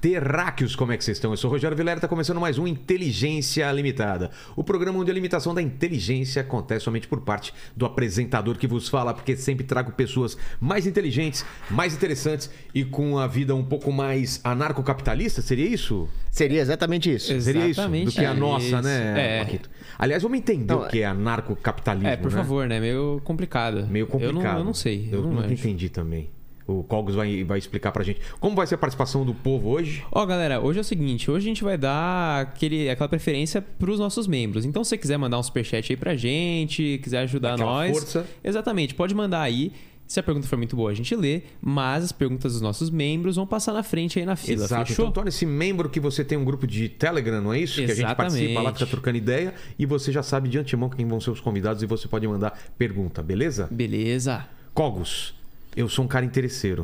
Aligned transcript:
Terráqueos, 0.00 0.74
como 0.74 0.92
é 0.92 0.96
que 0.96 1.04
vocês 1.04 1.18
estão? 1.18 1.30
Eu 1.30 1.36
sou 1.36 1.50
o 1.50 1.52
Rogério 1.52 1.76
Vilera, 1.76 1.98
está 1.98 2.08
começando 2.08 2.40
mais 2.40 2.56
um 2.56 2.66
Inteligência 2.66 3.70
Limitada. 3.70 4.30
O 4.56 4.64
programa 4.64 4.98
onde 4.98 5.10
a 5.10 5.14
limitação 5.14 5.54
da 5.54 5.60
inteligência 5.60 6.40
acontece 6.40 6.86
somente 6.86 7.06
por 7.06 7.20
parte 7.20 7.52
do 7.76 7.84
apresentador 7.84 8.56
que 8.56 8.66
vos 8.66 8.88
fala, 8.88 9.12
porque 9.12 9.36
sempre 9.36 9.62
trago 9.66 9.92
pessoas 9.92 10.38
mais 10.58 10.86
inteligentes, 10.86 11.44
mais 11.70 11.92
interessantes 11.94 12.50
e 12.74 12.82
com 12.82 13.18
a 13.18 13.26
vida 13.26 13.54
um 13.54 13.62
pouco 13.62 13.92
mais 13.92 14.40
anarcocapitalista, 14.42 15.42
seria 15.42 15.66
isso? 15.68 16.08
Seria 16.30 16.62
exatamente 16.62 17.12
isso. 17.12 17.38
Seria 17.38 17.66
isso? 17.66 17.80
Exatamente 17.80 18.06
Do 18.06 18.12
que 18.12 18.24
a 18.24 18.30
isso. 18.30 18.40
nossa, 18.40 18.80
né, 18.80 19.38
É. 19.40 19.44
Paquito? 19.44 19.68
Aliás, 19.98 20.22
vamos 20.22 20.38
entender 20.38 20.72
Não, 20.72 20.80
o 20.82 20.88
que 20.88 21.00
é 21.00 21.04
anarcocapitalismo, 21.04 22.08
É, 22.08 22.16
por 22.16 22.30
né? 22.30 22.38
favor, 22.38 22.66
né? 22.66 22.80
Meio 22.80 23.20
complicado. 23.22 23.86
Meio 23.86 24.06
complicado. 24.06 24.36
Eu 24.38 24.42
não, 24.52 24.58
eu 24.60 24.64
não 24.64 24.72
sei. 24.74 25.10
Eu, 25.12 25.18
Eu, 25.18 25.24
não 25.24 25.32
manjo. 25.34 25.52
entendi 25.52 25.90
também. 25.90 26.30
O 26.70 26.84
Cogos 26.84 27.14
vai, 27.14 27.42
vai 27.44 27.58
explicar 27.58 27.90
pra 27.92 28.04
gente. 28.04 28.20
Como 28.38 28.54
vai 28.54 28.66
ser 28.66 28.76
a 28.76 28.78
participação 28.78 29.24
do 29.24 29.34
povo 29.34 29.68
hoje? 29.70 30.04
Ó, 30.12 30.24
galera, 30.24 30.60
hoje 30.60 30.78
é 30.78 30.82
o 30.82 30.84
seguinte, 30.84 31.30
hoje 31.30 31.46
a 31.46 31.48
gente 31.48 31.64
vai 31.64 31.76
dar 31.76 32.42
aquele, 32.42 32.88
aquela 32.88 33.08
preferência 33.08 33.60
pros 33.60 33.98
nossos 33.98 34.26
membros. 34.26 34.64
Então, 34.64 34.84
se 34.84 34.90
você 34.90 34.98
quiser 34.98 35.16
mandar 35.18 35.38
um 35.38 35.42
superchat 35.42 35.92
aí 35.92 35.96
pra 35.96 36.14
gente, 36.14 37.00
quiser 37.02 37.18
ajudar 37.20 37.54
Aquela 37.54 37.70
nós. 37.70 37.90
força. 37.92 38.26
Exatamente, 38.44 38.94
pode 38.94 39.14
mandar 39.14 39.40
aí. 39.42 39.72
Se 40.06 40.18
a 40.18 40.24
pergunta 40.24 40.44
for 40.48 40.56
muito 40.56 40.74
boa, 40.74 40.90
a 40.90 40.94
gente 40.94 41.14
lê, 41.14 41.42
mas 41.62 42.02
as 42.02 42.10
perguntas 42.10 42.54
dos 42.54 42.60
nossos 42.60 42.90
membros 42.90 43.36
vão 43.36 43.46
passar 43.46 43.72
na 43.72 43.84
frente 43.84 44.18
aí 44.18 44.26
na 44.26 44.34
fila, 44.34 44.64
Exato. 44.64 44.88
fechou? 44.88 45.04
Então 45.04 45.12
torne-se 45.12 45.46
membro 45.46 45.88
que 45.88 46.00
você 46.00 46.24
tem 46.24 46.36
um 46.36 46.44
grupo 46.44 46.66
de 46.66 46.88
Telegram, 46.88 47.40
não 47.40 47.52
é 47.52 47.60
isso? 47.60 47.76
Que 47.76 47.82
a 47.84 47.86
gente 47.86 47.98
Exatamente. 47.98 48.32
participa 48.32 48.60
lá, 48.60 48.72
fica 48.72 48.86
trocando 48.86 49.18
ideia 49.18 49.54
e 49.78 49.86
você 49.86 50.10
já 50.10 50.20
sabe 50.20 50.48
de 50.48 50.58
antemão 50.58 50.90
quem 50.90 51.06
vão 51.06 51.20
ser 51.20 51.30
os 51.30 51.38
convidados 51.38 51.80
e 51.84 51.86
você 51.86 52.08
pode 52.08 52.26
mandar 52.26 52.58
pergunta, 52.76 53.22
beleza? 53.22 53.68
Beleza. 53.70 54.48
Cogos, 54.74 55.32
eu 55.76 55.88
sou 55.88 56.04
um 56.04 56.08
cara 56.08 56.24
interesseiro. 56.24 56.82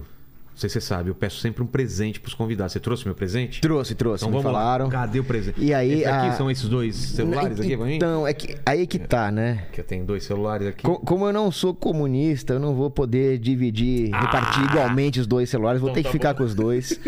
Não 0.51 0.61
sei 0.61 0.71
se 0.71 0.75
você 0.75 0.81
sabe, 0.81 1.11
eu 1.11 1.15
peço 1.15 1.39
sempre 1.39 1.63
um 1.63 1.67
presente 1.67 2.19
pros 2.19 2.33
convidados. 2.33 2.73
Você 2.73 2.81
trouxe 2.81 3.05
meu 3.05 3.15
presente? 3.15 3.61
Trouxe, 3.61 3.95
trouxe. 3.95 4.25
Então 4.25 4.31
me 4.35 4.43
vamos 4.43 4.51
falaram. 4.59 4.87
lá. 4.87 4.91
Cadê 4.91 5.21
o 5.21 5.25
presente? 5.25 5.63
E 5.63 5.75
aí, 5.75 6.01
Esse 6.01 6.05
aqui 6.07 6.29
a- 6.29 6.33
são 6.33 6.51
esses 6.51 6.67
dois 6.67 6.97
celulares 6.97 7.61
aqui 7.61 7.77
pra 7.77 7.85
mim? 7.85 7.97
Então, 7.97 8.27
é 8.27 8.33
que, 8.33 8.57
aí 8.65 8.87
que 8.87 8.99
tá, 8.99 9.31
né? 9.31 9.67
Que 9.71 9.83
eu 9.83 9.85
tenho 9.85 10.07
dois 10.07 10.25
celulares 10.25 10.67
aqui. 10.67 10.83
Co- 10.83 10.99
Como 11.01 11.27
eu 11.27 11.33
não 11.35 11.53
sou 11.53 11.75
comunista, 11.75 12.55
eu 12.55 12.59
não 12.59 12.75
vou 12.75 12.91
poder 12.91 13.37
dividir, 13.39 14.07
repartir 14.11 14.65
igualmente 14.65 15.21
os 15.21 15.27
dois 15.27 15.51
celulares, 15.51 15.79
vou 15.79 15.91
Então 15.91 15.97
ter 16.03 16.09
que 16.09 16.09
tá 16.09 16.13
ficar 16.13 16.33
bom. 16.33 16.39
com 16.39 16.45
os 16.45 16.55
dois. 16.55 16.99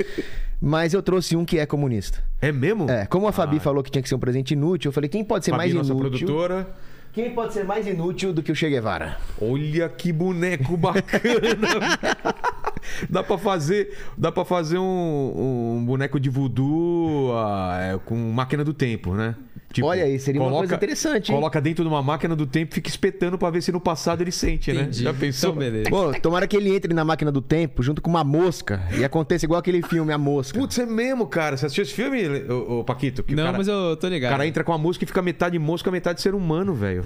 Mas 0.60 0.92
eu 0.92 1.02
trouxe 1.02 1.34
um 1.34 1.44
que 1.44 1.58
é 1.58 1.64
comunista. 1.64 2.22
É 2.42 2.52
mesmo? 2.52 2.90
É, 2.90 3.06
como 3.06 3.26
a 3.28 3.32
Fabi 3.32 3.60
falou 3.60 3.82
que 3.82 3.90
tinha 3.90 4.02
que 4.02 4.08
ser 4.10 4.14
um 4.16 4.18
presente 4.18 4.50
inútil, 4.52 4.90
eu 4.90 4.92
falei, 4.92 5.08
quem 5.08 5.24
pode 5.24 5.46
ser 5.46 5.52
Fabi, 5.52 5.62
mais 5.62 5.72
nossa 5.74 5.90
inútil? 5.92 6.10
produtora. 6.10 6.68
Quem 7.12 7.34
pode 7.34 7.52
ser 7.52 7.64
mais 7.64 7.86
inútil 7.86 8.32
do 8.32 8.42
que 8.42 8.52
o 8.52 8.54
Che 8.54 8.68
Guevara? 8.68 9.16
Olha 9.40 9.88
que 9.88 10.12
boneco 10.12 10.76
bacana. 10.76 11.98
dá 13.08 13.22
pra 13.22 13.38
fazer, 13.38 13.96
dá 14.16 14.30
para 14.30 14.44
fazer 14.44 14.78
um, 14.78 15.76
um 15.78 15.84
boneco 15.84 16.20
de 16.20 16.30
voodoo 16.30 17.32
é, 17.80 17.98
com 18.04 18.14
máquina 18.14 18.64
do 18.64 18.74
tempo, 18.74 19.14
né? 19.14 19.34
Tipo, 19.72 19.86
Olha 19.86 20.04
aí, 20.04 20.18
seria 20.18 20.40
uma 20.40 20.50
coisa 20.50 20.74
interessante, 20.74 21.30
hein? 21.30 21.36
Coloca 21.36 21.60
dentro 21.60 21.84
de 21.84 21.88
uma 21.90 22.02
máquina 22.02 22.34
do 22.34 22.46
tempo, 22.46 22.72
e 22.72 22.74
fica 22.76 22.88
espetando 22.88 23.36
pra 23.36 23.50
ver 23.50 23.62
se 23.62 23.70
no 23.70 23.78
passado 23.80 24.22
ele 24.22 24.32
sente, 24.32 24.70
Entendi. 24.70 25.04
né? 25.04 25.12
Já 25.12 25.14
pensou? 25.14 25.50
Então, 25.50 25.60
beleza. 25.60 25.90
Pô, 25.90 26.12
tomara 26.20 26.46
que 26.46 26.56
ele 26.56 26.74
entre 26.74 26.94
na 26.94 27.04
máquina 27.04 27.30
do 27.30 27.42
tempo 27.42 27.82
junto 27.82 28.00
com 28.00 28.08
uma 28.08 28.24
mosca 28.24 28.82
e 28.98 29.04
aconteça 29.04 29.44
igual 29.44 29.60
aquele 29.60 29.82
filme 29.82 30.10
A 30.12 30.16
Mosca. 30.18 30.58
Putz, 30.58 30.78
é 30.78 30.86
mesmo, 30.86 31.26
cara. 31.26 31.56
Você 31.56 31.66
assistiu 31.66 31.82
esse 31.82 31.92
filme, 31.92 32.26
ô, 32.50 32.78
ô, 32.80 32.84
Paquito? 32.84 33.22
Que 33.22 33.34
o 33.34 33.36
Não, 33.36 33.44
cara, 33.44 33.58
mas 33.58 33.68
eu 33.68 33.94
tô 33.96 34.06
o 34.06 34.10
ligado. 34.10 34.30
cara 34.30 34.46
entra 34.46 34.64
com 34.64 34.72
a 34.72 34.78
mosca 34.78 35.04
e 35.04 35.06
fica 35.06 35.20
metade 35.20 35.58
mosca, 35.58 35.90
metade 35.90 36.22
ser 36.22 36.34
humano, 36.34 36.74
velho. 36.74 37.04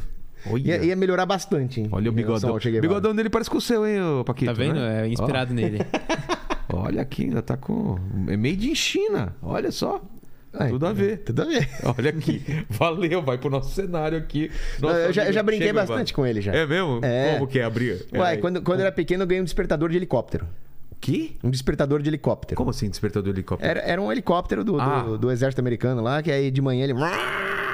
Ia, 0.64 0.84
ia 0.84 0.96
melhorar 0.96 1.26
bastante, 1.26 1.80
hein? 1.80 1.88
Olha 1.90 2.10
o 2.10 2.12
bigodão. 2.12 2.54
O 2.56 2.80
bigodão 2.80 3.14
dele 3.14 3.28
parece 3.30 3.50
com 3.50 3.58
o 3.58 3.60
seu, 3.60 3.86
hein, 3.86 4.00
ô, 4.02 4.24
Paquito? 4.24 4.52
Tá 4.52 4.56
vendo? 4.56 4.74
né? 4.74 5.06
É 5.06 5.08
inspirado 5.08 5.52
nele. 5.52 5.78
Ó, 6.72 6.82
olha 6.86 7.02
aqui, 7.02 7.24
ainda 7.24 7.42
tá 7.42 7.56
com. 7.56 7.96
É 8.28 8.36
made 8.36 8.70
in 8.70 8.74
China. 8.74 9.34
Olha 9.42 9.70
só. 9.72 10.00
Ai, 10.54 10.68
Tudo 10.70 10.86
a 10.86 10.92
ver. 10.92 11.18
Tudo 11.18 11.42
a 11.42 11.44
ver. 11.46 11.68
Olha 11.96 12.10
aqui. 12.10 12.42
Valeu, 12.68 13.22
vai 13.22 13.38
pro 13.38 13.48
nosso 13.48 13.74
cenário 13.74 14.18
aqui. 14.18 14.50
Não, 14.80 14.88
Nosso 14.90 15.00
eu 15.00 15.12
já- 15.12 15.24
eu 15.26 15.32
já 15.32 15.42
brinquei 15.42 15.72
bastante 15.72 16.12
com 16.12 16.26
ele 16.26 16.40
já. 16.42 16.52
É 16.54 16.66
mesmo? 16.66 17.00
É. 17.02 17.34
Como 17.34 17.46
que 17.46 17.58
é 17.58 17.64
abrir? 17.64 18.06
Uai, 18.14 18.34
É, 18.34 18.36
quando, 18.36 18.60
quando 18.62 18.80
eu 18.80 18.86
era 18.86 18.94
pequeno, 18.94 19.22
eu 19.22 19.26
ganhei 19.26 19.40
um 19.40 19.44
despertador 19.44 19.88
de 19.88 19.96
helicóptero. 19.96 20.46
O 20.90 20.96
quê? 21.00 21.32
Um 21.42 21.50
despertador 21.50 22.02
de 22.02 22.08
helicóptero. 22.10 22.56
Como 22.56 22.70
assim, 22.70 22.88
despertador 22.90 23.32
do 23.32 23.36
helicóptero? 23.36 23.68
Era, 23.70 23.80
era 23.80 24.00
um 24.00 24.12
helicóptero 24.12 24.62
do, 24.62 24.72
do- 24.72 24.80
Ah. 24.80 25.16
do 25.18 25.30
exército 25.30 25.60
americano 25.60 26.02
lá, 26.02 26.22
que 26.22 26.30
aí 26.30 26.50
de 26.50 26.60
manhã 26.60 26.84
ele. 26.84 26.94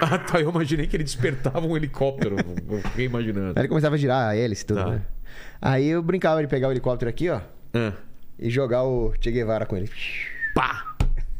Ah, 0.01 0.17
tá. 0.17 0.41
Eu 0.41 0.51
imaginei 0.51 0.87
que 0.87 0.95
ele 0.97 1.03
despertava 1.03 1.67
um 1.67 1.77
helicóptero. 1.77 2.37
Eu 2.71 2.79
fiquei 2.83 3.07
imaginando. 3.07 3.55
Aí 3.57 3.63
ele 3.63 3.69
começava 3.69 3.97
a 3.97 3.99
girar 3.99 4.29
a 4.29 4.37
hélice 4.37 4.63
e 4.63 4.67
tudo, 4.67 4.79
Tá. 4.85 4.91
né? 4.91 5.03
Aí 5.61 5.89
eu 5.89 6.01
brincava 6.01 6.41
de 6.41 6.47
pegar 6.47 6.69
o 6.69 6.71
helicóptero 6.71 7.09
aqui, 7.11 7.29
ó, 7.29 7.41
Ah. 7.75 7.93
e 8.39 8.49
jogar 8.49 8.85
o 8.85 9.13
Che 9.21 9.33
Guevara 9.33 9.67
com 9.67 9.77
ele. 9.77 9.91
Pá! 10.55 10.88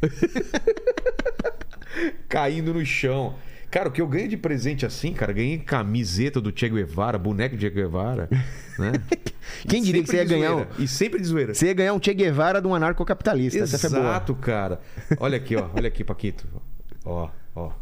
Caindo 2.29 2.75
no 2.75 2.85
chão. 2.85 3.37
Cara, 3.71 3.91
o 3.91 3.93
que 3.93 4.01
eu 4.01 4.07
ganho 4.07 4.29
de 4.29 4.37
presente 4.37 4.87
assim, 4.87 5.13
cara, 5.13 5.33
ganhei 5.33 5.59
camiseta 5.59 6.41
do 6.41 6.51
Che 6.55 6.71
Guevara, 6.71 7.19
boneco 7.19 7.55
de 7.55 7.67
Che 7.67 7.71
Guevara, 7.71 8.29
né? 8.79 8.93
Quem 9.69 9.83
diria 9.83 10.03
que 10.03 10.09
você 10.09 10.17
ia 10.17 10.25
ganhar 10.25 10.57
um. 10.57 10.67
E 10.79 10.89
sempre 10.89 11.21
de 11.21 11.27
zoeira. 11.27 11.55
você 11.55 11.67
ia 11.67 11.75
ganhar 11.75 11.93
um 11.93 12.03
Che 12.03 12.15
Guevara 12.15 12.63
de 12.63 12.67
um 12.67 12.75
anarcocapitalista. 12.75 13.59
Essa 13.59 13.79
foi 13.79 13.91
boa. 13.91 14.03
Exato, 14.03 14.35
cara. 14.37 14.81
Olha 15.21 15.37
aqui, 15.37 15.55
ó. 15.55 15.69
Olha 15.75 15.89
aqui, 15.89 16.03
Paquito. 16.03 16.47
Ó, 17.05 17.29
ó. 17.55 17.73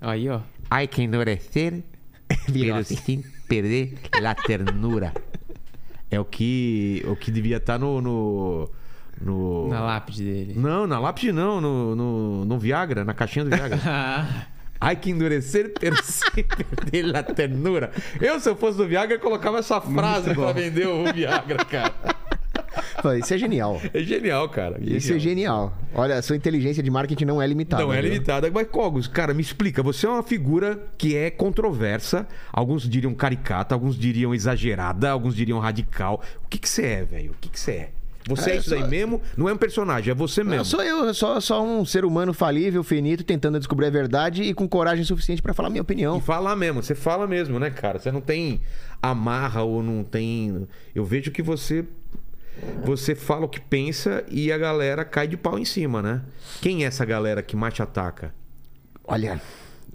Aí, 0.00 0.28
ó. 0.28 0.40
Hay 0.70 0.86
que 0.86 1.02
endurecer, 1.02 1.82
pero 2.52 2.76
assim. 2.76 2.96
sin 2.96 3.24
perder 3.48 3.94
la 4.20 4.36
ternura. 4.36 5.12
É 6.08 6.18
o 6.18 6.24
que, 6.24 7.04
o 7.06 7.16
que 7.16 7.30
devia 7.30 7.58
estar 7.58 7.78
no, 7.78 8.00
no, 8.00 8.70
no- 9.20 9.68
Na 9.68 9.80
lápide 9.80 10.24
dele. 10.24 10.54
Não, 10.56 10.86
na 10.86 10.98
lápide 10.98 11.32
não, 11.32 11.60
no, 11.60 11.94
no, 11.96 12.44
no 12.44 12.58
Viagra, 12.58 13.04
na 13.04 13.12
caixinha 13.14 13.44
do 13.44 13.50
Viagra. 13.54 13.78
Ai 14.82 14.96
que 14.96 15.10
endurecer, 15.10 15.72
sem 16.02 16.42
perder 16.44 17.02
la 17.02 17.22
ternura. 17.22 17.90
Eu, 18.18 18.40
se 18.40 18.48
eu 18.48 18.56
fosse 18.56 18.78
do 18.78 18.86
Viagra, 18.88 19.18
colocava 19.18 19.58
essa 19.58 19.78
frase 19.80 20.32
pra 20.34 20.52
vender 20.52 20.86
o 20.88 21.12
Viagra, 21.12 21.62
cara. 21.66 21.92
Pô, 23.02 23.12
Isso 23.12 23.34
é 23.34 23.38
genial. 23.38 23.80
É 23.92 24.00
genial, 24.00 24.48
cara. 24.48 24.78
Isso 24.80 25.12
é 25.12 25.18
genial. 25.18 25.76
Olha, 25.94 26.16
a 26.16 26.22
sua 26.22 26.34
inteligência 26.36 26.82
de 26.82 26.90
marketing 26.90 27.24
não 27.26 27.42
é 27.42 27.46
limitada. 27.46 27.82
Não 27.82 27.92
é 27.92 28.00
viu? 28.00 28.10
limitada. 28.12 28.50
Mas, 28.50 28.68
Cogos, 28.68 29.06
cara, 29.06 29.34
me 29.34 29.42
explica. 29.42 29.82
Você 29.82 30.06
é 30.06 30.08
uma 30.08 30.22
figura 30.22 30.82
que 30.96 31.14
é 31.16 31.30
controversa. 31.30 32.26
Alguns 32.52 32.88
diriam 32.88 33.12
caricata, 33.14 33.74
alguns 33.74 33.98
diriam 33.98 34.34
exagerada, 34.34 35.10
alguns 35.10 35.34
diriam 35.34 35.58
radical. 35.58 36.22
O 36.44 36.48
que, 36.48 36.58
que 36.58 36.68
você 36.68 36.86
é, 36.86 37.04
velho? 37.04 37.32
O 37.32 37.34
que, 37.40 37.48
que 37.50 37.58
você 37.60 37.72
é? 37.72 37.90
Você 38.36 38.50
é 38.50 38.56
eu 38.56 38.60
isso 38.60 38.74
aí 38.74 38.86
mesmo? 38.88 39.20
Não 39.36 39.48
é 39.48 39.52
um 39.52 39.56
personagem, 39.56 40.10
é 40.10 40.14
você 40.14 40.42
mesmo. 40.42 40.56
Não, 40.58 40.64
sou 40.64 40.82
eu, 40.82 41.12
sou 41.14 41.40
só 41.40 41.62
um 41.64 41.84
ser 41.84 42.04
humano 42.04 42.32
falível, 42.32 42.82
finito, 42.82 43.22
tentando 43.24 43.58
descobrir 43.58 43.86
a 43.86 43.90
verdade 43.90 44.42
e 44.42 44.54
com 44.54 44.68
coragem 44.68 45.04
suficiente 45.04 45.42
pra 45.42 45.52
falar 45.54 45.68
minha 45.70 45.80
E 45.80 45.82
opinião. 45.82 46.20
falar 46.20 46.54
mesmo, 46.56 46.82
você 46.82 46.94
fala 46.94 47.26
mesmo, 47.26 47.58
né, 47.58 47.70
cara? 47.70 47.98
Você 47.98 48.10
não 48.10 48.20
tem 48.20 48.60
amarra 49.02 49.62
ou 49.62 49.82
não 49.82 50.02
tem. 50.04 50.66
Eu 50.94 51.04
vejo 51.04 51.30
que 51.30 51.42
você. 51.42 51.84
Você 52.84 53.14
fala 53.14 53.46
o 53.46 53.48
que 53.48 53.60
pensa 53.60 54.22
e 54.28 54.52
a 54.52 54.58
galera 54.58 55.04
cai 55.04 55.26
de 55.26 55.36
pau 55.36 55.58
em 55.58 55.64
cima, 55.64 56.02
né? 56.02 56.20
Quem 56.60 56.84
é 56.84 56.86
essa 56.86 57.04
galera 57.06 57.42
que 57.42 57.56
mais 57.56 57.72
te 57.72 57.82
ataca? 57.82 58.34
Olha, 59.04 59.40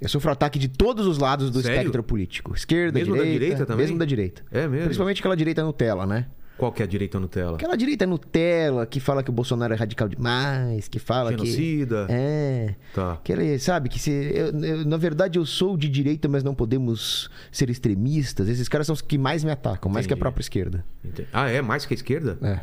eu 0.01 0.09
sofro 0.09 0.31
ataque 0.31 0.57
de 0.57 0.67
todos 0.67 1.05
os 1.05 1.19
lados 1.19 1.51
do 1.51 1.61
Sério? 1.61 1.77
espectro 1.77 2.01
político. 2.01 2.55
Esquerda, 2.55 2.97
Mesmo 2.97 3.13
da 3.15 3.21
direita. 3.21 3.39
direita 3.39 3.65
também? 3.67 3.85
Mesmo 3.85 3.99
da 3.99 4.05
direita. 4.05 4.41
É 4.51 4.67
mesmo? 4.67 4.85
Principalmente 4.85 5.19
aquela 5.19 5.37
direita 5.37 5.63
Nutella, 5.63 6.05
né? 6.07 6.25
Qual 6.57 6.71
que 6.71 6.81
é 6.81 6.85
a 6.85 6.87
direita 6.87 7.19
Nutella? 7.19 7.55
Aquela 7.57 7.75
direita 7.75 8.05
Nutella 8.05 8.85
que 8.85 8.99
fala 9.01 9.21
que 9.21 9.29
o 9.29 9.33
Bolsonaro 9.33 9.73
é 9.73 9.75
radical 9.77 10.07
demais, 10.07 10.87
que 10.87 10.99
fala 10.99 11.31
Genocida. 11.31 12.05
que... 12.07 12.13
É. 12.13 12.75
Tá. 12.93 13.17
Que 13.23 13.33
ele, 13.33 13.59
sabe, 13.59 13.89
que 13.89 13.99
se... 13.99 14.09
eu- 14.11 14.57
eu- 14.63 14.85
na 14.85 14.95
verdade 14.95 15.37
eu 15.37 15.45
sou 15.45 15.75
de 15.75 15.89
direita, 15.89 16.29
mas 16.29 16.43
não 16.43 16.55
podemos 16.55 17.29
ser 17.51 17.69
extremistas. 17.69 18.47
Esses 18.47 18.69
caras 18.69 18.87
são 18.87 18.93
os 18.93 19.01
que 19.01 19.17
mais 19.17 19.43
me 19.43 19.51
atacam, 19.51 19.91
mais 19.91 20.07
que 20.07 20.13
a 20.13 20.17
própria 20.17 20.41
esquerda. 20.41 20.85
Entendi. 21.03 21.27
Ah, 21.33 21.49
é? 21.49 21.61
Mais 21.61 21.85
que 21.85 21.93
a 21.93 21.97
esquerda? 21.97 22.37
É. 22.41 22.61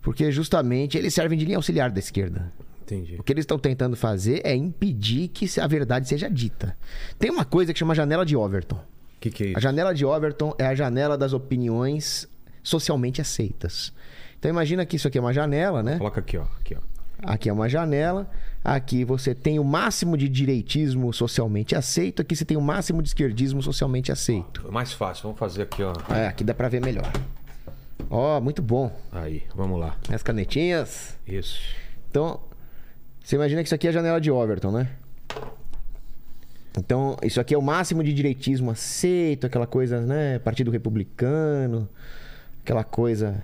Porque 0.00 0.30
justamente 0.30 0.96
eles 0.96 1.12
servem 1.12 1.36
de 1.36 1.44
linha 1.44 1.56
auxiliar 1.56 1.90
da 1.90 1.98
esquerda. 1.98 2.52
Entendi. 2.82 3.16
O 3.18 3.22
que 3.24 3.32
eles 3.32 3.42
estão 3.42 3.58
tentando 3.58 3.96
fazer 3.96 4.40
é 4.44 4.54
impedir 4.54 5.26
que 5.28 5.48
a 5.60 5.66
verdade 5.66 6.08
seja 6.08 6.30
dita. 6.30 6.76
Tem 7.18 7.30
uma 7.32 7.44
coisa 7.44 7.72
que 7.72 7.78
chama 7.80 7.96
janela 7.96 8.24
de 8.24 8.36
Overton. 8.36 8.76
O 8.76 9.20
que, 9.20 9.30
que 9.30 9.42
é 9.42 9.46
A 9.48 9.50
isso? 9.52 9.60
janela 9.60 9.92
de 9.92 10.04
Overton 10.04 10.54
é 10.56 10.66
a 10.66 10.74
janela 10.76 11.18
das 11.18 11.32
opiniões 11.32 12.28
socialmente 12.66 13.20
aceitas. 13.20 13.92
Então 14.38 14.50
imagina 14.50 14.84
que 14.84 14.96
isso 14.96 15.06
aqui 15.06 15.16
é 15.16 15.20
uma 15.20 15.32
janela, 15.32 15.82
né? 15.84 15.98
Coloca 15.98 16.18
aqui, 16.18 16.36
ó. 16.36 16.42
Aqui, 16.60 16.74
ó. 16.74 16.80
Aqui 17.22 17.48
é 17.48 17.52
uma 17.52 17.68
janela. 17.68 18.28
Aqui 18.62 19.04
você 19.04 19.34
tem 19.34 19.60
o 19.60 19.64
máximo 19.64 20.16
de 20.16 20.28
direitismo 20.28 21.12
socialmente 21.12 21.76
aceito. 21.76 22.20
Aqui 22.20 22.34
você 22.34 22.44
tem 22.44 22.56
o 22.56 22.60
máximo 22.60 23.00
de 23.00 23.08
esquerdismo 23.08 23.62
socialmente 23.62 24.10
aceito. 24.10 24.64
É 24.66 24.70
mais 24.70 24.92
fácil, 24.92 25.22
vamos 25.22 25.38
fazer 25.38 25.62
aqui, 25.62 25.82
ó. 25.82 25.94
É, 26.12 26.26
aqui 26.26 26.42
dá 26.42 26.52
pra 26.52 26.68
ver 26.68 26.80
melhor. 26.80 27.10
Ó, 28.10 28.40
muito 28.40 28.60
bom. 28.60 28.92
Aí, 29.12 29.44
vamos 29.54 29.78
lá. 29.78 29.96
As 30.12 30.22
canetinhas. 30.22 31.16
Isso. 31.26 31.60
Então, 32.10 32.40
você 33.22 33.36
imagina 33.36 33.62
que 33.62 33.68
isso 33.68 33.74
aqui 33.76 33.86
é 33.86 33.90
a 33.90 33.92
janela 33.92 34.20
de 34.20 34.30
Overton, 34.30 34.72
né? 34.72 34.90
Então, 36.76 37.16
isso 37.22 37.40
aqui 37.40 37.54
é 37.54 37.58
o 37.58 37.62
máximo 37.62 38.02
de 38.02 38.12
direitismo 38.12 38.70
aceito, 38.70 39.46
aquela 39.46 39.66
coisa, 39.66 40.00
né? 40.00 40.38
Partido 40.40 40.70
Republicano, 40.70 41.88
aquela 42.66 42.84
coisa 42.84 43.42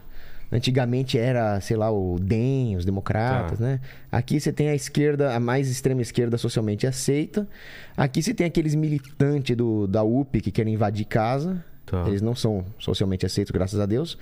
Antigamente 0.55 1.17
era, 1.17 1.59
sei 1.63 1.79
lá, 1.79 1.91
o 1.91 2.19
DEM, 2.19 2.77
os 2.77 2.85
democratas, 2.85 3.59
Tá. 3.59 3.65
né? 3.65 3.81
Aqui 4.11 4.39
você 4.39 4.53
tem 4.53 4.69
a 4.69 4.75
esquerda, 4.75 5.35
a 5.35 5.41
mais 5.41 5.67
extrema 5.67 6.03
esquerda 6.03 6.37
socialmente 6.37 6.87
aceita. 6.87 7.49
Aqui 7.97 8.23
você 8.23 8.35
tem 8.35 8.45
aqueles 8.47 8.75
militantes 8.75 9.57
do, 9.57 9.87
da 9.87 10.03
UP 10.03 10.43
que 10.43 10.51
querem 10.51 10.75
invadir 10.75 11.07
casa. 11.07 11.65
Tá. 11.87 12.05
Eles 12.07 12.21
não 12.21 12.35
são 12.35 12.67
socialmente 12.79 13.25
aceitos, 13.25 13.51
graças 13.51 13.81
a 13.81 13.87
Deus. 13.87 14.19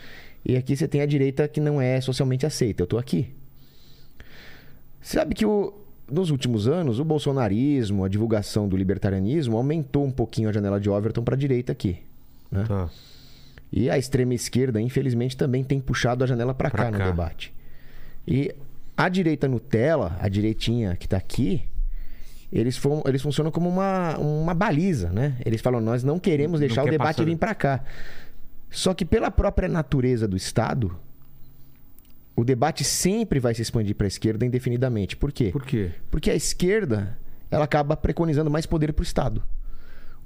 E 0.46 0.56
aqui 0.56 0.76
você 0.76 0.86
tem 0.86 1.00
a 1.00 1.06
direita 1.06 1.48
que 1.48 1.58
não 1.58 1.80
é 1.82 2.00
socialmente 2.00 2.46
aceita. 2.46 2.80
Eu 2.84 2.86
tô 2.86 2.96
aqui. 2.96 3.28
Sabe 5.00 5.34
que 5.34 5.44
o- 5.44 5.72
nos 6.08 6.30
últimos 6.30 6.68
anos 6.68 7.00
o 7.00 7.04
bolsonarismo, 7.04 8.04
a 8.04 8.08
divulgação 8.08 8.68
do 8.68 8.76
libertarianismo 8.76 9.56
aumentou 9.56 10.04
um 10.04 10.12
pouquinho 10.12 10.48
a 10.48 10.52
janela 10.52 10.78
de 10.78 10.88
Overton 10.88 11.24
para 11.24 11.34
a 11.34 11.38
direita 11.38 11.72
aqui. 11.72 11.98
Né? 12.52 12.64
Tá. 12.68 12.88
E 13.72 13.88
a 13.88 13.96
extrema 13.96 14.34
esquerda, 14.34 14.80
infelizmente, 14.80 15.36
também 15.36 15.62
tem 15.62 15.80
puxado 15.80 16.24
a 16.24 16.26
janela 16.26 16.52
para 16.54 16.70
Pra 16.70 16.84
cá, 16.86 16.90
no 16.90 16.98
cá. 16.98 17.06
debate. 17.06 17.52
E 18.26 18.52
a 18.96 19.08
direita 19.08 19.46
Nutella, 19.48 20.16
a 20.20 20.28
direitinha 20.28 20.96
que 20.96 21.06
tá 21.08 21.16
aqui, 21.16 21.62
eles, 22.52 22.76
fun- 22.76 23.02
eles 23.06 23.22
funcionam 23.22 23.50
como 23.52 23.68
uma, 23.68 24.18
uma 24.18 24.52
baliza, 24.54 25.08
né? 25.10 25.36
Eles 25.44 25.60
falam, 25.60 25.80
nós 25.80 26.02
não 26.02 26.18
queremos 26.18 26.60
Não 26.60 26.66
deixar 26.66 26.82
o 26.82 26.90
debate 26.90 27.16
passar- 27.18 27.24
vir 27.24 27.36
para 27.36 27.54
cá. 27.54 27.84
Só 28.70 28.92
que 28.92 29.04
pela 29.04 29.30
própria 29.30 29.68
natureza 29.68 30.26
do 30.26 30.36
Estado, 30.36 30.96
o 32.36 32.44
debate 32.44 32.82
sempre 32.84 33.38
vai 33.38 33.54
se 33.54 33.62
expandir 33.62 33.94
para 33.94 34.06
a 34.06 34.08
esquerda 34.08 34.44
indefinidamente. 34.44 35.16
Por 35.16 35.30
quê? 35.32 35.50
Por 35.52 35.64
quê? 35.64 35.90
Porque 36.10 36.30
a 36.30 36.34
esquerda, 36.34 37.16
ela 37.50 37.64
acaba 37.64 37.96
preconizando 37.96 38.50
mais 38.50 38.66
poder 38.66 38.92
para 38.92 39.02
o 39.02 39.04
Estado. 39.04 39.42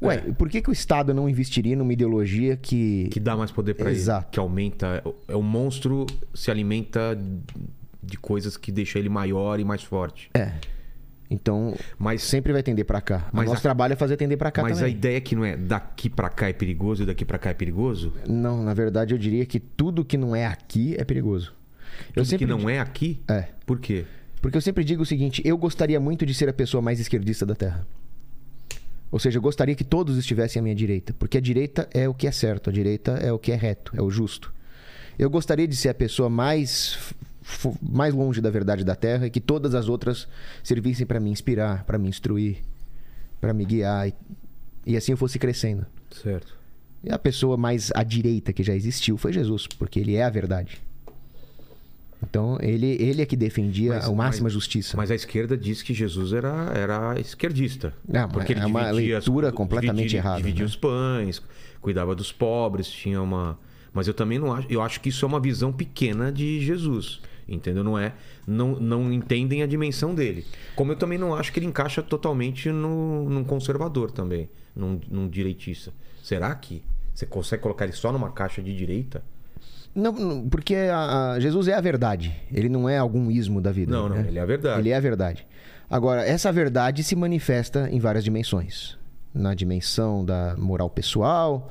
Ué, 0.07 0.19
por 0.37 0.49
que, 0.49 0.61
que 0.63 0.71
o 0.71 0.73
Estado 0.73 1.13
não 1.15 1.29
investiria 1.29 1.75
numa 1.77 1.93
ideologia 1.93 2.57
que... 2.57 3.09
Que 3.11 3.21
dá 3.21 3.37
mais 3.37 3.51
poder 3.51 3.75
pra 3.75 3.91
ele. 3.91 3.99
Exato. 3.99 4.31
Que 4.31 4.39
aumenta. 4.39 5.03
É 5.29 5.37
o 5.37 5.43
monstro 5.43 6.07
se 6.35 6.51
alimenta 6.51 7.19
de 8.03 8.17
coisas 8.19 8.57
que 8.57 8.71
deixam 8.71 9.01
ele 9.01 9.09
maior 9.09 9.59
e 9.61 9.65
mais 9.65 9.83
forte. 9.83 10.31
É. 10.35 10.53
Então, 11.31 11.75
Mas, 11.99 12.23
sempre 12.23 12.53
vai 12.53 12.63
tender 12.63 12.85
pra 12.85 13.01
cá. 13.01 13.29
Mas 13.33 13.47
o 13.47 13.51
nosso 13.51 13.61
a- 13.61 13.63
trabalho 13.63 13.93
é 13.95 13.97
fazer 13.97 14.17
tender 14.17 14.37
pra 14.37 14.51
cá 14.51 14.63
mas 14.63 14.73
a 14.77 14.81
também. 14.83 14.93
ideia 14.95 15.17
é 15.17 15.21
que 15.21 15.35
não 15.35 15.45
é 15.45 15.57
daqui 15.57 16.09
pra 16.11 16.29
cá 16.29 16.49
é 16.49 16.53
perigoso 16.53 17.03
e 17.03 17.07
daqui 17.07 17.25
pra 17.25 17.39
cá 17.39 17.51
é 17.51 17.55
perigoso? 17.55 18.13
Não, 18.29 18.63
na 18.63 18.75
verdade 18.75 19.15
eu 19.15 19.19
diria 19.19 19.45
que 19.47 19.59
tudo 19.59 20.05
que 20.05 20.17
não 20.19 20.37
é 20.37 20.47
aqui 20.47 20.95
é 20.99 21.03
perigoso. 21.05 21.53
Eu 22.09 22.23
Tudo 22.23 22.27
sempre 22.27 22.47
que 22.47 22.51
não 22.53 22.59
di- 22.59 22.73
é 22.73 22.79
aqui? 22.79 23.21
É. 23.27 23.49
Por 23.65 23.81
quê? 23.81 24.05
Porque 24.43 24.57
eu 24.59 24.61
sempre 24.61 24.85
digo 24.85 25.03
o 25.03 25.07
seguinte, 25.07 25.41
eu 25.45 25.57
gostaria 25.57 25.99
muito 25.99 26.27
de 26.27 26.35
ser 26.35 26.49
a 26.49 26.53
pessoa 26.53 26.83
mais 26.83 27.01
esquerdista 27.01 27.47
da 27.47 27.55
Terra. 27.55 27.87
Ou 29.15 29.21
seja, 29.21 29.39
eu 29.39 29.43
gostaria 29.43 29.77
que 29.77 29.85
todos 29.85 30.19
estivessem 30.19 30.59
à 30.59 30.63
minha 30.65 30.75
direita, 30.75 31.15
porque 31.17 31.39
a 31.39 31.41
direita 31.41 31.89
é 31.95 32.09
o 32.09 32.13
que 32.13 32.27
é 32.27 32.33
certo, 32.33 32.69
a 32.69 32.73
direita 32.73 33.13
é 33.13 33.33
o 33.33 33.39
que 33.39 33.53
é 33.53 33.55
reto, 33.55 33.93
é 33.95 34.03
o 34.03 34.11
justo. 34.11 34.53
Eu 35.17 35.31
gostaria 35.31 35.69
de 35.69 35.77
ser 35.77 35.91
a 35.91 35.95
pessoa 35.95 36.29
mais 36.29 36.99
mais 37.81 38.13
longe 38.13 38.41
da 38.41 38.51
verdade 38.51 38.83
da 38.83 38.97
Terra 38.97 39.29
e 39.29 39.31
que 39.31 39.41
todas 39.41 39.73
as 39.73 39.89
outras 39.89 40.27
servissem 40.65 41.07
para 41.07 41.21
me 41.21 41.31
inspirar, 41.31 41.85
para 41.85 41.97
me 41.97 42.09
instruir, 42.09 42.65
para 43.41 43.55
me 43.55 43.65
guiar 43.65 44.09
e, 44.09 44.15
e 44.85 44.97
assim 44.97 45.13
eu 45.13 45.17
fosse 45.17 45.39
crescendo. 45.39 45.87
Certo. 46.11 46.59
E 47.05 47.13
a 47.13 47.19
pessoa 47.19 47.57
mais 47.57 47.93
à 47.95 48.03
direita 48.03 48.53
que 48.53 48.65
já 48.65 48.75
existiu 48.75 49.17
foi 49.17 49.33
Jesus, 49.33 49.69
porque 49.69 50.01
ele 50.01 50.17
é 50.17 50.25
a 50.25 50.29
verdade. 50.31 50.83
Então, 52.23 52.57
ele, 52.61 52.87
ele 53.03 53.21
é 53.23 53.27
que 53.27 53.37
defendia 53.37 53.95
Mas- 53.95 54.09
a 54.09 54.13
máxima 54.13 54.45
mas- 54.45 54.53
justiça. 54.53 54.97
Mas 54.97 55.11
a 55.11 55.15
esquerda 55.15 55.57
diz 55.57 55.83
que 55.83 55.93
Jesus 55.93 56.33
era, 56.33 56.73
era 56.75 57.21
esquerdista. 57.21 57.93
Não, 58.09 58.29
porque 58.29 58.53
ele 58.53 58.61
é 58.61 58.67
uma 58.67 58.91
dividia 58.93 59.19
as- 59.19 59.25
leitura 59.27 59.53
completamente 59.53 59.97
dividia, 60.09 60.19
errada, 60.21 60.37
Dividia 60.39 60.65
né? 60.65 60.69
os 60.69 60.77
pães, 60.77 61.43
cuidava 61.81 62.15
dos 62.15 62.33
pobres, 62.33 62.89
tinha 62.89 63.21
uma. 63.21 63.59
Mas 63.93 64.09
eu 64.09 64.15
também 64.15 64.39
não 64.39 64.53
acho. 64.53 64.67
Eu 64.71 64.81
acho 64.83 65.01
que 65.01 65.09
isso 65.11 65.25
é 65.25 65.29
uma 65.29 65.39
visão 65.41 65.73
pequena 65.73 66.33
de 66.33 66.61
Jesus. 66.61 67.21
Entendeu? 67.47 67.85
Não 67.85 67.99
é. 67.99 68.15
Não, 68.47 68.81
não 68.81 69.13
entendem 69.13 69.63
a 69.63 69.67
dimensão 69.67 70.15
dele. 70.15 70.47
Como 70.75 70.93
eu 70.93 70.97
também 70.97 71.19
não 71.19 71.35
acho 71.35 71.53
que 71.53 71.59
ele 71.59 71.67
encaixa 71.67 72.03
totalmente 72.03 72.71
no, 72.71 73.29
num 73.29 73.45
conservador 73.45 74.11
também, 74.11 74.49
num, 74.75 74.99
num 75.11 75.29
direitista. 75.29 75.93
Será 76.23 76.55
que 76.55 76.83
você 77.15 77.27
consegue 77.27 77.63
colocar 77.63 77.85
ele 77.85 77.93
só 77.93 78.11
numa 78.11 78.31
caixa 78.31 78.63
de 78.63 78.75
direita? 78.75 79.23
Não, 79.95 80.13
não, 80.13 80.49
porque 80.49 80.75
a- 80.75 81.33
a- 81.35 81.41
Jesus 81.41 81.69
é 81.69 81.75
a 81.75 81.81
verdade. 81.81 82.35
Ele 82.53 82.69
não 82.69 82.89
é 82.89 82.99
algum 82.99 83.31
ismo 83.31 83.61
da 83.61 83.71
vida. 83.71 83.93
Não, 83.93 84.09
não, 84.09 84.17
né? 84.17 84.25
ele 84.29 84.39
é 84.39 84.43
a 84.43 84.47
verdade. 84.47 84.81
Ele 84.81 84.91
é 84.91 84.97
a 84.97 85.01
verdade. 85.01 85.47
Agora, 85.89 86.27
essa 86.27 86.51
verdade 86.51 87.05
se 87.05 87.15
manifesta 87.15 87.89
em 87.91 88.01
várias 88.01 88.25
dimensões. 88.25 88.99
Na 89.33 89.55
dimensão 89.55 90.25
da 90.25 90.57
moral 90.59 90.89
pessoal, 90.91 91.71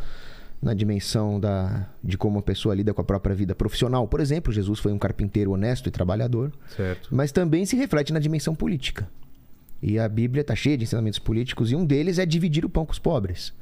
na 0.61 0.73
dimensão 0.73 1.39
da, 1.39 1.87
de 2.01 2.17
como 2.17 2.39
a 2.39 2.41
pessoa 2.41 2.73
lida 2.73 2.93
com 2.93 3.01
a 3.01 3.03
própria 3.03 3.35
vida 3.35 3.53
profissional. 3.53 4.07
Por 4.07 4.21
exemplo, 4.21 4.53
Jesus 4.53 4.79
foi 4.79 4.93
um 4.93 4.97
carpinteiro 4.99 5.51
honesto 5.51 5.87
e 5.87 5.91
trabalhador. 5.91 6.51
Certo. 6.77 7.09
mas 7.11 7.31
também 7.33 7.65
se 7.65 7.75
reflete 7.75 8.13
na 8.13 8.19
dimensão 8.19 8.55
política. 8.55 9.09
E 9.81 9.99
a 9.99 10.07
Bíblia 10.07 10.39
está 10.41 10.55
cheia 10.55 10.77
de 10.77 10.83
ensinamentos 10.85 11.19
políticos 11.19 11.69
e 11.71 11.75
um 11.75 11.85
deles 11.85 12.17
é 12.17 12.25
dividir 12.25 12.63
o 12.63 12.69
pão 12.69 12.85
com 12.85 12.93
os 12.93 12.99
pobres. 12.99 13.53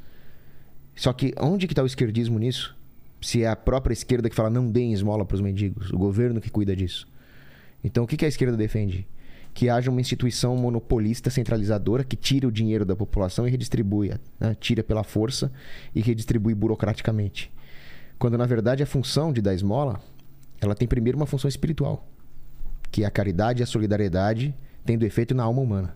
Só 0.96 1.12
que 1.14 1.34
onde 1.40 1.66
que 1.66 1.74
está 1.74 1.82
o 1.82 1.88
esquerdismo 1.88 2.38
nisso? 2.38 2.76
Se 3.22 3.44
é 3.44 3.48
a 3.48 3.56
própria 3.56 3.94
esquerda 3.94 4.30
que 4.30 4.36
fala 4.36 4.50
não 4.50 4.70
deem 4.70 4.94
esmola 4.94 5.24
para 5.26 5.36
os 5.36 5.42
mendigos, 5.42 5.92
o 5.92 5.98
governo 5.98 6.42
que 6.42 6.50
cuida 6.50 6.76
disso. 6.76 7.08
Então 7.84 8.04
o 8.04 8.08
que 8.08 8.18
que 8.18 8.26
a 8.26 8.28
esquerda 8.28 8.58
defende? 8.58 9.08
Que 9.54 9.70
haja 9.70 9.92
uma 9.92 10.02
instituição 10.02 10.56
monopolista 10.56 11.30
centralizadora 11.30 12.04
que 12.04 12.16
tira 12.16 12.48
o 12.48 12.52
dinheiro 12.52 12.86
da 12.86 12.96
população 12.96 13.48
e 13.48 13.52
redistribui, 13.52 14.14
né? 14.40 14.56
tira 14.60 14.84
pela 14.84 15.04
força 15.04 15.52
e 15.94 16.02
redistribui 16.02 16.56
burocraticamente. 16.56 17.52
Quando 18.18 18.38
na 18.38 18.46
verdade 18.46 18.82
a 18.82 18.86
função 18.86 19.32
de 19.32 19.42
dar 19.42 19.54
esmola, 19.54 20.02
ela 20.60 20.76
tem 20.76 20.88
primeiro 20.88 21.18
uma 21.18 21.26
função 21.26 21.50
espiritual 21.50 22.08
que 22.92 23.04
é 23.04 23.08
a 23.08 23.12
caridade 23.12 23.62
e 23.62 23.64
a 23.64 23.68
solidariedade 23.68 24.54
tendo 24.84 25.06
efeito 25.06 25.34
na 25.34 25.44
alma 25.44 25.62
humana. 25.62 25.96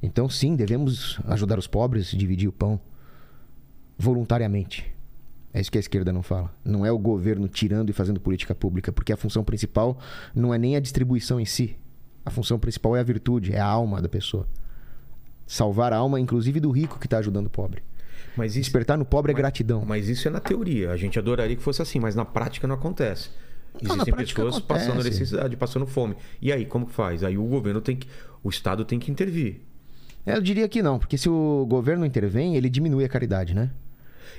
Então, 0.00 0.28
sim, 0.28 0.54
devemos 0.54 1.18
ajudar 1.26 1.58
os 1.58 1.66
pobres, 1.66 2.12
dividir 2.12 2.48
o 2.48 2.52
pão 2.52 2.78
voluntariamente. 3.98 4.94
É 5.52 5.60
isso 5.60 5.70
que 5.72 5.78
a 5.78 5.80
esquerda 5.80 6.12
não 6.12 6.22
fala. 6.22 6.54
Não 6.64 6.84
é 6.84 6.92
o 6.92 6.98
governo 6.98 7.48
tirando 7.48 7.90
e 7.90 7.92
fazendo 7.92 8.20
política 8.20 8.54
pública, 8.54 8.92
porque 8.92 9.12
a 9.12 9.16
função 9.16 9.42
principal 9.42 9.98
não 10.34 10.52
é 10.52 10.58
nem 10.58 10.76
a 10.76 10.80
distribuição 10.80 11.40
em 11.40 11.44
si. 11.46 11.76
A 12.24 12.30
função 12.30 12.58
principal 12.58 12.94
é 12.96 13.00
a 13.00 13.04
virtude, 13.04 13.54
é 13.54 13.58
a 13.58 13.64
alma 13.66 14.02
da 14.02 14.08
pessoa. 14.08 14.46
Salvar 15.46 15.92
a 15.92 15.96
alma, 15.96 16.20
inclusive 16.20 16.60
do 16.60 16.70
rico 16.70 16.98
que 16.98 17.06
está 17.06 17.18
ajudando 17.18 17.46
o 17.46 17.50
pobre. 17.50 17.82
Mas 18.36 18.52
isso, 18.52 18.60
Despertar 18.64 18.98
no 18.98 19.04
pobre 19.04 19.32
é 19.32 19.34
gratidão. 19.34 19.84
Mas 19.86 20.08
isso 20.08 20.28
é 20.28 20.30
na 20.30 20.38
teoria. 20.40 20.90
A 20.92 20.96
gente 20.96 21.18
adoraria 21.18 21.56
que 21.56 21.62
fosse 21.62 21.80
assim, 21.80 21.98
mas 21.98 22.14
na 22.14 22.24
prática 22.24 22.66
não 22.68 22.74
acontece. 22.74 23.30
Não, 23.82 23.94
Existem 23.94 24.14
pessoas 24.14 24.60
passando 24.60 24.92
acontece. 24.92 25.10
necessidade, 25.10 25.56
passando 25.56 25.86
fome. 25.86 26.16
E 26.40 26.52
aí, 26.52 26.66
como 26.66 26.86
que 26.86 26.92
faz? 26.92 27.24
Aí 27.24 27.38
o 27.38 27.44
governo 27.44 27.80
tem 27.80 27.96
que. 27.96 28.06
O 28.42 28.48
Estado 28.50 28.84
tem 28.84 28.98
que 28.98 29.10
intervir. 29.10 29.62
É, 30.26 30.36
Eu 30.36 30.42
diria 30.42 30.68
que 30.68 30.82
não, 30.82 30.98
porque 30.98 31.16
se 31.16 31.28
o 31.28 31.66
governo 31.68 32.04
intervém, 32.04 32.56
ele 32.56 32.68
diminui 32.68 33.04
a 33.04 33.08
caridade, 33.08 33.54
né? 33.54 33.70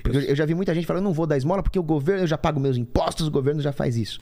Porque 0.02 0.18
eu, 0.18 0.22
eu 0.22 0.36
já 0.36 0.44
vi 0.44 0.54
muita 0.54 0.74
gente 0.74 0.86
falando, 0.86 1.02
eu 1.02 1.08
não 1.08 1.12
vou 1.12 1.26
dar 1.26 1.36
esmola 1.36 1.62
porque 1.62 1.78
o 1.78 1.82
governo, 1.82 2.22
eu 2.22 2.26
já 2.26 2.38
pago 2.38 2.58
meus 2.60 2.76
impostos, 2.76 3.26
o 3.26 3.30
governo 3.30 3.60
já 3.60 3.72
faz 3.72 3.96
isso. 3.96 4.20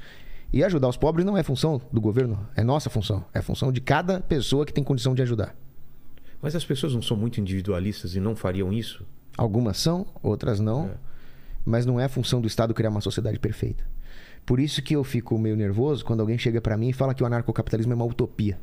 E 0.53 0.65
ajudar 0.65 0.89
os 0.89 0.97
pobres 0.97 1.27
não 1.27 1.37
é 1.37 1.43
função 1.43 1.81
do 1.93 2.01
governo, 2.01 2.49
é 2.57 2.65
nossa 2.65 2.89
função. 2.89 3.25
É 3.35 3.43
função 3.43 3.71
de 3.71 3.81
cada 3.81 4.21
pessoa 4.21 4.65
que 4.65 4.73
tem 4.73 4.83
condição 4.83 5.15
de 5.15 5.23
ajudar. 5.23 5.55
Mas 6.41 6.55
as 6.55 6.65
pessoas 6.65 6.95
não 6.95 7.03
são 7.03 7.17
muito 7.17 7.41
individualistas 7.41 8.15
e 8.15 8.21
não 8.21 8.35
fariam 8.35 8.73
isso? 8.73 9.05
Algumas 9.37 9.77
são, 9.79 10.07
outras 10.23 10.59
não. 10.59 10.91
Mas 11.65 11.85
não 11.85 12.01
é 12.01 12.05
a 12.05 12.09
função 12.09 12.41
do 12.41 12.47
Estado 12.47 12.73
criar 12.73 12.91
uma 12.91 13.01
sociedade 13.01 13.39
perfeita. 13.39 13.85
Por 14.47 14.59
isso 14.59 14.81
que 14.81 14.97
eu 14.97 15.05
fico 15.05 15.39
meio 15.39 15.57
nervoso 15.57 16.05
quando 16.05 16.21
alguém 16.21 16.39
chega 16.39 16.61
pra 16.61 16.77
mim 16.77 16.89
e 16.89 16.93
fala 16.93 17.13
que 17.13 17.23
o 17.23 17.27
anarcocapitalismo 17.27 17.93
é 17.93 17.97
uma 17.97 18.07
utopia. 18.07 18.59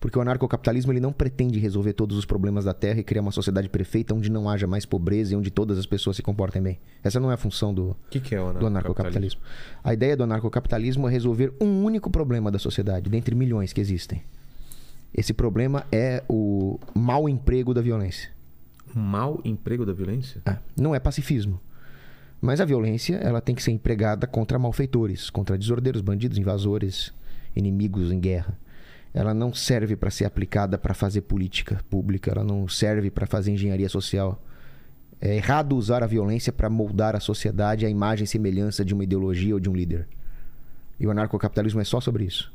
Porque 0.00 0.18
o 0.18 0.22
anarcocapitalismo 0.22 0.92
ele 0.92 1.00
não 1.00 1.12
pretende 1.12 1.58
resolver 1.58 1.94
todos 1.94 2.16
os 2.16 2.26
problemas 2.26 2.64
da 2.66 2.74
Terra 2.74 3.00
e 3.00 3.04
criar 3.04 3.22
uma 3.22 3.32
sociedade 3.32 3.68
perfeita 3.68 4.14
onde 4.14 4.30
não 4.30 4.48
haja 4.48 4.66
mais 4.66 4.84
pobreza 4.84 5.32
e 5.32 5.36
onde 5.36 5.50
todas 5.50 5.78
as 5.78 5.86
pessoas 5.86 6.16
se 6.16 6.22
comportem 6.22 6.62
bem. 6.62 6.78
Essa 7.02 7.18
não 7.18 7.30
é 7.30 7.34
a 7.34 7.38
função 7.38 7.72
do, 7.72 7.96
que, 8.10 8.20
que 8.20 8.34
é 8.34 8.40
o 8.40 8.52
do 8.52 8.66
anarcocapitalismo. 8.66 9.40
A 9.82 9.94
ideia 9.94 10.16
do 10.16 10.24
anarcocapitalismo 10.24 11.08
é 11.08 11.10
resolver 11.10 11.54
um 11.60 11.82
único 11.84 12.10
problema 12.10 12.50
da 12.50 12.58
sociedade, 12.58 13.08
dentre 13.08 13.34
milhões 13.34 13.72
que 13.72 13.80
existem. 13.80 14.22
Esse 15.14 15.32
problema 15.32 15.86
é 15.92 16.22
o 16.28 16.78
mau 16.92 17.28
emprego 17.28 17.72
da 17.72 17.80
violência. 17.80 18.30
Mau 18.92 19.40
emprego 19.44 19.86
da 19.86 19.92
violência? 19.92 20.42
É, 20.44 20.58
não 20.76 20.94
é 20.94 21.00
pacifismo. 21.00 21.60
Mas 22.40 22.60
a 22.60 22.64
violência 22.64 23.16
ela 23.16 23.40
tem 23.40 23.54
que 23.54 23.62
ser 23.62 23.70
empregada 23.70 24.26
contra 24.26 24.58
malfeitores, 24.58 25.30
contra 25.30 25.56
desordeiros, 25.56 26.02
bandidos, 26.02 26.36
invasores, 26.36 27.14
inimigos 27.56 28.12
em 28.12 28.20
guerra. 28.20 28.58
Ela 29.14 29.32
não 29.32 29.54
serve 29.54 29.94
para 29.94 30.10
ser 30.10 30.24
aplicada 30.24 30.76
para 30.76 30.92
fazer 30.92 31.20
política 31.20 31.80
pública, 31.88 32.32
ela 32.32 32.42
não 32.42 32.66
serve 32.66 33.12
para 33.12 33.26
fazer 33.26 33.52
engenharia 33.52 33.88
social. 33.88 34.42
É 35.20 35.36
errado 35.36 35.76
usar 35.76 36.02
a 36.02 36.06
violência 36.06 36.52
para 36.52 36.68
moldar 36.68 37.14
a 37.14 37.20
sociedade 37.20 37.86
à 37.86 37.88
imagem 37.88 38.24
e 38.24 38.26
semelhança 38.26 38.84
de 38.84 38.92
uma 38.92 39.04
ideologia 39.04 39.54
ou 39.54 39.60
de 39.60 39.70
um 39.70 39.74
líder. 39.74 40.08
E 40.98 41.06
o 41.06 41.12
anarcocapitalismo 41.12 41.80
é 41.80 41.84
só 41.84 42.00
sobre 42.00 42.24
isso. 42.24 42.52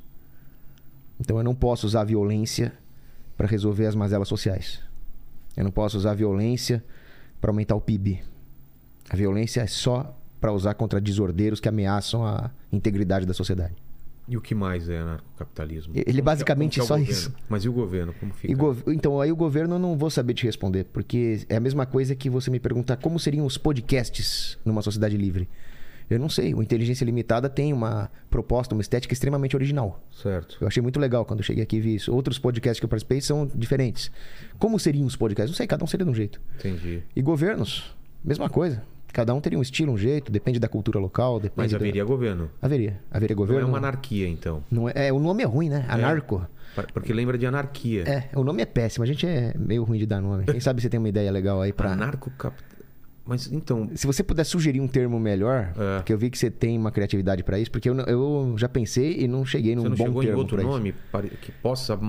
Então 1.18 1.38
eu 1.38 1.44
não 1.44 1.56
posso 1.56 1.88
usar 1.88 2.02
a 2.02 2.06
violência 2.06 2.74
para 3.38 3.48
resolver 3.48 3.86
as 3.86 3.96
mazelas 3.96 4.28
sociais. 4.28 4.82
Eu 5.56 5.64
não 5.64 5.72
posso 5.72 5.98
usar 5.98 6.12
a 6.12 6.16
violência 6.16 6.84
para 7.40 7.52
aumentar 7.52 7.76
o 7.76 7.82
PIB. 7.82 8.22
A 9.10 9.16
violência 9.16 9.62
é 9.62 9.68
só 9.68 10.14
para 10.42 10.52
usar 10.52 10.74
contra 10.74 11.00
desordeiros 11.00 11.60
que 11.60 11.70
ameaçam 11.70 12.26
a 12.26 12.52
integridade 12.72 13.26
da 13.26 13.34
sociedade. 13.34 13.76
E 14.30 14.38
o 14.38 14.42
que 14.42 14.54
mais 14.54 14.88
é 14.88 15.00
anarcocapitalismo? 15.00 15.92
Ele 15.96 16.06
Como 16.06 16.20
é- 16.20 16.22
basicamente 16.22 16.80
é 16.80 16.84
só 16.84 16.96
governo? 16.96 17.12
isso. 17.12 17.34
Mas 17.50 17.66
e 17.66 17.70
o 17.70 17.74
governo? 17.74 18.14
Como 18.20 18.32
fica? 18.32 18.54
Então, 18.88 19.20
aí 19.20 19.32
o 19.32 19.36
governo 19.36 19.76
eu 19.76 19.80
não 19.80 19.98
vou 19.98 20.10
saber 20.12 20.36
te 20.36 20.46
responder, 20.46 20.84
porque 20.86 21.46
é 21.50 21.56
a 21.56 21.60
mesma 21.60 21.86
coisa 21.88 22.16
que 22.16 22.30
você 22.30 22.52
me 22.52 22.60
perguntar 22.60 22.98
como 22.98 23.20
seriam 23.20 23.44
os 23.46 23.58
podcasts 23.58 24.58
numa 24.64 24.84
sociedade 24.84 25.18
livre. 25.18 25.50
Eu 26.10 26.20
não 26.20 26.30
sei. 26.30 26.54
O 26.56 26.62
Inteligência 26.62 27.06
Limitada 27.06 27.48
tem 27.50 27.72
uma 27.74 28.10
proposta, 28.30 28.74
uma 28.76 28.82
estética 28.82 29.14
extremamente 29.14 29.56
original. 29.56 30.04
Certo. 30.12 30.58
Eu 30.62 30.68
achei 30.68 30.82
muito 30.82 31.00
legal 31.00 31.24
quando 31.26 31.40
eu 31.40 31.44
cheguei 31.46 31.64
aqui 31.64 31.78
e 31.78 31.82
vi 31.82 31.96
isso. 31.96 32.14
Outros 32.14 32.38
podcasts 32.40 32.80
que 32.80 32.86
eu 32.86 32.90
participei 32.90 33.22
são 33.22 33.46
diferentes. 33.56 34.12
Como 34.58 34.80
seriam 34.80 35.06
os 35.06 35.16
podcasts? 35.16 35.52
Não 35.52 35.58
sei, 35.58 35.68
cada 35.68 35.84
um 35.84 35.88
seria 35.88 36.06
de 36.06 36.12
um 36.12 36.16
jeito. 36.16 36.42
Entendi. 36.58 37.04
E 37.16 37.22
governos, 37.22 37.96
mesma 38.24 38.50
coisa. 38.50 38.82
Cada 39.12 39.34
um 39.34 39.42
teria 39.42 39.58
um 39.58 39.62
estilo, 39.62 39.92
um 39.92 39.98
jeito, 39.98 40.32
depende 40.32 40.60
da 40.60 40.68
cultura 40.68 41.00
local, 41.00 41.40
depende 41.40 41.54
Mas 41.58 41.74
haveria 41.74 42.04
governo. 42.04 42.50
Haveria. 42.62 43.00
Haveria 43.12 43.36
Não 43.36 43.42
governo. 43.44 43.62
é 43.64 43.66
uma 43.70 43.78
anarquia, 43.80 44.28
então. 44.28 44.64
Não 44.70 44.88
é, 44.88 44.94
é, 45.08 45.14
o 45.14 45.20
nome 45.20 45.42
é 45.44 45.46
ruim, 45.46 45.70
né? 45.70 45.86
Anarco. 45.90 46.46
Pa- 46.76 46.86
Porque 46.94 47.12
lembra 47.12 47.38
de 47.38 47.46
anarquia. 47.48 48.04
É, 48.08 48.30
o 48.36 48.44
nome 48.44 48.62
é 48.62 48.66
péssimo. 48.66 49.04
A 49.04 49.08
gente 49.08 49.26
é 49.26 49.54
meio 49.58 49.84
ruim 49.84 49.98
de 49.98 50.06
dar 50.06 50.22
nome. 50.22 50.44
Quem 50.46 50.60
sabe 50.60 50.82
você 50.82 50.88
tem 50.90 51.00
uma 51.00 51.10
ideia 51.10 51.32
legal 51.32 51.60
aí 51.62 51.74
pra. 51.74 51.92
Anarcocapitalismo. 51.94 52.78
Mas 53.26 53.52
então. 53.52 53.90
Se 53.96 54.08
você 54.08 54.24
puder 54.24 54.44
sugerir 54.44 54.80
um 54.80 54.88
termo 54.88 55.20
melhor, 55.20 55.72
É. 55.78 56.02
que 56.04 56.12
eu 56.14 56.18
vi 56.18 56.30
que 56.32 56.38
você 56.38 56.50
tem 56.50 56.78
uma 56.78 56.92
criatividade 56.92 57.44
pra 57.44 57.60
isso, 57.60 57.70
porque 57.72 57.88
eu, 57.90 57.94
não- 57.94 58.06
eu 58.06 58.56
já 58.58 58.68
pensei 58.70 59.20
e 59.22 59.28
não 59.28 59.46
cheguei 59.46 59.76
num 59.76 59.84
Você 59.84 59.90
não 59.90 59.96
bom 59.98 60.04
chegou 60.06 60.24
em 60.24 60.26
termo 60.28 60.40
outro 60.42 60.56
pra 60.58 60.64
isso. 60.66 60.72
nome 60.72 60.96
que 61.42 61.52
possa 61.52 62.00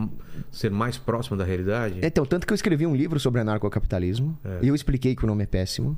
ser 0.50 0.70
mais 0.70 0.96
próximo 0.96 1.36
da 1.36 1.44
realidade? 1.44 2.00
Então, 2.02 2.24
tanto 2.24 2.46
que 2.46 2.52
eu 2.52 2.54
escrevi 2.54 2.86
um 2.86 2.94
livro 2.94 3.18
sobre 3.20 3.40
anarcocapitalismo 3.40 4.38
É. 4.44 4.58
e 4.62 4.68
eu 4.68 4.74
expliquei 4.74 5.14
que 5.14 5.24
o 5.24 5.26
nome 5.26 5.42
é 5.42 5.46
péssimo. 5.46 5.96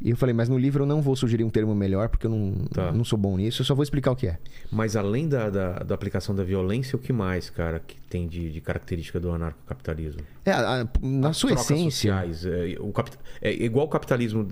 E 0.00 0.10
eu 0.10 0.16
falei, 0.16 0.32
mas 0.32 0.48
no 0.48 0.56
livro 0.56 0.84
eu 0.84 0.86
não 0.86 1.02
vou 1.02 1.16
sugerir 1.16 1.42
um 1.42 1.50
termo 1.50 1.74
melhor, 1.74 2.08
porque 2.08 2.26
eu 2.26 2.30
não, 2.30 2.52
Tá. 2.72 2.92
não 2.92 3.04
sou 3.04 3.18
bom 3.18 3.36
nisso, 3.36 3.62
eu 3.62 3.66
só 3.66 3.74
vou 3.74 3.82
explicar 3.82 4.12
o 4.12 4.16
que 4.16 4.28
é. 4.28 4.38
Mas 4.70 4.94
além 4.94 5.28
da, 5.28 5.50
da, 5.50 5.72
da 5.80 5.94
aplicação 5.94 6.34
da 6.34 6.44
violência, 6.44 6.94
o 6.94 6.98
que 7.00 7.12
mais, 7.12 7.50
cara, 7.50 7.80
que 7.80 7.96
tem 8.02 8.28
de, 8.28 8.50
de 8.52 8.60
característica 8.60 9.18
do 9.18 9.32
anarcocapitalismo? 9.32 10.20
É, 10.44 10.52
a- 10.52 10.82
a- 10.82 10.88
na 11.02 11.30
As 11.30 11.36
sua 11.36 11.52
essência, 11.52 12.12
Sociais, 12.14 12.46
é, 12.46 12.76
o 12.78 12.92
capi- 12.92 13.18
é 13.42 13.52
igual 13.52 13.86
o 13.86 13.88
capitalismo 13.88 14.46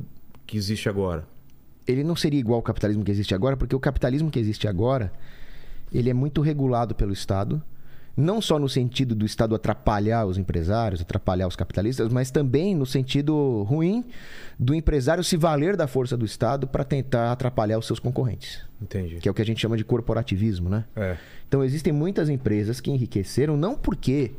que 0.46 0.56
existe 0.56 0.88
agora. 0.88 1.24
ele 1.86 2.02
não 2.02 2.16
seria 2.16 2.40
igual 2.40 2.56
ao 2.56 2.62
capitalismo 2.62 3.04
que 3.04 3.10
existe 3.12 3.32
agora, 3.32 3.56
porque 3.56 3.76
o 3.76 3.78
capitalismo 3.78 4.28
que 4.28 4.40
existe 4.40 4.66
agora, 4.66 5.12
ele 5.92 6.10
é 6.10 6.14
muito 6.14 6.40
regulado 6.40 6.92
pelo 6.96 7.12
Estado, 7.12 7.62
não 8.16 8.40
só 8.40 8.58
no 8.58 8.68
sentido 8.68 9.14
do 9.14 9.26
Estado 9.26 9.54
atrapalhar 9.54 10.24
os 10.24 10.38
empresários, 10.38 11.02
atrapalhar 11.02 11.46
os 11.46 11.54
capitalistas, 11.54 12.10
mas 12.10 12.30
também 12.30 12.74
no 12.74 12.86
sentido 12.86 13.62
ruim 13.64 14.04
do 14.58 14.74
empresário 14.74 15.22
se 15.22 15.36
valer 15.36 15.76
da 15.76 15.86
força 15.86 16.16
do 16.16 16.24
Estado 16.24 16.66
para 16.66 16.82
tentar 16.82 17.30
atrapalhar 17.32 17.78
os 17.78 17.86
seus 17.86 17.98
concorrentes, 17.98 18.62
Entendi. 18.80 19.16
que 19.16 19.28
é 19.28 19.30
o 19.30 19.34
que 19.34 19.42
a 19.42 19.44
gente 19.44 19.60
chama 19.60 19.76
de 19.76 19.84
corporativismo, 19.84 20.70
né? 20.70 20.84
É. 20.96 21.16
Então 21.46 21.62
existem 21.62 21.92
muitas 21.92 22.30
empresas 22.30 22.80
que 22.80 22.90
enriqueceram 22.90 23.56
não 23.56 23.74
porque 23.74 24.32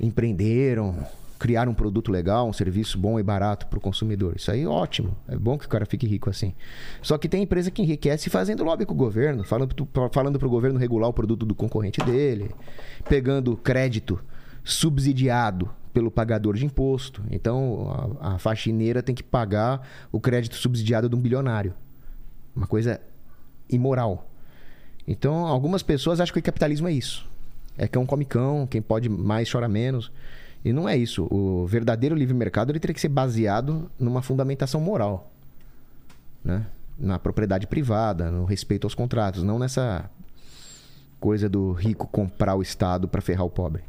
empreenderam, 0.00 1.04
criaram 1.42 1.72
um 1.72 1.74
produto 1.74 2.12
legal, 2.12 2.48
um 2.48 2.52
serviço 2.52 2.96
bom 2.96 3.18
e 3.18 3.22
barato 3.22 3.66
para 3.66 3.76
o 3.76 3.82
consumidor. 3.82 4.34
Isso 4.36 4.48
aí 4.52 4.62
é 4.62 4.68
ótimo. 4.68 5.16
É 5.26 5.34
bom 5.34 5.58
que 5.58 5.66
o 5.66 5.68
cara 5.68 5.84
fique 5.84 6.06
rico 6.06 6.30
assim. 6.30 6.54
Só 7.02 7.18
que 7.18 7.28
tem 7.28 7.42
empresa 7.42 7.68
que 7.68 7.82
enriquece 7.82 8.30
fazendo 8.30 8.62
lobby 8.62 8.86
com 8.86 8.94
o 8.94 8.96
governo, 8.96 9.42
falando, 9.42 9.74
falando 10.12 10.38
para 10.38 10.46
o 10.46 10.50
governo 10.50 10.78
regular 10.78 11.08
o 11.08 11.12
produto 11.12 11.44
do 11.44 11.52
concorrente 11.52 12.00
dele, 12.04 12.52
pegando 13.08 13.56
crédito 13.56 14.20
subsidiado 14.62 15.68
pelo 15.92 16.12
pagador 16.12 16.54
de 16.54 16.64
imposto. 16.64 17.20
Então 17.28 18.16
a, 18.20 18.34
a 18.34 18.38
faxineira 18.38 19.02
tem 19.02 19.12
que 19.12 19.24
pagar 19.24 19.84
o 20.12 20.20
crédito 20.20 20.54
subsidiado 20.54 21.08
de 21.08 21.16
um 21.16 21.20
bilionário. 21.20 21.74
Uma 22.54 22.68
coisa 22.68 23.00
imoral. 23.68 24.30
Então, 25.08 25.44
algumas 25.44 25.82
pessoas 25.82 26.20
acham 26.20 26.34
que 26.34 26.38
o 26.38 26.42
capitalismo 26.42 26.86
é 26.86 26.92
isso. 26.92 27.28
É 27.76 27.88
cão 27.88 28.06
come 28.06 28.24
cão, 28.24 28.64
quem 28.64 28.80
pode 28.80 29.08
mais 29.08 29.50
chora 29.50 29.66
menos. 29.66 30.12
E 30.64 30.72
não 30.72 30.88
é 30.88 30.96
isso. 30.96 31.26
O 31.30 31.66
verdadeiro 31.66 32.14
livre 32.14 32.34
mercado 32.34 32.70
ele 32.70 32.78
teria 32.78 32.94
que 32.94 33.00
ser 33.00 33.08
baseado 33.08 33.90
numa 33.98 34.22
fundamentação 34.22 34.80
moral. 34.80 35.32
Né? 36.44 36.66
Na 36.98 37.18
propriedade 37.18 37.66
privada, 37.66 38.30
no 38.30 38.44
respeito 38.44 38.86
aos 38.86 38.94
contratos, 38.94 39.42
não 39.42 39.58
nessa 39.58 40.08
coisa 41.18 41.48
do 41.48 41.72
rico 41.72 42.06
comprar 42.06 42.54
o 42.54 42.62
Estado 42.62 43.08
para 43.08 43.20
ferrar 43.20 43.46
o 43.46 43.50
pobre. 43.50 43.82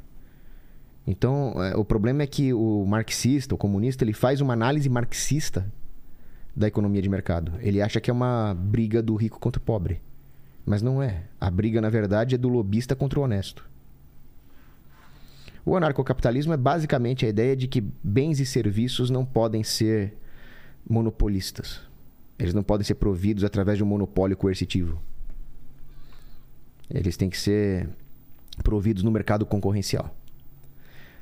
Então, 1.05 1.53
é, 1.61 1.75
o 1.75 1.83
problema 1.83 2.23
é 2.23 2.27
que 2.27 2.53
o 2.53 2.85
marxista, 2.85 3.53
o 3.53 3.57
comunista, 3.57 4.03
ele 4.03 4.13
faz 4.13 4.39
uma 4.39 4.53
análise 4.53 4.87
marxista 4.87 5.65
da 6.55 6.67
economia 6.67 7.01
de 7.01 7.09
mercado. 7.09 7.53
Ele 7.59 7.81
acha 7.81 7.99
que 7.99 8.09
é 8.09 8.13
uma 8.13 8.53
briga 8.53 9.01
do 9.01 9.15
rico 9.15 9.39
contra 9.39 9.59
o 9.59 9.63
pobre. 9.63 10.01
Mas 10.65 10.81
não 10.81 11.03
é. 11.03 11.23
A 11.41 11.51
briga, 11.51 11.81
na 11.81 11.89
verdade, 11.89 12.35
é 12.35 12.37
do 12.37 12.47
lobista 12.47 12.95
contra 12.95 13.19
o 13.19 13.23
honesto. 13.23 13.67
O 15.65 15.75
anarcocapitalismo 15.75 16.53
é 16.53 16.57
basicamente 16.57 17.25
a 17.25 17.29
ideia 17.29 17.55
de 17.55 17.67
que 17.67 17.81
bens 18.03 18.39
e 18.39 18.45
serviços 18.45 19.09
não 19.09 19.25
podem 19.25 19.63
ser 19.63 20.13
monopolistas. 20.87 21.81
Eles 22.37 22.53
não 22.53 22.63
podem 22.63 22.83
ser 22.83 22.95
providos 22.95 23.43
através 23.43 23.77
de 23.77 23.83
um 23.83 23.87
monopólio 23.87 24.35
coercitivo. 24.35 25.01
Eles 26.89 27.15
têm 27.15 27.29
que 27.29 27.37
ser 27.37 27.87
providos 28.61 29.03
no 29.03 29.11
mercado 29.11 29.45
concorrencial. 29.45 30.13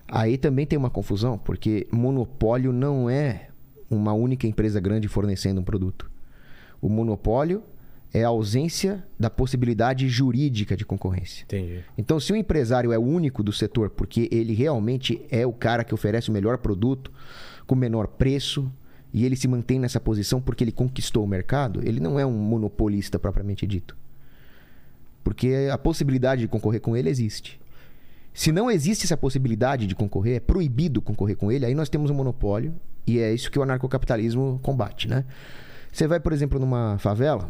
Aí 0.08 0.38
também 0.38 0.66
tem 0.66 0.78
uma 0.78 0.90
confusão, 0.90 1.38
porque 1.38 1.88
monopólio 1.92 2.74
não 2.74 3.10
é 3.10 3.50
uma 3.90 4.14
única 4.14 4.48
empresa 4.48 4.80
grande 4.80 5.08
fornecendo 5.08 5.62
um 5.62 5.64
produto. 5.64 6.10
O 6.82 6.90
monopólio 6.90 7.64
é 8.14 8.24
a 8.24 8.28
ausência 8.28 9.04
da 9.18 9.30
possibilidade 9.30 10.08
jurídica 10.10 10.76
de 10.76 10.86
concorrência. 10.86 11.44
Entendi. 11.44 11.84
Então, 11.98 12.20
se 12.20 12.34
o 12.34 12.36
empresário 12.36 12.92
é 12.92 12.98
o 12.98 13.02
único 13.02 13.42
do 13.42 13.54
setor, 13.54 13.90
porque 13.90 14.28
ele 14.32 14.54
realmente 14.54 15.26
é 15.30 15.46
o 15.46 15.54
cara 15.54 15.84
que 15.84 15.94
oferece 15.94 16.30
o 16.30 16.34
melhor 16.34 16.58
produto, 16.58 17.12
com 17.66 17.74
o 17.74 17.78
menor 17.78 18.08
preço, 18.08 18.72
e 19.14 19.26
ele 19.26 19.36
se 19.36 19.48
mantém 19.48 19.80
nessa 19.80 20.00
posição 20.00 20.42
porque 20.42 20.64
ele 20.64 20.72
conquistou 20.72 21.24
o 21.24 21.28
mercado, 21.28 21.82
ele 21.84 22.00
não 22.00 22.20
é 22.20 22.26
um 22.26 22.32
monopolista 22.32 23.18
propriamente 23.18 23.66
dito. 23.66 23.96
Porque 25.24 25.70
a 25.72 25.78
possibilidade 25.78 26.42
de 26.42 26.48
concorrer 26.48 26.82
com 26.82 26.98
ele 26.98 27.10
existe. 27.10 27.60
Se 28.34 28.52
não 28.52 28.72
existe 28.72 29.06
essa 29.06 29.18
possibilidade 29.18 29.86
de 29.86 29.96
concorrer, 29.96 30.38
é 30.38 30.40
proibido 30.40 31.02
concorrer 31.02 31.36
com 31.36 31.52
ele, 31.52 31.66
aí 31.66 31.76
nós 31.76 31.90
temos 31.90 32.10
um 32.10 32.14
monopólio, 32.14 32.74
e 33.06 33.20
é 33.20 33.34
isso 33.34 33.52
que 33.52 33.60
o 33.60 33.64
anarcocapitalismo 33.64 34.60
combate, 34.62 35.08
né? 35.08 35.26
Você 35.92 36.08
vai, 36.08 36.20
por 36.20 36.32
exemplo, 36.32 36.58
numa 36.58 36.98
favela 36.98 37.50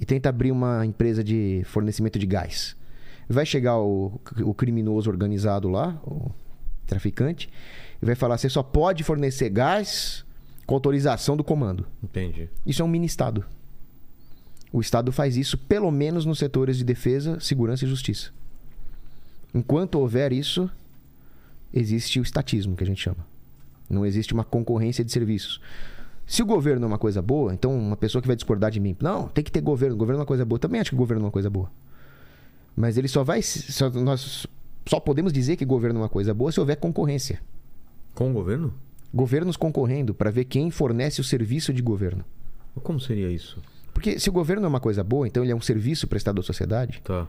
e 0.00 0.04
tenta 0.04 0.28
abrir 0.28 0.50
uma 0.50 0.84
empresa 0.84 1.22
de 1.22 1.62
fornecimento 1.64 2.18
de 2.18 2.26
gás. 2.26 2.76
Vai 3.28 3.46
chegar 3.46 3.78
o, 3.78 4.20
o 4.44 4.52
criminoso 4.52 5.08
organizado 5.08 5.68
lá, 5.68 6.00
o 6.04 6.30
traficante, 6.86 7.48
e 8.00 8.06
vai 8.06 8.14
falar: 8.14 8.36
você 8.36 8.48
só 8.48 8.62
pode 8.62 9.04
fornecer 9.04 9.48
gás 9.48 10.24
com 10.66 10.74
autorização 10.74 11.36
do 11.36 11.44
comando. 11.44 11.86
Entendi. 12.02 12.48
Isso 12.66 12.82
é 12.82 12.84
um 12.84 12.88
mini-estado. 12.88 13.44
O 14.72 14.80
Estado 14.80 15.12
faz 15.12 15.36
isso 15.36 15.58
pelo 15.58 15.90
menos 15.90 16.24
nos 16.24 16.38
setores 16.38 16.78
de 16.78 16.84
defesa, 16.84 17.38
segurança 17.38 17.84
e 17.84 17.88
justiça. 17.88 18.30
Enquanto 19.54 19.96
houver 19.96 20.32
isso, 20.32 20.70
existe 21.72 22.18
o 22.18 22.22
estatismo, 22.22 22.74
que 22.74 22.82
a 22.82 22.86
gente 22.86 23.02
chama. 23.02 23.26
Não 23.88 24.06
existe 24.06 24.32
uma 24.32 24.44
concorrência 24.44 25.04
de 25.04 25.12
serviços. 25.12 25.60
Se 26.32 26.42
o 26.42 26.46
governo 26.46 26.86
é 26.86 26.88
uma 26.88 26.96
coisa 26.96 27.20
boa, 27.20 27.52
então 27.52 27.76
uma 27.76 27.94
pessoa 27.94 28.22
que 28.22 28.26
vai 28.26 28.34
discordar 28.34 28.70
de 28.70 28.80
mim, 28.80 28.96
não, 28.98 29.28
tem 29.28 29.44
que 29.44 29.52
ter 29.52 29.60
governo, 29.60 29.94
governo 29.94 30.20
é 30.20 30.22
uma 30.22 30.26
coisa 30.26 30.46
boa. 30.46 30.58
Também 30.58 30.80
acho 30.80 30.88
que 30.88 30.96
governo 30.96 31.24
é 31.24 31.26
uma 31.26 31.30
coisa 31.30 31.50
boa. 31.50 31.70
Mas 32.74 32.96
ele 32.96 33.06
só 33.06 33.22
vai. 33.22 33.42
Só, 33.42 33.90
nós 33.90 34.46
só 34.86 34.98
podemos 34.98 35.30
dizer 35.30 35.56
que 35.56 35.64
governo 35.66 35.98
é 35.98 36.02
uma 36.04 36.08
coisa 36.08 36.32
boa 36.32 36.50
se 36.50 36.58
houver 36.58 36.76
concorrência. 36.76 37.38
Com 38.14 38.30
o 38.30 38.32
governo? 38.32 38.72
Governos 39.12 39.58
concorrendo 39.58 40.14
para 40.14 40.30
ver 40.30 40.46
quem 40.46 40.70
fornece 40.70 41.20
o 41.20 41.24
serviço 41.24 41.70
de 41.70 41.82
governo. 41.82 42.24
Como 42.82 42.98
seria 42.98 43.30
isso? 43.30 43.60
Porque 43.92 44.18
se 44.18 44.30
o 44.30 44.32
governo 44.32 44.64
é 44.64 44.68
uma 44.70 44.80
coisa 44.80 45.04
boa, 45.04 45.28
então 45.28 45.42
ele 45.42 45.52
é 45.52 45.54
um 45.54 45.60
serviço 45.60 46.08
prestado 46.08 46.40
à 46.40 46.42
sociedade. 46.42 47.02
Tá. 47.04 47.28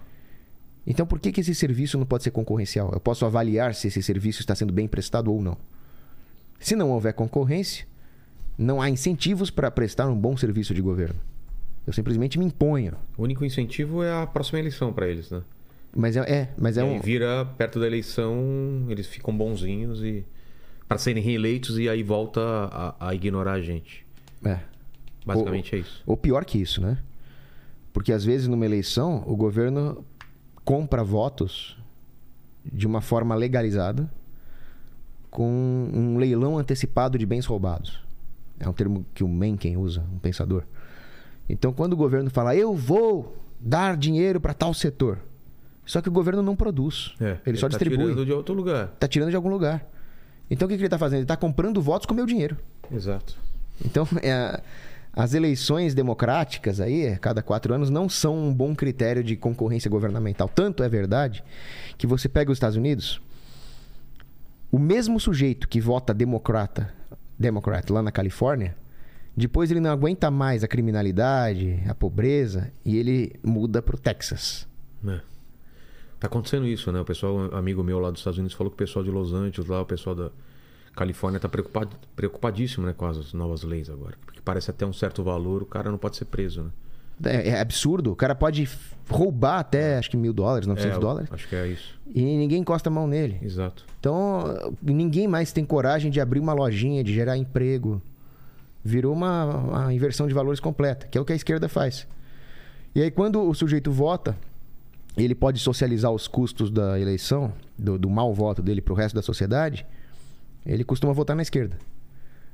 Então 0.88 1.06
por 1.06 1.20
que, 1.20 1.34
que 1.34 1.42
esse 1.42 1.54
serviço 1.54 1.98
não 1.98 2.06
pode 2.06 2.24
ser 2.24 2.32
concorrencial? 2.32 2.90
Eu 2.94 3.02
posso 3.02 3.26
avaliar 3.26 3.76
se 3.76 3.90
esse 3.90 4.02
serviço 4.02 4.40
está 4.40 4.56
sendo 4.56 4.72
bem 4.72 4.88
prestado 4.88 5.30
ou 5.30 5.42
não. 5.42 5.58
Se 6.58 6.74
não 6.74 6.90
houver 6.90 7.12
concorrência, 7.12 7.86
não 8.58 8.82
há 8.82 8.90
incentivos 8.90 9.50
para 9.50 9.70
prestar 9.72 10.08
um 10.08 10.16
bom 10.16 10.38
serviço 10.38 10.74
de 10.74 10.82
governo. 10.82 11.20
Eu 11.86 11.94
simplesmente 11.94 12.40
me 12.40 12.46
imponho. 12.46 12.94
O 13.18 13.24
único 13.24 13.44
incentivo 13.44 14.04
é 14.04 14.22
a 14.22 14.26
próxima 14.26 14.60
eleição 14.60 14.94
para 14.94 15.08
eles, 15.08 15.30
né? 15.30 15.42
Mas 15.96 16.16
é, 16.16 16.22
é 16.22 16.50
mas 16.58 16.78
é 16.78 16.84
um. 16.84 17.00
vira 17.00 17.46
perto 17.58 17.80
da 17.80 17.86
eleição, 17.86 18.86
eles 18.90 19.06
ficam 19.06 19.36
bonzinhos 19.36 20.04
e 20.04 20.26
para 20.88 20.98
serem 20.98 21.22
reeleitos 21.22 21.78
e 21.78 21.88
aí 21.88 22.02
volta 22.02 22.42
a, 22.42 23.10
a 23.10 23.16
ignorar 23.16 23.54
a 23.54 23.62
gente. 23.62 24.06
É. 24.44 24.60
Basicamente 25.26 25.76
é 25.76 25.80
isso. 25.80 26.02
Ou 26.06 26.18
pior 26.18 26.46
que 26.46 26.58
isso, 26.58 26.82
né? 26.82 26.98
Porque 27.92 28.12
às 28.12 28.24
vezes 28.24 28.48
numa 28.48 28.66
eleição 28.66 29.24
o 29.28 29.36
governo 29.36 30.04
compra 30.66 31.04
votos 31.04 31.78
de 32.66 32.88
uma 32.88 33.02
forma 33.02 33.36
legalizada 33.36 34.10
com 35.30 35.50
um 35.94 36.18
leilão 36.18 36.58
antecipado 36.58 37.18
de 37.18 37.26
bens 37.26 37.46
roubados. 37.46 38.02
É 38.60 38.68
um 38.68 38.74
termo 38.74 39.06
que 39.14 39.24
o 39.24 39.28
Mencken 39.28 39.78
usa, 39.78 40.04
um 40.14 40.20
pensador. 40.20 40.64
Então, 41.50 41.74
quando 41.74 41.94
o 41.94 41.98
governo 41.98 42.30
fala, 42.30 42.56
eu 42.56 42.74
vou 42.74 43.36
dar 43.60 43.98
dinheiro 43.98 44.40
para 44.40 44.54
tal 44.54 44.74
setor, 44.74 45.20
só 45.86 46.02
que 46.02 46.08
o 46.08 46.12
governo 46.12 46.42
não 46.42 46.56
produz, 46.56 47.14
É, 47.20 47.38
ele, 47.46 47.58
só 47.58 47.68
tá 47.68 47.78
distribui, 47.78 47.98
tirando 47.98 48.26
de 48.26 48.32
outro 48.32 48.54
lugar. 48.54 48.88
tá 49.00 49.08
tirando 49.08 49.30
de 49.30 49.36
algum 49.36 49.50
lugar. 49.50 49.86
Então, 50.50 50.66
o 50.66 50.70
que, 50.70 50.76
que 50.78 50.82
ele 50.84 50.90
tá 50.90 50.98
fazendo? 50.98 51.20
Ele 51.20 51.26
tá 51.26 51.36
comprando 51.38 51.82
votos 51.82 52.06
com 52.06 52.14
meu 52.14 52.26
dinheiro. 52.26 52.58
Exato. 52.92 53.38
Então, 53.84 54.08
é, 54.22 54.62
as 55.12 55.34
eleições 55.34 55.94
democráticas 55.94 56.80
aí, 56.80 57.08
a 57.10 57.18
cada 57.18 57.42
quatro 57.42 57.74
anos, 57.74 57.90
não 57.90 58.08
são 58.08 58.38
um 58.48 58.54
bom 58.54 58.74
critério 58.76 59.24
de 59.24 59.36
concorrência 59.36 59.90
governamental. 59.90 60.48
Tanto 60.48 60.84
é 60.84 60.90
verdade 60.90 61.44
que 61.98 62.08
você 62.08 62.30
pega 62.30 62.52
os 62.52 62.56
Estados 62.58 62.78
Unidos, 62.78 63.22
o 64.72 64.80
mesmo 64.80 65.20
sujeito 65.20 65.68
que 65.68 65.80
vota 65.82 66.14
democrata, 66.14 66.94
democrat 67.38 67.90
lá 67.90 68.02
na 68.02 68.12
Califórnia, 68.12 68.76
depois 69.36 69.72
ele 69.72 69.80
não 69.80 69.92
aguenta 69.92 70.30
mais 70.30 70.64
a 70.64 70.68
criminalidade, 70.68 71.84
a 71.88 71.96
pobreza, 71.96 72.72
e 72.86 72.98
ele 72.98 73.34
muda 73.44 73.82
pro 73.82 73.98
Texas. 73.98 74.68
É. 75.06 75.20
Tá 76.20 76.28
acontecendo 76.28 76.68
isso, 76.68 76.92
né? 76.92 77.02
O 77.02 77.06
pessoal, 77.06 77.36
um 77.36 77.56
amigo 77.56 77.84
meu 77.84 78.00
lá 78.00 78.12
dos 78.12 78.20
Estados 78.20 78.38
Unidos, 78.38 78.56
falou 78.56 78.70
que 78.70 78.76
o 78.76 78.78
pessoal 78.78 79.04
de 79.04 79.10
Los 79.10 79.34
Angeles, 79.34 79.68
lá, 79.68 79.82
o 79.82 79.86
pessoal 79.86 80.16
da 80.16 80.32
Califórnia, 80.96 81.40
tá 81.40 81.50
preocupado, 81.50 81.98
preocupadíssimo 82.16 82.86
né, 82.86 82.94
com 82.94 83.06
as 83.06 83.34
novas 83.34 83.64
leis 83.64 83.90
agora. 83.90 84.16
Porque 84.24 84.40
parece 84.40 84.70
até 84.70 84.86
um 84.86 84.94
certo 84.94 85.24
valor, 85.24 85.64
o 85.64 85.66
cara 85.66 85.90
não 85.90 85.98
pode 85.98 86.16
ser 86.16 86.26
preso, 86.26 86.64
né? 86.64 86.70
É, 87.24 87.50
é 87.50 87.60
absurdo. 87.60 88.12
O 88.12 88.16
cara 88.16 88.34
pode 88.36 88.68
roubar 89.10 89.60
até, 89.60 89.98
acho 89.98 90.10
que 90.10 90.18
mil 90.18 90.34
dólares, 90.34 90.66
900 90.68 90.98
É, 90.98 91.00
dólares, 91.00 91.30
Acho 91.32 91.48
que 91.48 91.56
é 91.56 91.68
isso. 91.68 92.00
e 92.08 92.22
ninguém 92.24 92.62
encosta 92.62 92.90
a 92.90 92.92
mão 92.92 93.06
nele. 93.08 93.38
Exato. 93.42 93.86
Então, 94.00 94.74
ninguém 94.82 95.28
mais 95.28 95.52
tem 95.52 95.64
coragem 95.66 96.10
de 96.10 96.20
abrir 96.22 96.40
uma 96.40 96.54
lojinha, 96.54 97.04
de 97.04 97.14
gerar 97.14 97.38
emprego. 97.38 98.02
Virou 98.84 99.14
uma, 99.14 99.46
uma 99.46 99.94
inversão 99.94 100.28
de 100.28 100.34
valores 100.34 100.60
completa, 100.60 101.08
que 101.08 101.18
é 101.18 101.22
o 101.22 101.26
que 101.26 101.34
a 101.34 101.36
esquerda 101.36 101.70
faz. 101.70 102.08
E 102.96 103.02
aí, 103.02 103.10
quando 103.10 103.42
o 103.42 103.54
sujeito 103.54 103.92
vota, 103.92 104.36
ele 105.16 105.34
pode 105.36 105.60
socializar 105.60 106.12
os 106.12 106.28
custos 106.28 106.70
da 106.72 107.00
eleição, 107.00 107.54
do, 107.78 107.98
do 107.98 108.10
mau 108.10 108.34
voto 108.34 108.62
dele 108.62 108.82
para 108.82 108.94
o 108.94 108.96
resto 108.96 109.16
da 109.16 109.22
sociedade, 109.22 109.86
ele 110.66 110.84
costuma 110.84 111.14
votar 111.14 111.36
na 111.36 111.42
esquerda. 111.42 111.78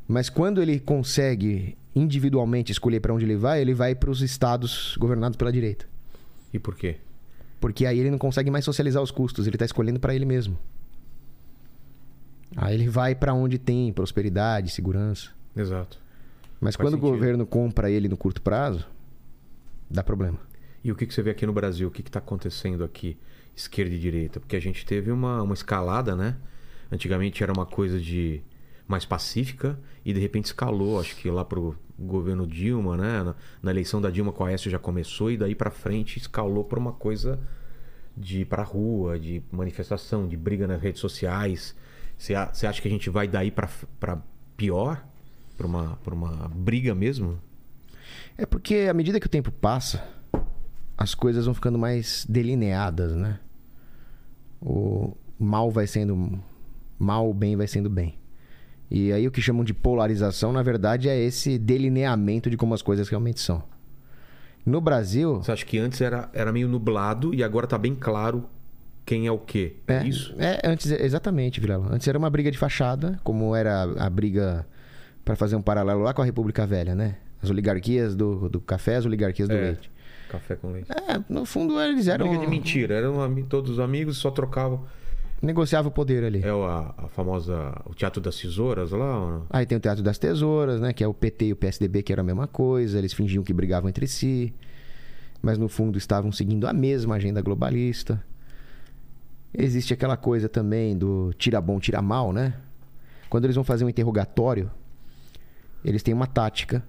Mas 0.10 0.28
quando 0.28 0.60
ele 0.60 0.80
consegue 0.80 1.78
individualmente 1.96 2.72
escolher 2.72 3.00
para 3.00 3.14
onde 3.14 3.26
ele 3.26 3.36
vai, 3.36 3.62
ele 3.62 3.76
vai 3.76 3.94
para 3.94 4.10
os 4.10 4.24
estados 4.24 4.98
governados 4.98 5.38
pela 5.38 5.52
direita. 5.52 5.88
E 6.52 6.58
por 6.58 6.76
quê? 6.76 6.98
Porque 7.60 7.86
aí 7.86 8.00
ele 8.00 8.10
não 8.10 8.18
consegue 8.18 8.50
mais 8.50 8.66
socializar 8.66 9.04
os 9.04 9.12
custos, 9.12 9.46
ele 9.46 9.56
está 9.56 9.66
escolhendo 9.66 10.00
para 10.00 10.16
ele 10.16 10.26
mesmo. 10.26 10.58
Aí 12.56 12.74
ele 12.74 12.90
vai 12.90 13.14
para 13.14 13.36
onde 13.36 13.60
tem 13.60 13.94
prosperidade, 13.94 14.72
segurança. 14.72 15.30
Exato. 15.56 16.00
Mas 16.60 16.76
Faz 16.76 16.88
quando 16.88 16.96
o 16.96 16.98
sentido. 16.98 17.12
governo 17.12 17.46
compra 17.46 17.92
ele 17.92 18.08
no 18.10 18.18
curto 18.18 18.42
prazo, 18.42 18.88
dá 19.88 20.04
problema. 20.04 20.40
E 20.84 20.92
o 20.92 20.96
que, 20.96 21.06
que 21.06 21.14
você 21.14 21.22
vê 21.22 21.30
aqui 21.30 21.46
no 21.46 21.54
Brasil? 21.54 21.88
O 21.88 21.92
que 21.92 22.02
está 22.02 22.18
acontecendo 22.18 22.84
aqui, 22.84 23.16
esquerda 23.56 23.94
e 23.94 24.00
direita? 24.00 24.40
Porque 24.40 24.56
a 24.56 24.60
gente 24.60 24.84
teve 24.88 25.12
uma, 25.12 25.44
uma 25.44 25.54
escalada, 25.54 26.16
né? 26.16 26.36
Antigamente 26.92 27.44
era 27.44 27.54
uma 27.54 27.68
coisa 27.68 28.00
de 28.00 28.42
mais 28.90 29.06
pacífica 29.06 29.80
e 30.04 30.12
de 30.12 30.20
repente 30.20 30.46
escalou, 30.46 31.00
acho 31.00 31.16
que 31.16 31.30
lá 31.30 31.46
pro 31.46 31.78
governo 31.98 32.48
Dilma, 32.48 32.98
né? 32.98 33.24
Na, 33.24 33.36
na 33.62 33.72
eleição 33.72 34.02
da 34.02 34.10
Dilma 34.10 34.34
com 34.34 34.44
a 34.44 34.48
Aécio 34.48 34.72
já 34.72 34.80
começou 34.80 35.30
e 35.30 35.38
daí 35.38 35.54
para 35.54 35.70
frente 35.70 36.18
escalou 36.18 36.64
para 36.64 36.80
uma 36.80 36.92
coisa 36.92 37.40
de 38.18 38.42
ir 38.42 38.48
rua, 38.64 39.20
de 39.20 39.44
manifestação, 39.52 40.28
de 40.28 40.36
briga 40.36 40.68
nas 40.68 40.82
redes 40.82 41.00
sociais. 41.00 41.76
Você 42.18 42.34
acha 42.34 42.82
que 42.82 42.88
a 42.88 42.92
gente 42.92 43.12
vai 43.12 43.28
daí 43.28 43.52
para 43.52 43.70
pior? 44.58 45.06
Para 45.56 45.68
uma, 45.68 45.96
pra 45.98 46.16
uma 46.16 46.50
briga 46.50 46.96
mesmo? 46.96 47.40
É 48.38 48.46
porque 48.46 48.88
à 48.90 48.94
medida 48.94 49.20
que 49.20 49.28
o 49.28 49.30
tempo 49.30 49.52
passa, 49.52 50.04
as 50.98 51.14
coisas 51.14 51.46
vão 51.46 51.54
ficando 51.54 51.78
mais 51.78 52.26
delineadas, 52.28 53.16
né? 53.16 53.40
O 54.60 55.16
mal 55.38 55.70
vai 55.70 55.86
sendo 55.86 56.42
mal, 56.98 57.30
o 57.30 57.34
bem 57.34 57.56
vai 57.56 57.68
sendo 57.68 57.90
bem. 57.90 58.18
E 58.92 59.12
aí 59.12 59.28
o 59.28 59.32
que 59.32 59.42
chamam 59.42 59.64
de 59.64 59.74
polarização, 59.74 60.52
na 60.52 60.64
verdade, 60.64 61.08
é 61.08 61.18
esse 61.20 61.58
delineamento 61.58 62.50
de 62.50 62.58
como 62.58 62.74
as 62.74 62.82
coisas 62.82 63.08
realmente 63.08 63.40
são. 63.40 63.64
No 64.66 64.82
Brasil, 64.82 65.36
Você 65.38 65.52
acha 65.52 65.66
que 65.66 65.78
antes 65.78 66.02
era, 66.02 66.30
era 66.34 66.52
meio 66.52 66.68
nublado 66.68 67.34
e 67.34 67.44
agora 67.44 67.68
tá 67.68 67.78
bem 67.78 67.96
claro 67.96 68.46
quem 69.06 69.26
é 69.26 69.32
o 69.32 69.40
quê? 69.40 69.78
É, 69.88 70.06
Isso? 70.06 70.36
É, 70.38 70.62
antes, 70.64 70.92
exatamente, 70.92 71.60
Vilela. 71.60 71.88
Antes 71.92 72.08
era 72.08 72.18
uma 72.18 72.30
briga 72.30 72.52
de 72.52 72.58
fachada, 72.58 73.20
como 73.24 73.56
era 73.56 73.84
a, 73.98 74.08
briga 74.08 74.68
para 75.26 75.36
fazer 75.36 75.56
um 75.56 75.62
paralelo 75.62 76.02
lá 76.02 76.14
com 76.14 76.22
a 76.22 76.26
República 76.26 76.66
Velha, 76.66 76.94
né? 76.94 77.16
As 77.42 77.50
oligarquias 77.50 78.16
do, 78.16 78.50
do 78.50 78.60
café, 78.60 78.98
as 78.98 79.06
oligarquias 79.06 79.48
do 79.50 79.56
É. 79.56 79.62
leite. 79.62 79.92
Café 80.30 80.56
com 80.56 80.72
leite. 80.72 80.92
É, 80.92 81.20
no 81.28 81.44
fundo 81.44 81.82
eles 81.82 82.08
eram. 82.08 82.28
Briga 82.28 82.44
de 82.44 82.48
mentira. 82.48 82.94
Eram 82.94 83.34
todos 83.44 83.72
os 83.72 83.80
amigos 83.80 84.18
só 84.18 84.30
trocavam. 84.30 84.86
Negociava 85.42 85.88
o 85.88 85.92
poder 85.92 86.24
ali. 86.24 86.42
É 86.44 86.54
o- 86.54 86.64
a, 86.66 86.94
a 86.98 87.08
famosa. 87.08 87.74
O 87.86 87.94
Teatro 87.94 88.20
das 88.22 88.36
Tesouras 88.38 88.92
lá? 88.92 89.20
ou 89.20 89.32
não? 89.32 89.46
Aí 89.50 89.66
tem 89.66 89.78
o 89.78 89.82
Teatro 89.82 90.04
das 90.04 90.18
Tesouras, 90.18 90.82
né? 90.82 90.92
Que 90.92 91.04
é 91.04 91.08
o 91.08 91.14
PT 91.14 91.46
e 91.46 91.54
o 91.54 91.56
PSDB, 91.56 92.04
que 92.04 92.12
era 92.12 92.22
a 92.22 92.26
mesma 92.26 92.46
coisa. 92.48 92.98
Eles 92.98 93.14
fingiam 93.14 93.44
que 93.44 93.54
brigavam 93.54 93.88
entre 93.90 94.06
si. 94.08 94.54
Mas 95.42 95.58
no 95.58 95.70
fundo 95.70 95.98
estavam 95.98 96.32
seguindo 96.32 96.68
a 96.68 96.74
mesma 96.74 97.16
agenda 97.16 97.42
globalista. 97.42 98.22
Existe 99.54 99.94
aquela 99.94 100.18
coisa 100.18 100.50
também 100.50 100.98
do 100.98 101.34
tira 101.38 101.60
bom, 101.62 101.80
tira 101.80 102.02
mal, 102.02 102.34
né? 102.34 102.54
Quando 103.30 103.46
eles 103.46 103.56
vão 103.56 103.64
fazer 103.64 103.86
um 103.86 103.90
interrogatório, 103.90 104.70
eles 105.84 106.04
têm 106.04 106.14
uma 106.14 106.28
tática 106.28 106.84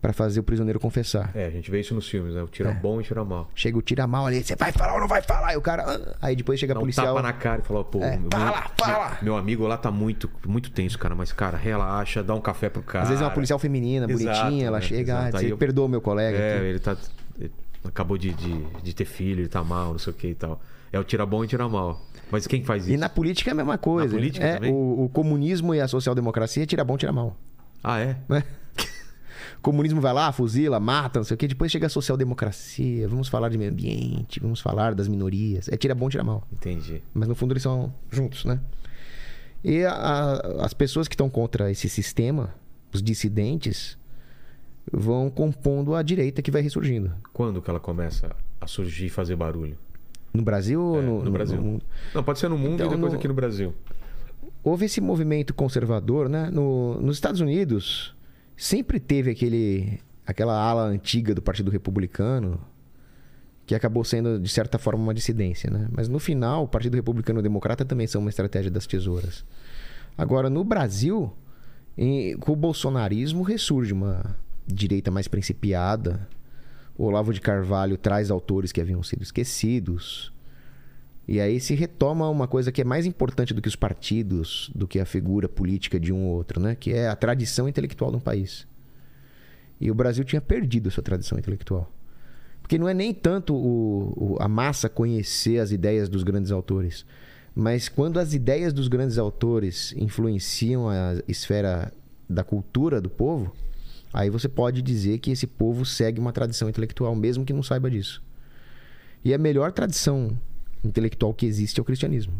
para 0.00 0.12
fazer 0.12 0.38
o 0.40 0.42
prisioneiro 0.42 0.78
confessar. 0.78 1.30
É, 1.34 1.46
a 1.46 1.50
gente 1.50 1.70
vê 1.70 1.80
isso 1.80 1.94
nos 1.94 2.08
filmes, 2.08 2.34
né? 2.34 2.42
O 2.42 2.46
tira 2.46 2.70
É. 2.70 2.74
bom 2.74 3.00
e 3.00 3.04
tira 3.04 3.24
mal. 3.24 3.50
Chega 3.54 3.76
o 3.76 3.82
tira 3.82 4.06
mal 4.06 4.26
ali, 4.26 4.42
você 4.44 4.54
vai 4.54 4.70
falar 4.70 4.94
ou 4.94 5.00
não 5.00 5.08
vai 5.08 5.20
falar? 5.22 5.52
E 5.54 5.56
o 5.56 5.60
cara. 5.60 5.84
"Ah". 5.86 6.16
Aí 6.22 6.36
depois 6.36 6.58
chega 6.60 6.72
a 6.72 6.74
Dá 6.74 6.78
um 6.80 6.82
policial. 6.82 7.06
tapa 7.16 7.22
na 7.22 7.32
cara 7.32 7.60
e 7.62 7.64
fala, 7.66 7.84
pô, 7.84 8.00
É, 8.02 8.16
meu, 8.16 8.28
fala, 8.32 8.70
fala. 8.78 9.18
Meu, 9.22 9.36
amigo 9.36 9.66
lá 9.66 9.76
tá 9.76 9.90
muito, 9.90 10.30
muito 10.46 10.70
tenso, 10.70 10.98
cara. 10.98 11.14
Mas, 11.14 11.32
cara, 11.32 11.56
relaxa, 11.58 12.22
dá 12.22 12.34
um 12.34 12.40
café 12.40 12.68
pro 12.68 12.82
cara. 12.82 13.02
Às 13.02 13.08
vezes 13.08 13.22
é 13.22 13.24
uma 13.24 13.32
policial 13.32 13.58
feminina, 13.58 14.06
Exato, 14.10 14.38
bonitinha, 14.40 14.66
ela 14.66 14.78
né? 14.78 14.84
chega, 14.84 15.18
ah, 15.18 15.28
Exato. 15.28 15.38
Você 15.44 15.52
eu- 15.52 15.58
perdoa 15.58 15.86
o 15.86 15.88
meu 15.88 16.00
colega. 16.00 16.36
É, 16.38 16.56
aqui." 16.56 16.64
ele 16.66 16.78
tá. 16.78 16.96
ele 17.40 17.52
acabou 17.84 18.16
de, 18.16 18.32
de, 18.34 18.64
de 18.82 18.94
ter 18.94 19.04
filho, 19.04 19.40
ele 19.40 19.48
tá 19.48 19.64
mal, 19.64 19.90
não 19.92 19.98
sei 19.98 20.12
o 20.12 20.16
que 20.16 20.28
e 20.28 20.34
tal. 20.34 20.60
É 20.92 20.98
o 20.98 21.04
tira 21.04 21.26
bom 21.26 21.44
e 21.44 21.48
tira 21.48 21.68
mal. 21.68 22.00
Mas 22.30 22.46
quem 22.46 22.62
faz 22.64 22.84
isso? 22.84 22.92
E 22.92 22.96
na 22.96 23.08
política 23.08 23.50
é 23.50 23.52
a 23.52 23.54
mesma 23.54 23.76
coisa. 23.78 24.08
Na 24.12 24.18
política 24.18 24.46
é, 24.46 24.54
também? 24.54 24.72
o, 24.72 25.04
o 25.04 25.08
comunismo 25.08 25.74
e 25.74 25.80
a 25.80 25.88
social-democracia 25.88 26.64
tira 26.66 26.84
bom, 26.84 26.96
tira 26.96 27.12
mal. 27.12 27.36
Ah, 27.82 27.98
é? 28.00 28.16
né? 28.28 28.42
Comunismo 29.60 30.00
vai 30.00 30.12
lá, 30.12 30.30
fuzila, 30.32 30.78
mata, 30.78 31.18
não 31.18 31.24
sei 31.24 31.34
o 31.34 31.38
quê. 31.38 31.48
Depois 31.48 31.70
chega 31.70 31.86
a 31.86 31.90
social-democracia. 31.90 33.08
Vamos 33.08 33.28
falar 33.28 33.48
de 33.48 33.58
meio 33.58 33.70
ambiente, 33.70 34.38
vamos 34.40 34.60
falar 34.60 34.94
das 34.94 35.08
minorias. 35.08 35.68
É 35.68 35.76
tira 35.76 35.94
bom, 35.94 36.08
tira 36.08 36.22
mal. 36.24 36.46
Entendi. 36.52 37.02
Mas 37.12 37.28
no 37.28 37.34
fundo 37.34 37.52
eles 37.52 37.62
são 37.62 37.92
juntos, 38.10 38.44
né? 38.44 38.60
E 39.64 39.84
a- 39.84 39.92
a- 39.92 40.64
as 40.64 40.72
pessoas 40.72 41.08
que 41.08 41.14
estão 41.14 41.28
contra 41.28 41.70
esse 41.70 41.88
sistema, 41.88 42.54
os 42.94 43.02
dissidentes, 43.02 43.98
vão 44.90 45.28
compondo 45.28 45.94
a 45.94 46.02
direita 46.02 46.40
que 46.40 46.50
vai 46.50 46.62
ressurgindo. 46.62 47.12
Quando 47.32 47.60
que 47.60 47.68
ela 47.68 47.80
começa 47.80 48.30
a 48.60 48.66
surgir 48.66 49.06
e 49.06 49.10
fazer 49.10 49.34
barulho? 49.36 49.76
No 50.32 50.42
Brasil 50.42 50.80
ou 50.80 50.98
É, 50.98 51.02
no, 51.02 51.24
no 51.24 51.30
Brasil. 51.30 51.60
mundo? 51.60 51.84
Não, 52.14 52.22
pode 52.22 52.38
ser 52.38 52.48
no 52.48 52.56
mundo 52.56 52.74
Então, 52.74 52.86
e 52.86 52.90
depois 52.90 53.12
no- 53.12 53.18
aqui 53.18 53.26
no 53.28 53.34
Brasil. 53.34 53.74
houve 54.62 54.84
esse 54.86 55.00
movimento 55.00 55.52
conservador, 55.52 56.28
né? 56.28 56.48
No- 56.52 57.00
nos 57.00 57.16
Estados 57.16 57.40
Unidos 57.40 58.14
sempre 58.58 59.00
teve 59.00 59.30
aquele, 59.30 60.00
aquela 60.26 60.54
ala 60.60 60.82
antiga 60.84 61.34
do 61.34 61.40
Partido 61.40 61.70
Republicano 61.70 62.60
que 63.64 63.74
acabou 63.74 64.02
sendo 64.02 64.38
de 64.38 64.48
certa 64.48 64.78
forma 64.78 65.02
uma 65.02 65.12
dissidência, 65.14 65.70
né? 65.70 65.88
Mas 65.92 66.08
no 66.08 66.18
final 66.18 66.64
o 66.64 66.68
Partido 66.68 66.94
Republicano 66.94 67.38
e 67.38 67.40
o 67.40 67.42
Democrata 67.42 67.84
também 67.84 68.06
são 68.06 68.20
uma 68.20 68.30
estratégia 68.30 68.70
das 68.70 68.86
tesouras. 68.86 69.44
Agora 70.16 70.48
no 70.50 70.64
Brasil, 70.64 71.32
em- 71.96 72.36
com 72.38 72.52
o 72.52 72.56
bolsonarismo 72.56 73.42
ressurge 73.42 73.92
uma 73.92 74.36
direita 74.66 75.10
mais 75.10 75.28
principiada. 75.28 76.26
O 76.96 77.04
Olavo 77.04 77.32
de 77.32 77.40
Carvalho 77.40 77.96
traz 77.96 78.30
autores 78.30 78.72
que 78.72 78.80
haviam 78.80 79.02
sido 79.02 79.22
esquecidos. 79.22 80.32
E 81.28 81.40
aí 81.40 81.60
se 81.60 81.74
retoma 81.74 82.26
uma 82.30 82.48
coisa 82.48 82.72
que 82.72 82.80
é 82.80 82.84
mais 82.84 83.04
importante 83.04 83.52
do 83.52 83.60
que 83.60 83.68
os 83.68 83.76
partidos, 83.76 84.70
do 84.74 84.88
que 84.88 84.98
a 84.98 85.04
figura 85.04 85.46
política 85.46 86.00
de 86.00 86.10
um 86.10 86.24
ou 86.24 86.36
outro, 86.36 86.58
né? 86.58 86.74
Que 86.74 86.94
é 86.94 87.06
a 87.06 87.14
tradição 87.14 87.68
intelectual 87.68 88.10
de 88.10 88.16
um 88.16 88.20
país. 88.20 88.66
E 89.78 89.90
o 89.90 89.94
Brasil 89.94 90.24
tinha 90.24 90.40
perdido 90.40 90.90
sua 90.90 91.02
tradição 91.02 91.38
intelectual. 91.38 91.92
Porque 92.62 92.78
não 92.78 92.88
é 92.88 92.94
nem 92.94 93.12
tanto 93.12 93.54
o- 93.54 94.14
o- 94.16 94.36
a 94.40 94.48
massa 94.48 94.88
conhecer 94.88 95.58
as 95.58 95.70
ideias 95.70 96.08
dos 96.08 96.22
grandes 96.22 96.50
autores, 96.50 97.04
mas 97.54 97.90
quando 97.90 98.18
as 98.18 98.32
ideias 98.32 98.72
dos 98.72 98.88
grandes 98.88 99.18
autores 99.18 99.92
influenciam 99.98 100.88
a 100.88 101.14
esfera 101.28 101.92
da 102.28 102.42
cultura 102.42 103.00
do 103.02 103.10
povo, 103.10 103.54
aí 104.14 104.30
você 104.30 104.48
pode 104.48 104.80
dizer 104.80 105.18
que 105.18 105.30
esse 105.30 105.46
povo 105.46 105.84
segue 105.84 106.18
uma 106.18 106.32
tradição 106.32 106.68
intelectual, 106.70 107.14
mesmo 107.14 107.44
que 107.44 107.52
não 107.52 107.62
saiba 107.62 107.90
disso. 107.90 108.22
E 109.24 109.34
a 109.34 109.38
melhor 109.38 109.72
tradição 109.72 110.38
intelectual 110.84 111.32
que 111.34 111.46
existe 111.46 111.78
é 111.78 111.82
o 111.82 111.84
cristianismo. 111.84 112.34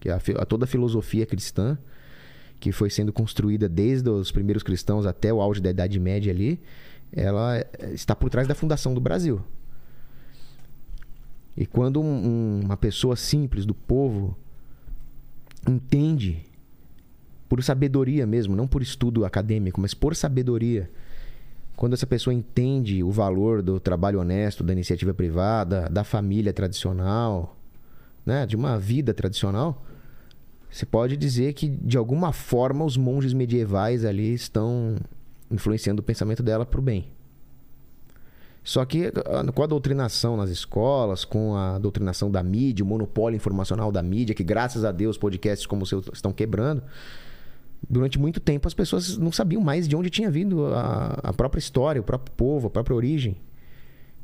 Que 0.00 0.08
é 0.08 0.12
a, 0.12 0.20
a 0.38 0.44
toda 0.44 0.64
a 0.64 0.68
filosofia 0.68 1.26
cristã, 1.26 1.78
que 2.60 2.72
foi 2.72 2.90
sendo 2.90 3.12
construída 3.12 3.68
desde 3.68 4.08
os 4.08 4.30
primeiros 4.30 4.62
cristãos 4.62 5.06
até 5.06 5.32
o 5.32 5.40
auge 5.40 5.60
da 5.60 5.70
Idade 5.70 5.98
Média 6.00 6.32
ali, 6.32 6.60
ela 7.12 7.56
é- 7.56 7.68
está 7.92 8.14
por 8.14 8.30
trás 8.30 8.48
da 8.48 8.54
fundação 8.54 8.94
do 8.94 9.00
Brasil. 9.00 9.40
E 11.56 11.64
quando 11.64 12.00
um- 12.00 12.60
uma 12.64 12.76
pessoa 12.76 13.16
simples 13.16 13.64
do 13.64 13.74
povo 13.74 14.36
entende, 15.68 16.44
por 17.48 17.62
sabedoria 17.62 18.26
mesmo, 18.26 18.54
não 18.54 18.66
por 18.66 18.82
estudo 18.82 19.24
acadêmico, 19.24 19.80
mas 19.80 19.94
por 19.94 20.14
sabedoria, 20.14 20.90
quando 21.76 21.94
essa 21.94 22.06
pessoa 22.06 22.34
entende 22.34 23.02
o 23.02 23.10
valor 23.10 23.62
do 23.62 23.78
trabalho 23.80 24.20
honesto, 24.20 24.62
da 24.64 24.72
iniciativa 24.72 25.14
privada, 25.14 25.88
da 25.90 26.04
família 26.04 26.52
tradicional, 26.52 27.55
né, 28.26 28.44
de 28.44 28.56
uma 28.56 28.76
vida 28.78 29.14
tradicional, 29.14 29.86
você 30.68 30.84
pode 30.84 31.16
dizer 31.16 31.54
que 31.54 31.68
de 31.68 31.96
alguma 31.96 32.32
forma 32.32 32.84
os 32.84 32.96
monges 32.96 33.32
medievais 33.32 34.04
ali 34.04 34.34
estão 34.34 34.96
influenciando 35.50 36.00
o 36.00 36.04
pensamento 36.04 36.42
dela 36.42 36.66
para 36.66 36.80
o 36.80 36.82
bem. 36.82 37.06
Só 38.64 38.84
que 38.84 39.12
ah, 39.14 39.52
com 39.52 39.62
a 39.62 39.66
doutrinação 39.66 40.36
nas 40.36 40.50
escolas, 40.50 41.24
com 41.24 41.54
a 41.54 41.78
doutrinação 41.78 42.28
da 42.28 42.42
mídia, 42.42 42.84
o 42.84 42.88
monopólio 42.88 43.36
informacional 43.36 43.92
da 43.92 44.02
mídia, 44.02 44.34
que 44.34 44.42
graças 44.42 44.84
a 44.84 44.90
Deus 44.90 45.16
podcasts 45.16 45.66
como 45.66 45.84
o 45.84 45.86
seu 45.86 46.02
estão 46.12 46.32
quebrando, 46.32 46.82
durante 47.88 48.18
muito 48.18 48.40
tempo 48.40 48.66
as 48.66 48.74
pessoas 48.74 49.16
não 49.16 49.30
sabiam 49.30 49.62
mais 49.62 49.86
de 49.86 49.94
onde 49.94 50.10
tinha 50.10 50.28
vindo 50.28 50.66
a, 50.66 51.20
a 51.22 51.32
própria 51.32 51.60
história, 51.60 52.00
o 52.00 52.04
próprio 52.04 52.34
povo, 52.34 52.66
a 52.66 52.70
própria 52.70 52.96
origem. 52.96 53.36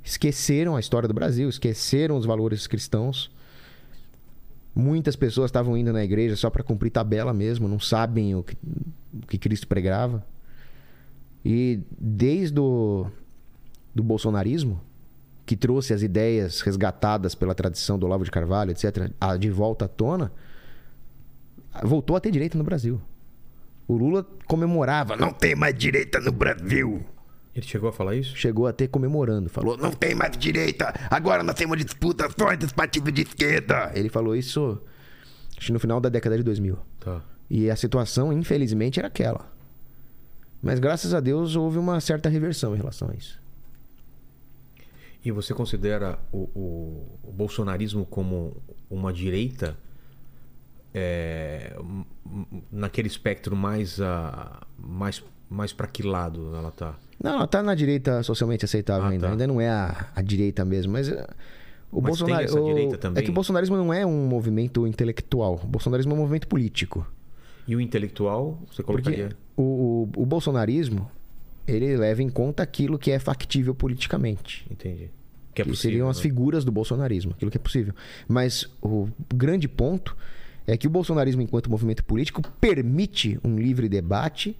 Esqueceram 0.02 0.74
a 0.74 0.80
história 0.80 1.06
do 1.06 1.14
Brasil, 1.14 1.48
esqueceram 1.48 2.16
os 2.16 2.26
valores 2.26 2.66
cristãos. 2.66 3.30
Muitas 4.74 5.16
pessoas 5.16 5.48
estavam 5.48 5.76
indo 5.76 5.92
na 5.92 6.02
igreja 6.02 6.34
só 6.34 6.48
para 6.48 6.62
cumprir 6.62 6.90
tabela 6.90 7.34
mesmo, 7.34 7.68
não 7.68 7.78
sabem 7.78 8.34
o 8.34 8.42
que, 8.42 8.56
o 9.12 9.26
que 9.26 9.38
Cristo 9.38 9.68
pregava. 9.68 10.24
E 11.44 11.80
desde 11.98 12.58
o 12.58 13.06
do 13.94 14.02
bolsonarismo, 14.02 14.80
que 15.44 15.56
trouxe 15.56 15.92
as 15.92 16.02
ideias 16.02 16.60
resgatadas 16.60 17.34
pela 17.34 17.54
tradição 17.54 17.98
do 17.98 18.06
Olavo 18.06 18.24
de 18.24 18.30
Carvalho, 18.30 18.70
etc., 18.70 19.10
de 19.38 19.50
volta 19.50 19.84
à 19.84 19.88
tona, 19.88 20.32
voltou 21.82 22.16
a 22.16 22.20
ter 22.20 22.30
direita 22.30 22.56
no 22.56 22.64
Brasil. 22.64 23.00
O 23.86 23.96
Lula 23.96 24.26
comemorava, 24.46 25.16
não 25.16 25.32
tem 25.32 25.54
mais 25.54 25.74
direita 25.74 26.20
no 26.20 26.32
Brasil. 26.32 27.04
Ele 27.54 27.66
chegou 27.66 27.88
a 27.88 27.92
falar 27.92 28.14
isso? 28.16 28.34
Chegou 28.36 28.66
até 28.66 28.86
comemorando, 28.86 29.50
falou, 29.50 29.76
não 29.76 29.90
tem 29.90 30.14
mais 30.14 30.36
direita, 30.38 30.92
agora 31.10 31.42
nós 31.42 31.54
temos 31.54 31.76
disputa 31.76 32.26
só 32.38 32.52
entre 32.52 32.64
os 32.66 32.72
partidos 32.72 33.12
de 33.12 33.22
esquerda. 33.22 33.92
Ele 33.94 34.08
falou 34.08 34.34
isso 34.34 34.80
no 35.70 35.78
final 35.78 36.00
da 36.00 36.08
década 36.08 36.36
de 36.38 36.42
2000. 36.42 36.78
Tá. 36.98 37.22
E 37.50 37.68
a 37.70 37.76
situação, 37.76 38.32
infelizmente, 38.32 38.98
era 38.98 39.08
aquela. 39.08 39.52
Mas 40.62 40.78
graças 40.78 41.12
a 41.12 41.20
Deus 41.20 41.54
houve 41.54 41.76
uma 41.76 42.00
certa 42.00 42.28
reversão 42.30 42.74
em 42.74 42.78
relação 42.78 43.10
a 43.10 43.14
isso. 43.14 43.38
E 45.24 45.30
você 45.30 45.52
considera 45.52 46.18
o, 46.32 46.48
o- 46.58 47.18
o 47.24 47.32
bolsonarismo 47.32 48.06
como 48.06 48.56
uma 48.90 49.12
direita 49.12 49.76
é, 50.94 51.76
naquele 52.70 53.08
espectro 53.08 53.54
mais, 53.56 54.00
ah, 54.00 54.60
mais, 54.78 55.22
mais 55.48 55.72
para 55.72 55.86
que 55.86 56.02
lado 56.02 56.54
ela 56.56 56.70
tá? 56.70 56.94
Não, 57.22 57.34
ela 57.36 57.46
tá 57.46 57.62
na 57.62 57.74
direita 57.74 58.22
socialmente 58.22 58.64
aceitável 58.64 59.04
Ah, 59.06 59.10
ainda. 59.10 59.26
tá. 59.26 59.32
Ainda 59.32 59.46
não 59.46 59.60
é 59.60 59.68
a, 59.68 60.08
a 60.16 60.22
direita 60.22 60.64
mesmo, 60.64 60.92
mas. 60.92 61.08
eh, 61.08 61.12
O 61.90 62.00
Mas 62.00 62.02
tem 62.18 62.26
Bolsonaro, 62.26 62.44
essa 62.44 62.60
o- 62.60 62.64
direita 62.66 62.98
também? 62.98 63.20
É 63.20 63.24
que 63.24 63.30
o 63.30 63.34
bolsonarismo 63.34 63.76
não 63.76 63.92
é 63.92 64.04
um 64.06 64.26
movimento 64.26 64.86
intelectual. 64.86 65.60
O 65.62 65.66
bolsonarismo 65.66 66.12
é 66.12 66.14
um 66.16 66.18
movimento 66.18 66.48
político. 66.48 67.06
E 67.68 67.76
o 67.76 67.80
intelectual, 67.80 68.58
você 68.70 68.82
Porque 68.82 69.02
colocaria? 69.04 69.36
o, 69.56 70.08
o, 70.16 70.22
o 70.22 70.26
bolsonarismo, 70.26 71.08
ele 71.68 71.96
leva 71.96 72.22
em 72.22 72.28
conta 72.28 72.62
aquilo 72.62 72.98
que 72.98 73.10
é 73.12 73.18
factível 73.18 73.74
politicamente. 73.74 74.66
Entendi. 74.70 75.10
Que 75.54 75.60
é 75.60 75.64
que 75.64 75.70
possível. 75.70 75.90
seriam 75.90 76.08
as 76.08 76.16
né? 76.16 76.22
figuras 76.22 76.64
do 76.64 76.72
bolsonarismo, 76.72 77.32
aquilo 77.32 77.50
que 77.50 77.58
é 77.58 77.60
possível. 77.60 77.94
Mas 78.26 78.66
o 78.80 79.06
grande 79.32 79.68
ponto 79.68 80.16
é 80.66 80.76
que 80.78 80.86
o 80.86 80.90
bolsonarismo, 80.90 81.42
enquanto 81.42 81.70
movimento 81.70 82.02
político, 82.04 82.40
permite 82.60 83.38
um 83.44 83.56
livre 83.56 83.88
debate 83.88 84.56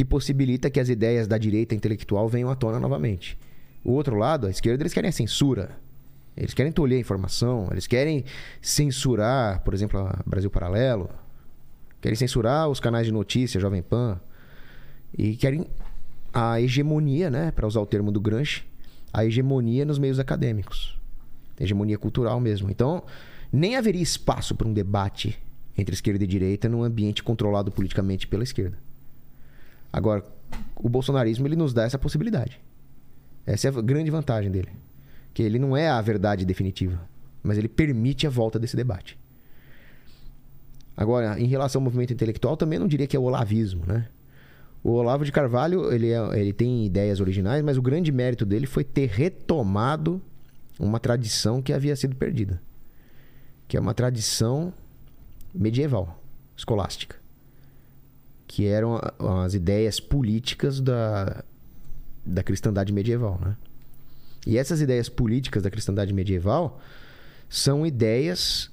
que 0.00 0.04
possibilita 0.06 0.70
que 0.70 0.80
as 0.80 0.88
ideias 0.88 1.28
da 1.28 1.36
direita 1.36 1.74
intelectual 1.74 2.26
venham 2.26 2.48
à 2.48 2.54
tona 2.54 2.80
novamente. 2.80 3.36
O 3.84 3.92
outro 3.92 4.16
lado, 4.16 4.46
a 4.46 4.50
esquerda, 4.50 4.82
eles 4.82 4.94
querem 4.94 5.10
a 5.10 5.12
censura. 5.12 5.76
Eles 6.34 6.54
querem 6.54 6.72
tolher 6.72 6.96
a 6.96 7.00
informação, 7.02 7.68
eles 7.70 7.86
querem 7.86 8.24
censurar, 8.62 9.60
por 9.60 9.74
exemplo, 9.74 10.00
a 10.00 10.22
Brasil 10.24 10.48
Paralelo, 10.48 11.10
querem 12.00 12.16
censurar 12.16 12.66
os 12.70 12.80
canais 12.80 13.04
de 13.04 13.12
notícia, 13.12 13.60
Jovem 13.60 13.82
Pan, 13.82 14.18
e 15.18 15.36
querem 15.36 15.66
a 16.32 16.58
hegemonia, 16.58 17.28
né, 17.28 17.50
para 17.50 17.66
usar 17.66 17.82
o 17.82 17.86
termo 17.86 18.10
do 18.10 18.22
Gramsci, 18.22 18.62
a 19.12 19.26
hegemonia 19.26 19.84
nos 19.84 19.98
meios 19.98 20.18
acadêmicos. 20.18 20.98
Hegemonia 21.60 21.98
cultural 21.98 22.40
mesmo. 22.40 22.70
Então, 22.70 23.02
nem 23.52 23.76
haveria 23.76 24.00
espaço 24.02 24.54
para 24.54 24.66
um 24.66 24.72
debate 24.72 25.38
entre 25.76 25.94
esquerda 25.94 26.24
e 26.24 26.26
direita 26.26 26.70
num 26.70 26.82
ambiente 26.82 27.22
controlado 27.22 27.70
politicamente 27.70 28.26
pela 28.26 28.44
esquerda. 28.44 28.78
Agora, 29.92 30.24
o 30.76 30.88
bolsonarismo 30.88 31.46
ele 31.46 31.56
nos 31.56 31.72
dá 31.72 31.84
essa 31.84 31.98
possibilidade. 31.98 32.60
Essa 33.46 33.68
é 33.68 33.70
a 33.70 33.80
grande 33.82 34.10
vantagem 34.10 34.50
dele. 34.50 34.70
Que 35.34 35.42
ele 35.42 35.58
não 35.58 35.76
é 35.76 35.88
a 35.88 36.00
verdade 36.00 36.44
definitiva, 36.44 37.00
mas 37.42 37.58
ele 37.58 37.68
permite 37.68 38.26
a 38.26 38.30
volta 38.30 38.58
desse 38.58 38.76
debate. 38.76 39.18
Agora, 40.96 41.40
em 41.40 41.46
relação 41.46 41.80
ao 41.80 41.84
movimento 41.84 42.12
intelectual, 42.12 42.56
também 42.56 42.78
não 42.78 42.86
diria 42.86 43.06
que 43.06 43.16
é 43.16 43.20
o 43.20 43.22
olavismo, 43.22 43.84
né? 43.86 44.08
O 44.82 44.92
Olavo 44.92 45.24
de 45.24 45.32
Carvalho, 45.32 45.92
ele, 45.92 46.10
é- 46.10 46.40
ele 46.40 46.52
tem 46.52 46.84
ideias 46.86 47.20
originais, 47.20 47.62
mas 47.62 47.76
o 47.76 47.82
grande 47.82 48.10
mérito 48.10 48.46
dele 48.46 48.66
foi 48.66 48.82
ter 48.82 49.08
retomado 49.08 50.20
uma 50.78 50.98
tradição 50.98 51.60
que 51.60 51.72
havia 51.72 51.94
sido 51.94 52.16
perdida. 52.16 52.60
Que 53.68 53.76
é 53.76 53.80
uma 53.80 53.92
tradição 53.94 54.72
medieval, 55.54 56.18
escolástica. 56.56 57.16
Que 58.50 58.66
eram 58.66 59.00
as 59.44 59.54
ideias 59.54 60.00
políticas 60.00 60.80
da, 60.80 61.44
da 62.26 62.42
cristandade 62.42 62.92
medieval, 62.92 63.38
né? 63.40 63.56
E 64.44 64.58
essas 64.58 64.80
ideias 64.80 65.08
políticas 65.08 65.62
da 65.62 65.70
cristandade 65.70 66.12
medieval 66.12 66.80
são 67.48 67.86
ideias 67.86 68.68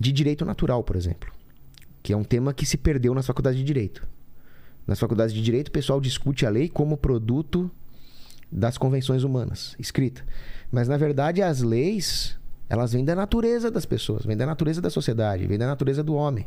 de 0.00 0.10
direito 0.10 0.46
natural, 0.46 0.82
por 0.82 0.96
exemplo. 0.96 1.30
Que 2.02 2.14
é 2.14 2.16
um 2.16 2.24
tema 2.24 2.54
que 2.54 2.64
se 2.64 2.78
perdeu 2.78 3.12
nas 3.12 3.26
faculdades 3.26 3.58
de 3.58 3.64
direito. 3.64 4.08
Nas 4.86 4.98
faculdades 4.98 5.34
de 5.34 5.42
direito, 5.42 5.68
o 5.68 5.72
pessoal 5.72 6.00
discute 6.00 6.46
a 6.46 6.50
lei 6.50 6.66
como 6.66 6.96
produto 6.96 7.70
das 8.50 8.78
convenções 8.78 9.22
humanas, 9.22 9.76
escrita. 9.78 10.24
Mas 10.70 10.88
na 10.88 10.96
verdade, 10.96 11.42
as 11.42 11.60
leis, 11.60 12.38
elas 12.70 12.94
vêm 12.94 13.04
da 13.04 13.14
natureza 13.14 13.70
das 13.70 13.84
pessoas, 13.84 14.24
vêm 14.24 14.36
da 14.36 14.46
natureza 14.46 14.80
da 14.80 14.88
sociedade, 14.88 15.46
vêm 15.46 15.58
da 15.58 15.66
natureza 15.66 16.02
do 16.02 16.14
homem. 16.14 16.46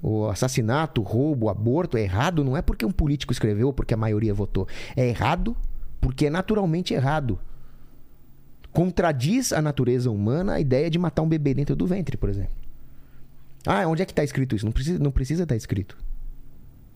O 0.00 0.28
assassinato, 0.28 1.00
o 1.00 1.04
roubo, 1.04 1.46
o 1.46 1.48
aborto 1.48 1.96
é 1.96 2.02
errado 2.02 2.42
não 2.42 2.56
é 2.56 2.62
porque 2.62 2.84
um 2.84 2.90
político 2.90 3.32
escreveu 3.32 3.68
ou 3.68 3.72
porque 3.72 3.94
a 3.94 3.96
maioria 3.96 4.32
votou. 4.32 4.66
É 4.96 5.08
errado 5.08 5.56
porque 6.00 6.26
é 6.26 6.30
naturalmente 6.30 6.94
errado. 6.94 7.38
Contradiz 8.72 9.52
a 9.52 9.60
natureza 9.60 10.10
humana 10.10 10.54
a 10.54 10.60
ideia 10.60 10.88
de 10.88 10.98
matar 10.98 11.22
um 11.22 11.28
bebê 11.28 11.52
dentro 11.54 11.76
do 11.76 11.86
ventre, 11.86 12.16
por 12.16 12.28
exemplo. 12.28 12.54
Ah, 13.66 13.86
onde 13.86 14.02
é 14.02 14.04
que 14.04 14.12
está 14.12 14.24
escrito 14.24 14.56
isso? 14.56 14.64
Não 14.64 14.72
precisa, 14.72 14.98
não 14.98 15.10
precisa 15.10 15.42
estar 15.44 15.54
escrito. 15.54 15.96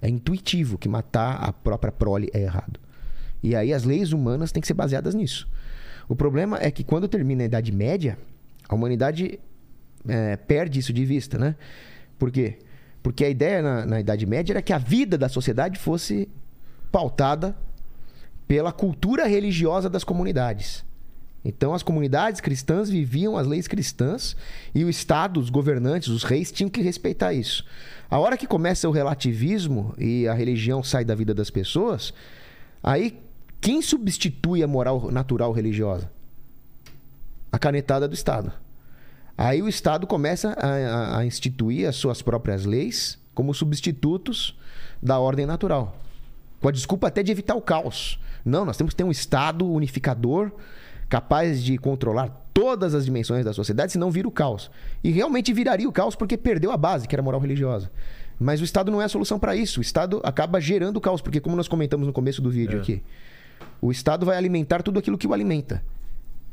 É 0.00 0.08
intuitivo 0.08 0.78
que 0.78 0.88
matar 0.88 1.36
a 1.36 1.52
própria 1.52 1.92
prole 1.92 2.28
é 2.32 2.42
errado. 2.42 2.80
E 3.42 3.54
aí 3.54 3.72
as 3.72 3.84
leis 3.84 4.12
humanas 4.12 4.50
têm 4.50 4.60
que 4.60 4.66
ser 4.66 4.74
baseadas 4.74 5.14
nisso. 5.14 5.48
O 6.08 6.16
problema 6.16 6.58
é 6.60 6.70
que 6.70 6.82
quando 6.82 7.06
termina 7.08 7.42
a 7.42 7.46
Idade 7.46 7.70
Média, 7.72 8.18
a 8.68 8.74
humanidade 8.74 9.38
é, 10.08 10.36
perde 10.36 10.78
isso 10.80 10.92
de 10.92 11.04
vista, 11.04 11.38
né? 11.38 11.56
Por 12.18 12.30
quê? 12.30 12.58
Porque 13.06 13.24
a 13.24 13.30
ideia 13.30 13.62
na, 13.62 13.86
na 13.86 14.00
Idade 14.00 14.26
Média 14.26 14.52
era 14.52 14.60
que 14.60 14.72
a 14.72 14.78
vida 14.78 15.16
da 15.16 15.28
sociedade 15.28 15.78
fosse 15.78 16.28
pautada 16.90 17.56
pela 18.48 18.72
cultura 18.72 19.28
religiosa 19.28 19.88
das 19.88 20.02
comunidades. 20.02 20.84
Então, 21.44 21.72
as 21.72 21.84
comunidades 21.84 22.40
cristãs 22.40 22.90
viviam 22.90 23.36
as 23.36 23.46
leis 23.46 23.68
cristãs 23.68 24.36
e 24.74 24.82
o 24.82 24.90
Estado, 24.90 25.38
os 25.38 25.50
governantes, 25.50 26.08
os 26.08 26.24
reis 26.24 26.50
tinham 26.50 26.68
que 26.68 26.82
respeitar 26.82 27.32
isso. 27.32 27.64
A 28.10 28.18
hora 28.18 28.36
que 28.36 28.44
começa 28.44 28.88
o 28.88 28.92
relativismo 28.92 29.94
e 29.96 30.26
a 30.26 30.34
religião 30.34 30.82
sai 30.82 31.04
da 31.04 31.14
vida 31.14 31.32
das 31.32 31.48
pessoas, 31.48 32.12
aí 32.82 33.20
quem 33.60 33.82
substitui 33.82 34.64
a 34.64 34.66
moral 34.66 35.12
natural 35.12 35.52
religiosa? 35.52 36.10
A 37.52 37.58
canetada 37.60 38.08
do 38.08 38.14
Estado. 38.14 38.65
Aí 39.38 39.62
o 39.62 39.68
Estado 39.68 40.06
começa 40.06 40.50
a, 40.52 40.66
a- 40.66 41.18
a 41.18 41.26
instituir 41.26 41.88
as 41.88 41.96
suas 41.96 42.22
próprias 42.22 42.64
leis 42.64 43.18
como 43.34 43.52
substitutos 43.52 44.56
da 45.02 45.18
ordem 45.18 45.44
natural. 45.46 45.96
Com 46.60 46.68
a 46.68 46.72
desculpa 46.72 47.08
até 47.08 47.22
de 47.22 47.30
evitar 47.30 47.54
o 47.54 47.60
caos. 47.60 48.18
Não, 48.44 48.64
nós 48.64 48.76
temos 48.76 48.92
que 48.92 48.96
ter 48.96 49.04
um 49.04 49.10
Estado 49.10 49.70
unificador 49.70 50.50
capaz 51.08 51.62
de 51.62 51.76
controlar 51.78 52.28
todas 52.54 52.94
as 52.94 53.04
dimensões 53.04 53.44
da 53.44 53.52
sociedade, 53.52 53.92
senão 53.92 54.10
vira 54.10 54.26
o 54.26 54.30
caos. 54.30 54.70
E 55.04 55.10
realmente 55.10 55.52
viraria 55.52 55.88
o 55.88 55.92
caos 55.92 56.16
porque 56.16 56.36
perdeu 56.36 56.72
a 56.72 56.76
base, 56.76 57.06
que 57.06 57.14
era 57.14 57.20
a 57.20 57.24
moral 57.24 57.40
religiosa. 57.40 57.90
Mas 58.40 58.60
o 58.60 58.64
Estado 58.64 58.90
não 58.90 59.00
é 59.00 59.04
a 59.04 59.08
solução 59.08 59.38
para 59.38 59.54
isso. 59.54 59.80
O 59.80 59.82
Estado 59.82 60.20
acaba 60.24 60.60
gerando 60.60 60.96
o 60.96 61.00
caos, 61.00 61.20
porque 61.20 61.40
como 61.40 61.54
nós 61.56 61.68
comentamos 61.68 62.06
no 62.06 62.12
começo 62.12 62.40
do 62.40 62.50
vídeo 62.50 62.78
É. 62.78 62.80
aqui, 62.80 63.02
O 63.80 63.90
Estado 63.90 64.24
vai 64.26 64.36
alimentar 64.36 64.82
tudo 64.82 64.98
aquilo 64.98 65.16
que 65.18 65.26
o 65.26 65.32
alimenta. 65.34 65.82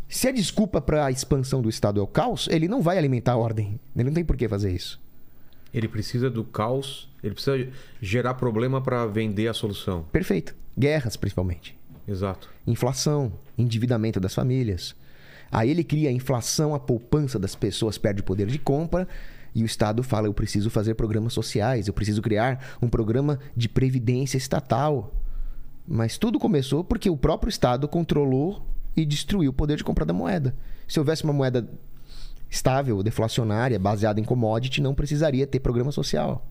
Se 0.07 0.27
a 0.27 0.31
desculpa 0.31 0.79
para 0.79 1.05
a 1.05 1.11
expansão 1.11 1.61
do 1.61 1.69
Estado 1.69 1.99
é 1.99 2.03
o 2.03 2.07
caos, 2.07 2.47
ele 2.51 2.67
não 2.67 2.81
vai 2.81 2.97
alimentar 2.97 3.33
a 3.33 3.37
ordem. 3.37 3.79
Ele 3.95 4.05
não 4.05 4.13
tem 4.13 4.23
por 4.23 4.37
que 4.37 4.47
fazer 4.47 4.71
isso. 4.71 5.01
Ele 5.73 5.87
precisa 5.87 6.29
do 6.29 6.43
caos, 6.43 7.09
ele 7.23 7.33
precisa 7.33 7.67
gerar 7.99 8.35
problema 8.35 8.79
para 8.79 9.05
vender 9.07 9.47
a 9.47 9.53
solução. 9.53 10.03
Perfeito. 10.11 10.55
Guerras, 10.77 11.17
principalmente. 11.17 11.75
Exato. 12.07 12.49
Inflação, 12.67 13.33
endividamento 13.57 14.19
das 14.19 14.35
famílias. 14.35 14.95
Aí 15.51 15.69
ele 15.69 15.83
cria 15.83 16.09
a 16.09 16.11
inflação, 16.11 16.75
a 16.75 16.79
poupança 16.79 17.39
das 17.39 17.55
pessoas 17.55 17.97
perde 17.97 18.21
o 18.21 18.23
poder 18.23 18.47
de 18.47 18.59
compra 18.59 19.07
e 19.55 19.63
o 19.63 19.65
Estado 19.65 20.03
fala: 20.03 20.27
eu 20.27 20.33
preciso 20.33 20.69
fazer 20.69 20.95
programas 20.95 21.33
sociais, 21.33 21.87
eu 21.87 21.93
preciso 21.93 22.21
criar 22.21 22.75
um 22.81 22.89
programa 22.89 23.39
de 23.55 23.69
previdência 23.69 24.37
estatal. 24.37 25.13
Mas 25.87 26.17
tudo 26.17 26.39
começou 26.39 26.83
porque 26.83 27.09
o 27.09 27.17
próprio 27.17 27.49
Estado 27.49 27.87
controlou 27.87 28.65
e 28.95 29.05
destruiu 29.05 29.51
o 29.51 29.53
poder 29.53 29.77
de 29.77 29.83
compra 29.83 30.05
da 30.05 30.13
moeda. 30.13 30.55
Se 30.87 30.99
houvesse 30.99 31.23
uma 31.23 31.33
moeda 31.33 31.67
estável, 32.49 33.01
deflacionária, 33.01 33.79
baseada 33.79 34.19
em 34.19 34.23
commodity, 34.23 34.81
não 34.81 34.93
precisaria 34.93 35.47
ter 35.47 35.59
programa 35.59 35.91
social. 35.91 36.45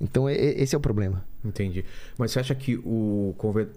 Então, 0.00 0.30
esse 0.30 0.74
é 0.74 0.78
o 0.78 0.80
problema. 0.80 1.24
Entendi. 1.44 1.84
Mas 2.16 2.30
você 2.30 2.40
acha 2.40 2.54
que 2.54 2.76
o 2.76 3.34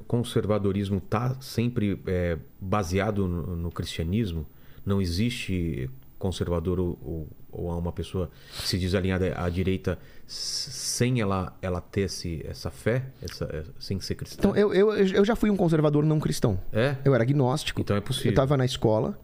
conservadorismo 0.07 0.99
está 0.99 1.35
sempre 1.41 1.99
é, 2.05 2.37
baseado 2.59 3.27
no, 3.27 3.55
no 3.55 3.71
cristianismo? 3.71 4.45
Não 4.85 5.01
existe 5.01 5.89
conservador 6.19 6.79
ou, 6.79 7.27
ou 7.51 7.77
uma 7.77 7.91
pessoa 7.91 8.29
que 8.57 8.67
se 8.67 8.77
diz 8.77 8.95
alinhada 8.95 9.33
à 9.37 9.49
direita 9.49 9.99
sem 10.25 11.19
ela, 11.19 11.55
ela 11.61 11.81
ter 11.81 12.01
esse, 12.01 12.45
essa 12.47 12.71
fé, 12.71 13.03
essa, 13.21 13.45
é, 13.45 13.63
sem 13.79 13.99
ser 13.99 14.15
cristã? 14.15 14.39
Então, 14.39 14.55
eu, 14.55 14.73
eu, 14.73 14.93
eu 14.93 15.25
já 15.25 15.35
fui 15.35 15.49
um 15.49 15.57
conservador 15.57 16.05
não 16.05 16.19
cristão. 16.19 16.59
É? 16.71 16.95
Eu 17.03 17.13
era 17.13 17.23
agnóstico. 17.23 17.81
Então 17.81 17.95
é 17.95 18.01
possível. 18.01 18.29
Eu 18.29 18.31
estava 18.31 18.55
na 18.55 18.65
escola 18.65 19.19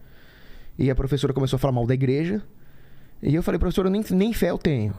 e 0.78 0.92
a 0.92 0.96
professora 0.96 1.34
começou 1.34 1.58
a 1.58 1.60
falar 1.60 1.74
mal 1.74 1.88
da 1.88 1.94
igreja. 1.94 2.44
E 3.22 3.34
eu 3.34 3.42
falei, 3.42 3.58
professora, 3.58 3.90
nem, 3.90 4.04
nem 4.12 4.34
fé 4.34 4.50
eu 4.52 4.58
tenho. 4.58 4.94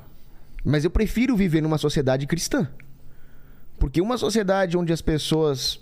Mas 0.65 0.85
eu 0.85 0.91
prefiro 0.91 1.37
viver 1.37 1.61
numa 1.61 1.79
sociedade 1.79 2.27
cristã. 2.27 2.69
Porque 3.79 4.01
uma 4.01 4.19
sociedade 4.19 4.77
onde 4.77 4.93
as 4.93 5.01
pessoas 5.01 5.81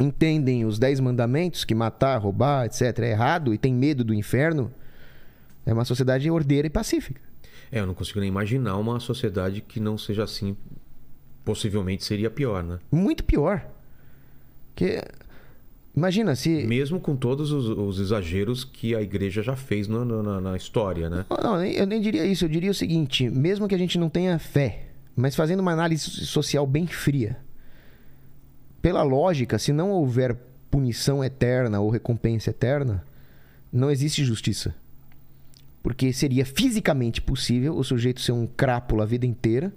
entendem 0.00 0.64
os 0.64 0.78
dez 0.78 0.98
mandamentos, 0.98 1.64
que 1.64 1.74
matar, 1.74 2.18
roubar, 2.18 2.66
etc., 2.66 2.98
é 3.00 3.10
errado 3.10 3.54
e 3.54 3.58
tem 3.58 3.72
medo 3.72 4.02
do 4.02 4.12
inferno, 4.12 4.72
é 5.66 5.72
uma 5.72 5.84
sociedade 5.84 6.30
ordeira 6.30 6.66
e 6.66 6.70
pacífica. 6.70 7.20
É, 7.72 7.80
eu 7.80 7.86
não 7.86 7.94
consigo 7.94 8.20
nem 8.20 8.28
imaginar 8.28 8.76
uma 8.76 9.00
sociedade 9.00 9.60
que 9.60 9.80
não 9.80 9.96
seja 9.98 10.24
assim. 10.24 10.56
Possivelmente 11.44 12.04
seria 12.04 12.30
pior, 12.30 12.62
né? 12.62 12.78
Muito 12.90 13.22
pior. 13.24 13.66
Que, 14.74 15.02
imagina 15.94 16.34
se. 16.34 16.66
Mesmo 16.66 16.98
com 17.00 17.14
todos 17.16 17.52
os, 17.52 17.68
os 17.68 18.00
exageros 18.00 18.64
que 18.64 18.94
a 18.94 19.02
igreja 19.02 19.42
já 19.42 19.54
fez 19.56 19.86
na, 19.88 20.04
na- 20.04 20.40
na 20.40 20.56
história, 20.56 21.10
né? 21.10 21.24
Não, 21.28 21.36
não, 21.56 21.64
eu 21.64 21.86
nem 21.86 22.00
diria 22.00 22.24
isso. 22.24 22.44
Eu 22.44 22.48
diria 22.48 22.70
o 22.70 22.74
seguinte: 22.74 23.28
mesmo 23.28 23.68
que 23.68 23.74
a 23.74 23.78
gente 23.78 23.98
não 23.98 24.08
tenha 24.08 24.38
fé, 24.38 24.88
mas 25.14 25.34
fazendo 25.36 25.60
uma 25.60 25.72
análise 25.72 26.02
social 26.26 26.66
bem 26.66 26.86
fria, 26.86 27.36
pela 28.80 29.02
lógica, 29.02 29.58
se 29.58 29.72
não 29.72 29.90
houver 29.90 30.36
punição 30.70 31.22
eterna 31.22 31.78
ou 31.80 31.90
recompensa 31.90 32.50
eterna, 32.50 33.04
não 33.72 33.90
existe 33.90 34.24
justiça. 34.24 34.74
Porque 35.84 36.14
seria 36.14 36.46
fisicamente 36.46 37.20
possível 37.20 37.76
o 37.76 37.84
sujeito 37.84 38.20
ser 38.22 38.32
um 38.32 38.46
crápula 38.46 39.02
a 39.02 39.06
vida 39.06 39.26
inteira 39.26 39.70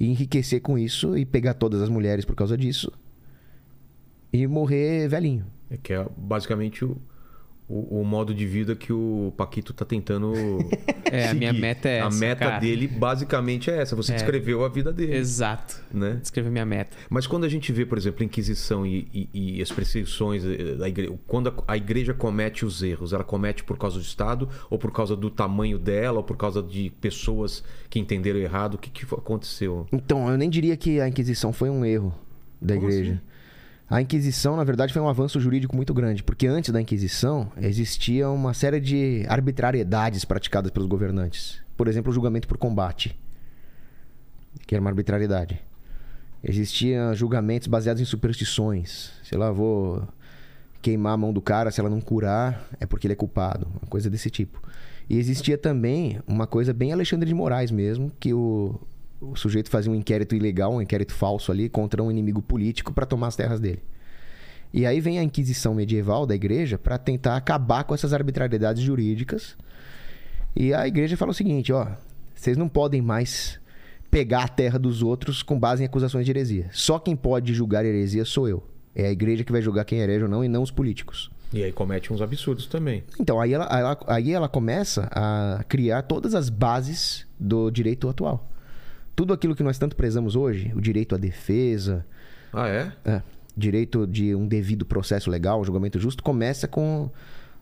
e 0.00 0.08
enriquecer 0.10 0.60
com 0.60 0.76
isso 0.76 1.16
e 1.16 1.24
pegar 1.24 1.54
todas 1.54 1.80
as 1.80 1.88
mulheres 1.88 2.24
por 2.24 2.34
causa 2.34 2.58
disso 2.58 2.92
e 4.32 4.44
morrer 4.48 5.08
velhinho. 5.08 5.46
É 5.70 5.76
que 5.76 5.92
é 5.92 6.04
basicamente 6.16 6.84
o, 6.84 7.00
o, 7.68 8.00
o 8.00 8.04
modo 8.04 8.32
de 8.34 8.46
vida 8.46 8.74
que 8.76 8.92
o 8.92 9.32
Paquito 9.36 9.72
tá 9.72 9.84
tentando. 9.84 10.32
É, 11.08 11.28
a 11.28 11.34
minha 11.34 11.50
seguir. 11.52 11.60
meta 11.62 11.88
é 11.88 12.00
A 12.02 12.06
essa, 12.08 12.18
meta 12.18 12.44
cara. 12.46 12.58
dele 12.58 12.88
basicamente 12.88 13.70
é 13.70 13.80
essa. 13.80 13.94
Você 13.94 14.10
É. 14.10 14.16
descreveu 14.16 14.64
a 14.64 14.68
vida 14.68 14.92
dele. 14.92 15.14
Exato. 15.16 15.80
Né? 15.94 16.18
Descreve 16.20 16.48
a 16.48 16.50
minha 16.50 16.66
meta. 16.66 16.96
Mas 17.08 17.28
quando 17.28 17.44
a 17.44 17.48
gente 17.48 17.70
vê, 17.72 17.86
por 17.86 17.96
exemplo, 17.96 18.22
a 18.22 18.24
Inquisição 18.24 18.84
e, 18.84 19.06
e- 19.14 19.56
e 19.58 19.62
as 19.62 19.70
perseguições 19.70 20.44
eh, 20.44 20.74
da 20.74 20.88
igreja, 20.88 21.14
quando 21.28 21.48
a, 21.48 21.54
a 21.68 21.76
igreja 21.76 22.12
comete 22.12 22.64
os 22.66 22.82
erros, 22.82 23.12
ela 23.12 23.22
comete 23.22 23.62
por 23.62 23.78
causa 23.78 23.98
do 24.00 24.02
Estado, 24.02 24.48
ou 24.68 24.80
por 24.80 24.90
causa 24.90 25.14
do 25.14 25.30
tamanho 25.30 25.78
dela, 25.78 26.18
ou 26.18 26.24
por 26.24 26.36
causa 26.36 26.60
de 26.60 26.90
pessoas 27.00 27.62
que 27.88 28.00
entenderam 28.00 28.40
errado? 28.40 28.74
O 28.74 28.78
que, 28.78 28.90
que 28.90 29.04
aconteceu? 29.14 29.86
Então, 29.92 30.28
eu 30.28 30.36
nem 30.36 30.50
diria 30.50 30.76
que 30.76 31.00
a 31.00 31.06
Inquisição 31.08 31.52
foi 31.52 31.70
um 31.70 31.84
erro 31.84 32.12
da 32.60 32.74
Como 32.74 32.90
igreja. 32.90 33.12
assim? 33.12 33.20
A 33.88 34.00
Inquisição, 34.00 34.56
na 34.56 34.64
verdade, 34.64 34.92
foi 34.92 35.00
um 35.00 35.08
avanço 35.08 35.38
jurídico 35.38 35.76
muito 35.76 35.94
grande, 35.94 36.22
porque 36.22 36.48
antes 36.48 36.70
da 36.70 36.80
Inquisição 36.80 37.52
existia 37.56 38.28
uma 38.28 38.52
série 38.52 38.80
de 38.80 39.24
arbitrariedades 39.28 40.24
praticadas 40.24 40.72
pelos 40.72 40.88
governantes. 40.88 41.60
Por 41.76 41.86
exemplo, 41.86 42.10
o 42.10 42.14
julgamento 42.14 42.48
por 42.48 42.58
combate, 42.58 43.16
que 44.66 44.74
era 44.74 44.80
uma 44.80 44.90
arbitrariedade. 44.90 45.60
Existiam 46.42 47.14
julgamentos 47.14 47.68
baseados 47.68 48.02
em 48.02 48.04
superstições. 48.04 49.12
Sei 49.22 49.38
lá, 49.38 49.52
vou 49.52 50.06
queimar 50.82 51.12
a 51.12 51.16
mão 51.16 51.32
do 51.32 51.40
cara, 51.40 51.70
se 51.70 51.80
ela 51.80 51.90
não 51.90 52.00
curar, 52.00 52.68
é 52.80 52.86
porque 52.86 53.06
ele 53.06 53.12
é 53.12 53.16
culpado. 53.16 53.68
Uma 53.80 53.88
coisa 53.88 54.10
desse 54.10 54.30
tipo. 54.30 54.60
E 55.08 55.16
existia 55.16 55.56
também 55.56 56.20
uma 56.26 56.46
coisa 56.46 56.72
bem 56.72 56.92
Alexandre 56.92 57.28
de 57.28 57.34
Moraes 57.34 57.70
mesmo, 57.70 58.10
que 58.18 58.34
o, 58.34 58.80
o 59.20 59.34
sujeito 59.36 59.70
fazia 59.70 59.90
um 59.90 59.94
inquérito 59.94 60.34
ilegal, 60.34 60.74
um 60.74 60.82
inquérito 60.82 61.12
falso 61.14 61.50
ali 61.52 61.68
contra 61.68 62.02
um 62.02 62.10
inimigo 62.10 62.42
político 62.42 62.92
para 62.92 63.06
tomar 63.06 63.28
as 63.28 63.36
terras 63.36 63.60
dele. 63.60 63.82
E 64.72 64.84
aí 64.84 65.00
vem 65.00 65.18
a 65.18 65.22
Inquisição 65.22 65.74
medieval 65.74 66.26
da 66.26 66.34
igreja 66.34 66.76
para 66.76 66.98
tentar 66.98 67.36
acabar 67.36 67.84
com 67.84 67.94
essas 67.94 68.12
arbitrariedades 68.12 68.82
jurídicas. 68.82 69.56
E 70.54 70.74
a 70.74 70.86
igreja 70.86 71.16
fala 71.16 71.30
o 71.30 71.34
seguinte, 71.34 71.72
ó, 71.72 71.86
vocês 72.34 72.56
não 72.56 72.68
podem 72.68 73.00
mais 73.00 73.58
pegar 74.10 74.44
a 74.44 74.48
terra 74.48 74.78
dos 74.78 75.02
outros 75.02 75.42
com 75.42 75.58
base 75.58 75.82
em 75.82 75.86
acusações 75.86 76.24
de 76.24 76.32
heresia. 76.32 76.68
Só 76.72 76.98
quem 76.98 77.14
pode 77.16 77.54
julgar 77.54 77.84
heresia 77.84 78.24
sou 78.24 78.48
eu. 78.48 78.62
É 78.94 79.06
a 79.06 79.10
igreja 79.10 79.44
que 79.44 79.52
vai 79.52 79.60
julgar 79.62 79.84
quem 79.84 80.00
é 80.00 80.02
herege 80.04 80.24
ou 80.24 80.30
não 80.30 80.44
e 80.44 80.48
não 80.48 80.62
os 80.62 80.70
políticos. 80.70 81.30
E 81.52 81.62
aí 81.62 81.72
comete 81.72 82.12
uns 82.12 82.20
absurdos 82.20 82.66
também. 82.66 83.04
Então, 83.20 83.40
aí 83.40 83.52
ela, 83.52 83.64
ela- 83.66 83.98
aí 84.08 84.32
ela 84.32 84.48
começa 84.48 85.08
a 85.12 85.62
criar 85.68 86.02
todas 86.02 86.34
as 86.34 86.48
bases 86.48 87.26
do 87.38 87.70
direito 87.70 88.08
atual. 88.08 88.50
Tudo 89.16 89.32
aquilo 89.32 89.56
que 89.56 89.62
nós 89.62 89.78
tanto 89.78 89.96
prezamos 89.96 90.36
hoje, 90.36 90.70
o 90.76 90.80
direito 90.80 91.14
à 91.14 91.18
defesa, 91.18 92.04
Ah, 92.52 92.68
é? 92.68 92.92
é, 93.04 93.22
direito 93.56 94.06
de 94.06 94.34
um 94.34 94.46
devido 94.46 94.84
processo 94.84 95.30
legal, 95.30 95.60
um 95.60 95.64
julgamento 95.64 95.98
justo, 95.98 96.22
começa 96.22 96.68
com 96.68 97.10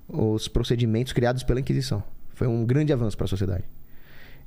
os 0.09 0.49
procedimentos 0.49 1.13
criados 1.13 1.43
pela 1.45 1.61
Inquisição. 1.61 2.03
Foi 2.35 2.49
um 2.49 2.65
grande 2.67 2.93
avanço 2.93 3.17
para 3.17 3.27
a 3.27 3.29
sociedade. 3.29 3.65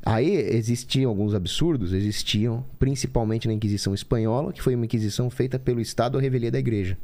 Aí 0.06 0.30
existiam 0.36 1.10
alguns 1.10 1.34
absurdos, 1.34 1.94
existiam, 1.94 2.64
principalmente 2.78 3.48
na 3.48 3.54
Inquisição 3.54 3.94
Espanhola, 3.94 4.52
que 4.54 4.62
foi 4.62 4.76
uma 4.76 4.86
Inquisição 4.86 5.30
feita 5.30 5.58
pelo 5.58 5.80
Estado 5.82 6.18
à 6.18 6.22
revelia 6.22 6.52
da 6.52 6.60
Igreja 6.60 6.98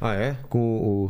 Ah, 0.00 0.14
é? 0.14 0.36
com 0.48 0.58
o, 0.58 1.04
o, 1.06 1.08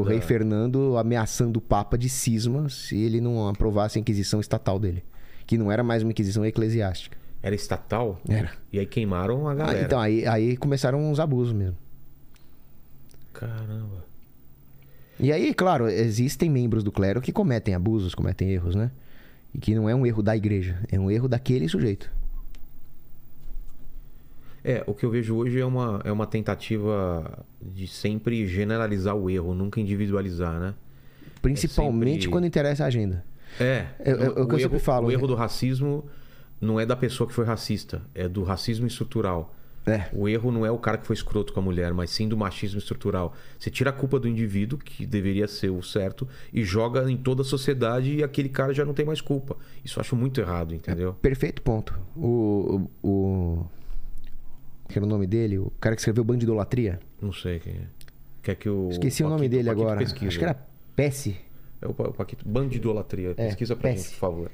o 0.00 0.02
rei 0.02 0.20
Fernando 0.20 0.96
ameaçando 0.96 1.58
o 1.58 1.62
Papa 1.62 1.98
de 1.98 2.08
cisma 2.08 2.68
se 2.68 2.96
ele 2.96 3.20
não 3.20 3.48
aprovasse 3.48 3.98
a 3.98 4.00
Inquisição 4.00 4.38
estatal 4.38 4.78
dele. 4.78 5.02
Que 5.46 5.58
não 5.58 5.72
era 5.72 5.82
mais 5.82 6.02
uma 6.02 6.12
Inquisição 6.12 6.44
eclesiástica. 6.46 7.16
Era 7.44 7.54
estatal? 7.54 8.18
Era. 8.26 8.52
E 8.72 8.78
aí 8.78 8.86
queimaram 8.86 9.46
a 9.46 9.52
Ah, 9.52 9.54
galera. 9.54 9.82
então, 9.84 10.00
aí, 10.00 10.26
aí 10.26 10.56
começaram 10.56 10.98
uns 11.10 11.20
abusos 11.20 11.52
mesmo. 11.52 11.76
Caramba. 13.34 14.02
E 15.20 15.30
aí, 15.30 15.52
claro, 15.52 15.86
existem 15.88 16.48
membros 16.48 16.82
do 16.82 16.90
clero 16.90 17.20
que 17.20 17.30
cometem 17.32 17.74
abusos, 17.74 18.14
cometem 18.14 18.50
erros, 18.50 18.74
né? 18.74 18.90
E 19.54 19.58
que 19.58 19.74
não 19.74 19.88
é 19.88 19.94
um 19.94 20.06
erro 20.06 20.22
da 20.22 20.34
igreja, 20.36 20.78
é 20.90 20.98
um 20.98 21.10
erro 21.10 21.28
daquele 21.28 21.68
sujeito. 21.68 22.10
É, 24.64 24.82
o 24.86 24.94
que 24.94 25.04
eu 25.04 25.10
vejo 25.10 25.36
hoje 25.36 25.60
é 25.60 25.64
uma, 25.66 26.00
é 26.04 26.10
uma 26.10 26.26
tentativa 26.26 27.44
de 27.60 27.86
sempre 27.86 28.46
generalizar 28.46 29.14
o 29.14 29.28
erro, 29.28 29.54
nunca 29.54 29.78
individualizar, 29.78 30.58
né? 30.58 30.74
Principalmente 31.42 32.22
sempre- 32.22 32.28
quando 32.32 32.46
interessa 32.46 32.84
a 32.84 32.86
agenda. 32.86 33.22
É. 33.60 33.84
É- 34.00 34.10
é 34.12 34.14
o 34.30 34.46
que 34.48 34.54
eu 34.54 34.58
sempre 34.60 34.78
falo, 34.78 35.08
O 35.08 35.12
erro 35.12 35.26
do 35.26 35.34
racismo 35.34 36.04
não 36.60 36.78
é 36.80 36.86
da 36.86 36.96
pessoa 36.96 37.26
que 37.28 37.34
foi 37.34 37.44
racista, 37.44 38.02
é 38.14 38.28
do 38.28 38.42
racismo 38.42 38.86
estrutural. 38.86 39.54
É. 39.86 40.08
O 40.14 40.26
erro 40.26 40.50
não 40.50 40.64
é 40.64 40.70
o 40.70 40.78
cara 40.78 40.96
que 40.96 41.06
foi 41.06 41.14
escroto 41.14 41.52
com 41.52 41.60
a 41.60 41.62
mulher, 41.62 41.92
mas 41.92 42.08
sim 42.08 42.26
do 42.26 42.38
machismo 42.38 42.78
estrutural. 42.78 43.34
Você 43.58 43.68
tira 43.70 43.90
a 43.90 43.92
culpa 43.92 44.18
do 44.18 44.26
indivíduo, 44.26 44.78
que 44.78 45.04
deveria 45.04 45.46
ser 45.46 45.68
o 45.68 45.82
certo, 45.82 46.26
e 46.50 46.64
joga 46.64 47.10
em 47.10 47.18
toda 47.18 47.42
a 47.42 47.44
sociedade 47.44 48.14
e 48.16 48.22
aquele 48.22 48.48
cara 48.48 48.72
já 48.72 48.82
não 48.82 48.94
tem 48.94 49.04
mais 49.04 49.20
culpa. 49.20 49.56
Isso 49.84 49.98
eu 49.98 50.00
acho 50.00 50.16
muito 50.16 50.40
errado, 50.40 50.74
entendeu? 50.74 51.12
Perfeito 51.20 51.60
ponto. 51.60 51.98
O. 52.16 52.88
O. 53.02 53.08
o... 53.08 53.66
Que 54.88 54.98
era 54.98 55.04
o 55.04 55.08
nome 55.08 55.26
dele? 55.26 55.58
O 55.58 55.70
cara 55.78 55.94
que 55.94 56.00
escreveu 56.00 56.24
Bando 56.24 56.38
de 56.40 56.44
Idolatria? 56.46 56.98
Não 57.20 57.32
sei 57.32 57.58
quem 57.58 57.74
é. 57.74 57.86
Quer 58.42 58.54
que 58.54 58.68
o. 58.70 58.88
Esqueci 58.90 59.22
o 59.22 59.28
nome 59.28 59.50
dele 59.50 59.68
agora. 59.68 59.98
pesquisa. 59.98 60.28
Acho 60.28 60.38
que 60.38 60.44
era 60.44 60.66
Pesce. 60.96 61.36
É 61.82 61.86
o 61.86 61.92
Pa- 61.92 62.08
o 62.08 62.12
Paquito. 62.14 62.48
Bando 62.48 62.70
de 62.70 62.76
idolatria. 62.78 63.30
É, 63.36 63.48
Pesquisa 63.48 63.76
pra 63.76 63.90
Pesce. 63.90 64.04
gente, 64.04 64.12
por 64.14 64.18
favor. 64.20 64.50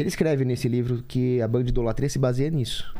Ele 0.00 0.08
escreve 0.08 0.44
nesse 0.44 0.68
livro 0.68 1.02
que 1.06 1.40
a 1.40 1.48
banda 1.48 1.64
de 1.64 1.70
idolatria 1.70 2.08
se 2.08 2.18
baseia 2.18 2.50
nisso. 2.50 2.94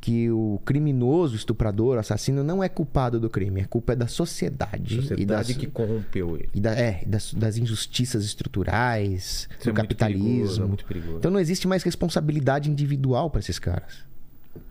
que 0.00 0.30
o 0.30 0.60
criminoso, 0.64 1.34
estuprador, 1.34 1.98
assassino 1.98 2.44
não 2.44 2.62
é 2.62 2.68
culpado 2.68 3.18
do 3.18 3.28
crime, 3.28 3.62
a 3.62 3.66
culpa 3.66 3.94
é 3.94 3.96
da 3.96 4.06
sociedade. 4.06 4.94
e 4.96 5.02
Sociedade 5.02 5.48
das, 5.52 5.56
que 5.56 5.66
corrompeu 5.66 6.36
ele. 6.36 6.48
e 6.54 6.60
da- 6.60 6.72
é, 6.72 7.02
das, 7.04 7.34
das 7.34 7.56
injustiças 7.56 8.24
estruturais, 8.24 9.48
Isso 9.58 9.68
é 9.68 9.72
do 9.72 9.76
muito 9.76 9.96
perigoso, 9.96 10.22
é 10.22 10.36
capitalismo. 10.36 10.68
muito 10.68 10.84
perigoso. 10.84 11.16
Então 11.18 11.30
não 11.32 11.40
existe 11.40 11.66
mais 11.66 11.82
responsabilidade 11.82 12.70
individual 12.70 13.28
para 13.28 13.40
esses 13.40 13.58
caras. 13.58 14.04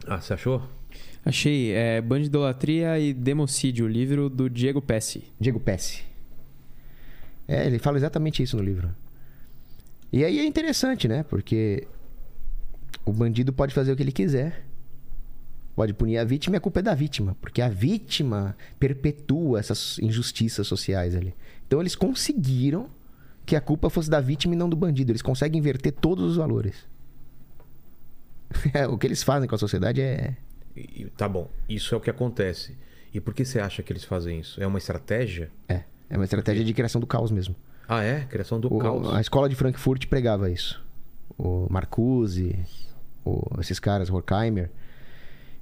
Ah, 0.07 0.19
você 0.21 0.33
achou? 0.33 0.63
Achei. 1.25 1.71
É 1.73 2.01
Bandidolatria 2.01 2.97
e 2.97 3.13
Democídio, 3.13 3.85
o 3.85 3.89
livro 3.89 4.29
do 4.29 4.49
Diego 4.49 4.81
Pesce. 4.81 5.25
Diego 5.37 5.59
Pesce. 5.59 6.03
É, 7.47 7.65
ele 7.67 7.79
fala 7.79 7.97
exatamente 7.97 8.41
isso 8.41 8.55
no 8.55 8.63
livro. 8.63 8.89
E 10.11 10.23
aí 10.23 10.39
é 10.39 10.45
interessante, 10.45 11.07
né? 11.07 11.23
Porque 11.23 11.87
o 13.05 13.11
bandido 13.11 13.51
pode 13.51 13.73
fazer 13.73 13.91
o 13.91 13.95
que 13.95 14.03
ele 14.03 14.11
quiser. 14.11 14.65
Pode 15.75 15.93
punir 15.93 16.17
a 16.17 16.23
vítima 16.23 16.55
e 16.55 16.57
a 16.57 16.61
culpa 16.61 16.79
é 16.79 16.83
da 16.83 16.95
vítima. 16.95 17.35
Porque 17.39 17.61
a 17.61 17.69
vítima 17.69 18.55
perpetua 18.79 19.59
essas 19.59 19.99
injustiças 19.99 20.65
sociais 20.67 21.15
ali. 21.15 21.35
Então 21.67 21.79
eles 21.79 21.95
conseguiram 21.95 22.89
que 23.45 23.55
a 23.55 23.61
culpa 23.61 23.89
fosse 23.89 24.09
da 24.09 24.19
vítima 24.19 24.53
e 24.53 24.57
não 24.57 24.69
do 24.69 24.75
bandido. 24.75 25.11
Eles 25.11 25.21
conseguem 25.21 25.59
inverter 25.59 25.93
todos 25.93 26.23
os 26.31 26.37
valores. 26.37 26.75
É, 28.73 28.87
o 28.87 28.97
que 28.97 29.05
eles 29.05 29.23
fazem 29.23 29.47
com 29.47 29.55
a 29.55 29.57
sociedade 29.57 30.01
é. 30.01 30.37
Tá 31.17 31.27
bom, 31.27 31.49
isso 31.67 31.93
é 31.93 31.97
o 31.97 32.01
que 32.01 32.09
acontece. 32.09 32.77
E 33.13 33.19
por 33.19 33.33
que 33.33 33.43
você 33.43 33.59
acha 33.59 33.83
que 33.83 33.91
eles 33.91 34.05
fazem 34.05 34.39
isso? 34.39 34.61
É 34.63 34.65
uma 34.65 34.77
estratégia? 34.77 35.51
É, 35.67 35.83
é 36.09 36.15
uma 36.15 36.23
estratégia 36.23 36.63
de 36.63 36.73
criação 36.73 37.01
do 37.01 37.05
caos 37.05 37.29
mesmo. 37.29 37.55
Ah, 37.87 38.03
é? 38.03 38.21
Criação 38.29 38.59
do 38.59 38.73
O- 38.73 38.79
caos. 38.79 39.13
A 39.13 39.21
escola 39.21 39.47
de 39.47 39.55
Frankfurt 39.55 40.07
pregava 40.07 40.49
isso. 40.49 40.83
O 41.37 41.67
Marcuse, 41.69 42.57
o- 43.23 43.43
esses 43.59 43.79
caras, 43.79 44.09
Horkheimer, 44.09 44.69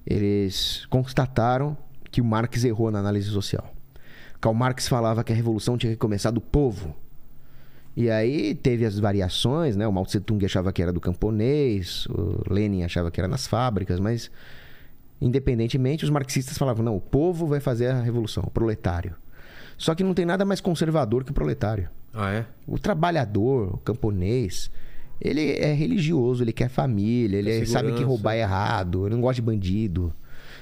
eles 0.05 0.85
constataram 0.89 1.77
que 2.11 2.21
o 2.21 2.25
Marx 2.25 2.63
errou 2.63 2.91
na 2.91 2.99
análise 2.99 3.29
social. 3.29 3.73
Karl 4.39 4.53
Marx 4.55 4.87
falava 4.87 5.23
que 5.23 5.33
a 5.33 5.35
revolução 5.35 5.77
tinha 5.77 5.91
que 5.93 5.97
começar 5.97 6.31
do 6.31 6.41
povo. 6.41 6.95
E 7.97 8.09
aí 8.09 8.53
teve 8.53 8.85
as 8.85 8.99
variações, 8.99 9.75
né? 9.75 9.87
O 9.87 9.91
Mao 9.91 10.05
Tse 10.05 10.19
Tung 10.19 10.43
achava 10.45 10.71
que 10.73 10.81
era 10.81 10.91
do 10.91 10.99
camponês, 10.99 12.05
o 12.07 12.41
Lenin 12.53 12.83
achava 12.83 13.09
que 13.09 13.19
era 13.19 13.27
nas 13.27 13.47
fábricas, 13.47 13.99
mas 13.99 14.29
independentemente, 15.21 16.03
os 16.03 16.09
marxistas 16.09 16.57
falavam: 16.57 16.83
não, 16.83 16.95
o 16.97 17.01
povo 17.01 17.47
vai 17.47 17.59
fazer 17.61 17.87
a 17.87 18.01
revolução, 18.01 18.43
o 18.45 18.51
proletário. 18.51 19.15
Só 19.77 19.93
que 19.95 20.03
não 20.03 20.13
tem 20.13 20.25
nada 20.25 20.45
mais 20.45 20.61
conservador 20.61 21.23
que 21.23 21.31
o 21.31 21.33
proletário. 21.33 21.89
Ah, 22.13 22.31
é? 22.31 22.45
O 22.65 22.79
trabalhador, 22.79 23.75
o 23.75 23.77
camponês, 23.79 24.71
ele 25.19 25.51
é 25.53 25.73
religioso, 25.73 26.43
ele 26.43 26.53
quer 26.53 26.69
família, 26.69 27.37
ele 27.37 27.49
é- 27.51 27.65
sabe 27.65 27.91
que 27.93 28.03
roubar 28.03 28.35
é 28.35 28.39
errado, 28.41 29.05
ele 29.05 29.15
não 29.15 29.21
gosta 29.21 29.35
de 29.35 29.41
bandido. 29.41 30.13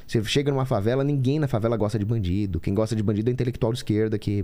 Você 0.07 0.23
chega 0.25 0.51
numa 0.51 0.65
favela, 0.65 1.03
ninguém 1.03 1.39
na 1.39 1.47
favela 1.47 1.77
gosta 1.77 1.97
de 1.97 2.05
bandido. 2.05 2.59
Quem 2.59 2.73
gosta 2.73 2.95
de 2.95 3.01
bandido 3.03 3.29
é 3.29 3.33
intelectual 3.33 3.71
de 3.71 3.79
esquerda 3.79 4.17
que 4.17 4.43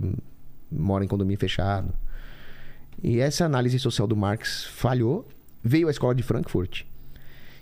mora 0.70 1.04
em 1.04 1.08
condomínio 1.08 1.38
fechado. 1.38 1.92
E 3.02 3.18
essa 3.18 3.44
análise 3.44 3.78
social 3.78 4.06
do 4.06 4.16
Marx 4.16 4.64
falhou, 4.66 5.26
veio 5.62 5.88
à 5.88 5.90
escola 5.90 6.14
de 6.14 6.22
Frankfurt 6.22 6.82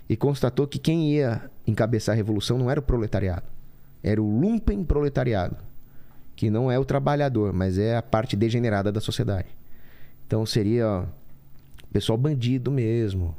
e 0.07 0.15
constatou 0.15 0.67
que 0.67 0.79
quem 0.79 1.11
ia 1.13 1.41
encabeçar 1.67 2.13
a 2.13 2.15
revolução 2.15 2.57
não 2.57 2.69
era 2.69 2.79
o 2.79 2.83
proletariado, 2.83 3.43
era 4.03 4.21
o 4.21 4.39
lumpen 4.39 4.83
proletariado, 4.83 5.57
que 6.39 6.49
não 6.49 6.71
é 6.71 6.79
o 6.79 6.85
trabalhador, 6.85 7.51
mas 7.51 7.77
é 7.77 7.97
a 7.97 8.01
parte 8.01 8.37
degenerada 8.37 8.93
da 8.93 9.01
sociedade. 9.01 9.49
Então 10.25 10.45
seria 10.45 11.05
pessoal 11.91 12.17
bandido 12.17 12.71
mesmo, 12.71 13.35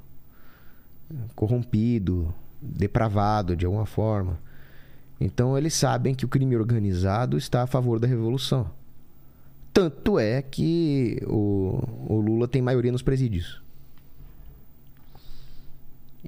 corrompido, 1.35 2.35
depravado 2.61 3.57
de 3.57 3.65
alguma 3.65 3.87
forma. 3.87 4.39
Então 5.19 5.57
eles 5.57 5.73
sabem 5.73 6.15
que 6.15 6.27
o 6.27 6.29
crime 6.29 6.55
organizado 6.55 7.39
está 7.39 7.63
a 7.63 7.67
favor 7.67 7.99
da 7.99 8.07
revolução. 8.07 8.71
Tanto 9.73 10.19
é 10.19 10.43
que 10.43 11.23
o, 11.27 11.83
o 12.07 12.21
Lula 12.21 12.47
tem 12.47 12.61
maioria 12.61 12.93
nos 12.93 13.01
presídios. 13.01 13.63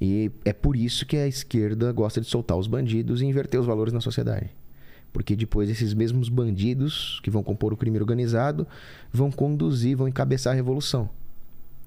E 0.00 0.30
é 0.42 0.54
por 0.54 0.74
isso 0.74 1.04
que 1.04 1.18
a 1.18 1.28
esquerda 1.28 1.92
gosta 1.92 2.18
de 2.18 2.26
soltar 2.28 2.56
os 2.56 2.66
bandidos 2.66 3.20
e 3.20 3.26
inverter 3.26 3.60
os 3.60 3.66
valores 3.66 3.92
na 3.92 4.00
sociedade. 4.00 4.61
Porque 5.12 5.36
depois 5.36 5.68
esses 5.68 5.92
mesmos 5.92 6.28
bandidos 6.28 7.20
que 7.22 7.30
vão 7.30 7.42
compor 7.42 7.72
o 7.72 7.76
crime 7.76 7.98
organizado 7.98 8.66
vão 9.12 9.30
conduzir, 9.30 9.96
vão 9.96 10.08
encabeçar 10.08 10.52
a 10.52 10.56
revolução. 10.56 11.10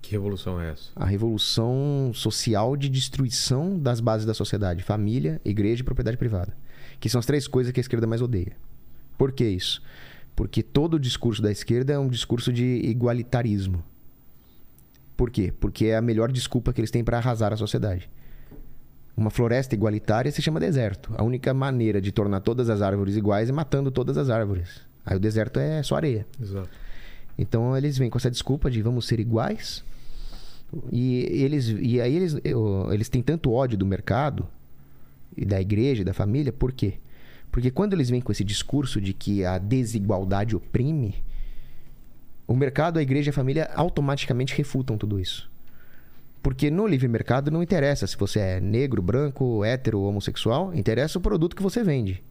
Que 0.02 0.12
revolução 0.12 0.62
é 0.62 0.70
essa? 0.70 0.92
A 0.96 1.06
revolução 1.06 2.12
social 2.14 2.78
de 2.78 2.88
destruição 2.88 3.80
das 3.80 4.00
bases 4.00 4.26
da 4.26 4.36
sociedade: 4.36 4.84
família, 4.84 5.42
igreja 5.44 5.82
e 5.82 5.84
propriedade 5.84 6.18
privada. 6.18 6.56
Que 7.00 7.10
são 7.10 7.18
as 7.18 7.26
três 7.26 7.48
coisas 7.48 7.74
que 7.74 7.80
a 7.80 7.82
esquerda 7.82 8.06
mais 8.06 8.22
odeia. 8.22 8.56
Por 9.18 9.32
que 9.32 9.44
isso? 9.44 9.82
Porque 10.36 10.62
todo 10.62 10.96
o 10.96 11.00
discurso 11.00 11.42
da 11.42 11.52
esquerda 11.52 11.94
é 11.94 11.98
um 11.98 12.08
discurso 12.08 12.54
de 12.54 12.64
igualitarismo. 12.64 13.84
Por 15.18 15.32
quê? 15.32 15.52
Porque 15.60 15.86
é 15.86 15.96
a 15.96 16.02
melhor 16.02 16.32
desculpa 16.32 16.72
que 16.72 16.82
eles 16.82 16.92
têm 16.92 17.04
para 17.04 17.18
arrasar 17.18 17.52
a 17.54 17.58
sociedade. 17.58 18.10
Uma 19.18 19.30
floresta 19.30 19.74
igualitária 19.74 20.32
se 20.32 20.42
chama 20.42 20.60
deserto. 20.60 21.14
A 21.18 21.24
única 21.24 21.54
maneira 21.54 22.02
de 22.02 22.12
tornar 22.12 22.42
todas 22.42 22.70
as 22.70 22.82
árvores 22.82 23.16
iguais 23.16 23.50
é 23.50 23.52
matando 23.52 23.90
todas 23.90 24.18
as 24.18 24.30
árvores. 24.30 24.82
Aí 25.06 25.16
o 25.16 25.20
deserto 25.20 25.60
é 25.60 25.82
só 25.84 25.96
areia. 25.96 26.28
Exato. 26.42 26.70
Então 27.38 27.76
eles 27.78 27.98
vêm 27.98 28.10
com 28.10 28.18
essa 28.18 28.32
desculpa 28.32 28.70
de 28.70 28.82
vamos 28.82 29.06
ser 29.06 29.20
iguais. 29.20 29.84
E 30.92 31.20
eles 31.32 31.68
e 31.68 32.02
aí 32.02 32.16
eles 32.16 32.36
eles 32.92 33.08
têm 33.08 33.22
tanto 33.22 33.52
ódio 33.52 33.78
do 33.78 33.86
mercado 33.86 34.48
e 35.38 35.46
da 35.46 35.62
igreja, 35.62 36.02
e 36.02 36.06
da 36.06 36.14
família, 36.14 36.52
por 36.52 36.72
quê? 36.72 36.96
Porque 37.52 37.72
quando 37.72 37.94
eles 37.94 38.10
vêm 38.10 38.22
com 38.22 38.32
esse 38.32 38.44
discurso 38.44 39.00
de 39.00 39.14
que 39.14 39.46
a 39.46 39.58
desigualdade 39.58 40.56
oprime, 40.56 41.16
o 42.48 42.56
mercado, 42.56 43.00
a 43.00 43.02
igreja 43.02 43.30
e 43.30 43.32
a 43.32 43.34
família 43.34 43.70
automaticamente 43.76 44.56
refutam 44.56 44.98
tudo 44.98 45.20
isso. 45.20 45.50
Porque 46.46 46.70
no 46.70 46.86
livre 46.86 47.08
mercado 47.08 47.50
não 47.50 47.64
interessa 47.64 48.06
se 48.06 48.16
você 48.16 48.40
é 48.40 48.60
negro, 48.60 49.02
branco, 49.02 49.66
hétero 49.66 50.02
homossexual, 50.02 50.72
interessa 50.76 51.18
o 51.18 51.22
produto 51.22 51.56
que 51.56 51.64
você 51.64 51.84
vende. 51.84 52.24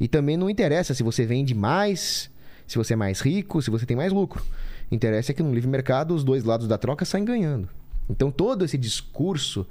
E 0.00 0.08
também 0.08 0.34
não 0.34 0.48
interessa 0.48 0.94
se 0.94 1.02
você 1.02 1.26
vende 1.26 1.54
mais, 1.54 2.30
se 2.66 2.78
você 2.78 2.94
é 2.94 2.96
mais 2.96 3.20
rico, 3.20 3.60
se 3.60 3.68
você 3.68 3.84
tem 3.84 3.94
mais 3.94 4.14
lucro. 4.14 4.42
Interessa 4.90 5.32
é 5.32 5.34
que 5.34 5.42
no 5.42 5.52
livre 5.52 5.68
mercado 5.68 6.14
os 6.14 6.24
dois 6.24 6.42
lados 6.42 6.66
da 6.66 6.78
troca 6.78 7.04
saem 7.04 7.22
ganhando. 7.22 7.68
Então 8.08 8.30
todo 8.30 8.64
esse 8.64 8.78
discurso 8.78 9.66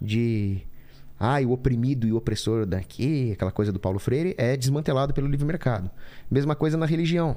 de 0.00 0.62
ah, 1.20 1.38
o 1.42 1.52
oprimido 1.52 2.06
e 2.06 2.14
o 2.14 2.16
opressor 2.16 2.64
daqui, 2.64 3.32
aquela 3.32 3.52
coisa 3.52 3.70
do 3.70 3.78
Paulo 3.78 3.98
Freire, 3.98 4.34
é 4.38 4.56
desmantelado 4.56 5.12
pelo 5.12 5.28
livre 5.28 5.44
mercado. 5.44 5.90
Mesma 6.30 6.54
coisa 6.54 6.78
na 6.78 6.86
religião. 6.86 7.36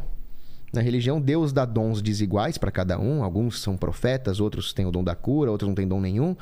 Na 0.75 0.81
religião, 0.81 1.21
Deus 1.21 1.53
dá 1.53 1.65
dons 1.65 2.01
desiguais 2.01 2.57
para 2.57 2.69
cada 2.69 2.99
um. 2.99 3.23
Alguns 3.23 3.61
são 3.61 3.77
profetas, 3.77 4.39
outros 4.39 4.73
têm 4.73 4.85
o 4.85 4.91
dom 4.91 5.03
da 5.03 5.15
cura, 5.15 5.49
outros 5.49 5.67
não 5.67 5.75
têm 5.75 5.87
dom 5.87 6.01
nenhum. 6.01 6.35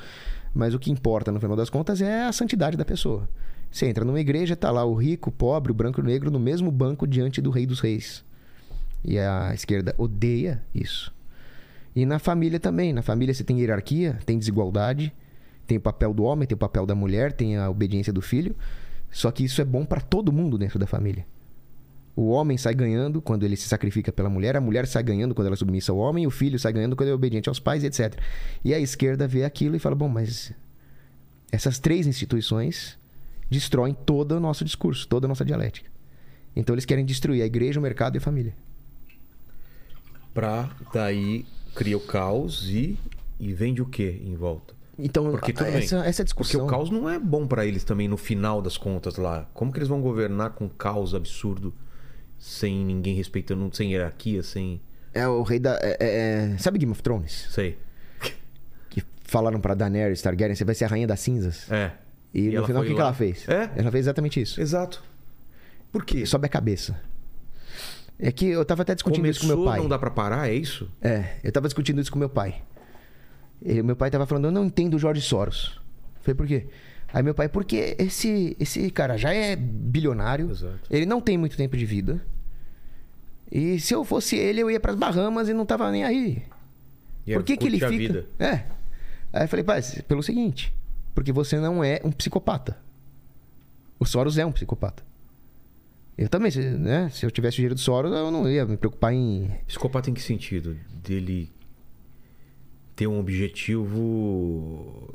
Mas 0.52 0.74
o 0.74 0.78
que 0.78 0.90
importa, 0.90 1.30
no 1.30 1.40
final 1.40 1.56
das 1.56 1.70
contas, 1.70 2.02
é 2.02 2.24
a 2.24 2.32
santidade 2.32 2.76
da 2.76 2.84
pessoa. 2.84 3.28
Você 3.70 3.86
entra 3.86 4.04
numa 4.04 4.20
igreja, 4.20 4.54
tá 4.54 4.70
lá 4.70 4.84
o 4.84 4.94
rico, 4.94 5.30
o 5.30 5.32
pobre, 5.32 5.72
o 5.72 5.74
branco 5.74 6.00
e 6.00 6.02
o 6.02 6.04
negro 6.04 6.30
no 6.30 6.38
mesmo 6.38 6.70
banco 6.70 7.06
diante 7.06 7.40
do 7.40 7.50
rei 7.50 7.66
dos 7.66 7.80
reis. 7.80 8.24
E 9.04 9.18
a 9.18 9.52
esquerda 9.54 9.94
odeia 9.98 10.62
isso. 10.74 11.12
E 11.94 12.04
na 12.04 12.18
família 12.18 12.58
também. 12.58 12.92
Na 12.92 13.02
família 13.02 13.32
você 13.32 13.44
tem 13.44 13.60
hierarquia, 13.60 14.18
tem 14.26 14.38
desigualdade, 14.38 15.12
tem 15.66 15.78
o 15.78 15.80
papel 15.80 16.12
do 16.12 16.24
homem, 16.24 16.46
tem 16.46 16.54
o 16.54 16.58
papel 16.58 16.86
da 16.86 16.94
mulher, 16.94 17.32
tem 17.32 17.56
a 17.56 17.70
obediência 17.70 18.12
do 18.12 18.20
filho. 18.20 18.56
Só 19.10 19.30
que 19.30 19.44
isso 19.44 19.60
é 19.60 19.64
bom 19.64 19.84
para 19.84 20.00
todo 20.00 20.32
mundo 20.32 20.58
dentro 20.58 20.78
da 20.78 20.86
família. 20.86 21.24
O 22.16 22.28
homem 22.28 22.56
sai 22.56 22.74
ganhando 22.74 23.20
quando 23.20 23.42
ele 23.44 23.56
se 23.56 23.66
sacrifica 23.68 24.12
pela 24.12 24.30
mulher, 24.30 24.56
a 24.56 24.60
mulher 24.60 24.86
sai 24.86 25.02
ganhando 25.02 25.34
quando 25.34 25.46
ela 25.48 25.54
é 25.54 25.56
submissa 25.56 25.90
ao 25.90 25.98
homem, 25.98 26.26
o 26.26 26.30
filho 26.30 26.58
sai 26.58 26.72
ganhando 26.72 26.94
quando 26.94 27.08
ele 27.08 27.12
é 27.12 27.14
obediente 27.14 27.48
aos 27.48 27.58
pais, 27.58 27.82
etc. 27.82 28.16
E 28.64 28.72
a 28.72 28.78
esquerda 28.78 29.26
vê 29.26 29.44
aquilo 29.44 29.74
e 29.74 29.80
fala: 29.80 29.96
bom, 29.96 30.08
mas 30.08 30.52
essas 31.50 31.78
três 31.78 32.06
instituições 32.06 32.96
destroem 33.50 33.94
todo 33.94 34.32
o 34.32 34.40
nosso 34.40 34.64
discurso, 34.64 35.08
toda 35.08 35.26
a 35.26 35.28
nossa 35.28 35.44
dialética. 35.44 35.90
Então 36.54 36.74
eles 36.74 36.84
querem 36.84 37.04
destruir 37.04 37.42
a 37.42 37.46
igreja, 37.46 37.80
o 37.80 37.82
mercado 37.82 38.14
e 38.16 38.18
a 38.18 38.20
família. 38.20 38.54
Pra 40.32 40.70
daí 40.92 41.44
cria 41.74 41.96
o 41.96 42.00
caos 42.00 42.68
e, 42.68 42.98
e 43.38 43.52
vende 43.52 43.82
o 43.82 43.86
que 43.86 44.20
em 44.24 44.34
volta? 44.36 44.74
Então, 44.96 45.30
Porque 45.32 45.52
tudo 45.52 45.66
bem. 45.66 45.74
essa, 45.76 45.96
essa 46.06 46.24
Porque 46.24 46.42
discussão. 46.42 46.66
o 46.66 46.68
caos 46.68 46.90
não 46.90 47.10
é 47.10 47.18
bom 47.18 47.46
pra 47.46 47.66
eles 47.66 47.82
também 47.82 48.06
no 48.06 48.16
final 48.16 48.62
das 48.62 48.76
contas 48.76 49.16
lá. 49.16 49.48
Como 49.52 49.72
que 49.72 49.78
eles 49.78 49.88
vão 49.88 50.00
governar 50.00 50.50
com 50.50 50.68
caos 50.68 51.14
absurdo, 51.14 51.74
sem 52.38 52.84
ninguém 52.84 53.14
respeitando, 53.14 53.74
sem 53.74 53.92
hierarquia, 53.92 54.42
sem. 54.42 54.80
É 55.12 55.26
o 55.28 55.42
rei 55.42 55.58
da. 55.58 55.78
é- 55.82 55.96
é- 56.00 56.52
é- 56.54 56.58
sabe 56.58 56.78
Game 56.78 56.92
of 56.92 57.02
Thrones? 57.02 57.46
Sei. 57.50 57.78
Que 58.90 59.02
falaram 59.24 59.60
pra 59.60 59.74
Daenerys 59.74 60.20
Targaryen: 60.22 60.54
você 60.54 60.64
vai 60.64 60.74
ser 60.74 60.84
a 60.84 60.88
rainha 60.88 61.06
das 61.06 61.20
cinzas. 61.20 61.70
É. 61.70 61.92
E, 62.32 62.48
no 62.48 62.56
ela 62.56 62.66
final, 62.66 62.82
o 62.82 62.84
foi 62.84 62.90
que, 62.90 62.94
que 62.96 63.00
ela 63.00 63.14
fez? 63.14 63.48
É? 63.48 63.70
Ela 63.76 63.90
fez 63.92 64.06
exatamente 64.06 64.40
isso. 64.40 64.60
Exato. 64.60 65.02
Por 65.92 66.04
quê? 66.04 66.26
Sobe 66.26 66.46
a 66.46 66.48
cabeça. 66.48 67.00
É 68.18 68.30
que 68.32 68.46
eu 68.46 68.64
tava 68.64 68.82
até 68.82 68.94
discutindo 68.94 69.26
isso 69.28 69.40
com 69.40 69.46
Começou, 69.46 69.64
meu 69.64 69.72
pai. 69.72 69.80
não 69.80 69.88
dá 69.88 69.98
pra 69.98 70.10
parar, 70.10 70.48
é 70.48 70.54
isso? 70.54 70.90
É, 71.02 71.36
eu 71.44 71.50
tava 71.52 71.66
discutindo 71.68 72.00
isso 72.00 72.10
com 72.10 72.18
meu 72.18 72.28
pai. 72.28 72.62
E 73.62 73.82
meu 73.82 73.96
pai 73.96 74.10
tava 74.10 74.26
falando, 74.26 74.46
eu 74.46 74.52
não 74.52 74.64
entendo 74.66 74.94
o 74.94 74.98
Jorge 74.98 75.20
Soros. 75.20 75.80
Eu 76.16 76.22
falei, 76.22 76.34
por 76.36 76.46
quê? 76.46 76.66
Aí 77.12 77.22
meu 77.22 77.34
pai, 77.34 77.48
porque 77.48 77.96
esse, 77.98 78.56
esse 78.58 78.90
cara 78.90 79.16
já 79.16 79.32
é 79.32 79.54
bilionário, 79.54 80.50
Exato. 80.50 80.80
ele 80.90 81.06
não 81.06 81.20
tem 81.20 81.38
muito 81.38 81.56
tempo 81.56 81.76
de 81.76 81.86
vida. 81.86 82.20
E 83.50 83.78
se 83.78 83.94
eu 83.94 84.04
fosse 84.04 84.36
ele, 84.36 84.60
eu 84.60 84.70
ia 84.70 84.80
pras 84.80 84.96
Bahamas 84.96 85.48
e 85.48 85.54
não 85.54 85.64
tava 85.64 85.90
nem 85.90 86.04
aí. 86.04 86.42
E 87.26 87.32
era 87.32 87.40
Por 87.40 87.46
que, 87.46 87.56
que 87.56 87.66
ele 87.66 87.78
fica. 87.78 87.88
vida. 87.88 88.26
É. 88.38 88.64
Aí 89.32 89.44
eu 89.44 89.48
falei, 89.48 89.64
pai, 89.64 89.80
pelo 90.08 90.22
seguinte, 90.22 90.74
porque 91.14 91.32
você 91.32 91.58
não 91.58 91.82
é 91.82 92.00
um 92.04 92.10
psicopata. 92.10 92.76
O 93.98 94.04
Soros 94.04 94.36
é 94.38 94.44
um 94.44 94.52
psicopata. 94.52 95.02
Eu 96.16 96.28
também, 96.28 96.52
né? 96.78 97.08
Se 97.10 97.26
eu 97.26 97.30
tivesse 97.30 97.56
o 97.56 97.58
dinheiro 97.58 97.74
do 97.74 97.80
Soros, 97.80 98.12
eu 98.12 98.30
não 98.30 98.48
ia 98.48 98.64
me 98.64 98.76
preocupar 98.76 99.12
em. 99.12 99.50
Psicopata 99.66 100.10
em 100.10 100.14
que 100.14 100.22
sentido? 100.22 100.76
Dele 101.02 101.50
ter 102.94 103.06
um 103.06 103.18
objetivo. 103.18 105.12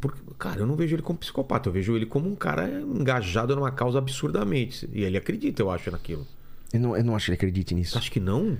Porque, 0.00 0.20
cara, 0.38 0.60
eu 0.60 0.66
não 0.66 0.74
vejo 0.74 0.94
ele 0.96 1.02
como 1.02 1.18
psicopata, 1.18 1.68
eu 1.68 1.72
vejo 1.72 1.94
ele 1.94 2.06
como 2.06 2.28
um 2.28 2.34
cara 2.34 2.68
engajado 2.80 3.54
numa 3.54 3.70
causa 3.70 3.98
absurdamente. 3.98 4.88
E 4.92 5.02
ele 5.04 5.16
acredita, 5.16 5.62
eu 5.62 5.70
acho, 5.70 5.90
naquilo. 5.90 6.26
Eu 6.72 6.80
não, 6.80 6.96
eu 6.96 7.04
não 7.04 7.14
acho 7.14 7.26
que 7.26 7.30
ele 7.30 7.36
acredite 7.36 7.74
nisso. 7.74 7.96
acha 7.96 8.10
que 8.10 8.18
não? 8.20 8.58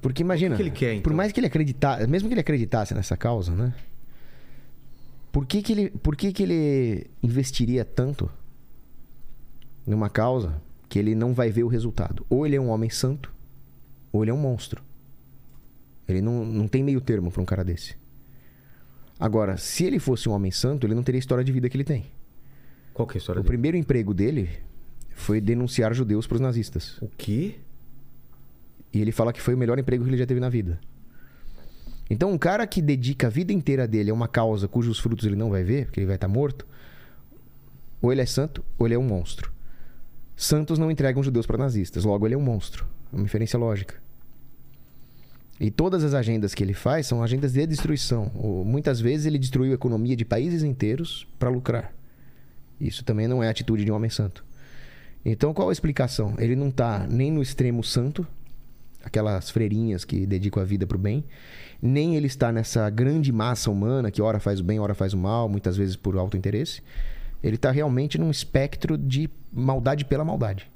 Porque 0.00 0.22
imagina. 0.22 0.56
que 0.56 0.62
ele 0.62 0.70
quer, 0.70 0.92
Por 1.02 1.10
então? 1.10 1.14
mais 1.14 1.32
que 1.32 1.40
ele 1.40 1.46
acreditasse, 1.46 2.06
mesmo 2.06 2.28
que 2.28 2.34
ele 2.34 2.40
acreditasse 2.40 2.94
nessa 2.94 3.16
causa, 3.16 3.52
né? 3.52 3.74
Por 5.32 5.44
que, 5.44 5.60
que, 5.60 5.72
ele, 5.72 5.90
por 5.90 6.16
que, 6.16 6.32
que 6.32 6.42
ele 6.42 7.10
investiria 7.22 7.84
tanto 7.84 8.30
numa 9.86 10.08
causa 10.08 10.62
que 10.88 10.98
ele 10.98 11.14
não 11.14 11.34
vai 11.34 11.50
ver 11.50 11.64
o 11.64 11.68
resultado? 11.68 12.24
Ou 12.30 12.46
ele 12.46 12.56
é 12.56 12.60
um 12.60 12.68
homem 12.70 12.88
santo, 12.88 13.30
ou 14.10 14.24
ele 14.24 14.30
é 14.30 14.34
um 14.34 14.38
monstro. 14.38 14.82
Ele 16.08 16.22
não, 16.22 16.44
não 16.44 16.68
tem 16.68 16.82
meio 16.82 17.00
termo 17.02 17.30
pra 17.30 17.42
um 17.42 17.44
cara 17.44 17.62
desse. 17.64 17.96
Agora, 19.18 19.56
se 19.56 19.84
ele 19.84 19.98
fosse 19.98 20.28
um 20.28 20.32
homem 20.32 20.50
santo, 20.50 20.86
ele 20.86 20.94
não 20.94 21.02
teria 21.02 21.18
a 21.18 21.20
história 21.20 21.42
de 21.44 21.52
vida 21.52 21.68
que 21.68 21.76
ele 21.76 21.84
tem. 21.84 22.06
Qual 22.92 23.06
que 23.06 23.16
é 23.16 23.18
a 23.18 23.20
história 23.20 23.40
O 23.40 23.42
dele? 23.42 23.48
primeiro 23.48 23.76
emprego 23.76 24.12
dele 24.12 24.50
foi 25.14 25.40
denunciar 25.40 25.94
judeus 25.94 26.26
pros 26.26 26.40
nazistas. 26.40 26.98
O 27.00 27.08
quê? 27.08 27.56
E 28.92 29.00
ele 29.00 29.12
fala 29.12 29.32
que 29.32 29.40
foi 29.40 29.54
o 29.54 29.58
melhor 29.58 29.78
emprego 29.78 30.04
que 30.04 30.10
ele 30.10 30.18
já 30.18 30.26
teve 30.26 30.40
na 30.40 30.48
vida. 30.48 30.78
Então, 32.08 32.30
um 32.30 32.38
cara 32.38 32.66
que 32.66 32.80
dedica 32.80 33.26
a 33.26 33.30
vida 33.30 33.52
inteira 33.52 33.86
dele 33.88 34.10
a 34.10 34.14
uma 34.14 34.28
causa 34.28 34.68
cujos 34.68 34.98
frutos 34.98 35.26
ele 35.26 35.34
não 35.34 35.50
vai 35.50 35.64
ver, 35.64 35.86
porque 35.86 35.98
ele 36.00 36.06
vai 36.06 36.14
estar 36.16 36.28
morto, 36.28 36.66
ou 38.00 38.12
ele 38.12 38.20
é 38.20 38.26
santo, 38.26 38.64
ou 38.78 38.86
ele 38.86 38.94
é 38.94 38.98
um 38.98 39.02
monstro. 39.02 39.50
Santos 40.36 40.78
não 40.78 40.90
entregam 40.90 41.22
judeus 41.22 41.46
para 41.46 41.58
nazistas, 41.58 42.04
logo 42.04 42.26
ele 42.26 42.34
é 42.34 42.38
um 42.38 42.42
monstro. 42.42 42.86
É 43.12 43.16
uma 43.16 43.24
inferência 43.24 43.58
lógica. 43.58 43.94
E 45.58 45.70
todas 45.70 46.04
as 46.04 46.12
agendas 46.12 46.54
que 46.54 46.62
ele 46.62 46.74
faz 46.74 47.06
são 47.06 47.22
agendas 47.22 47.52
de 47.52 47.66
destruição. 47.66 48.30
Ou, 48.34 48.64
muitas 48.64 49.00
vezes 49.00 49.26
ele 49.26 49.38
destruiu 49.38 49.72
a 49.72 49.74
economia 49.74 50.14
de 50.14 50.24
países 50.24 50.62
inteiros 50.62 51.26
para 51.38 51.48
lucrar. 51.48 51.92
Isso 52.80 53.04
também 53.04 53.26
não 53.26 53.42
é 53.42 53.48
a 53.48 53.50
atitude 53.50 53.84
de 53.84 53.90
um 53.90 53.94
homem 53.94 54.10
santo. 54.10 54.44
Então, 55.24 55.54
qual 55.54 55.70
a 55.70 55.72
explicação? 55.72 56.34
Ele 56.38 56.54
não 56.54 56.68
está 56.68 57.06
nem 57.08 57.32
no 57.32 57.42
extremo 57.42 57.82
santo, 57.82 58.26
aquelas 59.02 59.50
freirinhas 59.50 60.04
que 60.04 60.26
dedicam 60.26 60.62
a 60.62 60.64
vida 60.64 60.86
para 60.86 60.96
o 60.96 61.00
bem, 61.00 61.24
nem 61.80 62.16
ele 62.16 62.26
está 62.26 62.52
nessa 62.52 62.88
grande 62.90 63.32
massa 63.32 63.70
humana 63.70 64.10
que 64.10 64.20
ora 64.20 64.38
faz 64.38 64.60
o 64.60 64.64
bem, 64.64 64.78
ora 64.78 64.94
faz 64.94 65.14
o 65.14 65.16
mal, 65.16 65.48
muitas 65.48 65.76
vezes 65.76 65.96
por 65.96 66.16
alto 66.16 66.36
interesse. 66.36 66.82
Ele 67.42 67.56
está 67.56 67.70
realmente 67.70 68.18
num 68.18 68.30
espectro 68.30 68.96
de 68.98 69.30
maldade 69.52 70.04
pela 70.04 70.24
maldade. 70.24 70.70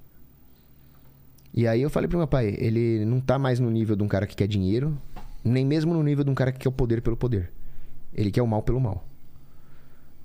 E 1.53 1.67
aí 1.67 1.83
eu 1.83 1.91
falei 1.91 2.09
pro 2.09 2.19
meu 2.19 2.29
pai, 2.29 2.55
ele 2.59 3.05
não 3.05 3.21
tá 3.21 3.39
mais 3.39 3.59
no 3.59 3.71
nível 3.71 3.97
de 3.97 4.03
um 4.03 4.09
cara 4.09 4.27
que 4.27 4.37
quer 4.37 4.47
dinheiro, 4.47 4.97
nem 5.45 5.65
mesmo 5.65 5.93
no 5.93 6.03
nível 6.03 6.25
de 6.25 6.31
um 6.31 6.35
cara 6.35 6.53
que 6.53 6.61
quer 6.61 6.69
o 6.69 6.73
poder 6.73 7.03
pelo 7.03 7.17
poder. 7.17 7.51
Ele 8.15 8.31
quer 8.31 8.43
o 8.43 8.47
mal 8.47 8.63
pelo 8.63 8.81
mal. 8.81 9.07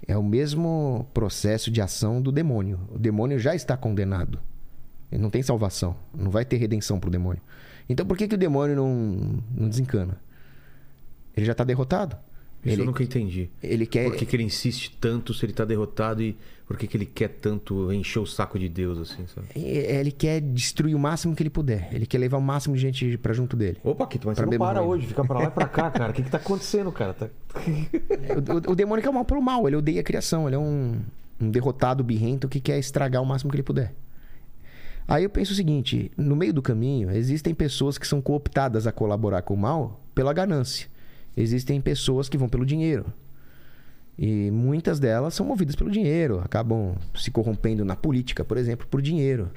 É 0.07 0.15
o 0.15 0.23
mesmo 0.23 1.07
processo 1.13 1.71
de 1.71 1.81
ação 1.81 2.21
do 2.21 2.31
demônio. 2.31 2.79
O 2.91 2.99
demônio 2.99 3.39
já 3.39 3.55
está 3.55 3.75
condenado. 3.75 4.39
Ele 5.11 5.21
não 5.21 5.29
tem 5.29 5.41
salvação. 5.41 5.95
Não 6.13 6.29
vai 6.29 6.45
ter 6.45 6.57
redenção 6.57 6.99
pro 6.99 7.09
demônio. 7.09 7.41
Então 7.89 8.05
por 8.05 8.17
que, 8.17 8.27
que 8.27 8.35
o 8.35 8.37
demônio 8.37 8.75
não, 8.75 9.43
não 9.51 9.69
desencana? 9.69 10.19
Ele 11.35 11.45
já 11.45 11.53
está 11.53 11.63
derrotado. 11.63 12.17
Isso 12.65 12.73
ele, 12.75 12.81
eu 12.81 12.85
nunca 12.85 13.03
entendi. 13.03 13.49
ele 13.61 13.85
quer. 13.85 14.05
Por 14.09 14.15
que, 14.15 14.25
que 14.25 14.35
ele 14.35 14.43
insiste 14.43 14.95
tanto 14.99 15.33
se 15.33 15.45
ele 15.45 15.53
tá 15.53 15.63
derrotado 15.63 16.21
e 16.23 16.35
por 16.67 16.77
que, 16.77 16.87
que 16.87 16.97
ele 16.97 17.05
quer 17.05 17.27
tanto 17.29 17.93
encher 17.93 18.17
o 18.19 18.25
saco 18.25 18.57
de 18.57 18.67
Deus, 18.67 18.97
assim, 18.97 19.27
sabe? 19.27 19.47
É, 19.55 19.99
Ele 19.99 20.11
quer 20.11 20.41
destruir 20.41 20.95
o 20.95 20.99
máximo 20.99 21.35
que 21.35 21.43
ele 21.43 21.49
puder. 21.51 21.89
Ele 21.93 22.07
quer 22.07 22.17
levar 22.17 22.37
o 22.39 22.41
máximo 22.41 22.75
de 22.75 22.81
gente 22.81 23.17
pra 23.19 23.33
junto 23.33 23.55
dele. 23.55 23.77
Opa, 23.83 24.07
Kito, 24.07 24.25
mas 24.27 24.35
Pra 24.35 24.45
você 24.47 24.57
não 24.57 24.65
para 24.65 24.81
hoje, 24.81 25.05
fica 25.05 25.23
pra 25.23 25.37
lá 25.41 25.45
e 25.45 25.51
pra 25.51 25.67
cá, 25.67 25.91
cara. 25.91 26.09
O 26.11 26.13
que 26.15 26.23
que 26.23 26.31
tá 26.31 26.37
acontecendo, 26.37 26.91
cara? 26.91 27.13
Tá- 27.13 27.29
O, 27.55 28.69
o- 28.69 28.71
o 28.71 28.75
demônio 28.75 29.03
quer 29.03 29.09
o 29.09 29.13
mal 29.13 29.25
pelo 29.25 29.41
mal. 29.43 29.67
Ele 29.67 29.75
odeia 29.75 30.01
a 30.01 30.03
criação. 30.03 30.47
Ele 30.47 30.55
é 30.55 30.59
um, 30.59 30.95
um 31.39 31.51
derrotado 31.51 32.03
birrento 32.03 32.47
que 32.49 32.59
quer 32.59 32.79
estragar 32.79 33.21
o 33.21 33.25
máximo 33.27 33.51
que 33.51 33.57
ele 33.57 33.63
puder. 33.63 33.93
Aí 35.07 35.23
eu 35.23 35.29
penso 35.29 35.53
o 35.53 35.55
seguinte: 35.55 36.11
no 36.17 36.35
meio 36.35 36.51
do 36.53 36.63
caminho, 36.63 37.11
existem 37.11 37.53
pessoas 37.53 37.97
que 37.99 38.07
são 38.07 38.19
cooptadas 38.19 38.87
a 38.87 38.91
colaborar 38.91 39.43
com 39.43 39.53
o 39.53 39.57
mal 39.57 40.01
pela 40.15 40.33
ganância. 40.33 40.87
Existem 41.35 41.81
pessoas 41.81 42.29
que 42.29 42.37
vão 42.37 42.47
pelo 42.47 42.65
dinheiro. 42.65 43.05
E 44.17 44.49
muitas 44.51 44.99
delas 44.99 45.33
são 45.33 45.45
movidas 45.45 45.75
pelo 45.75 45.91
dinheiro, 45.91 46.39
acabam 46.39 46.95
se 47.15 47.29
corrompendo 47.29 47.83
na 47.83 47.95
política, 47.95 48.45
por 48.45 48.57
exemplo, 48.57 48.87
por 48.87 49.01
dinheiro. 49.01 49.51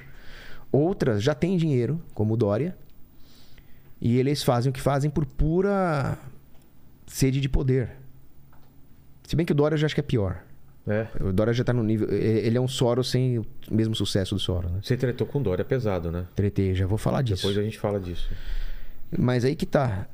Outras 0.71 1.23
já 1.23 1.33
têm 1.33 1.57
dinheiro, 1.57 2.01
como 2.13 2.33
o 2.33 2.37
Dória, 2.37 2.77
e 4.01 4.17
eles 4.17 4.43
fazem 4.43 4.69
o 4.69 4.73
que 4.73 4.81
fazem 4.81 5.09
por 5.09 5.25
pura 5.25 6.17
sede 7.07 7.39
de 7.39 7.49
poder. 7.49 7.91
Se 9.23 9.35
bem 9.35 9.45
que 9.45 9.51
o 9.51 9.55
Dória 9.55 9.75
eu 9.75 9.77
já 9.77 9.85
acho 9.85 9.95
que 9.95 10.01
é 10.01 10.03
pior. 10.03 10.43
É. 10.87 11.07
O 11.21 11.31
Dória 11.31 11.53
já 11.53 11.63
tá 11.63 11.71
no 11.71 11.83
nível. 11.83 12.09
Ele 12.11 12.57
é 12.57 12.61
um 12.61 12.67
Soros 12.67 13.11
sem 13.11 13.37
o 13.37 13.45
mesmo 13.69 13.95
sucesso 13.95 14.35
do 14.35 14.39
Soros, 14.39 14.71
né? 14.71 14.79
Você 14.81 14.97
tretou 14.97 15.27
com 15.27 15.41
Dória, 15.41 15.61
é 15.61 15.65
pesado, 15.65 16.11
né? 16.11 16.25
Tretei, 16.35 16.73
já 16.73 16.87
vou 16.87 16.97
falar 16.97 17.21
disso. 17.21 17.43
Depois 17.43 17.57
a 17.57 17.63
gente 17.63 17.77
fala 17.77 17.99
disso. 17.99 18.29
Mas 19.17 19.45
aí 19.45 19.55
que 19.55 19.65
tá. 19.65 20.07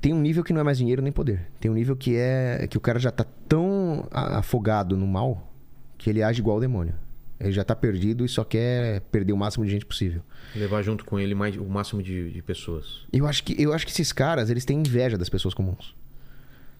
Tem 0.00 0.12
um 0.12 0.20
nível 0.20 0.44
que 0.44 0.52
não 0.52 0.60
é 0.60 0.64
mais 0.64 0.78
dinheiro 0.78 1.02
nem 1.02 1.12
poder. 1.12 1.48
Tem 1.60 1.70
um 1.70 1.74
nível 1.74 1.96
que 1.96 2.16
é 2.16 2.66
que 2.68 2.76
o 2.76 2.80
cara 2.80 2.98
já 2.98 3.10
tá 3.10 3.24
tão 3.48 4.06
afogado 4.10 4.96
no 4.96 5.06
mal 5.06 5.52
que 5.96 6.08
ele 6.08 6.22
age 6.22 6.40
igual 6.40 6.56
ao 6.56 6.60
demônio. 6.60 6.94
Ele 7.40 7.52
já 7.52 7.64
tá 7.64 7.74
perdido 7.74 8.24
e 8.24 8.28
só 8.28 8.42
quer 8.42 9.00
perder 9.12 9.32
o 9.32 9.36
máximo 9.36 9.64
de 9.64 9.70
gente 9.70 9.86
possível. 9.86 10.22
Levar 10.54 10.82
junto 10.82 11.04
com 11.04 11.18
ele 11.18 11.34
mais, 11.34 11.56
o 11.56 11.64
máximo 11.64 12.02
de, 12.02 12.32
de 12.32 12.42
pessoas. 12.42 13.06
Eu 13.12 13.26
acho 13.26 13.44
que 13.44 13.60
eu 13.60 13.72
acho 13.72 13.86
que 13.86 13.92
esses 13.92 14.12
caras, 14.12 14.50
eles 14.50 14.64
têm 14.64 14.80
inveja 14.80 15.16
das 15.16 15.28
pessoas 15.28 15.54
comuns. 15.54 15.94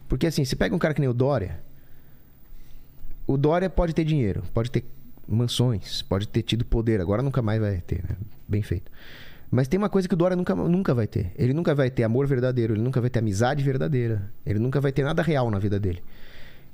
Porque 0.08 0.26
assim, 0.26 0.44
você 0.44 0.56
pega 0.56 0.74
um 0.74 0.78
cara 0.78 0.94
que 0.94 1.00
nem 1.00 1.08
o 1.08 1.14
Dória, 1.14 1.60
o 3.26 3.36
Dória 3.36 3.68
pode 3.68 3.94
ter 3.94 4.04
dinheiro, 4.04 4.42
pode 4.54 4.70
ter 4.70 4.84
mansões, 5.28 6.02
pode 6.02 6.26
ter 6.26 6.42
tido 6.42 6.64
poder, 6.64 7.00
agora 7.00 7.22
nunca 7.22 7.42
mais 7.42 7.60
vai 7.60 7.80
ter, 7.82 8.02
né? 8.02 8.16
Bem 8.48 8.62
feito. 8.62 8.90
Mas 9.50 9.66
tem 9.66 9.78
uma 9.78 9.88
coisa 9.88 10.06
que 10.06 10.14
o 10.14 10.16
Dória 10.16 10.36
nunca, 10.36 10.54
nunca 10.54 10.94
vai 10.94 11.06
ter. 11.06 11.32
Ele 11.36 11.54
nunca 11.54 11.74
vai 11.74 11.90
ter 11.90 12.02
amor 12.04 12.26
verdadeiro, 12.26 12.74
ele 12.74 12.82
nunca 12.82 13.00
vai 13.00 13.08
ter 13.08 13.18
amizade 13.20 13.62
verdadeira, 13.64 14.30
ele 14.44 14.58
nunca 14.58 14.80
vai 14.80 14.92
ter 14.92 15.02
nada 15.02 15.22
real 15.22 15.50
na 15.50 15.58
vida 15.58 15.80
dele. 15.80 16.02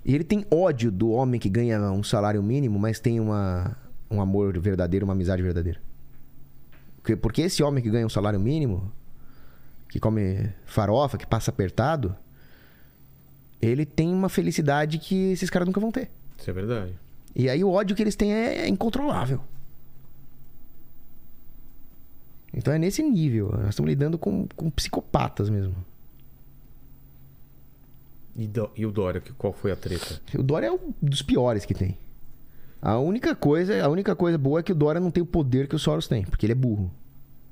E 0.04 0.14
ele 0.14 0.24
tem 0.24 0.44
ódio 0.50 0.90
do 0.90 1.10
homem 1.10 1.38
que 1.40 1.48
ganha 1.48 1.80
um 1.92 2.02
salário 2.02 2.42
mínimo, 2.42 2.78
mas 2.78 2.98
tem 2.98 3.20
uma, 3.20 3.76
um 4.10 4.20
amor 4.20 4.58
verdadeiro, 4.58 5.04
uma 5.06 5.12
amizade 5.12 5.42
verdadeira. 5.42 5.80
Porque- 7.00 7.16
Porque 7.16 7.42
esse 7.42 7.62
homem 7.62 7.82
que 7.82 7.88
ganha 7.90 8.04
um 8.04 8.10
salário 8.10 8.40
mínimo, 8.40 8.90
que 9.88 10.00
come 10.00 10.50
farofa, 10.66 11.16
que 11.16 11.26
passa 11.26 11.50
apertado, 11.52 12.16
ele 13.62 13.86
tem 13.86 14.12
uma 14.12 14.28
felicidade 14.28 14.98
que 14.98 15.32
esses 15.32 15.48
caras 15.48 15.66
nunca 15.66 15.80
vão 15.80 15.92
ter. 15.92 16.10
Isso 16.38 16.50
é 16.50 16.52
verdade. 16.52 16.92
E 17.36 17.48
aí 17.48 17.62
o 17.64 17.70
ódio 17.70 17.94
que 17.96 18.02
eles 18.02 18.16
têm 18.16 18.32
é 18.34 18.68
incontrolável. 18.68 19.40
Então 22.56 22.72
é 22.72 22.78
nesse 22.78 23.02
nível. 23.02 23.50
Nós 23.52 23.70
estamos 23.70 23.88
lidando 23.88 24.16
com, 24.16 24.46
com 24.54 24.70
psicopatas 24.70 25.50
mesmo. 25.50 25.74
E, 28.36 28.46
Dó- 28.46 28.70
e 28.76 28.84
o 28.84 28.90
Dória, 28.90 29.22
qual 29.38 29.52
foi 29.52 29.70
a 29.72 29.76
treta? 29.76 30.20
O 30.36 30.42
Dória 30.42 30.66
é 30.66 30.72
um 30.72 30.92
dos 31.00 31.22
piores 31.22 31.64
que 31.64 31.74
tem. 31.74 31.96
A 32.82 32.98
única 32.98 33.34
coisa, 33.34 33.82
a 33.82 33.88
única 33.88 34.14
coisa 34.14 34.36
boa 34.36 34.60
é 34.60 34.62
que 34.62 34.72
o 34.72 34.74
Dória 34.74 35.00
não 35.00 35.10
tem 35.10 35.22
o 35.22 35.26
poder 35.26 35.68
que 35.68 35.74
o 35.76 35.78
Soros 35.78 36.06
tem, 36.08 36.24
porque 36.24 36.44
ele 36.44 36.52
é 36.52 36.56
burro. 36.56 36.90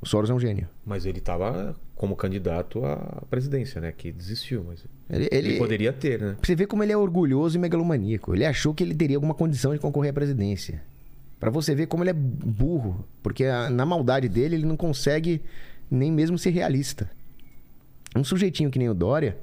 O 0.01 0.07
Soros 0.07 0.29
é 0.29 0.35
um 0.35 0.41
gênio. 0.41 0.69
Mas 0.85 1.07
ele 1.07 1.21
tava 1.21 1.77
como 1.95 2.17
candidato 2.17 2.85
à 2.85 3.23
presidência, 3.31 3.81
né? 3.81 3.93
Que 3.93 4.11
desistiu, 4.11 4.65
mas 4.67 4.85
Ele, 5.09 5.29
ele, 5.31 5.49
ele- 5.51 5.59
poderia 5.59 5.93
ter, 5.93 6.21
né? 6.21 6.33
Pra 6.35 6.45
você 6.47 6.55
ver 6.57 6.67
como 6.67 6.83
ele 6.83 6.93
é 6.93 6.97
orgulhoso 6.97 7.57
e 7.57 7.61
megalomaníaco. 7.61 8.35
Ele 8.35 8.45
achou 8.45 8.75
que 8.75 8.83
ele 8.83 8.95
teria 8.95 9.17
alguma 9.17 9.35
condição 9.35 9.73
de 9.73 9.79
concorrer 9.79 10.11
à 10.11 10.13
presidência. 10.13 10.83
Pra 11.43 11.51
você 11.51 11.75
ver 11.75 11.89
como 11.89 12.05
ele 12.05 12.11
é 12.11 12.13
burro. 12.13 13.05
Porque 13.21 13.45
a- 13.47 13.69
na 13.69 13.85
maldade 13.85 14.29
dele, 14.29 14.55
ele 14.55 14.65
não 14.65 14.77
consegue 14.77 15.43
nem 15.91 16.09
mesmo 16.13 16.39
ser 16.39 16.51
realista. 16.51 17.11
Um 18.15 18.23
sujeitinho 18.23 18.71
que 18.71 18.79
nem 18.79 18.89
o 18.89 18.95
Dória, 18.95 19.37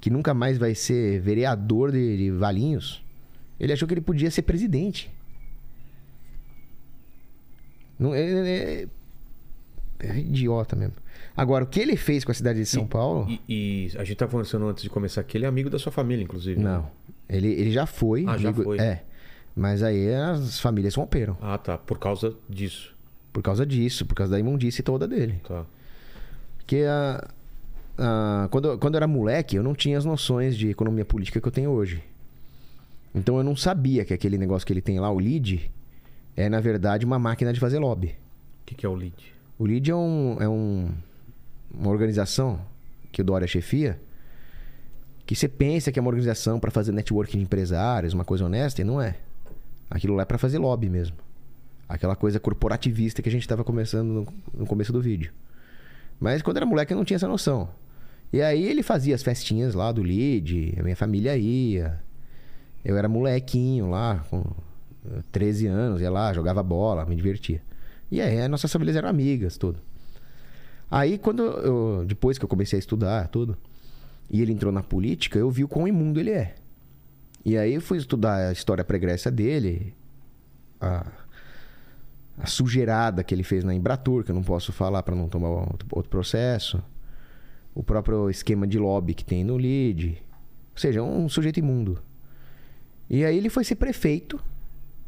que 0.00 0.08
nunca 0.08 0.32
mais 0.32 0.56
vai 0.56 0.72
ser 0.76 1.18
vereador 1.20 1.90
de, 1.90 2.16
de 2.16 2.30
Valinhos, 2.30 3.04
ele 3.58 3.72
achou 3.72 3.88
que 3.88 3.94
ele 3.94 4.00
podia 4.00 4.30
ser 4.30 4.42
presidente. 4.42 5.10
Não, 7.98 8.14
é- 8.14 8.20
é- 8.22 8.86
é 9.98 10.18
idiota 10.18 10.76
mesmo. 10.76 10.94
Agora, 11.36 11.64
o 11.64 11.66
que 11.66 11.80
ele 11.80 11.96
fez 11.96 12.24
com 12.24 12.30
a 12.30 12.34
cidade 12.34 12.60
de 12.60 12.66
São 12.66 12.86
Paulo... 12.86 13.26
E, 13.28 13.40
e 13.48 13.98
a 13.98 14.04
gente 14.04 14.16
tá 14.16 14.28
conversando 14.28 14.66
antes 14.68 14.84
de 14.84 14.90
começar 14.90 15.22
aqui, 15.22 15.38
ele 15.38 15.44
é 15.44 15.48
amigo 15.48 15.68
da 15.68 15.78
sua 15.80 15.90
família, 15.90 16.22
inclusive. 16.22 16.60
né? 16.62 16.70
Não. 16.70 16.88
Ele, 17.28 17.48
ele 17.48 17.72
já 17.72 17.84
foi. 17.84 18.24
Ah, 18.28 18.36
já 18.38 18.52
foi. 18.52 18.78
É. 18.78 19.02
Mas 19.54 19.82
aí 19.82 20.12
as 20.14 20.58
famílias 20.60 20.94
romperam. 20.94 21.36
Ah, 21.40 21.58
tá. 21.58 21.76
Por 21.76 21.98
causa 21.98 22.34
disso. 22.48 22.94
Por 23.32 23.42
causa 23.42 23.64
disso, 23.66 24.06
por 24.06 24.14
causa 24.14 24.32
da 24.32 24.38
imundície 24.38 24.82
toda 24.82 25.06
dele. 25.06 25.40
Tá. 25.46 25.64
Porque 26.58 26.84
a, 26.88 27.28
a- 27.98 28.48
quando, 28.50 28.78
quando 28.78 28.94
eu 28.94 28.98
era 28.98 29.06
moleque, 29.06 29.56
eu 29.56 29.62
não 29.62 29.74
tinha 29.74 29.98
as 29.98 30.04
noções 30.04 30.56
de 30.56 30.68
economia 30.70 31.04
política 31.04 31.40
que 31.40 31.46
eu 31.48 31.52
tenho 31.52 31.70
hoje. 31.70 32.02
Então 33.14 33.36
eu 33.36 33.44
não 33.44 33.54
sabia 33.54 34.04
que 34.04 34.14
aquele 34.14 34.38
negócio 34.38 34.66
que 34.66 34.72
ele 34.72 34.80
tem 34.80 34.98
lá, 34.98 35.10
o 35.10 35.18
LEAD, 35.18 35.70
é 36.34 36.48
na 36.48 36.60
verdade 36.60 37.04
uma 37.04 37.18
máquina 37.18 37.52
de 37.52 37.60
fazer 37.60 37.78
lobby. 37.78 38.08
O 38.62 38.64
que, 38.66 38.74
que 38.74 38.86
é 38.86 38.88
o 38.88 38.94
lead? 38.94 39.14
O 39.58 39.66
LEAD 39.66 39.90
é, 39.90 39.94
um, 39.94 40.36
é 40.40 40.48
um- 40.48 40.90
uma 41.74 41.90
organização 41.90 42.58
que 43.10 43.20
o 43.20 43.24
Dória 43.24 43.46
chefia, 43.46 44.00
que 45.26 45.34
você 45.36 45.46
pensa 45.46 45.92
que 45.92 45.98
é 45.98 46.02
uma 46.02 46.08
organização 46.08 46.58
para 46.58 46.70
fazer 46.70 46.92
networking 46.92 47.36
de 47.38 47.44
empresários, 47.44 48.14
uma 48.14 48.24
coisa 48.24 48.44
honesta, 48.46 48.80
e 48.80 48.84
não 48.84 49.00
é. 49.00 49.16
Aquilo 49.92 50.14
lá 50.14 50.22
é 50.22 50.24
para 50.24 50.38
fazer 50.38 50.58
lobby 50.58 50.88
mesmo. 50.88 51.16
Aquela 51.86 52.16
coisa 52.16 52.40
corporativista 52.40 53.20
que 53.20 53.28
a 53.28 53.32
gente 53.32 53.42
estava 53.42 53.62
começando 53.62 54.08
no, 54.08 54.26
no 54.54 54.66
começo 54.66 54.90
do 54.90 55.02
vídeo. 55.02 55.30
Mas 56.18 56.40
quando 56.40 56.56
era 56.56 56.64
moleque 56.64 56.94
eu 56.94 56.96
não 56.96 57.04
tinha 57.04 57.16
essa 57.16 57.28
noção. 57.28 57.68
E 58.32 58.40
aí 58.40 58.64
ele 58.64 58.82
fazia 58.82 59.14
as 59.14 59.22
festinhas 59.22 59.74
lá 59.74 59.92
do 59.92 60.02
LEAD, 60.02 60.76
a 60.78 60.82
minha 60.82 60.96
família 60.96 61.36
ia. 61.36 62.00
Eu 62.82 62.96
era 62.96 63.06
molequinho 63.06 63.90
lá, 63.90 64.24
com 64.30 64.42
eh, 65.10 65.20
13 65.30 65.66
anos, 65.66 66.00
ia 66.00 66.10
lá, 66.10 66.32
jogava 66.32 66.62
bola, 66.62 67.04
me 67.04 67.14
divertia. 67.14 67.60
E 68.10 68.18
aí 68.18 68.40
as 68.40 68.48
nossas 68.48 68.72
famílias 68.72 68.96
eram 68.96 69.10
amigas, 69.10 69.58
tudo. 69.58 69.78
Aí 70.90 71.18
quando 71.18 71.42
eu, 71.42 72.04
depois 72.06 72.38
que 72.38 72.44
eu 72.46 72.48
comecei 72.48 72.78
a 72.78 72.80
estudar, 72.80 73.28
tudo, 73.28 73.58
e 74.30 74.40
ele 74.40 74.52
entrou 74.52 74.72
na 74.72 74.82
política, 74.82 75.38
eu 75.38 75.50
vi 75.50 75.62
o 75.62 75.68
quão 75.68 75.86
imundo 75.86 76.18
ele 76.18 76.30
é. 76.30 76.54
E 77.44 77.56
aí 77.56 77.80
fui 77.80 77.98
estudar 77.98 78.48
a 78.48 78.52
história 78.52 78.84
pregressa 78.84 79.30
dele, 79.30 79.94
a, 80.80 81.06
a 82.38 82.46
sujeirada 82.46 83.24
que 83.24 83.34
ele 83.34 83.42
fez 83.42 83.64
na 83.64 83.74
Embratur, 83.74 84.24
que 84.24 84.30
eu 84.30 84.34
não 84.34 84.42
posso 84.42 84.72
falar 84.72 85.02
para 85.02 85.14
não 85.14 85.28
tomar 85.28 85.48
outro, 85.48 85.88
outro 85.90 86.10
processo. 86.10 86.82
O 87.74 87.82
próprio 87.82 88.28
esquema 88.30 88.66
de 88.66 88.78
lobby 88.78 89.14
que 89.14 89.24
tem 89.24 89.42
no 89.42 89.56
LEAD. 89.56 90.22
Ou 90.72 90.78
seja, 90.78 91.02
um 91.02 91.28
sujeito 91.28 91.58
imundo. 91.58 92.00
E 93.08 93.24
aí 93.24 93.36
ele 93.36 93.48
foi 93.48 93.64
ser 93.64 93.76
prefeito. 93.76 94.40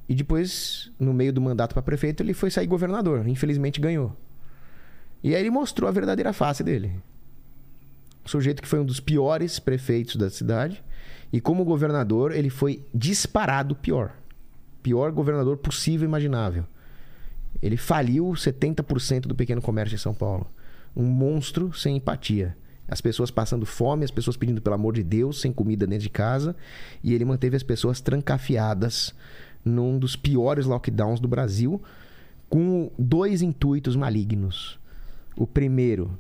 E 0.09 0.15
depois, 0.15 0.93
no 0.99 1.15
meio 1.15 1.33
do 1.33 1.41
mandato 1.41 1.73
para 1.73 1.83
prefeito, 1.83 2.23
ele 2.23 2.35
foi 2.35 2.51
sair 2.51 2.67
governador. 2.67 3.27
Infelizmente 3.29 3.81
ganhou. 3.81 4.17
E 5.23 5.35
aí 5.35 5.41
ele 5.41 5.51
mostrou 5.51 5.89
a 5.89 5.93
verdadeira 5.93 6.33
face 6.33 6.63
dele. 6.63 7.01
Um 8.25 8.29
sujeito 8.29 8.63
que 8.63 8.69
foi 8.69 8.81
um 8.81 8.85
dos 8.85 9.01
piores 9.01 9.59
prefeitos 9.59 10.17
da 10.17 10.29
cidade. 10.29 10.83
E 11.35 11.41
como 11.41 11.65
governador, 11.65 12.31
ele 12.31 12.49
foi 12.49 12.87
disparado 12.95 13.75
pior. 13.75 14.13
Pior 14.85 15.11
governador 15.11 15.57
possível 15.57 16.07
e 16.07 16.09
imaginável. 16.09 16.65
Ele 17.61 17.77
faliu 17.77 18.27
70% 18.27 19.23
do 19.23 19.35
pequeno 19.35 19.61
comércio 19.61 19.97
em 19.97 19.99
São 19.99 20.15
Paulo. 20.15 20.47
Um 20.95 21.03
monstro 21.03 21.73
sem 21.73 21.97
empatia. 21.97 22.57
As 22.87 23.01
pessoas 23.01 23.33
passando 23.33 23.67
fome, 23.67 24.05
as 24.05 24.13
pessoas 24.13 24.37
pedindo 24.37 24.63
pelo 24.63 24.77
amor 24.77 24.95
de 24.95 25.03
Deus, 25.03 25.41
sem 25.41 25.53
comida 25.53 25.89
dentro 25.89 26.05
de 26.05 26.11
casa. 26.11 26.55
E 27.03 27.13
ele 27.13 27.25
manteve 27.25 27.57
as 27.57 27.65
pessoas 27.65 28.01
trancafiadas 28.01 29.13
num 29.65 29.99
dos 29.99 30.15
piores 30.15 30.67
lockdowns 30.67 31.19
do 31.19 31.27
Brasil, 31.27 31.83
com 32.49 32.93
dois 32.97 33.43
intuitos 33.43 33.97
malignos. 33.97 34.79
O 35.37 35.49
primeiro, 35.49 36.17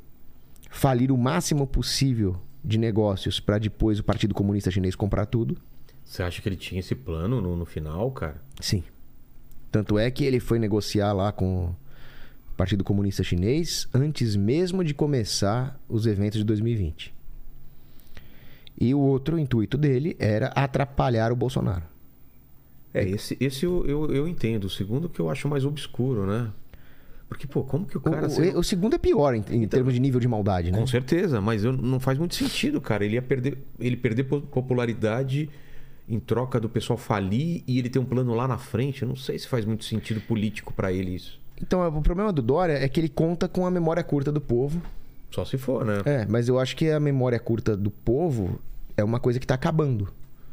falir 0.71 1.13
o 1.13 1.17
máximo 1.17 1.69
possível 1.69 2.37
de 2.65 2.79
negócios 2.79 3.39
para 3.39 3.59
depois 3.59 3.99
o 3.99 4.05
Partido 4.05 4.35
Comunista 4.35 4.71
Chinês 4.71 4.95
comprar 4.95 5.27
tudo. 5.27 5.57
Você 6.05 6.23
acha 6.23 6.41
que 6.41 6.49
ele 6.49 6.57
tinha 6.57 6.81
esse 6.81 6.95
plano 6.95 7.41
no, 7.41 7.57
no 7.57 7.65
final, 7.65 8.11
cara? 8.11 8.41
Sim. 8.61 8.83
Tanto 9.71 9.99
é 9.99 10.11
que 10.11 10.25
ele 10.25 10.41
foi 10.41 10.59
negociar 10.59 11.13
lá 11.13 11.33
com 11.33 11.67
o 11.67 11.77
Partido 12.57 12.85
Comunista 12.85 13.23
Chinês 13.23 13.89
antes 13.93 14.37
mesmo 14.37 14.85
de 14.85 14.95
começar 14.95 15.79
os 15.89 16.07
eventos 16.07 16.39
de 16.39 16.45
2020. 16.45 17.13
E 18.81 18.95
o 18.95 19.01
outro 19.01 19.39
intuito 19.39 19.77
dele 19.77 20.17
era 20.19 20.49
atrapalhar 20.49 21.33
o 21.33 21.37
Bolsonaro. 21.37 21.85
É, 22.93 23.03
esse, 23.09 23.37
esse 23.41 23.65
eu, 23.65 23.85
eu, 23.87 24.13
eu 24.15 24.29
entendo. 24.29 24.65
O 24.65 24.71
segundo 24.71 25.09
que 25.09 25.21
eu 25.21 25.29
acho 25.29 25.49
mais 25.49 25.65
obscuro, 25.65 26.27
né? 26.27 26.51
Porque, 27.29 27.47
pô, 27.47 27.63
como 27.65 27.87
que 27.87 27.97
o 27.97 28.01
cara... 28.01 28.29
o- 28.29 28.59
o 28.59 28.63
segundo 28.63 28.95
é 28.95 28.99
pior 28.99 29.35
em, 29.35 29.43
em 29.51 29.67
termos 29.67 29.93
de 29.95 30.01
nível 30.01 30.21
de 30.21 30.29
maldade, 30.29 30.71
né? 30.71 30.79
Com 30.79 30.87
certeza, 30.87 31.41
mas 31.41 31.65
eu- 31.65 31.73
não 31.73 31.99
faz 31.99 32.19
muito 32.19 32.35
sentido, 32.35 32.81
cara. 32.81 33.05
Ele 33.05 33.15
ia 33.15 33.23
perder, 33.23 33.59
ele 33.81 33.97
perder 33.97 34.25
po- 34.25 34.41
popularidade 34.43 35.49
em 36.09 36.21
troca 36.21 36.61
do 36.61 36.69
pessoal 36.69 36.99
falir 36.99 37.63
e 37.67 37.79
ele 37.79 37.89
ter 37.89 37.99
um 37.99 38.05
plano 38.05 38.35
lá 38.35 38.47
na 38.47 38.59
frente. 38.59 39.03
Eu 39.03 39.09
não 39.09 39.17
sei 39.17 39.39
se 39.39 39.49
faz 39.49 39.65
muito 39.65 39.85
sentido 39.85 40.21
político 40.21 40.73
pra 40.73 40.93
ele 40.93 41.15
isso. 41.15 41.41
Então, 41.61 41.87
o 41.89 42.03
problema 42.03 42.33
do 42.33 42.43
Dória 42.43 42.75
é 42.75 42.87
que 42.89 43.01
ele 43.01 43.09
conta 43.09 43.49
com 43.49 43.67
a 43.67 43.71
memória 43.71 44.03
curta 44.03 44.31
do 44.31 44.41
povo. 44.41 44.83
Só 45.31 45.45
se 45.45 45.57
for, 45.57 45.85
né? 45.85 46.03
É, 46.05 46.27
mas 46.29 46.47
eu 46.49 46.59
acho 46.59 46.77
que 46.77 46.91
a 46.91 47.01
memória 47.01 47.39
curta 47.41 47.77
do 47.77 47.91
povo 47.91 48.61
é 48.97 49.03
uma 49.03 49.19
coisa 49.19 49.41
que 49.41 49.47
tá 49.47 49.55
acabando. 49.55 50.09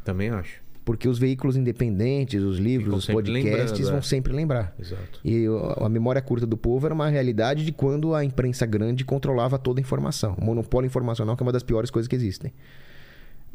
Também 0.05 0.29
acho. 0.29 0.60
Porque 0.83 1.07
os 1.07 1.19
veículos 1.19 1.55
independentes, 1.55 2.41
os 2.41 2.57
livros, 2.57 2.95
os 2.95 3.05
podcasts 3.05 3.71
lembrando, 3.71 3.89
vão 3.89 3.97
é. 3.99 4.01
sempre 4.01 4.33
lembrar. 4.33 4.75
Exato. 4.79 5.19
E 5.23 5.47
o- 5.47 5.83
a 5.85 5.87
memória 5.87 6.21
curta 6.21 6.45
do 6.47 6.57
povo 6.57 6.87
era 6.87 6.93
uma 6.93 7.07
realidade 7.07 7.63
de 7.63 7.71
quando 7.71 8.15
a 8.15 8.25
imprensa 8.25 8.65
grande 8.65 9.05
controlava 9.05 9.59
toda 9.59 9.79
a 9.79 9.81
informação. 9.81 10.35
O 10.39 10.43
monopólio 10.43 10.87
informacional, 10.87 11.37
que 11.37 11.43
é 11.43 11.45
uma 11.45 11.51
das 11.51 11.61
piores 11.63 11.91
coisas 11.91 12.07
que 12.07 12.15
existem. 12.15 12.51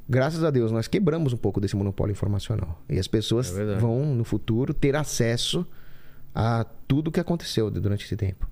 Graças 0.08 0.44
a 0.44 0.50
Deus, 0.52 0.70
nós 0.70 0.86
quebramos 0.86 1.32
um 1.32 1.36
pouco 1.36 1.60
desse 1.60 1.74
monopólio 1.74 2.12
informacional. 2.12 2.80
E 2.88 2.96
as 2.96 3.08
pessoas 3.08 3.56
É 3.58 3.74
vão, 3.76 4.14
no 4.14 4.22
futuro, 4.22 4.72
ter 4.72 4.94
acesso 4.94 5.66
a 6.32 6.64
tudo 6.86 7.10
que 7.10 7.18
aconteceu 7.18 7.68
durante 7.72 8.04
esse 8.04 8.16
tempo. 8.16 8.48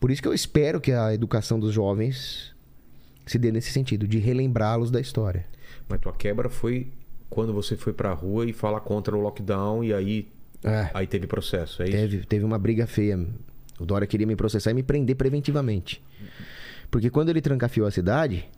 Por 0.00 0.10
isso 0.10 0.22
que 0.22 0.28
eu 0.28 0.32
espero 0.32 0.80
que 0.80 0.92
a 0.92 1.12
educação 1.12 1.60
dos 1.60 1.74
jovens 1.74 2.54
se 3.26 3.38
dê 3.38 3.50
nesse 3.52 3.70
sentido, 3.72 4.06
de 4.08 4.18
relembrá-los 4.18 4.90
da 4.90 5.00
história. 5.00 5.44
Mas 5.88 6.00
tua 6.00 6.12
quebra 6.12 6.48
foi 6.48 6.90
quando 7.28 7.52
você 7.52 7.76
foi 7.76 7.92
pra 7.92 8.12
rua 8.12 8.46
e 8.46 8.52
falar 8.52 8.80
contra 8.80 9.16
o 9.16 9.20
lockdown 9.20 9.82
e 9.84 9.92
aí, 9.92 10.28
É. 10.64 10.90
aí 10.94 11.06
teve 11.06 11.26
processo, 11.26 11.82
é 11.82 11.86
isso? 11.88 11.96
Teve, 11.96 12.18
teve 12.26 12.44
uma 12.44 12.58
briga 12.58 12.86
feia. 12.86 13.18
O 13.78 13.84
Dória 13.84 14.06
queria 14.06 14.26
me 14.26 14.36
processar 14.36 14.70
e 14.70 14.74
me 14.74 14.82
prender 14.82 15.16
preventivamente. 15.16 16.02
Porque 16.90 17.10
quando 17.10 17.28
ele 17.28 17.40
trancafiou 17.42 17.86
a 17.86 17.90
cidade, 17.90 18.48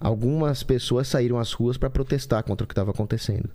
algumas 0.00 0.62
pessoas 0.62 1.08
saíram 1.08 1.38
às 1.38 1.52
ruas 1.52 1.76
para 1.76 1.90
protestar 1.90 2.42
contra 2.42 2.64
o 2.64 2.68
que 2.68 2.72
estava 2.72 2.90
acontecendo. 2.90 3.48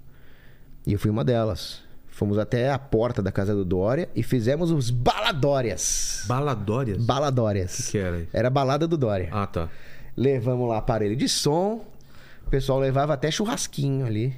E 0.86 0.94
eu 0.94 1.00
fui 1.00 1.12
uma 1.12 1.24
delas. 1.24 1.82
Fomos 2.08 2.38
até 2.38 2.70
a 2.72 2.78
porta 2.80 3.22
da 3.22 3.32
casa 3.32 3.54
do 3.54 3.64
Dória 3.64 4.10
e 4.16 4.22
fizemos 4.24 4.72
os 4.72 4.90
baladórias. 4.90 6.24
Baladórias? 6.28 6.98
O 6.98 7.06
Baladórias. 7.06 7.78
que, 7.86 7.92
que 7.92 7.98
era 7.98 8.20
isso? 8.20 8.30
Era 8.34 8.48
a 8.48 8.52
balada 8.52 8.88
do 8.88 8.98
Dória. 8.98 9.30
Ah, 9.32 9.48
tá. 9.48 9.70
Levamos 10.18 10.68
lá 10.68 10.78
aparelho 10.80 11.16
de 11.16 11.30
som. 11.30 11.86
O 12.50 12.52
pessoal 12.52 12.80
levava 12.80 13.14
até 13.14 13.30
churrasquinho 13.30 14.08
ali. 14.08 14.36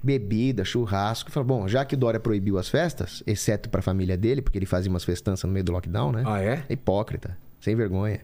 Bebida, 0.00 0.64
churrasco. 0.64 1.32
Falou, 1.32 1.44
bom, 1.48 1.66
já 1.66 1.84
que 1.84 1.96
o 1.96 1.98
Dória 1.98 2.20
proibiu 2.20 2.58
as 2.58 2.68
festas, 2.68 3.24
exceto 3.26 3.68
pra 3.68 3.82
família 3.82 4.16
dele, 4.16 4.40
porque 4.40 4.56
ele 4.56 4.66
fazia 4.66 4.88
umas 4.88 5.02
festanças 5.02 5.42
no 5.42 5.50
meio 5.52 5.64
do 5.64 5.72
lockdown, 5.72 6.12
né? 6.12 6.22
Ah, 6.24 6.40
é? 6.40 6.62
Hipócrita, 6.70 7.36
sem 7.60 7.74
vergonha. 7.74 8.20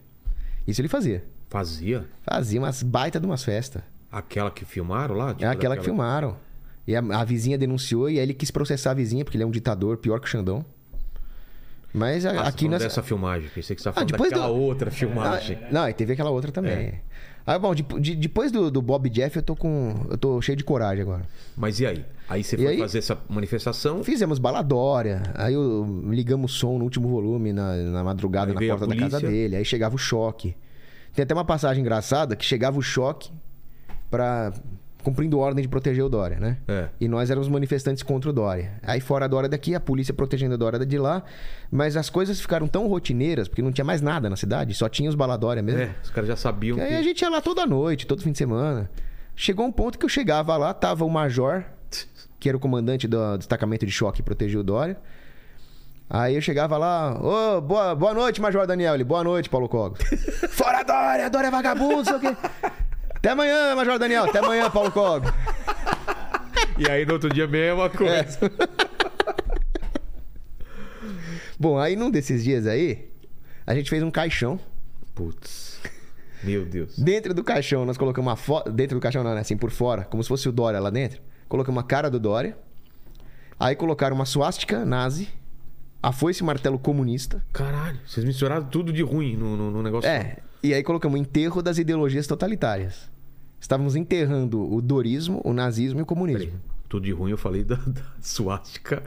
Isso 0.65 0.81
ele 0.81 0.87
fazia. 0.87 1.25
Fazia? 1.49 2.07
Fazia 2.23 2.61
umas 2.61 2.85
baita 2.85 3.19
de 3.19 3.27
umas 3.27 3.43
festas. 3.43 3.83
Aquela 4.13 4.49
que 4.49 4.65
filmaram 4.65 5.17
lá? 5.17 5.31
Tipo 5.35 5.45
é 5.45 5.49
aquela 5.49 5.75
que 5.75 5.81
daquela- 5.81 5.83
filmaram. 5.85 6.37
E 6.87 6.95
a, 6.95 7.01
a 7.01 7.25
vizinha 7.25 7.59
denunciou 7.59 8.09
e 8.09 8.13
aí 8.17 8.23
ele 8.23 8.35
quis 8.35 8.53
processar 8.53 8.93
a 8.93 8.95
vizinha, 8.95 9.25
porque 9.25 9.37
ele 9.37 9.43
é 9.43 9.47
um 9.47 9.51
ditador 9.51 9.97
pior 9.97 10.21
que 10.21 10.27
o 10.29 10.31
Xandão. 10.31 10.65
Mas 11.93 12.25
a- 12.25 12.31
Ah, 12.43 12.47
aqui 12.49 12.69
nós. 12.69 12.81
dessa 12.81 13.03
filmagem. 13.03 13.49
Pensei 13.53 13.75
que 13.75 13.83
você 13.83 13.89
estava 13.89 14.05
Ah, 14.07 14.09
falando 14.09 14.31
daquela 14.31 14.47
do- 14.47 14.55
outra 14.55 14.89
filmagem. 14.93 15.59
Ah, 15.65 15.69
não, 15.73 15.89
e 15.89 15.93
teve 15.95 16.13
aquela 16.13 16.31
outra 16.31 16.53
também. 16.53 16.73
É. 16.73 17.01
Ah, 17.55 17.59
bom, 17.59 17.75
de- 17.75 17.83
de- 17.83 18.15
depois 18.17 18.53
do, 18.53 18.71
do 18.71 18.81
Bob 18.81 19.09
Jeff, 19.11 19.37
eu 19.37 19.43
tô 19.43 19.57
com. 19.57 20.07
Eu 20.09 20.17
tô 20.17 20.41
cheio 20.41 20.57
de 20.57 20.63
coragem 20.63 21.03
agora. 21.03 21.23
Mas 21.57 21.81
e 21.81 21.87
aí? 21.87 22.05
Aí 22.29 22.45
você 22.45 22.55
E 22.55 22.59
foi 22.59 22.67
aí? 22.69 22.79
fazer 22.79 22.99
essa 22.99 23.19
manifestação. 23.29 24.05
Fizemos 24.05 24.39
baladória, 24.39 25.23
aí 25.35 25.55
eu 25.55 26.05
ligamos 26.11 26.53
o 26.55 26.55
som 26.57 26.79
no 26.79 26.85
último 26.85 27.09
volume 27.09 27.53
na, 27.53 27.75
na 27.77 28.05
madrugada 28.05 28.53
Aí 28.53 28.55
na 28.69 28.73
porta 28.77 28.87
da 28.87 28.97
casa 28.97 29.21
dele, 29.21 29.57
aí 29.57 29.65
chegava 29.65 29.95
o 29.97 29.99
choque. 29.99 30.55
Tem 31.13 31.25
até 31.25 31.35
uma 31.35 31.45
passagem 31.45 31.81
engraçada 31.81 32.37
que 32.37 32.45
chegava 32.45 32.79
o 32.79 32.83
choque 32.83 33.33
pra. 34.09 34.53
Cumprindo 35.03 35.39
ordem 35.39 35.63
de 35.63 35.69
proteger 35.69 36.05
o 36.05 36.09
Dória, 36.09 36.39
né? 36.39 36.59
É. 36.69 36.89
E 37.01 37.09
nós 37.09 37.31
éramos 37.31 37.49
manifestantes 37.49 38.03
contra 38.03 38.31
o 38.31 38.33
Dória. 38.33 38.73
Aí 38.83 39.01
fora 39.01 39.25
a 39.25 39.29
Dória 39.29 39.49
daqui, 39.49 39.75
a 39.75 39.81
polícia 39.81 40.13
protegendo 40.15 40.55
a 40.55 40.57
Dória 40.57 40.85
de 40.85 40.99
lá. 40.99 41.23
Mas 41.71 41.97
as 41.97 42.11
coisas 42.11 42.41
ficaram 42.41 42.67
tão 42.69 42.87
rotineiras, 42.87 43.49
porque 43.49 43.63
não 43.63 43.73
tinha 43.73 43.85
mais 43.85 44.01
nada 44.01 44.29
na 44.29 44.37
cidade, 44.37 44.75
só 44.75 44.89
tinha 44.89 45.09
os 45.09 45.15
baladória 45.15 45.63
mesmo. 45.63 45.83
É, 45.83 45.91
os 46.03 46.11
caras 46.11 46.29
já 46.29 46.37
sabiam 46.37 46.79
E 46.79 46.81
aí 46.81 46.89
que. 46.89 46.95
a 46.95 47.03
gente 47.03 47.21
ia 47.23 47.29
lá 47.29 47.41
toda 47.41 47.67
noite, 47.67 48.07
todo 48.07 48.23
fim 48.23 48.33
de 48.33 48.39
semana. 48.39 48.91
Chegou 49.35 49.67
um 49.67 49.73
ponto 49.73 49.99
que 49.99 50.05
eu 50.05 50.09
chegava 50.09 50.57
lá, 50.57 50.75
tava 50.75 51.05
o 51.05 51.11
major, 51.11 51.65
que 52.39 52.49
era 52.49 52.57
o 52.57 52.61
comandante 52.61 53.09
do 53.09 53.39
destacamento 53.39 53.87
de 53.87 53.93
choque 53.93 54.21
e 54.21 54.23
protegeu 54.23 54.61
o 54.61 54.65
Dória. 54.65 54.97
Aí 56.13 56.35
eu 56.35 56.41
chegava 56.41 56.77
lá, 56.77 57.17
ô, 57.23 57.61
boa, 57.61 57.95
boa 57.95 58.13
noite, 58.13 58.41
Major 58.41 58.67
Daniel. 58.67 58.95
Ele, 58.95 59.05
boa 59.05 59.23
noite, 59.23 59.49
Paulo 59.49 59.69
Cogos. 59.69 60.01
Fora 60.51 60.83
Dória, 60.83 61.31
Dória 61.31 61.47
é 61.47 61.51
vagabundo, 61.53 62.05
sei 62.05 62.15
o 62.17 62.21
quê. 62.21 62.37
Até 63.21 63.33
amanhã, 63.33 63.77
Major 63.77 63.99
Daniel. 63.99 64.25
Até 64.25 64.39
amanhã, 64.39 64.71
Paulo 64.71 64.91
Cogos. 64.91 65.31
E 66.79 66.91
aí 66.91 67.05
no 67.05 67.13
outro 67.13 67.29
dia 67.29 67.47
mesma 67.47 67.91
coisa. 67.91 68.51
Bom, 71.59 71.79
aí 71.79 71.97
num 71.97 72.11
desses 72.11 72.43
dias 72.43 72.67
aí, 72.67 73.11
a 73.67 73.75
gente 73.75 73.91
fez 73.91 74.03
um 74.03 74.11
caixão. 74.11 74.59
Putz. 75.15 75.83
Meu 76.43 76.65
Deus. 76.65 76.99
Dentro 76.99 77.35
do 77.35 77.45
caixão, 77.45 77.85
nós 77.85 77.99
colocamos 77.99 78.27
uma 78.27 78.37
foto. 78.37 78.73
Dentro 78.73 78.97
do 78.97 79.03
caixão, 79.03 79.23
não, 79.23 79.35
né? 79.35 79.43
Assim, 79.43 79.55
por 79.55 79.71
fora, 79.71 80.05
como 80.05 80.23
se 80.23 80.29
fosse 80.31 80.49
o 80.49 80.53
Dória 80.53 80.81
lá 80.81 80.89
dentro. 80.89 81.21
Colocamos 81.47 81.77
uma 81.77 81.87
cara 81.87 82.09
do 82.09 82.19
Dória. 82.19 82.57
Aí 83.59 83.77
colocaram 83.77 84.17
uma 84.17 84.25
suástica 84.25 84.83
nazi, 84.87 85.29
a 86.03 86.11
foice 86.11 86.43
martelo 86.43 86.79
comunista. 86.79 87.45
Caralho, 87.53 88.01
vocês 88.07 88.25
misturaram 88.25 88.65
tudo 88.65 88.91
de 88.91 89.03
ruim 89.03 89.37
no, 89.37 89.59
no, 89.59 89.71
no 89.71 89.83
negócio. 89.83 90.09
É, 90.09 90.39
e 90.63 90.73
aí 90.73 90.83
colocamos 90.83 91.21
o 91.21 91.23
enterro 91.23 91.61
das 91.61 91.77
ideologias 91.77 92.27
totalitárias. 92.27 93.10
Estávamos 93.61 93.95
enterrando 93.95 94.73
o 94.73 94.81
dorismo, 94.81 95.41
o 95.45 95.53
nazismo 95.53 96.01
e 96.01 96.03
o 96.03 96.07
comunismo. 96.07 96.41
Peraí, 96.47 96.55
tudo 96.89 97.05
de 97.05 97.13
ruim 97.13 97.31
eu 97.31 97.37
falei 97.39 97.63
da, 97.63 97.77
da 97.77 98.01
suástica 98.21 99.01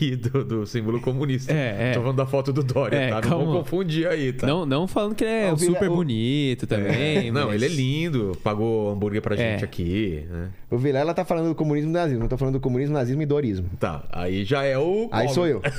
e 0.00 0.16
do, 0.16 0.42
do 0.42 0.66
símbolo 0.66 1.00
comunista. 1.02 1.52
É, 1.52 1.90
é. 1.90 1.92
Tô 1.92 2.00
falando 2.00 2.16
da 2.16 2.24
foto 2.24 2.50
do 2.50 2.62
Dória, 2.62 2.96
É, 2.96 3.08
tá? 3.10 3.20
Não 3.28 3.38
vamos 3.40 3.56
confundir 3.58 4.06
aí, 4.08 4.32
tá? 4.32 4.46
Não, 4.46 4.64
não 4.64 4.86
falando 4.88 5.14
que 5.14 5.22
ele 5.24 5.30
é 5.32 5.48
Ah, 5.50 5.52
o 5.52 5.56
Vila- 5.56 5.74
super 5.74 5.90
o- 5.90 5.96
bonito 5.96 6.66
também. 6.66 7.30
Não, 7.30 7.48
mas- 7.48 7.60
ele 7.60 7.66
é 7.66 7.76
lindo, 7.76 8.38
pagou 8.42 8.90
hambúrguer 8.90 9.20
pra 9.20 9.36
gente 9.36 9.60
É. 9.62 9.64
aqui, 9.64 10.24
né? 10.30 10.48
O 10.70 10.78
Vilela 10.78 11.12
tá 11.12 11.24
falando 11.26 11.48
do 11.48 11.54
comunismo 11.54 11.90
e 11.90 11.92
do 11.92 11.96
nazismo, 11.98 12.20
não 12.20 12.28
tô 12.28 12.38
falando 12.38 12.54
do 12.54 12.60
comunismo, 12.60 12.94
nazismo 12.94 13.20
e 13.20 13.26
dorismo. 13.26 13.68
Tá, 13.78 14.04
aí 14.10 14.42
já 14.44 14.62
é 14.62 14.78
o. 14.78 15.08
Aí 15.12 15.28
sou 15.28 15.46
eu. 15.46 15.60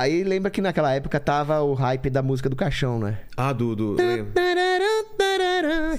Aí 0.00 0.24
lembra 0.24 0.50
que 0.50 0.60
naquela 0.60 0.92
época 0.92 1.20
tava 1.20 1.62
o 1.62 1.72
hype 1.72 2.10
da 2.10 2.20
música 2.20 2.48
do 2.48 2.56
caixão, 2.56 2.98
né? 2.98 3.20
Ah, 3.36 3.52
do. 3.52 3.76
do... 3.76 3.96
Que 3.96 4.02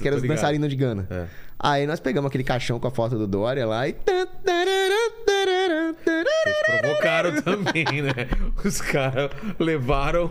era 0.07 0.17
Tô 0.17 0.21
os 0.21 0.27
dançarinos 0.27 0.69
de 0.69 0.75
Gana. 0.75 1.07
É. 1.09 1.25
Aí 1.57 1.87
nós 1.87 2.01
pegamos 2.01 2.27
aquele 2.27 2.43
caixão 2.43 2.77
com 2.77 2.87
a 2.87 2.91
foto 2.91 3.17
do 3.17 3.25
Dória 3.25 3.65
lá 3.65 3.87
e. 3.87 3.95
Vocês 6.03 6.81
provocaram 6.81 7.41
também, 7.41 8.01
né? 8.01 8.27
Os 8.65 8.81
caras 8.81 9.31
levaram. 9.57 10.29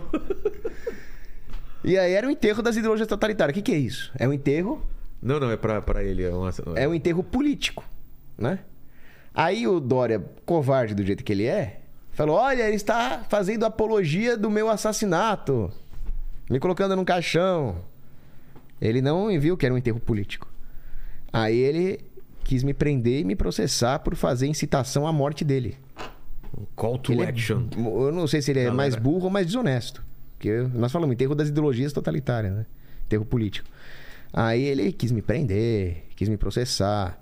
E 1.83 1.97
aí 1.97 2.13
era 2.13 2.27
o 2.27 2.29
enterro 2.29 2.61
das 2.61 2.75
ideologias 2.75 3.07
totalitárias. 3.07 3.51
O 3.51 3.55
que, 3.55 3.63
que 3.63 3.75
é 3.75 3.79
isso? 3.79 4.11
É 4.17 4.27
um 4.27 4.33
enterro, 4.33 4.79
Não, 5.19 5.39
não, 5.39 5.49
é 5.49 5.57
pra, 5.57 5.81
pra 5.81 6.03
ele. 6.03 6.23
É, 6.23 6.29
uma... 6.29 6.51
é 6.75 6.87
um 6.87 6.93
enterro 6.93 7.23
político, 7.23 7.83
né? 8.37 8.59
Aí 9.33 9.67
o 9.67 9.79
Dória, 9.79 10.23
covarde 10.45 10.93
do 10.93 11.03
jeito 11.03 11.23
que 11.23 11.33
ele 11.33 11.45
é, 11.45 11.81
falou: 12.15 12.35
Olha, 12.37 12.63
ele 12.63 12.75
está 12.75 13.23
fazendo 13.29 13.65
apologia 13.65 14.35
do 14.37 14.49
meu 14.49 14.69
assassinato, 14.69 15.71
me 16.49 16.59
colocando 16.59 16.95
num 16.95 17.05
caixão. 17.05 17.75
Ele 18.81 19.01
não 19.01 19.27
viu 19.39 19.55
que 19.55 19.65
era 19.65 19.73
um 19.73 19.77
enterro 19.77 19.99
político. 19.99 20.47
Aí 21.31 21.57
ele 21.57 21.99
quis 22.43 22.63
me 22.63 22.73
prender 22.73 23.21
e 23.21 23.23
me 23.23 23.35
processar 23.35 23.99
por 23.99 24.15
fazer 24.15 24.47
incitação 24.47 25.07
à 25.07 25.13
morte 25.13 25.43
dele. 25.43 25.77
Call 26.75 26.97
to 26.97 27.11
Ele 27.11 27.23
é- 27.23 27.27
action. 27.29 27.67
eu 27.75 28.11
não 28.11 28.27
sei 28.27 28.41
se 28.41 28.51
ele 28.51 28.59
é 28.59 28.63
Galera. 28.63 28.77
mais 28.77 28.95
burro 28.95 29.25
ou 29.25 29.29
mais 29.29 29.45
desonesto. 29.45 30.03
Porque 30.37 30.51
nós 30.73 30.91
falamos 30.91 31.13
enterro 31.13 31.33
das 31.35 31.49
ideologias 31.49 31.91
totalitárias, 31.91 32.53
né? 32.53 32.65
Enterro 33.05 33.25
político. 33.25 33.67
Aí 34.31 34.61
ele 34.63 34.91
quis 34.91 35.11
me 35.11 35.21
prender, 35.21 36.05
quis 36.15 36.29
me 36.29 36.37
processar. 36.37 37.19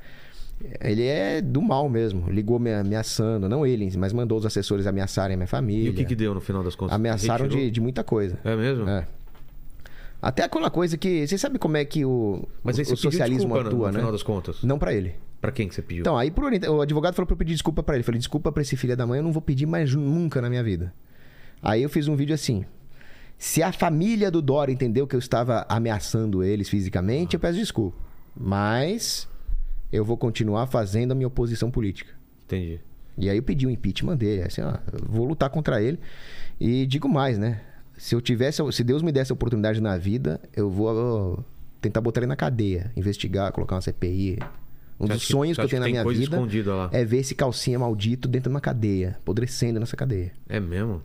Ele 0.82 1.06
é 1.06 1.42
do 1.42 1.62
mal 1.62 1.90
mesmo. 1.90 2.30
Ligou 2.30 2.58
me 2.60 2.74
ameaçando. 2.74 3.50
Não 3.50 3.66
ele, 3.66 3.90
mas 3.98 4.14
mandou 4.14 4.38
os 4.38 4.46
assessores 4.46 4.88
ameaçarem 4.88 5.34
a 5.34 5.38
minha 5.38 5.48
família. 5.48 5.88
E 5.88 5.90
o 5.90 5.94
que, 5.94 6.06
que 6.06 6.16
deu 6.16 6.34
no 6.34 6.42
final 6.42 6.64
das 6.64 6.76
contas? 6.76 6.96
Ameaçaram 6.96 7.48
de, 7.48 7.70
de 7.70 7.82
muita 7.82 8.04
coisa. 8.04 8.40
É 8.44 8.56
mesmo? 8.56 8.88
É. 8.88 9.08
Até 10.22 10.44
aquela 10.44 10.70
coisa 10.70 10.98
que. 10.98 11.28
Você 11.28 11.38
sabe 11.38 11.60
como 11.60 11.76
é 11.76 11.84
que 11.84 12.06
o, 12.06 12.48
Mas 12.64 12.76
o 12.78 12.80
pediu 12.80 12.96
socialismo 12.96 13.40
desculpa 13.50 13.62
no- 13.64 13.68
atua, 13.70 13.88
no 13.88 13.94
né? 13.94 14.00
final 14.00 14.12
das 14.12 14.24
contas. 14.24 14.64
Não 14.64 14.80
pra 14.80 14.94
ele. 14.94 15.16
Pra 15.42 15.52
quem 15.52 15.68
que 15.68 15.76
você 15.76 15.82
pediu? 15.82 16.02
Então, 16.02 16.18
aí 16.18 16.32
orienta- 16.42 16.72
o 16.72 16.80
advogado 16.82 17.14
falou 17.14 17.28
pra 17.28 17.34
eu 17.34 17.38
pedir 17.38 17.52
desculpa 17.52 17.84
pra 17.84 17.96
ele. 17.96 18.02
Eu 18.02 18.06
falei, 18.06 18.20
desculpa 18.20 18.50
pra 18.50 18.62
esse 18.62 18.78
filho 18.78 18.96
da 18.96 19.06
mãe, 19.06 19.18
eu 19.20 19.24
não 19.24 19.34
vou 19.34 19.42
pedir 19.42 19.66
mais 19.66 19.94
nunca 19.94 20.42
na 20.42 20.50
minha 20.50 20.64
vida. 20.64 20.94
Aí 21.62 21.84
eu 21.84 21.90
fiz 21.90 22.08
um 22.08 22.16
vídeo 22.16 22.34
assim. 22.34 22.64
Se 23.38 23.62
a 23.62 23.74
família 23.74 24.32
do 24.32 24.42
Dória 24.42 24.72
entendeu 24.72 25.06
que 25.06 25.14
eu 25.16 25.20
estava 25.20 25.66
ameaçando 25.68 26.42
eles 26.42 26.70
fisicamente, 26.70 27.34
eu 27.34 27.40
peço 27.42 27.60
desculpa. 27.60 27.98
Mas 28.40 29.28
eu 29.96 30.04
vou 30.04 30.18
continuar 30.18 30.66
fazendo 30.68 31.12
a 31.12 31.16
minha 31.16 31.28
oposição 31.28 31.70
política. 31.70 32.12
Entendi. 32.46 32.80
E 33.18 33.30
aí 33.30 33.38
eu 33.38 33.44
pedi 33.44 33.68
o 33.68 33.70
impeachment 33.70 34.18
dele, 34.18 34.42
assim, 34.42 34.62
ó, 34.62 34.72
eu 34.92 35.06
vou 35.08 35.26
lutar 35.26 35.50
contra 35.50 35.82
ele. 35.82 36.00
E 36.60 36.86
digo 36.88 37.08
mais, 37.08 37.38
né? 37.38 37.62
Se 37.96 38.16
eu 38.16 38.22
tivesse, 38.22 38.60
se 38.72 38.84
Deus 38.84 39.04
me 39.04 39.12
desse 39.12 39.32
a 39.32 39.36
oportunidade 39.36 39.80
na 39.80 39.98
vida, 39.98 40.42
eu 40.56 40.70
vou 40.70 41.46
tentar 41.80 42.02
botar 42.02 42.22
ele 42.22 42.28
na 42.28 42.36
cadeia, 42.36 42.92
investigar, 42.96 43.52
colocar 43.52 43.76
uma 43.76 43.82
CPI. 43.82 44.40
Um 45.00 45.06
Você 45.08 45.14
dos 45.14 45.26
que- 45.26 45.32
sonhos 45.32 45.56
você 45.56 45.62
que 45.62 45.66
eu 45.66 45.70
tenho 45.70 45.80
na 45.82 45.86
que 45.88 45.94
tem 45.94 46.02
minha 46.04 46.20
vida 46.20 46.38
é 46.92 47.06
ver 47.06 47.18
esse 47.18 47.36
calcinha 47.36 47.78
maldito 47.78 48.28
dentro 48.28 48.50
de 48.50 48.56
uma 48.56 48.62
cadeia, 48.62 49.16
apodrecendo 49.20 49.80
nessa 49.80 49.96
cadeia. 49.96 50.32
É 50.50 50.60
mesmo? 50.60 51.04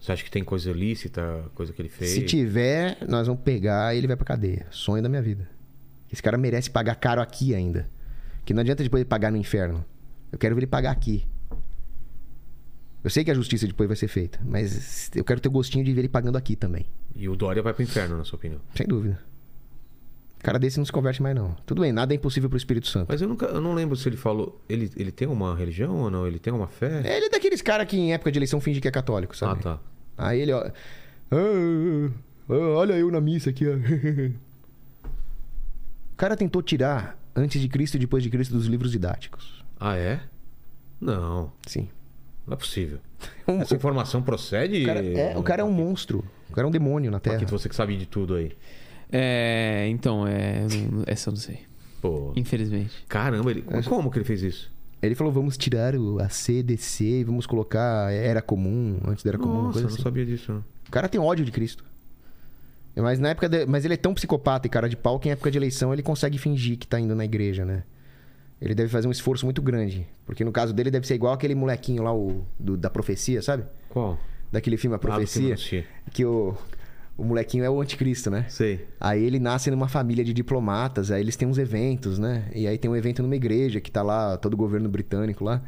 Você 0.00 0.12
acha 0.12 0.22
que 0.24 0.30
tem 0.30 0.44
coisa 0.44 0.70
ilícita, 0.70 1.44
coisa 1.54 1.72
que 1.72 1.82
ele 1.82 1.88
fez? 1.88 2.10
Se 2.10 2.22
tiver, 2.22 2.98
nós 3.06 3.26
vamos 3.26 3.42
pegar 3.42 3.94
e 3.94 3.98
ele 3.98 4.06
vai 4.06 4.16
pra 4.16 4.24
cadeia. 4.24 4.66
Sonho 4.70 5.02
da 5.02 5.08
minha 5.08 5.20
vida. 5.22 5.48
Esse 6.10 6.22
cara 6.22 6.38
merece 6.38 6.70
pagar 6.70 6.94
caro 6.94 7.20
aqui 7.20 7.54
ainda. 7.54 7.88
Que 8.44 8.54
não 8.54 8.60
adianta 8.60 8.82
depois 8.82 9.00
ele 9.00 9.08
pagar 9.08 9.30
no 9.30 9.36
inferno. 9.36 9.84
Eu 10.32 10.38
quero 10.38 10.54
ver 10.54 10.60
ele 10.60 10.66
pagar 10.66 10.90
aqui. 10.90 11.26
Eu 13.02 13.10
sei 13.10 13.24
que 13.24 13.30
a 13.30 13.34
justiça 13.34 13.66
depois 13.66 13.86
vai 13.86 13.96
ser 13.96 14.08
feita, 14.08 14.40
mas 14.44 15.10
eu 15.14 15.24
quero 15.24 15.40
ter 15.40 15.48
o 15.48 15.52
gostinho 15.52 15.84
de 15.84 15.92
ver 15.92 16.00
ele 16.00 16.08
pagando 16.08 16.36
aqui 16.36 16.56
também. 16.56 16.84
E 17.14 17.28
o 17.28 17.36
Dória 17.36 17.62
vai 17.62 17.72
pro 17.72 17.82
inferno, 17.82 18.16
na 18.18 18.24
sua 18.24 18.36
opinião. 18.36 18.60
Sem 18.74 18.86
dúvida. 18.86 19.18
Cara 20.40 20.58
desse 20.58 20.78
não 20.78 20.84
se 20.84 20.92
converte 20.92 21.22
mais, 21.22 21.34
não. 21.34 21.56
Tudo 21.66 21.80
bem, 21.82 21.92
nada 21.92 22.12
é 22.14 22.16
impossível 22.16 22.48
pro 22.48 22.56
Espírito 22.56 22.86
Santo. 22.86 23.06
Mas 23.08 23.20
eu 23.20 23.28
nunca, 23.28 23.46
eu 23.46 23.60
não 23.60 23.74
lembro 23.74 23.96
se 23.96 24.08
ele 24.08 24.16
falou. 24.16 24.60
Ele, 24.68 24.90
ele 24.96 25.10
tem 25.10 25.26
uma 25.26 25.54
religião 25.56 25.96
ou 25.96 26.10
não? 26.10 26.26
Ele 26.26 26.38
tem 26.38 26.52
uma 26.52 26.68
fé? 26.68 26.98
Ele 27.00 27.26
é 27.26 27.28
daqueles 27.30 27.60
caras 27.60 27.86
que 27.88 27.96
em 27.96 28.12
época 28.12 28.30
de 28.30 28.38
eleição 28.38 28.60
finge 28.60 28.80
que 28.80 28.86
é 28.86 28.90
católico, 28.90 29.32
ah, 29.34 29.38
sabe? 29.38 29.62
tá. 29.62 29.80
Aí 30.16 30.40
ele, 30.40 30.52
ó. 30.52 30.60
"Ah, 30.60 30.72
ah, 31.32 32.10
ah, 32.50 32.54
olha 32.76 32.92
eu 32.94 33.10
na 33.10 33.20
missa 33.20 33.50
aqui, 33.50 33.66
ó. 33.68 33.72
o 36.12 36.16
cara 36.16 36.36
tentou 36.36 36.62
tirar 36.62 37.17
antes 37.34 37.60
de 37.60 37.68
Cristo 37.68 37.96
e 37.96 37.98
depois 38.00 38.22
de 38.22 38.30
Cristo 38.30 38.52
dos 38.54 38.66
livros 38.66 38.90
didáticos. 38.92 39.64
Ah, 39.78 39.96
é? 39.96 40.20
Não, 41.00 41.52
Sim. 41.66 41.88
não 42.46 42.54
é 42.54 42.56
possível. 42.56 42.98
Um- 43.48 43.60
Essa 43.62 43.74
informação 43.74 44.22
procede? 44.22 44.82
O 44.82 44.86
cara 44.86 45.04
é, 45.04 45.36
o 45.38 45.42
cara 45.42 45.62
é 45.62 45.64
um 45.64 45.72
monstro. 45.72 46.24
O 46.50 46.52
cara 46.52 46.66
é 46.66 46.68
um 46.68 46.70
demônio 46.72 47.10
na 47.10 47.18
Terra. 47.20 47.36
Paquito, 47.36 47.56
você 47.58 47.68
que 47.68 47.74
sabe 47.74 47.96
de 47.96 48.06
tudo 48.06 48.34
aí. 48.34 48.52
É, 49.10 49.86
então, 49.88 50.26
é. 50.26 50.66
não- 50.90 51.04
Essa 51.06 51.30
eu 51.30 51.32
não 51.32 51.40
sei. 51.40 51.60
Pô. 52.00 52.32
Infelizmente. 52.36 53.04
Caramba, 53.08 53.50
ele... 53.50 53.64
como 53.86 54.10
que 54.10 54.18
ele 54.18 54.24
fez 54.24 54.42
isso? 54.42 54.70
Ele 55.02 55.14
falou: 55.14 55.32
vamos 55.32 55.56
tirar 55.56 55.94
o 55.96 56.20
a 56.20 56.28
C, 56.28 56.62
DC 56.62 57.04
e 57.04 57.24
vamos 57.24 57.46
colocar 57.46 58.12
era 58.12 58.42
comum, 58.42 58.98
antes 59.06 59.24
da 59.24 59.30
era 59.30 59.38
comum, 59.38 59.62
Nossa, 59.62 59.72
coisa 59.72 59.78
eu 59.86 59.88
não 59.90 59.94
assim. 59.94 60.02
sabia 60.02 60.26
disso. 60.26 60.52
Não. 60.52 60.64
O 60.86 60.90
cara 60.90 61.08
tem 61.08 61.20
ódio 61.20 61.44
de 61.44 61.50
Cristo. 61.52 61.84
Mas 62.96 63.18
na 63.18 63.28
época 63.30 63.48
de- 63.48 63.64
mas 63.66 63.84
ele 63.84 63.94
é 63.94 63.96
tão 63.96 64.12
psicopata 64.14 64.66
e 64.66 64.70
cara 64.70 64.88
de 64.88 64.96
pau 64.96 65.18
que 65.20 65.28
em 65.28 65.32
época 65.32 65.50
de 65.50 65.58
eleição 65.58 65.92
ele 65.92 66.02
consegue 66.02 66.36
fingir 66.38 66.76
que 66.76 66.86
tá 66.86 66.98
indo 66.98 67.14
na 67.14 67.24
igreja, 67.24 67.64
né? 67.64 67.84
Ele 68.60 68.74
deve 68.74 68.88
fazer 68.90 69.06
um 69.06 69.10
esforço 69.12 69.44
muito 69.46 69.62
grande. 69.62 70.06
Porque 70.26 70.44
no 70.44 70.50
caso 70.50 70.72
dele 70.74 70.90
deve 70.90 71.06
ser 71.06 71.14
igual 71.14 71.32
aquele 71.32 71.54
molequinho 71.54 72.02
lá, 72.02 72.12
o, 72.12 72.44
do- 72.58 72.76
da 72.76 72.90
profecia, 72.90 73.40
sabe? 73.40 73.64
Qual? 73.88 74.18
Daquele 74.50 74.76
filme 74.76 74.94
A 74.94 74.96
Ah, 74.96 74.98
Profecia. 74.98 75.54
assisti. 75.54 75.84
que 76.12 76.24
o, 76.24 76.56
o 77.16 77.22
molequinho 77.22 77.62
é 77.62 77.70
o 77.70 77.80
anticristo, 77.80 78.30
né? 78.30 78.46
Sei. 78.48 78.84
Aí 78.98 79.22
ele 79.22 79.38
nasce 79.38 79.70
numa 79.70 79.86
família 79.86 80.24
de 80.24 80.32
diplomatas, 80.32 81.12
aí 81.12 81.20
eles 81.20 81.36
têm 81.36 81.46
uns 81.46 81.58
eventos, 81.58 82.18
né? 82.18 82.48
E 82.52 82.66
aí 82.66 82.76
tem 82.78 82.90
um 82.90 82.96
evento 82.96 83.22
numa 83.22 83.36
igreja 83.36 83.80
que 83.80 83.92
tá 83.92 84.02
lá, 84.02 84.36
todo 84.36 84.54
o 84.54 84.56
governo 84.56 84.88
britânico 84.88 85.44
lá. 85.44 85.62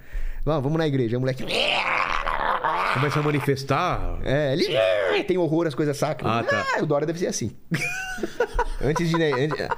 Vamos, 0.44 0.62
vamos 0.62 0.78
na 0.78 0.86
igreja. 0.86 1.16
O 1.16 1.20
moleque. 1.20 1.44
Começa 2.94 3.20
a 3.20 3.22
manifestar. 3.22 4.18
É, 4.24 4.52
ele 4.52 4.66
tem 5.24 5.38
horror 5.38 5.66
às 5.66 5.74
coisas 5.74 5.96
sacras. 5.96 6.30
Ah, 6.30 6.42
tá. 6.42 6.82
o 6.82 6.86
Dória 6.86 7.06
deve 7.06 7.18
ser 7.18 7.28
assim. 7.28 7.52
antes 8.82 9.08
de. 9.08 9.16
Né, 9.16 9.30
antes- 9.32 9.68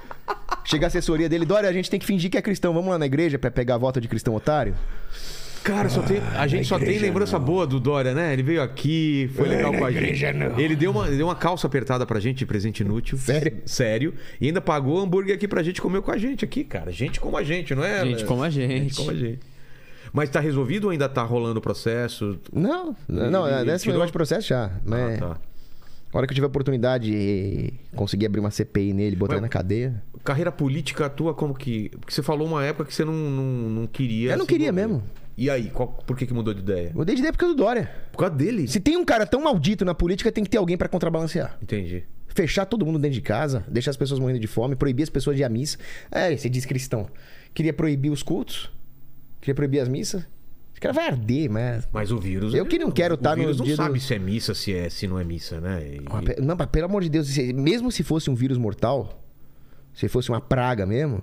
Chega 0.64 0.86
a 0.86 0.88
assessoria 0.88 1.28
dele, 1.28 1.44
Dória, 1.44 1.68
a 1.68 1.72
gente 1.72 1.90
tem 1.90 1.98
que 1.98 2.06
fingir 2.06 2.30
que 2.30 2.38
é 2.38 2.42
cristão. 2.42 2.72
Vamos 2.72 2.88
lá 2.90 2.98
na 2.98 3.04
igreja 3.06 3.38
pra 3.38 3.50
pegar 3.50 3.74
a 3.74 3.78
volta 3.78 4.00
de 4.00 4.06
cristão 4.08 4.34
otário? 4.34 4.74
Cara, 5.64 5.88
só 5.88 6.02
tem, 6.02 6.20
a 6.36 6.46
gente 6.46 6.66
só 6.66 6.76
tem 6.78 6.98
lembrança 6.98 7.38
boa 7.38 7.64
do 7.66 7.78
Dória, 7.78 8.14
né? 8.14 8.32
Ele 8.32 8.42
veio 8.42 8.62
aqui, 8.62 9.30
foi 9.36 9.48
legal 9.48 9.72
com 9.72 9.84
a 9.84 9.92
gente. 9.92 10.24
Ele 10.56 10.74
deu 10.74 10.90
uma, 10.90 11.08
deu 11.08 11.26
uma 11.26 11.36
calça 11.36 11.66
apertada 11.68 12.04
pra 12.06 12.18
gente 12.18 12.38
de 12.38 12.46
presente 12.46 12.80
inútil. 12.80 13.16
Sério? 13.18 13.58
Sério. 13.64 14.14
E 14.40 14.46
ainda 14.48 14.60
pagou 14.60 14.98
hambúrguer 15.00 15.34
aqui 15.36 15.46
pra 15.46 15.62
gente 15.62 15.80
comer 15.80 16.00
com 16.02 16.10
a 16.10 16.18
gente 16.18 16.44
aqui, 16.44 16.64
cara. 16.64 16.90
Gente 16.90 17.20
como 17.20 17.36
a 17.36 17.42
gente, 17.44 17.74
não 17.74 17.84
é? 17.84 18.04
Gente 18.04 18.24
como 18.24 18.42
a 18.42 18.50
gente. 18.50 18.82
Gente 18.84 18.96
como 18.96 19.10
a 19.10 19.14
gente. 19.14 19.40
Mas 20.12 20.28
tá 20.30 20.40
resolvido 20.40 20.84
ou 20.84 20.90
ainda 20.90 21.08
tá 21.08 21.22
rolando 21.22 21.58
o 21.58 21.62
processo? 21.62 22.38
Não, 22.52 22.94
não, 23.08 23.48
ele 23.48 23.70
desse 23.70 23.84
tirou- 23.84 24.04
de 24.04 24.12
processo 24.12 24.48
já. 24.48 24.70
Mas 24.84 25.16
Ah, 25.16 25.18
tá. 25.18 25.38
a 26.12 26.18
hora 26.18 26.26
que 26.26 26.32
eu 26.32 26.34
tiver 26.34 26.46
oportunidade 26.46 27.10
de 27.10 27.72
conseguir 27.96 28.26
abrir 28.26 28.40
uma 28.40 28.50
CPI 28.50 28.92
nele, 28.92 29.16
botar 29.16 29.34
Mas- 29.34 29.42
na 29.42 29.48
cadeia. 29.48 30.02
Carreira 30.22 30.52
política 30.52 31.06
atua 31.06 31.34
como 31.34 31.54
que. 31.54 31.88
Porque 31.98 32.12
você 32.14 32.22
falou 32.22 32.46
uma 32.46 32.64
época 32.64 32.84
que 32.84 32.94
você 32.94 33.04
não, 33.04 33.12
não, 33.12 33.44
não 33.70 33.86
queria. 33.86 34.32
Eu 34.32 34.38
não 34.38 34.46
queria 34.46 34.70
mesmo. 34.70 35.02
E 35.36 35.48
aí, 35.48 35.70
qual- 35.70 35.88
por 36.06 36.16
que, 36.16 36.26
que 36.26 36.34
mudou 36.34 36.52
de 36.52 36.60
ideia? 36.60 36.92
Mudei 36.94 37.14
de 37.14 37.22
ideia 37.22 37.32
por 37.32 37.38
causa 37.38 37.54
do 37.54 37.58
Dória. 37.62 37.90
Por 38.12 38.18
causa 38.18 38.34
dele? 38.34 38.68
Se 38.68 38.78
tem 38.78 38.96
um 38.98 39.04
cara 39.04 39.26
tão 39.26 39.42
maldito 39.42 39.84
na 39.84 39.94
política, 39.94 40.30
tem 40.30 40.44
que 40.44 40.50
ter 40.50 40.58
alguém 40.58 40.76
pra 40.76 40.88
contrabalancear. 40.88 41.56
Entendi. 41.62 42.04
Fechar 42.28 42.66
todo 42.66 42.84
mundo 42.86 42.98
dentro 42.98 43.14
de 43.14 43.20
casa, 43.22 43.64
deixar 43.66 43.90
as 43.90 43.96
pessoas 43.96 44.20
morrendo 44.20 44.38
de 44.38 44.46
fome, 44.46 44.76
proibir 44.76 45.02
as 45.02 45.10
pessoas 45.10 45.34
de 45.36 45.42
ir 45.42 45.44
à 45.44 45.48
missa. 45.48 45.78
É, 46.10 46.36
você 46.36 46.48
diz 46.48 46.64
cristão. 46.66 47.08
Queria 47.54 47.72
proibir 47.72 48.10
os 48.10 48.22
cultos, 48.22 48.70
queria 49.42 49.54
proibir 49.54 49.80
as 49.80 49.88
missas. 49.88 50.22
Esse 50.72 50.80
cara 50.80 50.94
vai 50.94 51.06
arder, 51.08 51.50
mas. 51.50 51.86
Mas 51.92 52.10
o 52.10 52.16
vírus. 52.18 52.54
Eu 52.54 52.64
que 52.64 52.78
não 52.78 52.90
quero 52.90 53.14
o 53.14 53.16
tá 53.18 53.36
no 53.36 53.42
vírus 53.42 53.58
não 53.58 53.64
dia 53.66 53.74
do- 53.74 53.82
sabe 53.82 54.00
se 54.00 54.14
é 54.14 54.18
missa, 54.18 54.54
se, 54.54 54.72
é, 54.74 54.88
se 54.88 55.06
não 55.06 55.18
é 55.18 55.24
missa, 55.24 55.60
né? 55.60 55.82
E- 55.84 56.02
Ah, 56.06 56.40
Não, 56.42 56.56
mas 56.56 56.66
pelo 56.68 56.86
amor 56.86 57.02
de 57.02 57.10
Deus, 57.10 57.36
mesmo 57.36 57.92
se 57.92 58.02
fosse 58.02 58.30
um 58.30 58.34
vírus 58.34 58.56
mortal, 58.56 59.22
se 59.92 60.08
fosse 60.08 60.30
uma 60.30 60.40
praga 60.40 60.86
mesmo, 60.86 61.22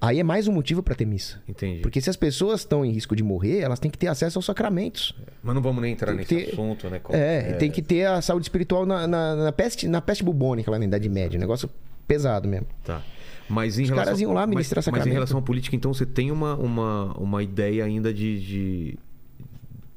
aí 0.00 0.18
é 0.18 0.22
mais 0.24 0.48
um 0.48 0.52
motivo 0.52 0.82
pra 0.82 0.94
ter 0.96 1.04
missa. 1.06 1.40
Entendi. 1.48 1.80
Porque 1.80 2.00
se 2.00 2.10
as 2.10 2.16
pessoas 2.16 2.60
estão 2.60 2.84
em 2.84 2.90
risco 2.90 3.14
de 3.14 3.22
morrer, 3.22 3.60
elas 3.60 3.78
têm 3.78 3.90
que 3.90 3.96
ter 3.96 4.08
acesso 4.08 4.36
aos 4.38 4.44
sacramentos. 4.44 5.14
Mas 5.42 5.54
não 5.54 5.62
vamos 5.62 5.80
nem 5.80 5.92
entrar 5.92 6.12
nesse 6.12 6.34
ter- 6.34 6.52
assunto, 6.52 6.90
né? 6.90 6.98
Qual- 6.98 7.16
É, 7.16 7.52
tem 7.54 7.70
que 7.70 7.80
ter 7.80 8.06
a 8.06 8.20
saúde 8.20 8.44
espiritual 8.44 8.84
na, 8.84 9.06
na, 9.06 9.36
na 9.36 9.52
peste, 9.52 9.86
na 9.86 10.00
peste 10.02 10.24
bubônica 10.24 10.70
lá 10.70 10.78
na 10.78 10.84
Idade 10.84 11.08
Média. 11.08 11.38
Negócio 11.38 11.70
pesado 12.06 12.48
mesmo. 12.48 12.66
Tá. 12.84 13.00
Mas 13.48 13.78
em 13.78 13.82
Os 13.82 13.88
relação, 13.90 14.04
caras 14.06 14.20
iam 14.20 14.32
lá 14.32 14.46
ministrar 14.46 14.78
mas, 14.78 14.86
mas 14.86 14.92
em 14.92 14.96
sacramento. 14.98 15.12
relação 15.14 15.38
à 15.38 15.42
política, 15.42 15.76
então 15.76 15.92
você 15.92 16.06
tem 16.06 16.30
uma, 16.30 16.54
uma, 16.56 17.12
uma 17.18 17.42
ideia 17.42 17.84
ainda 17.84 18.12
de, 18.14 18.40
de, 18.40 18.98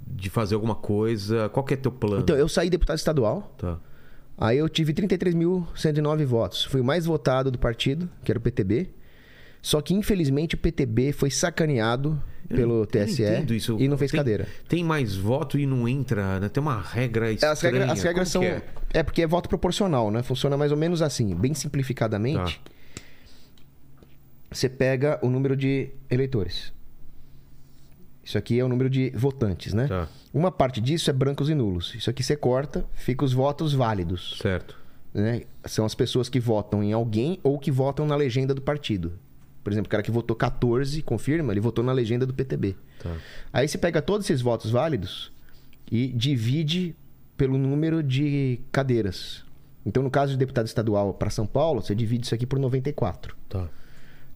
de 0.08 0.30
fazer 0.30 0.56
alguma 0.56 0.76
coisa? 0.76 1.48
Qual 1.50 1.64
que 1.64 1.74
é 1.74 1.78
teu 1.78 1.92
plano? 1.92 2.22
Então, 2.22 2.36
eu 2.36 2.48
saí 2.50 2.70
deputado 2.70 2.98
estadual. 2.98 3.54
Tá. 3.58 3.78
Aí 4.38 4.58
eu 4.58 4.68
tive 4.68 4.94
33.109 4.94 6.26
votos. 6.26 6.64
Fui 6.66 6.82
o 6.82 6.84
mais 6.84 7.06
votado 7.06 7.50
do 7.52 7.58
partido, 7.60 8.10
que 8.24 8.32
era 8.32 8.38
o 8.38 8.42
PTB. 8.42 8.90
Só 9.62 9.82
que, 9.82 9.94
infelizmente, 9.94 10.56
o 10.56 10.58
PTB 10.58 11.12
foi 11.12 11.32
sacaneado 11.32 12.22
Eu 12.50 12.56
pelo 12.58 12.80
não- 12.80 12.86
TSE 12.86 13.24
isso. 13.56 13.78
e 13.80 13.88
não 13.88 13.98
fez 13.98 14.12
Tem- 14.12 14.20
cadeira. 14.20 14.48
Tem 14.68 14.84
mais 14.84 15.16
voto 15.16 15.58
e 15.58 15.66
não 15.66 15.88
entra, 15.88 16.40
né? 16.40 16.50
Tem 16.50 16.62
uma 16.62 16.80
regra 16.82 17.32
estranha. 17.32 17.54
As 17.54 17.62
regras, 17.62 17.90
as 17.90 18.04
regras 18.04 18.30
são. 18.30 18.42
Que 18.42 18.62
É? 18.94 19.02
porque 19.04 19.22
é 19.24 19.28
voto 19.28 19.50
proporcional, 19.50 20.12
né? 20.12 20.22
Funciona 20.22 20.56
mais 20.58 20.72
ou 20.72 20.78
menos 20.78 21.02
assim. 21.02 21.34
Bem 21.34 21.54
simplificadamente, 21.54 22.60
Tá. 22.64 22.72
Você 24.58 24.70
pega 24.70 25.20
o 25.22 25.30
número 25.30 25.56
de 25.56 25.90
eleitores. 26.10 26.74
Isso 28.24 28.38
aqui 28.38 28.60
é 28.60 28.64
o 28.64 28.68
número 28.68 28.90
de 28.90 29.12
votantes, 29.12 29.74
né? 29.74 29.88
Tá. 29.88 30.10
Uma 30.34 30.52
parte 30.52 30.82
disso 30.82 31.10
é 31.10 31.14
brancos 31.14 31.50
e 31.50 31.54
nulos. 31.54 31.94
Isso 31.94 32.10
aqui 32.10 32.24
você 32.24 32.36
corta, 32.36 32.84
fica 32.94 33.24
os 33.24 33.34
votos 33.34 33.74
válidos. 33.74 34.40
Certo. 34.42 34.76
né? 35.14 35.44
São 35.66 35.86
as 35.86 35.94
pessoas 35.94 36.28
que 36.28 36.40
votam 36.40 36.84
em 36.84 36.92
alguém 36.92 37.40
ou 37.44 37.60
que 37.60 37.70
votam 37.70 38.08
na 38.08 38.16
legenda 38.16 38.54
do 38.54 38.62
partido. 38.62 39.14
Por 39.64 39.72
exemplo, 39.72 39.88
o 39.88 39.90
cara 39.90 40.02
que 40.04 40.12
votou 40.12 40.36
14, 40.36 41.02
confirma, 41.04 41.54
ele 41.54 41.60
votou 41.60 41.84
na 41.84 41.92
legenda 41.92 42.26
do 42.26 42.34
PTB. 42.34 42.76
Tá. 43.02 43.16
Aí 43.54 43.68
você 43.68 43.78
pega 43.78 44.02
todos 44.02 44.26
esses 44.28 44.42
votos 44.42 44.72
válidos 44.72 45.32
e 45.92 46.08
divide 46.08 46.96
pelo 47.38 47.58
número 47.58 48.02
de 48.02 48.60
cadeiras. 48.72 49.44
Então, 49.86 50.02
no 50.02 50.10
caso 50.10 50.32
de 50.32 50.38
deputado 50.38 50.66
estadual 50.66 51.14
para 51.14 51.30
São 51.30 51.46
Paulo, 51.46 51.82
você 51.82 51.94
divide 51.94 52.26
isso 52.26 52.34
aqui 52.34 52.46
por 52.46 52.58
94. 52.58 53.36
Tá. 53.48 53.70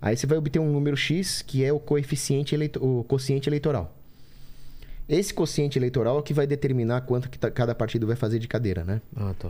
Aí 0.01 0.15
você 0.15 0.25
vai 0.25 0.37
obter 0.37 0.59
um 0.59 0.71
número 0.71 0.95
X, 0.95 1.41
que 1.41 1.63
é 1.63 1.73
o 1.73 1.79
coeficiente 1.79 2.55
eleito- 2.55 2.83
o 2.83 3.03
quociente 3.03 3.49
eleitoral. 3.49 3.95
Esse 5.07 5.33
quociente 5.33 5.77
eleitoral 5.77 6.17
é 6.17 6.19
o 6.19 6.23
que 6.23 6.33
vai 6.33 6.45
determinar 6.47 7.01
quanto 7.01 7.29
que 7.29 7.37
tá- 7.39 7.49
cada 7.51 7.73
partido 7.75 8.05
vai 8.07 8.15
fazer 8.15 8.39
de 8.39 8.47
cadeira, 8.47 8.83
né? 8.83 9.01
Ah, 9.15 9.33
tá. 9.37 9.49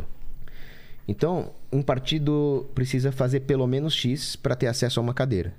Então, 1.07 1.51
um 1.71 1.81
partido 1.81 2.69
precisa 2.73 3.11
fazer 3.11 3.41
pelo 3.41 3.67
menos 3.67 3.93
X 3.93 4.35
para 4.35 4.55
ter 4.55 4.67
acesso 4.67 4.99
a 4.99 5.03
uma 5.03 5.13
cadeira. 5.13 5.53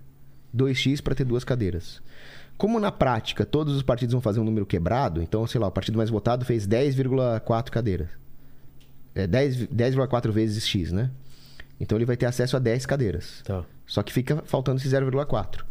2X 0.52 1.00
para 1.00 1.14
ter 1.14 1.24
duas 1.24 1.44
cadeiras. 1.44 2.00
Como 2.56 2.78
na 2.80 2.90
prática 2.92 3.44
todos 3.44 3.74
os 3.76 3.82
partidos 3.82 4.12
vão 4.12 4.20
fazer 4.20 4.40
um 4.40 4.44
número 4.44 4.66
quebrado, 4.66 5.22
então, 5.22 5.46
sei 5.46 5.60
lá, 5.60 5.66
o 5.68 5.72
partido 5.72 5.96
mais 5.98 6.10
votado 6.10 6.44
fez 6.44 6.66
10,4 6.66 7.70
cadeiras. 7.72 8.08
É 9.14 9.26
10 9.26 9.66
10,4 9.68 10.32
vezes 10.32 10.66
X, 10.66 10.92
né? 10.92 11.10
Então 11.80 11.96
ele 11.98 12.04
vai 12.04 12.16
ter 12.16 12.26
acesso 12.26 12.56
a 12.56 12.58
10 12.60 12.86
cadeiras. 12.86 13.42
Tá. 13.44 13.64
Só 13.90 14.04
que 14.04 14.12
fica 14.12 14.40
faltando 14.46 14.78
esse 14.78 14.88
0,4. 14.88 15.64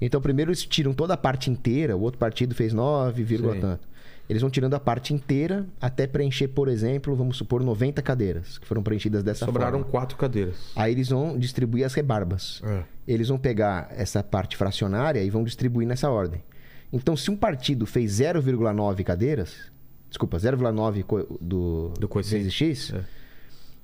Então, 0.00 0.22
primeiro 0.22 0.50
eles 0.50 0.64
tiram 0.64 0.94
toda 0.94 1.12
a 1.12 1.16
parte 1.18 1.50
inteira, 1.50 1.94
o 1.94 2.00
outro 2.00 2.18
partido 2.18 2.54
fez 2.54 2.72
9, 2.72 3.22
vírgula 3.22 3.52
Sim. 3.54 3.60
tanto. 3.60 3.86
Eles 4.26 4.40
vão 4.40 4.50
tirando 4.50 4.72
a 4.72 4.80
parte 4.80 5.12
inteira 5.12 5.66
até 5.78 6.06
preencher, 6.06 6.48
por 6.48 6.66
exemplo, 6.66 7.14
vamos 7.14 7.36
supor, 7.36 7.62
90 7.62 8.00
cadeiras, 8.00 8.56
que 8.56 8.66
foram 8.66 8.82
preenchidas 8.82 9.22
dessa 9.22 9.44
Sobraram 9.44 9.80
forma. 9.80 9.90
quatro 9.90 10.16
cadeiras. 10.16 10.72
Aí 10.74 10.92
eles 10.92 11.10
vão 11.10 11.38
distribuir 11.38 11.84
as 11.84 11.92
rebarbas. 11.92 12.62
É. 12.64 12.84
Eles 13.06 13.28
vão 13.28 13.36
pegar 13.38 13.88
essa 13.94 14.22
parte 14.22 14.56
fracionária 14.56 15.22
e 15.22 15.28
vão 15.28 15.44
distribuir 15.44 15.86
nessa 15.86 16.08
ordem. 16.08 16.42
Então, 16.90 17.14
se 17.14 17.30
um 17.30 17.36
partido 17.36 17.84
fez 17.84 18.12
0,9 18.12 19.04
cadeiras, 19.04 19.70
desculpa, 20.08 20.38
0,9 20.38 21.02
co- 21.02 21.38
do, 21.38 21.92
Do 22.00 22.08
vezes 22.14 22.52
X, 22.54 22.92
É. 22.94 23.04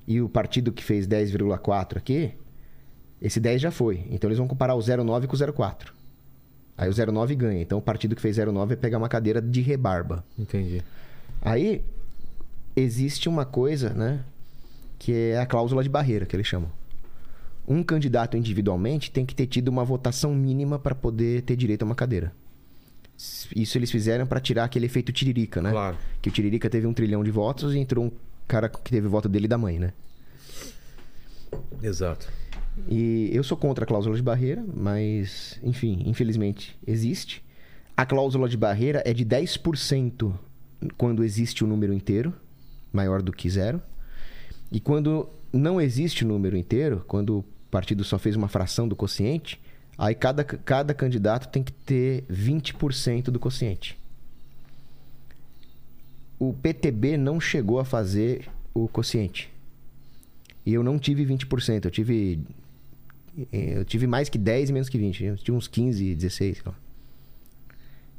e 0.07 0.21
o 0.23 0.29
partido 0.29 0.73
que 0.73 0.83
fez 0.83 1.07
10,4 1.07 1.99
aqui, 1.99 2.33
esse 3.21 3.41
10 3.41 3.61
já 3.61 3.71
foi. 3.71 4.07
Então 4.11 4.29
eles 4.29 4.39
vão 4.39 4.47
comparar 4.47 4.75
o 4.75 4.79
0,9 4.79 5.27
com 5.27 5.35
o 5.35 5.39
0,4. 5.39 5.93
Aí 6.77 6.89
o 6.89 6.93
0,9 6.93 7.35
ganha. 7.35 7.61
Então 7.61 7.79
o 7.79 7.83
partido 7.83 8.15
que 8.15 8.23
fez 8.23 8.37
0,9 8.37 8.67
vai 8.67 8.77
pegar 8.77 8.99
uma 8.99 9.09
cadeira 9.09 9.43
de 9.43 9.61
rebarba. 9.61 10.25
Entendi. 10.39 10.83
Aí 11.43 11.83
existe 12.77 13.29
uma 13.29 13.45
coisa, 13.45 13.91
né? 13.91 14.25
Que 14.99 15.13
é 15.13 15.41
a 15.41 15.47
cláusula 15.47 15.83
de 15.83 15.89
barreira, 15.89 16.27
que 16.27 16.37
eles 16.37 16.47
chamam. 16.47 16.71
Um 17.67 17.83
candidato 17.83 18.37
individualmente 18.37 19.11
tem 19.11 19.27
que 19.27 19.35
ter 19.35 19.47
tido 19.47 19.69
uma 19.69 19.85
votação 19.85 20.35
mínima 20.35 20.79
para 20.79 20.95
poder 20.95 21.43
ter 21.43 21.57
direito 21.57 21.83
a 21.83 21.85
uma 21.85 21.95
cadeira. 21.95 22.33
Isso 23.55 23.77
eles 23.77 23.91
fizeram 23.91 24.27
para 24.27 24.41
tirar 24.41 24.65
aquele 24.65 24.87
efeito 24.87 25.13
tiririca, 25.13 25.61
né? 25.61 25.73
Claro. 25.73 25.97
Que 26.23 26.29
o 26.29 26.33
tiririca 26.33 26.71
teve 26.71 26.87
um 26.87 26.95
trilhão 26.95 27.25
de 27.25 27.31
votos 27.31 27.75
e 27.75 27.79
entrou 27.79 28.07
um 28.07 28.13
cara 28.47 28.69
que 28.69 28.91
teve 28.91 29.09
voto 29.09 29.29
dele 29.29 29.47
e 29.47 29.49
da 29.49 29.59
mãe, 29.59 29.79
né? 29.79 29.93
Exato. 31.83 32.31
E 32.89 33.31
eu 33.33 33.43
sou 33.43 33.57
contra 33.57 33.85
a 33.85 33.87
cláusula 33.87 34.17
de 34.17 34.23
barreira, 34.23 34.65
mas, 34.75 35.59
enfim, 35.63 36.03
infelizmente 36.07 36.79
existe. 36.87 37.43
A 37.97 38.07
cláusula 38.07 38.49
de 38.49 38.57
barreira 38.57 39.03
é 39.05 39.13
de 39.13 39.25
10% 39.25 40.33
quando 40.97 41.25
existe 41.25 41.65
o 41.65 41.67
número 41.67 41.93
inteiro, 41.93 42.33
maior 42.93 43.23
do 43.23 43.33
que 43.33 43.51
zero. 43.51 43.83
E 44.71 44.79
quando 44.79 45.29
não 45.53 45.81
existe 45.81 46.25
o 46.25 46.29
número 46.29 46.57
inteiro, 46.57 47.05
quando 47.07 47.39
o 47.39 47.45
partido 47.71 48.05
só 48.05 48.19
fez 48.19 48.37
uma 48.37 48.49
fração 48.49 48.87
do 48.87 48.95
quociente, 48.95 49.61
aí 49.97 50.15
cada, 50.15 50.45
cada 50.45 50.95
candidato 50.95 51.49
tem 51.49 51.63
que 51.63 51.73
ter 51.73 52.25
20% 52.31 53.25
do 53.25 53.41
quociente. 53.41 53.99
O 56.39 56.53
PTB 56.53 57.17
não 57.17 57.41
chegou 57.41 57.81
a 57.81 57.85
fazer 57.85 58.49
o 58.73 58.87
quociente. 58.87 59.51
E 60.65 60.75
eu 60.75 60.83
não 60.83 60.99
tive 60.99 61.25
20%, 61.25 61.87
eu 61.87 61.91
tive 61.91 62.41
eu 63.53 63.85
tive 63.85 64.07
mais 64.07 64.29
que 64.29 64.39
10 64.39 64.71
e 64.71 64.73
menos 64.73 64.89
que 64.89 64.99
20. 64.99 65.25
Eu 65.25 65.37
tive 65.37 65.57
uns 65.57 65.69
15, 65.69 66.15
16. 66.15 66.57
sei 66.57 66.63
lá. 66.67 66.75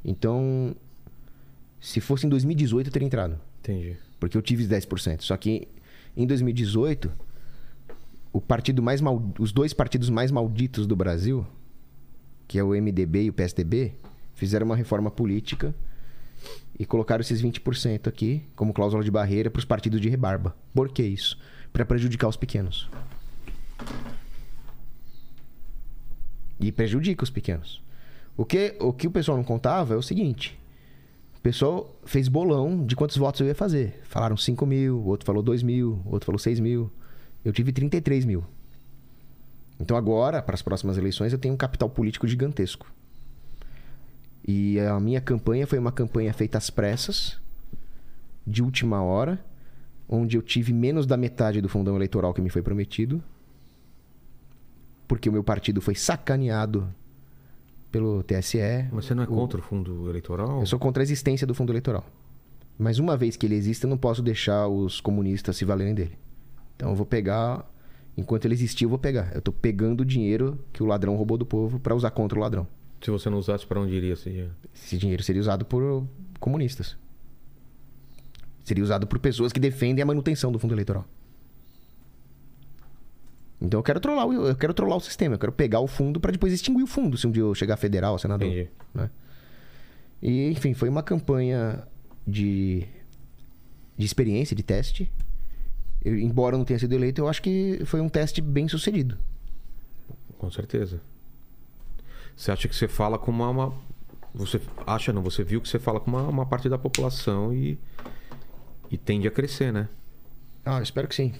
Então, 0.03 0.75
se 1.79 1.99
fosse 1.99 2.25
em 2.25 2.29
2018, 2.29 2.87
eu 2.87 2.93
teria 2.93 3.05
entrado. 3.05 3.39
Entendi. 3.59 3.97
Porque 4.19 4.37
eu 4.37 4.41
tive 4.41 4.65
10%. 4.65 5.21
Só 5.21 5.35
que 5.35 5.67
em 6.15 6.25
2018, 6.25 7.11
o 8.31 8.41
partido 8.41 8.81
mais 8.81 9.01
mal... 9.01 9.21
os 9.39 9.51
dois 9.51 9.73
partidos 9.73 10.09
mais 10.09 10.31
malditos 10.31 10.87
do 10.87 10.95
Brasil, 10.95 11.45
que 12.47 12.57
é 12.57 12.63
o 12.63 12.69
MDB 12.69 13.23
e 13.23 13.29
o 13.29 13.33
PSDB, 13.33 13.93
fizeram 14.35 14.65
uma 14.65 14.75
reforma 14.75 15.11
política 15.11 15.75
e 16.77 16.85
colocaram 16.85 17.21
esses 17.21 17.41
20% 17.41 18.07
aqui 18.07 18.43
como 18.55 18.73
cláusula 18.73 19.03
de 19.03 19.11
barreira 19.11 19.49
para 19.51 19.59
os 19.59 19.65
partidos 19.65 19.99
de 19.99 20.09
rebarba. 20.09 20.55
Por 20.73 20.89
que 20.89 21.03
isso? 21.03 21.37
Para 21.73 21.85
prejudicar 21.85 22.27
os 22.29 22.37
pequenos. 22.37 22.89
E 26.59 26.71
prejudica 26.71 27.23
os 27.23 27.29
pequenos. 27.29 27.81
O 28.35 28.45
que, 28.45 28.75
o 28.79 28.93
que 28.93 29.07
o 29.07 29.11
pessoal 29.11 29.37
não 29.37 29.43
contava 29.43 29.93
é 29.93 29.97
o 29.97 30.01
seguinte: 30.01 30.59
o 31.37 31.41
pessoal 31.41 31.97
fez 32.05 32.27
bolão 32.27 32.85
de 32.85 32.95
quantos 32.95 33.15
votos 33.15 33.39
eu 33.39 33.47
ia 33.47 33.55
fazer. 33.55 34.01
Falaram 34.03 34.35
5 34.35 34.65
mil, 34.65 35.05
outro 35.05 35.25
falou 35.25 35.41
2 35.41 35.63
mil, 35.63 36.01
outro 36.05 36.25
falou 36.25 36.39
6 36.39 36.59
mil. 36.59 36.91
Eu 37.45 37.53
tive 37.53 37.71
33 37.71 38.25
mil. 38.25 38.43
Então 39.79 39.95
agora, 39.95 40.41
para 40.41 40.55
as 40.55 40.61
próximas 40.61 40.97
eleições, 40.97 41.31
eu 41.31 41.39
tenho 41.39 41.53
um 41.53 41.57
capital 41.57 41.89
político 41.89 42.27
gigantesco. 42.27 42.91
E 44.45 44.79
a 44.79 44.99
minha 44.99 45.21
campanha 45.21 45.65
foi 45.65 45.79
uma 45.79 45.91
campanha 45.91 46.33
feita 46.33 46.57
às 46.57 46.69
pressas, 46.69 47.39
de 48.45 48.61
última 48.61 49.01
hora, 49.01 49.39
onde 50.09 50.35
eu 50.35 50.41
tive 50.41 50.73
menos 50.73 51.05
da 51.05 51.15
metade 51.15 51.61
do 51.61 51.69
fundão 51.69 51.95
eleitoral 51.95 52.33
que 52.33 52.41
me 52.41 52.49
foi 52.49 52.61
prometido, 52.61 53.23
porque 55.09 55.27
o 55.27 55.33
meu 55.33 55.43
partido 55.43 55.81
foi 55.81 55.95
sacaneado 55.95 56.87
pelo 57.91 58.23
TSE. 58.23 58.59
Mas 58.93 59.05
você 59.05 59.13
não 59.15 59.23
é 59.23 59.25
O- 59.25 59.29
contra 59.29 59.59
o 59.59 59.63
fundo 59.63 60.07
eleitoral? 60.09 60.59
eu 60.61 60.65
sou 60.65 60.77
contra 60.79 61.01
a 61.01 61.03
existência 61.03 61.45
do 61.45 61.53
fundo 61.53 61.71
eleitoral. 61.73 62.05
Mas 62.77 62.97
uma 62.99 63.17
vez 63.17 63.35
que 63.35 63.45
ele 63.45 63.55
existe, 63.55 63.83
eu 63.83 63.89
não 63.89 63.97
posso 63.97 64.21
deixar 64.21 64.67
os 64.69 65.01
comunistas 65.01 65.57
se 65.57 65.65
valerem 65.65 65.93
dele. 65.93 66.17
Então 66.77 66.89
eu 66.91 66.95
vou 66.95 67.05
pegar. 67.05 67.69
Enquanto 68.15 68.45
ele 68.45 68.53
existir, 68.53 68.83
eu 68.85 68.89
vou 68.89 68.99
pegar. 68.99 69.31
Eu 69.33 69.41
tô 69.41 69.51
pegando 69.51 70.01
o 70.01 70.05
dinheiro 70.05 70.57
que 70.71 70.83
o 70.83 70.85
ladrão 70.85 71.15
roubou 71.15 71.37
do 71.37 71.45
povo 71.45 71.79
para 71.79 71.95
usar 71.95 72.11
contra 72.11 72.37
o 72.37 72.41
ladrão. 72.41 72.65
Se 73.01 73.09
você 73.11 73.29
não 73.29 73.37
usasse, 73.39 73.65
pra 73.65 73.79
onde 73.81 73.93
iria 73.93 74.13
esse 74.13 74.29
dinheiro? 74.29 74.51
Esse 74.73 74.97
dinheiro 74.97 75.23
seria 75.23 75.41
usado 75.41 75.65
por 75.65 76.05
comunistas. 76.39 76.97
Seria 78.63 78.83
usado 78.83 79.07
por 79.07 79.19
pessoas 79.19 79.51
que 79.51 79.59
defendem 79.59 80.03
a 80.03 80.05
manutenção 80.05 80.51
do 80.51 80.59
fundo 80.59 80.73
eleitoral. 80.75 81.05
Então 83.61 83.79
eu 83.79 83.83
quero 83.83 83.99
trollar, 83.99 84.25
o- 84.27 84.47
eu 84.47 84.55
quero 84.55 84.73
trollar 84.73 84.97
o 84.97 85.01
sistema, 85.01 85.35
eu 85.35 85.39
quero 85.39 85.51
pegar 85.51 85.79
o 85.81 85.87
fundo 85.87 86.19
para 86.19 86.31
depois 86.31 86.53
extinguir 86.53 86.83
o 86.83 86.87
fundo 86.87 87.17
se 87.17 87.27
um 87.27 87.31
dia 87.31 87.41
eu 87.43 87.53
chegar 87.53 87.75
federal, 87.77 88.17
senador. 88.17 88.47
Entendi. 88.47 88.69
né? 88.93 89.09
E, 90.21 90.49
enfim, 90.51 90.73
foi 90.73 90.89
uma 90.89 91.01
campanha 91.03 91.83
de, 92.27 92.85
de 93.97 94.05
experiência, 94.05 94.55
de 94.55 94.63
teste. 94.63 95.09
Eu, 96.03 96.17
embora 96.17 96.55
eu 96.55 96.57
não 96.57 96.65
tenha 96.65 96.79
sido 96.79 96.93
eleito, 96.93 97.21
eu 97.21 97.27
acho 97.27 97.41
que 97.41 97.81
foi 97.85 97.99
um 98.01 98.09
teste 98.09 98.41
bem 98.41 98.67
sucedido. 98.67 99.17
Com 100.37 100.49
certeza. 100.49 101.01
Você 102.35 102.51
acha 102.51 102.67
que 102.67 102.75
você 102.75 102.87
fala 102.87 103.17
com 103.19 103.31
uma. 103.31 103.49
uma- 103.49 103.73
Você 104.33 104.61
acha, 104.87 105.11
não? 105.11 105.21
Você 105.23 105.43
viu 105.43 105.59
que 105.59 105.67
você 105.67 105.77
fala 105.79 105.99
com 105.99 106.09
uma, 106.09 106.23
uma 106.23 106.45
parte 106.45 106.69
da 106.69 106.77
população 106.77 107.53
e. 107.53 107.77
E 108.91 108.97
tende 108.97 109.27
a 109.27 109.31
crescer, 109.31 109.71
né? 109.73 109.87
Ah, 110.65 110.77
eu 110.77 110.83
espero 110.83 111.07
que 111.07 111.15
sim. 111.15 111.33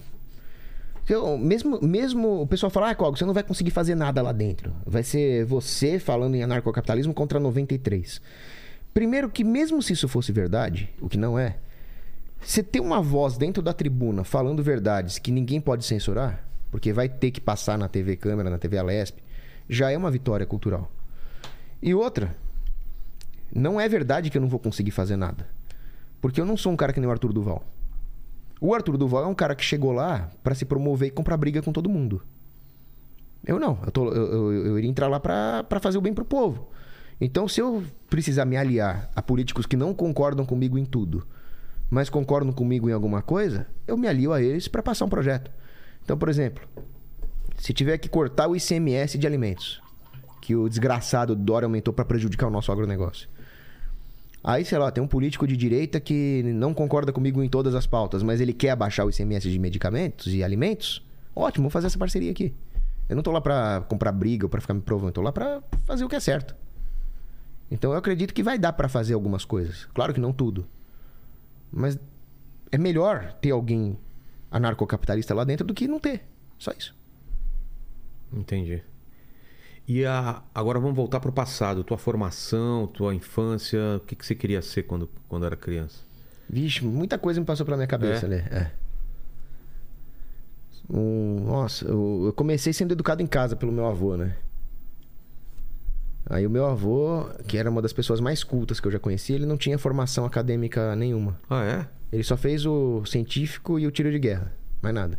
Eu- 1.10 1.36
mesmo, 1.36 1.80
mesmo 1.82 2.40
o 2.42 2.46
pessoal 2.46 2.70
fala, 2.70 2.90
ah, 2.90 2.94
Cog, 2.94 3.18
você 3.18 3.24
não 3.24 3.34
vai 3.34 3.42
conseguir 3.42 3.72
fazer 3.72 3.96
nada 3.96 4.22
lá 4.22 4.30
dentro. 4.30 4.72
Vai 4.86 5.02
ser 5.02 5.44
você 5.44 5.98
falando 5.98 6.36
em 6.36 6.42
anarcocapitalismo 6.44 7.12
contra 7.12 7.40
93. 7.40 8.20
Primeiro 8.94 9.28
que 9.28 9.42
mesmo 9.42 9.82
se 9.82 9.92
isso 9.92 10.06
fosse 10.06 10.30
verdade, 10.30 10.88
o 11.00 11.08
que 11.08 11.18
não 11.18 11.36
é, 11.36 11.56
você 12.40 12.62
ter 12.62 12.78
uma 12.78 13.00
voz 13.02 13.36
dentro 13.36 13.60
da 13.60 13.72
tribuna 13.72 14.22
falando 14.22 14.62
verdades 14.62 15.18
que 15.18 15.32
ninguém 15.32 15.60
pode 15.60 15.84
censurar, 15.84 16.44
porque 16.70 16.92
vai 16.92 17.08
ter 17.08 17.32
que 17.32 17.40
passar 17.40 17.76
na 17.76 17.88
TV 17.88 18.16
Câmara, 18.16 18.48
na 18.48 18.58
TV 18.58 18.78
Alesp, 18.78 19.18
já 19.68 19.90
é 19.90 19.96
uma 19.96 20.10
vitória 20.12 20.46
cultural. 20.46 20.90
E 21.82 21.92
outra, 21.92 22.36
não 23.52 23.80
é 23.80 23.88
verdade 23.88 24.30
que 24.30 24.36
eu 24.38 24.42
não 24.42 24.48
vou 24.48 24.60
conseguir 24.60 24.92
fazer 24.92 25.16
nada. 25.16 25.46
Porque 26.20 26.40
eu 26.40 26.44
não 26.44 26.56
sou 26.56 26.72
um 26.72 26.76
cara 26.76 26.92
que 26.92 27.00
nem 27.00 27.08
o 27.08 27.12
Arthur 27.12 27.32
Duval. 27.32 27.64
O 28.60 28.74
Arthur 28.74 28.96
Duval 28.98 29.24
é 29.24 29.26
um 29.26 29.34
cara 29.34 29.54
que 29.54 29.64
chegou 29.64 29.92
lá 29.92 30.30
pra 30.42 30.54
se 30.54 30.64
promover 30.64 31.08
e 31.08 31.10
comprar 31.10 31.36
briga 31.36 31.62
com 31.62 31.72
todo 31.72 31.88
mundo. 31.88 32.22
Eu 33.44 33.58
não. 33.58 33.78
Eu, 33.84 33.90
tô- 33.90 34.12
eu- 34.12 34.32
eu- 34.52 34.66
eu 34.66 34.78
iria 34.78 34.90
entrar 34.90 35.08
lá 35.08 35.18
pra 35.18 35.64
fazer 35.80 35.96
o 35.96 36.00
bem 36.02 36.12
pro 36.12 36.24
povo. 36.24 36.68
Então, 37.20 37.48
se 37.48 37.60
eu 37.60 37.82
precisar 38.08 38.44
me 38.44 38.56
aliar 38.56 39.10
a 39.16 39.22
políticos 39.22 39.66
que 39.66 39.76
não 39.76 39.94
concordam 39.94 40.44
comigo 40.44 40.76
em 40.78 40.84
tudo, 40.84 41.26
mas 41.90 42.10
concordam 42.10 42.52
comigo 42.52 42.88
em 42.88 42.92
alguma 42.92 43.22
coisa, 43.22 43.66
eu 43.86 43.96
me 43.96 44.06
alio 44.06 44.32
a 44.32 44.42
eles 44.42 44.68
pra 44.68 44.82
passar 44.82 45.04
um 45.06 45.08
projeto. 45.08 45.50
Então, 46.04 46.16
por 46.18 46.28
exemplo, 46.28 46.62
se 47.56 47.72
tiver 47.72 47.96
que 47.98 48.08
cortar 48.08 48.46
o 48.48 48.56
ICMS 48.56 49.16
de 49.18 49.26
alimentos, 49.26 49.82
que 50.40 50.54
o 50.54 50.68
desgraçado 50.68 51.34
Dória 51.36 51.66
aumentou 51.66 51.92
pra 51.92 52.04
prejudicar 52.04 52.46
o 52.46 52.50
nosso 52.50 52.70
agronegócio. 52.72 53.28
Aí, 54.42 54.64
sei 54.64 54.78
lá, 54.78 54.90
tem 54.90 55.04
um 55.04 55.06
político 55.06 55.46
de 55.46 55.56
direita 55.56 56.00
que 56.00 56.42
não 56.54 56.72
concorda 56.72 57.12
comigo 57.12 57.42
em 57.42 57.48
todas 57.48 57.74
as 57.74 57.86
pautas, 57.86 58.22
mas 58.22 58.40
ele 58.40 58.54
quer 58.54 58.70
abaixar 58.70 59.04
o 59.04 59.10
ICMS 59.10 59.50
de 59.50 59.58
medicamentos 59.58 60.32
e 60.32 60.42
alimentos. 60.42 61.04
Ótimo, 61.36 61.64
vou 61.64 61.70
fazer 61.70 61.88
essa 61.88 61.98
parceria 61.98 62.30
aqui. 62.30 62.54
Eu 63.08 63.16
não 63.16 63.22
tô 63.22 63.30
lá 63.32 63.40
pra 63.40 63.84
comprar 63.88 64.12
briga 64.12 64.46
ou 64.46 64.50
pra 64.50 64.60
ficar 64.60 64.72
me 64.72 64.80
provando, 64.80 65.08
eu 65.08 65.14
tô 65.14 65.20
lá 65.20 65.32
pra 65.32 65.62
fazer 65.84 66.04
o 66.04 66.08
que 66.08 66.16
é 66.16 66.20
certo. 66.20 66.54
Então 67.70 67.92
eu 67.92 67.98
acredito 67.98 68.32
que 68.32 68.42
vai 68.42 68.58
dar 68.58 68.72
pra 68.72 68.88
fazer 68.88 69.14
algumas 69.14 69.44
coisas. 69.44 69.84
Claro 69.94 70.14
que 70.14 70.20
não 70.20 70.32
tudo. 70.32 70.66
Mas 71.70 71.98
é 72.72 72.78
melhor 72.78 73.32
ter 73.40 73.50
alguém 73.50 73.98
anarcocapitalista 74.50 75.34
lá 75.34 75.44
dentro 75.44 75.66
do 75.66 75.74
que 75.74 75.86
não 75.86 76.00
ter. 76.00 76.22
Só 76.58 76.72
isso. 76.72 76.94
Entendi. 78.32 78.82
E 79.92 80.04
a... 80.06 80.40
agora 80.54 80.78
vamos 80.78 80.94
voltar 80.94 81.18
pro 81.18 81.32
passado. 81.32 81.82
Tua 81.82 81.98
formação, 81.98 82.86
tua 82.86 83.12
infância. 83.12 83.80
O 83.96 84.00
que, 84.00 84.14
que 84.14 84.24
você 84.24 84.36
queria 84.36 84.62
ser 84.62 84.84
quando, 84.84 85.10
quando 85.28 85.44
era 85.44 85.56
criança? 85.56 85.98
Vixe, 86.48 86.84
muita 86.84 87.18
coisa 87.18 87.40
me 87.40 87.44
passou 87.44 87.66
pela 87.66 87.76
minha 87.76 87.88
cabeça, 87.88 88.26
É? 88.26 88.28
né? 88.28 88.36
É. 88.52 88.70
Um, 90.88 91.40
nossa, 91.44 91.84
eu, 91.86 92.22
eu 92.26 92.32
comecei 92.32 92.72
sendo 92.72 92.92
educado 92.92 93.20
em 93.20 93.26
casa 93.26 93.56
pelo 93.56 93.72
meu 93.72 93.84
avô, 93.84 94.16
né? 94.16 94.36
Aí 96.26 96.46
o 96.46 96.50
meu 96.50 96.66
avô, 96.66 97.28
que 97.48 97.58
era 97.58 97.68
uma 97.68 97.82
das 97.82 97.92
pessoas 97.92 98.20
mais 98.20 98.44
cultas 98.44 98.78
que 98.78 98.86
eu 98.86 98.92
já 98.92 99.00
conheci, 99.00 99.32
ele 99.32 99.46
não 99.46 99.56
tinha 99.56 99.76
formação 99.76 100.24
acadêmica 100.24 100.94
nenhuma. 100.94 101.36
Ah, 101.50 101.64
é? 101.64 101.86
Ele 102.12 102.22
só 102.22 102.36
fez 102.36 102.64
o 102.64 103.04
científico 103.06 103.76
e 103.76 103.88
o 103.88 103.90
tiro 103.90 104.12
de 104.12 104.20
guerra, 104.20 104.52
mais 104.80 104.94
nada. 104.94 105.18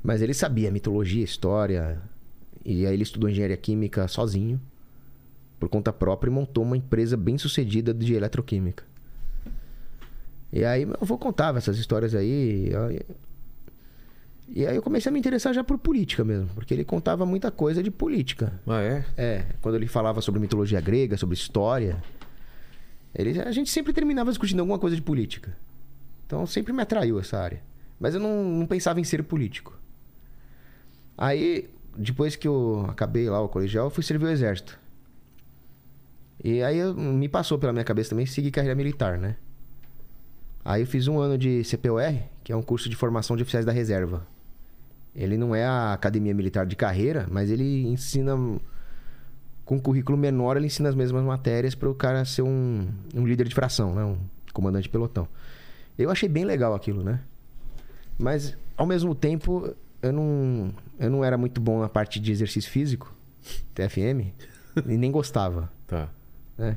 Mas 0.00 0.22
ele 0.22 0.32
sabia 0.32 0.70
mitologia, 0.70 1.24
história, 1.24 2.00
e 2.64 2.86
aí 2.86 2.92
ele 2.94 3.02
estudou 3.02 3.28
engenharia 3.30 3.56
química 3.56 4.06
sozinho, 4.08 4.60
por 5.58 5.68
conta 5.68 5.92
própria, 5.92 6.30
e 6.30 6.32
montou 6.32 6.64
uma 6.64 6.76
empresa 6.76 7.16
bem 7.16 7.36
sucedida 7.38 7.92
de 7.92 8.14
eletroquímica. 8.14 8.84
E 10.52 10.64
aí 10.64 10.84
meu 10.84 10.96
avô 11.00 11.16
contava 11.16 11.58
essas 11.58 11.78
histórias 11.78 12.14
aí. 12.14 12.68
e 12.70 12.74
aí- 12.76 13.00
E 14.52 14.66
aí 14.66 14.74
eu 14.74 14.82
comecei 14.82 15.08
a 15.08 15.12
me 15.12 15.18
interessar 15.20 15.54
já 15.54 15.62
por 15.62 15.78
política 15.78 16.24
mesmo, 16.24 16.48
porque 16.54 16.74
ele 16.74 16.84
contava 16.84 17.24
muita 17.24 17.52
coisa 17.52 17.82
de 17.82 17.90
política. 17.90 18.52
Ah, 18.66 18.80
é? 18.82 19.04
É, 19.16 19.46
quando 19.62 19.76
ele 19.76 19.86
falava 19.86 20.20
sobre 20.20 20.40
mitologia 20.40 20.80
grega, 20.80 21.16
sobre 21.16 21.34
história, 21.36 22.02
ele, 23.14 23.40
a 23.40 23.52
gente 23.52 23.70
sempre 23.70 23.92
terminava 23.92 24.28
discutindo 24.30 24.58
alguma 24.58 24.78
coisa 24.78 24.96
de 24.96 25.02
política. 25.02 25.56
Então 26.26 26.44
sempre 26.46 26.72
me 26.72 26.82
atraiu 26.82 27.20
essa 27.20 27.38
área. 27.38 27.62
Mas 28.00 28.14
eu 28.14 28.20
não, 28.20 28.42
não 28.44 28.66
pensava 28.66 28.98
em 29.00 29.04
ser 29.04 29.22
político. 29.22 29.78
Aí, 31.16 31.68
depois 31.96 32.36
que 32.36 32.46
eu 32.46 32.86
acabei 32.88 33.28
lá 33.28 33.40
o 33.40 33.48
colegial, 33.48 33.86
eu 33.86 33.90
fui 33.90 34.02
servir 34.02 34.26
o 34.26 34.30
exército. 34.30 34.78
E 36.42 36.62
aí 36.62 36.82
me 36.94 37.28
passou 37.28 37.58
pela 37.58 37.72
minha 37.72 37.84
cabeça 37.84 38.10
também 38.10 38.26
seguir 38.26 38.50
carreira 38.50 38.74
militar, 38.74 39.18
né? 39.18 39.36
Aí 40.64 40.82
eu 40.82 40.86
fiz 40.86 41.08
um 41.08 41.18
ano 41.18 41.36
de 41.36 41.62
CPOR, 41.64 42.14
que 42.44 42.52
é 42.52 42.56
um 42.56 42.62
curso 42.62 42.88
de 42.88 42.96
formação 42.96 43.36
de 43.36 43.42
oficiais 43.42 43.64
da 43.64 43.72
reserva. 43.72 44.26
Ele 45.14 45.36
não 45.36 45.54
é 45.54 45.64
a 45.64 45.92
academia 45.92 46.34
militar 46.34 46.64
de 46.66 46.76
carreira, 46.76 47.26
mas 47.30 47.50
ele 47.50 47.86
ensina 47.86 48.36
com 49.64 49.76
um 49.76 49.78
currículo 49.78 50.16
menor, 50.16 50.56
ele 50.56 50.66
ensina 50.66 50.88
as 50.88 50.94
mesmas 50.94 51.22
matérias 51.24 51.74
para 51.74 51.88
o 51.88 51.94
cara 51.94 52.24
ser 52.24 52.42
um, 52.42 52.88
um 53.14 53.26
líder 53.26 53.48
de 53.48 53.54
fração, 53.54 53.94
né? 53.94 54.04
um 54.04 54.18
comandante 54.52 54.84
de 54.84 54.88
pelotão. 54.88 55.28
Eu 55.98 56.10
achei 56.10 56.28
bem 56.28 56.44
legal 56.44 56.74
aquilo, 56.74 57.02
né? 57.02 57.20
Mas 58.18 58.56
ao 58.76 58.86
mesmo 58.86 59.14
tempo, 59.14 59.74
eu 60.02 60.12
não, 60.12 60.72
eu 60.98 61.10
não 61.10 61.24
era 61.24 61.36
muito 61.38 61.60
bom 61.60 61.80
na 61.80 61.88
parte 61.88 62.18
de 62.20 62.30
exercício 62.32 62.70
físico, 62.70 63.14
TFM, 63.74 64.32
e 64.86 64.96
nem 64.96 65.10
gostava 65.10 65.70
Tá. 65.86 66.08
né? 66.56 66.76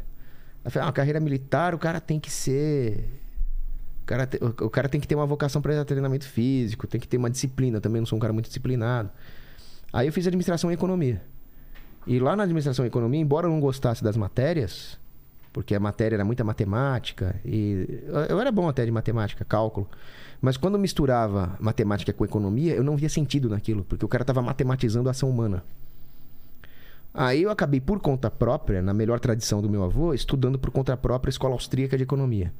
Eu 0.65 0.71
falei, 0.71 0.83
ah, 0.83 0.87
uma 0.87 0.93
carreira 0.93 1.19
militar, 1.19 1.75
o 1.75 1.77
cara 1.77 1.99
tem 1.99 2.19
que 2.19 2.31
ser. 2.31 3.09
O 4.01 4.05
cara, 4.05 4.25
te- 4.25 4.39
o 4.41 4.65
o 4.65 4.69
cara 4.69 4.87
tem 4.87 4.99
que 5.01 5.07
ter 5.07 5.13
uma 5.15 5.25
vocação 5.25 5.61
para 5.61 5.83
treinamento 5.83 6.25
físico, 6.27 6.87
tem 6.87 6.99
que 7.01 7.07
ter 7.07 7.17
uma 7.17 7.29
disciplina. 7.29 7.77
Eu 7.77 7.81
também 7.81 7.99
não 8.01 8.05
sou 8.05 8.17
um 8.17 8.19
cara 8.19 8.31
muito 8.33 8.45
disciplinado. 8.47 9.09
Aí 9.91 10.07
eu 10.07 10.13
fiz 10.13 10.25
administração 10.25 10.71
e 10.71 10.73
economia. 10.73 11.21
E 12.07 12.17
lá 12.19 12.35
na 12.35 12.43
administração 12.43 12.85
e 12.85 12.87
economia, 12.87 13.19
embora 13.19 13.45
eu 13.47 13.51
não 13.51 13.59
gostasse 13.59 14.01
das 14.03 14.15
matérias, 14.17 14.97
porque 15.53 15.75
a 15.75 15.79
matéria 15.79 16.15
era 16.15 16.25
muita 16.25 16.43
matemática, 16.43 17.35
e 17.45 18.01
eu- 18.27 18.41
era 18.41 18.51
bom 18.51 18.67
até 18.67 18.83
de 18.83 18.91
matemática, 18.91 19.45
cálculo, 19.45 19.87
mas 20.41 20.57
quando 20.57 20.77
misturava 20.79 21.55
matemática 21.59 22.11
com 22.11 22.25
economia, 22.25 22.73
eu 22.73 22.83
não 22.83 22.97
via 22.97 23.07
sentido 23.07 23.47
naquilo, 23.47 23.83
porque 23.83 24.03
o 24.03 24.07
cara 24.07 24.23
estava 24.23 24.41
matematizando 24.41 25.07
a 25.07 25.11
ação 25.11 25.29
humana. 25.29 25.63
Aí 27.13 27.43
eu 27.43 27.51
acabei 27.51 27.79
por 27.79 27.99
conta 27.99 28.31
própria, 28.31 28.81
na 28.81 28.93
melhor 28.93 29.19
tradição 29.19 29.61
do 29.61 29.69
meu 29.69 29.83
avô, 29.83 30.15
estudando 30.15 30.57
por 30.57 30.71
conta 30.71 30.97
própria 30.97 31.29
a 31.29 31.31
Escola 31.31 31.53
Austríaca 31.53 31.95
de 31.95 32.03
Economia, 32.03 32.51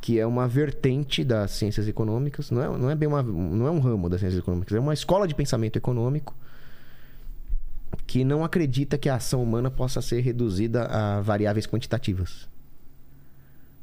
que 0.00 0.18
é 0.18 0.26
uma 0.26 0.48
vertente 0.48 1.22
das 1.22 1.50
ciências 1.50 1.86
econômicas, 1.86 2.50
não 2.50 2.62
é, 2.62 2.78
não 2.78 2.90
é 2.90 2.94
bem 2.94 3.06
uma, 3.06 3.22
não 3.22 3.66
é 3.66 3.70
um 3.70 3.78
ramo 3.78 4.08
das 4.08 4.20
ciências 4.20 4.40
econômicas, 4.42 4.74
é 4.74 4.80
uma 4.80 4.94
escola 4.94 5.28
de 5.28 5.34
pensamento 5.34 5.76
econômico 5.76 6.34
que 8.06 8.24
não 8.24 8.44
acredita 8.44 8.98
que 8.98 9.08
a 9.08 9.16
ação 9.16 9.42
humana 9.42 9.70
possa 9.70 10.00
ser 10.00 10.20
reduzida 10.20 10.84
a 10.84 11.20
variáveis 11.20 11.66
quantitativas. 11.66 12.48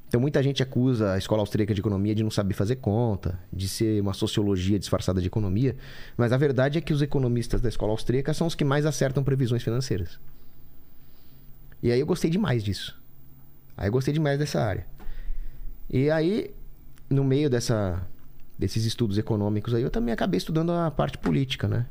Então 0.08 0.20
muita 0.20 0.42
gente 0.42 0.64
acusa 0.64 1.14
a 1.14 1.18
escola 1.20 1.42
austríaca 1.42 1.72
de 1.72 1.82
economia 1.82 2.16
de 2.16 2.24
não 2.24 2.32
saber 2.32 2.56
fazer 2.56 2.78
conta, 2.78 3.40
de 3.54 3.70
ser 3.70 4.02
uma 4.02 4.14
sociologia 4.14 4.80
disfarçada 4.80 5.22
de 5.22 5.28
economia, 5.28 5.76
mas 6.18 6.34
a 6.34 6.38
verdade 6.38 6.80
é 6.80 6.82
que 6.82 6.92
os 6.92 7.04
economistas 7.04 7.62
da 7.62 7.70
escola 7.70 7.92
austríaca 7.92 8.34
são 8.34 8.48
os 8.48 8.56
que 8.56 8.66
mais 8.66 8.88
acertam 8.88 9.24
previsões 9.24 9.62
financeiras. 9.62 10.20
E 11.82 11.92
aí 11.92 12.00
eu 12.00 12.08
gostei 12.08 12.30
demais 12.30 12.64
disso. 12.64 13.00
Aí 13.78 13.88
eu 13.88 13.92
gostei 13.92 14.14
demais 14.14 14.40
dessa 14.40 14.60
área. 14.60 14.86
E 15.90 16.10
aí, 16.10 16.54
no 17.10 17.24
meio 17.24 17.50
dessa, 17.50 18.06
desses 18.58 18.86
estudos 18.86 19.18
econômicos 19.18 19.76
aí, 19.76 19.84
eu 19.84 19.90
também 19.92 20.12
acabei 20.12 20.40
estudando 20.40 20.72
a 20.72 20.90
parte 20.90 21.20
política, 21.20 21.68
né? 21.68 21.86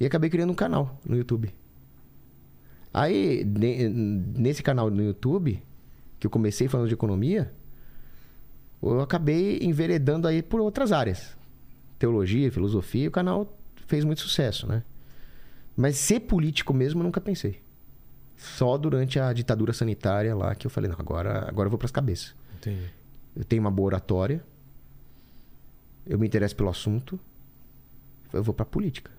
E 0.00 0.06
acabei 0.06 0.30
criando 0.30 0.50
um 0.50 0.54
canal 0.54 0.98
no 1.04 1.16
YouTube. 1.16 1.52
Aí, 2.92 3.44
ne- 3.44 3.88
nesse 3.88 4.62
canal 4.62 4.90
no 4.90 5.02
YouTube, 5.02 5.62
que 6.18 6.26
eu 6.26 6.30
comecei 6.30 6.68
falando 6.68 6.88
de 6.88 6.94
economia, 6.94 7.52
eu 8.82 9.00
acabei 9.00 9.58
enveredando 9.62 10.26
aí 10.28 10.42
por 10.42 10.60
outras 10.60 10.92
áreas. 10.92 11.36
Teologia, 11.98 12.50
filosofia, 12.50 13.08
o 13.08 13.12
canal 13.12 13.56
fez 13.86 14.04
muito 14.04 14.20
sucesso, 14.20 14.66
né? 14.66 14.82
Mas 15.76 15.96
ser 15.96 16.20
político 16.20 16.72
mesmo 16.72 17.00
eu 17.00 17.04
nunca 17.04 17.20
pensei. 17.20 17.60
Só 18.36 18.76
durante 18.78 19.18
a 19.18 19.32
ditadura 19.32 19.72
sanitária 19.72 20.34
lá 20.34 20.54
que 20.54 20.66
eu 20.66 20.70
falei, 20.70 20.88
não, 20.90 20.96
agora, 20.98 21.48
agora 21.48 21.66
eu 21.66 21.70
vou 21.70 21.78
pras 21.78 21.90
cabeças. 21.90 22.34
Entendi. 22.56 22.84
Eu 23.34 23.44
tenho 23.44 23.60
uma 23.60 23.70
boa 23.70 23.86
oratória. 23.86 24.42
Eu 26.06 26.18
me 26.18 26.26
interesso 26.26 26.54
pelo 26.56 26.68
assunto. 26.70 27.18
Eu 28.32 28.42
vou 28.42 28.54
pra 28.54 28.64
política. 28.64 29.10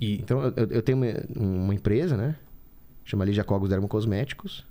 E 0.00 0.14
Então, 0.14 0.42
eu, 0.56 0.66
eu 0.70 0.82
tenho 0.82 0.98
uma, 0.98 1.06
uma 1.36 1.74
empresa, 1.74 2.16
né? 2.16 2.36
Chama 3.04 3.24
Lígia 3.24 3.42
Cogos 3.44 3.68
Dermocosméticos. 3.70 4.64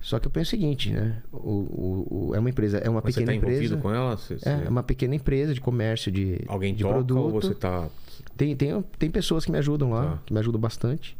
Só 0.00 0.20
que 0.20 0.26
eu 0.28 0.30
penso 0.30 0.48
o 0.48 0.50
seguinte, 0.50 0.92
né? 0.92 1.20
O, 1.32 1.36
o- 1.38 2.28
o- 2.30 2.34
é 2.34 2.38
uma 2.38 2.48
empresa, 2.50 2.78
é 2.78 2.88
uma 2.88 3.00
mas 3.02 3.14
você 3.14 3.20
pequena 3.20 3.32
tá 3.32 3.36
envolvido 3.46 3.74
empresa. 3.74 3.82
com 3.82 3.92
ela? 3.92 4.16
Você- 4.16 4.38
você- 4.38 4.48
É, 4.48 4.64
é 4.66 4.68
uma 4.68 4.82
pequena 4.82 5.14
empresa 5.16 5.52
de 5.52 5.60
comércio 5.60 6.12
de, 6.12 6.40
Alguém 6.46 6.74
de 6.74 6.82
toca 6.84 6.94
produto. 6.94 7.18
ou 7.18 7.30
você 7.32 7.54
tá... 7.54 7.88
Tem, 8.36 8.54
tem, 8.54 8.80
tem 8.98 9.10
pessoas 9.10 9.44
que 9.44 9.50
me 9.50 9.58
ajudam 9.58 9.90
lá, 9.90 10.12
Tá. 10.12 10.22
que 10.26 10.32
me 10.32 10.38
ajudam 10.38 10.60
bastante. 10.60 11.16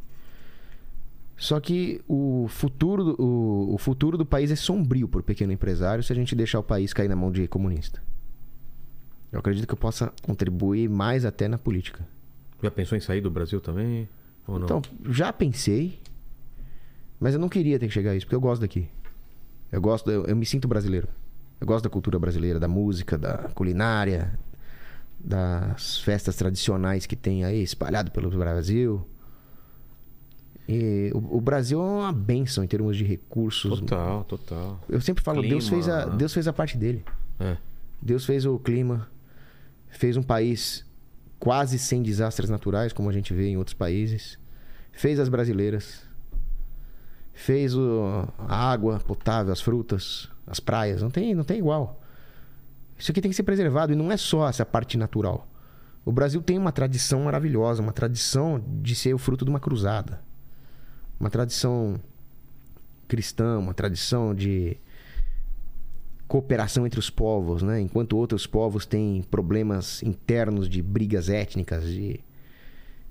Só 1.36 1.58
que 1.58 2.00
o 2.06 2.46
futuro, 2.48 3.04
do- 3.04 3.22
o, 3.22 3.74
o 3.74 3.78
futuro 3.78 4.16
do 4.16 4.24
país 4.24 4.50
é 4.52 4.56
sombrio 4.56 5.08
por 5.08 5.22
pequeno 5.22 5.52
empresário 5.52 6.02
se 6.04 6.12
a 6.12 6.16
gente 6.16 6.34
deixar 6.36 6.60
o 6.60 6.62
país 6.62 6.92
cair 6.92 7.08
na 7.08 7.16
mão 7.16 7.32
de 7.32 7.48
comunista. 7.48 8.00
Eu 9.32 9.40
acredito 9.40 9.66
que 9.66 9.74
eu 9.74 9.78
possa 9.78 10.12
contribuir 10.22 10.88
mais 10.88 11.24
até 11.24 11.48
na 11.48 11.58
política. 11.58 12.06
Já 12.62 12.70
pensou 12.70 12.96
em 12.96 13.00
sair 13.00 13.20
do 13.20 13.30
Brasil 13.30 13.60
também? 13.60 14.08
Ou 14.46 14.58
não? 14.58 14.64
Então, 14.64 14.82
já 15.08 15.32
pensei, 15.32 16.00
mas 17.20 17.34
eu 17.34 17.40
não 17.40 17.48
queria 17.48 17.78
ter 17.78 17.86
que 17.86 17.94
chegar 17.94 18.12
a 18.12 18.16
isso, 18.16 18.26
porque 18.26 18.36
eu 18.36 18.40
gosto 18.40 18.60
daqui. 18.60 18.88
Eu 19.70 19.80
gosto, 19.80 20.10
eu, 20.10 20.24
eu 20.24 20.36
me 20.36 20.46
sinto 20.46 20.68
brasileiro. 20.68 21.08
Eu 21.60 21.66
gosto 21.66 21.84
da 21.84 21.90
cultura 21.90 22.18
brasileira, 22.18 22.60
da 22.60 22.68
música, 22.68 23.16
da 23.16 23.50
culinária, 23.54 24.38
das 25.18 25.98
festas 25.98 26.36
tradicionais 26.36 27.06
que 27.06 27.16
tem 27.16 27.44
aí 27.44 27.62
espalhado 27.62 28.10
pelo 28.10 28.30
Brasil. 28.30 29.06
E 30.68 31.10
o, 31.14 31.38
o 31.38 31.40
Brasil 31.40 31.80
é 31.80 31.82
uma 31.82 32.12
benção 32.12 32.62
em 32.62 32.66
termos 32.66 32.96
de 32.96 33.04
recursos. 33.04 33.80
Total, 33.80 34.24
total. 34.24 34.80
Eu 34.88 35.00
sempre 35.00 35.22
falo, 35.22 35.40
Deus 35.40 35.68
Clima, 35.68 35.82
fez, 35.82 35.88
a, 35.88 36.06
né? 36.06 36.16
Deus 36.16 36.34
fez 36.34 36.48
a 36.48 36.52
parte 36.52 36.76
dele. 36.76 37.04
É. 37.40 37.56
Deus 38.02 38.24
fez 38.24 38.44
o 38.44 38.58
clima, 38.58 39.08
fez 39.88 40.16
um 40.16 40.22
país 40.22 40.84
quase 41.38 41.78
sem 41.78 42.02
desastres 42.02 42.48
naturais, 42.50 42.92
como 42.92 43.08
a 43.08 43.12
gente 43.12 43.32
vê 43.34 43.48
em 43.48 43.56
outros 43.56 43.74
países. 43.74 44.38
Fez 44.92 45.18
as 45.20 45.28
brasileiras. 45.28 46.02
Fez 47.32 47.74
o- 47.74 48.26
a 48.38 48.70
água 48.70 48.98
potável, 49.00 49.52
as 49.52 49.60
frutas, 49.60 50.30
as 50.46 50.58
praias. 50.58 51.02
Não 51.02 51.10
tem, 51.10 51.34
não 51.34 51.44
tem 51.44 51.58
igual. 51.58 52.00
Isso 52.98 53.10
aqui 53.10 53.20
tem 53.20 53.30
que 53.30 53.36
ser 53.36 53.42
preservado 53.42 53.92
e 53.92 53.96
não 53.96 54.10
é 54.10 54.16
só 54.16 54.48
essa 54.48 54.64
parte 54.64 54.96
natural. 54.96 55.46
O 56.04 56.12
Brasil 56.12 56.40
tem 56.40 56.56
uma 56.56 56.72
tradição 56.72 57.24
maravilhosa, 57.24 57.82
uma 57.82 57.92
tradição 57.92 58.62
de 58.80 58.94
ser 58.94 59.12
o 59.12 59.18
fruto 59.18 59.44
de 59.44 59.50
uma 59.50 59.60
cruzada. 59.60 60.22
Uma 61.20 61.28
tradição 61.28 62.00
cristã, 63.06 63.58
uma 63.58 63.74
tradição 63.74 64.34
de 64.34 64.78
cooperação 66.28 66.86
entre 66.86 66.98
os 66.98 67.10
povos, 67.10 67.62
né? 67.62 67.80
Enquanto 67.80 68.16
outros 68.16 68.46
povos 68.46 68.84
têm 68.84 69.22
problemas 69.30 70.02
internos 70.02 70.68
de 70.68 70.82
brigas 70.82 71.28
étnicas, 71.28 71.84
de 71.84 72.20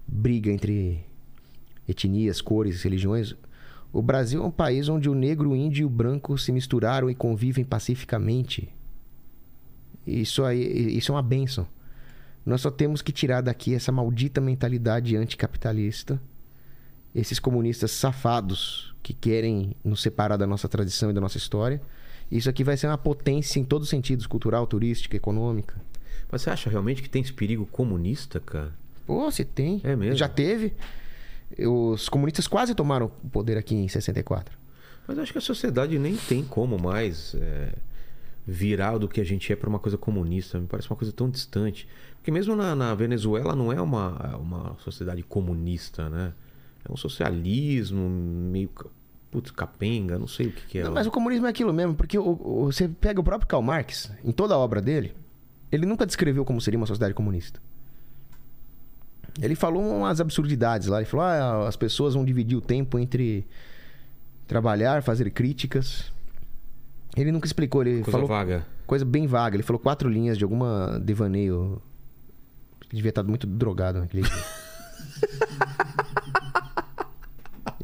briga 0.07 0.51
entre 0.51 1.03
etnias, 1.88 2.41
cores, 2.41 2.84
religiões, 2.84 3.36
o 3.93 4.01
Brasil 4.01 4.43
é 4.43 4.45
um 4.45 4.51
país 4.51 4.89
onde 4.89 5.09
o 5.09 5.16
negro, 5.16 5.51
o 5.51 5.55
índio 5.55 5.84
e 5.84 5.86
o 5.86 5.89
branco 5.89 6.38
se 6.38 6.51
misturaram 6.51 7.09
e 7.09 7.16
convivem 7.16 7.63
pacificamente. 7.63 8.68
Isso 10.05 10.43
aí, 10.43 10.97
isso 10.97 11.11
é 11.11 11.16
uma 11.16 11.22
benção. 11.22 11.66
Nós 12.45 12.61
só 12.61 12.70
temos 12.70 13.01
que 13.01 13.11
tirar 13.11 13.41
daqui 13.41 13.74
essa 13.74 13.91
maldita 13.91 14.39
mentalidade 14.39 15.16
anticapitalista, 15.16 16.22
esses 17.13 17.39
comunistas 17.39 17.91
safados 17.91 18.93
que 19.01 19.13
querem 19.13 19.74
nos 19.84 20.01
separar 20.01 20.38
da 20.38 20.45
nossa 20.45 20.68
tradição 20.68 21.09
e 21.09 21.13
da 21.13 21.22
nossa 21.22 21.38
história. 21.38 21.82
Isso 22.32 22.49
aqui 22.49 22.63
vai 22.63 22.76
ser 22.76 22.88
uma 22.88 22.97
potência 22.97 23.59
em 23.59 23.63
todos 23.63 23.88
os 23.88 23.89
sentidos, 23.89 24.26
cultural, 24.26 24.65
turística, 24.65 25.15
econômica. 25.15 25.76
Mas 26.32 26.41
você 26.41 26.49
acha 26.49 26.69
realmente 26.69 27.01
que 27.01 27.09
tem 27.09 27.21
esse 27.21 27.34
perigo 27.34 27.65
comunista, 27.67 28.39
cara? 28.39 28.73
Pô, 29.05 29.30
você 29.30 29.45
tem. 29.45 29.80
É 29.84 29.95
mesmo? 29.95 30.15
Já 30.15 30.28
teve. 30.28 30.73
Os 31.59 32.09
comunistas 32.09 32.47
quase 32.47 32.73
tomaram 32.73 33.11
o 33.23 33.30
poder 33.30 33.57
aqui 33.57 33.76
em 33.76 33.88
64. 33.88 34.57
Mas 35.07 35.17
eu 35.17 35.23
acho 35.23 35.32
que 35.32 35.38
a 35.38 35.41
sociedade 35.41 35.99
nem 35.99 36.15
tem 36.15 36.43
como 36.43 36.80
mais 36.80 37.36
é, 37.36 37.73
virar 38.45 38.97
do 38.97 39.07
que 39.07 39.21
a 39.21 39.23
gente 39.23 39.53
é 39.53 39.55
para 39.55 39.69
uma 39.69 39.78
coisa 39.78 39.97
comunista. 39.97 40.59
Me 40.59 40.65
parece 40.65 40.89
uma 40.89 40.97
coisa 40.97 41.13
tão 41.13 41.30
distante. 41.30 41.88
Porque 42.15 42.32
mesmo 42.32 42.55
na, 42.55 42.76
na 42.76 42.95
Venezuela 42.95 43.55
não 43.55 43.71
é 43.71 43.80
uma, 43.80 44.36
uma 44.38 44.76
sociedade 44.80 45.21
comunista, 45.21 46.09
né? 46.09 46.34
É 46.88 46.91
um 46.91 46.97
socialismo 46.97 48.09
meio 48.09 48.69
putz, 49.36 49.52
capenga, 49.52 50.18
não 50.18 50.28
sei 50.28 50.48
o 50.48 50.52
que, 50.54 50.66
que 50.66 50.80
é. 50.80 50.84
Não, 50.86 50.94
mas 50.94 51.06
o 51.06 51.12
comunismo 51.12 51.46
é 51.46 51.50
aquilo 51.50 51.74
mesmo, 51.74 51.94
porque 51.94 52.18
o- 52.18 52.24
o- 52.42 52.72
você 52.72 52.88
pega 52.88 53.20
o 53.20 53.24
próprio 53.24 53.48
Karl 53.48 53.62
Marx, 53.62 54.10
em 54.24 54.32
toda 54.32 54.54
a 54.54 54.58
obra 54.58 54.82
dele, 54.82 55.14
ele 55.70 55.86
nunca 55.86 56.06
descreveu 56.06 56.46
como 56.46 56.62
seria 56.62 56.78
uma 56.80 56.86
sociedade 56.86 57.14
comunista. 57.14 57.60
Ele 59.42 59.56
falou 59.56 59.84
umas 59.98 60.22
absurdidades 60.22 60.88
lá. 60.88 60.98
Ele 61.00 61.06
falou: 61.06 61.26
ah, 61.26 61.68
as 61.68 61.76
pessoas 61.76 62.14
vão 62.14 62.24
dividir 62.24 62.58
o 62.58 62.62
tempo 62.62 62.98
entre 62.98 63.46
trabalhar, 64.48 65.04
fazer 65.04 65.30
críticas. 65.32 66.14
Ele 67.18 67.34
nunca 67.34 67.46
explicou. 67.46 67.82
Ele 67.82 67.96
Coisa 67.96 68.12
falou 68.12 68.28
vaga. 68.28 68.66
coisa 68.88 69.04
bem 69.04 69.28
vaga. 69.28 69.58
Ele 69.58 69.64
falou 69.64 69.78
quatro 69.80 70.08
linhas 70.08 70.38
de 70.38 70.46
alguma 70.46 70.98
devaneio. 71.04 71.82
Ele 72.84 72.96
devia 72.96 73.10
estar 73.10 73.24
muito 73.24 73.46
drogado 73.46 74.00
naquele 74.00 74.24
dia. 74.24 74.34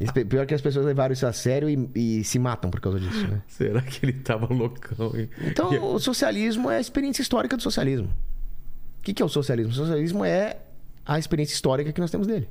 E 0.02 0.24
Pior 0.24 0.46
que 0.46 0.54
as 0.54 0.60
pessoas 0.60 0.86
levaram 0.86 1.12
isso 1.12 1.26
a 1.26 1.32
sério 1.32 1.68
e, 1.68 1.90
e 1.94 2.24
se 2.24 2.38
matam 2.38 2.70
por 2.70 2.80
causa 2.80 2.98
disso, 2.98 3.26
né? 3.26 3.42
Será 3.48 3.80
que 3.82 4.04
ele 4.04 4.14
tava 4.14 4.52
loucão? 4.52 5.12
Então, 5.40 5.94
o 5.94 5.98
socialismo 5.98 6.70
é 6.70 6.76
a 6.76 6.80
experiência 6.80 7.22
histórica 7.22 7.56
do 7.56 7.62
socialismo. 7.62 8.08
O 8.98 9.02
que, 9.02 9.12
que 9.12 9.22
é 9.22 9.26
o 9.26 9.28
socialismo? 9.28 9.72
O 9.72 9.76
socialismo 9.76 10.24
é 10.24 10.58
a 11.04 11.18
experiência 11.18 11.54
histórica 11.54 11.92
que 11.92 12.00
nós 12.00 12.10
temos 12.10 12.26
dele. 12.26 12.48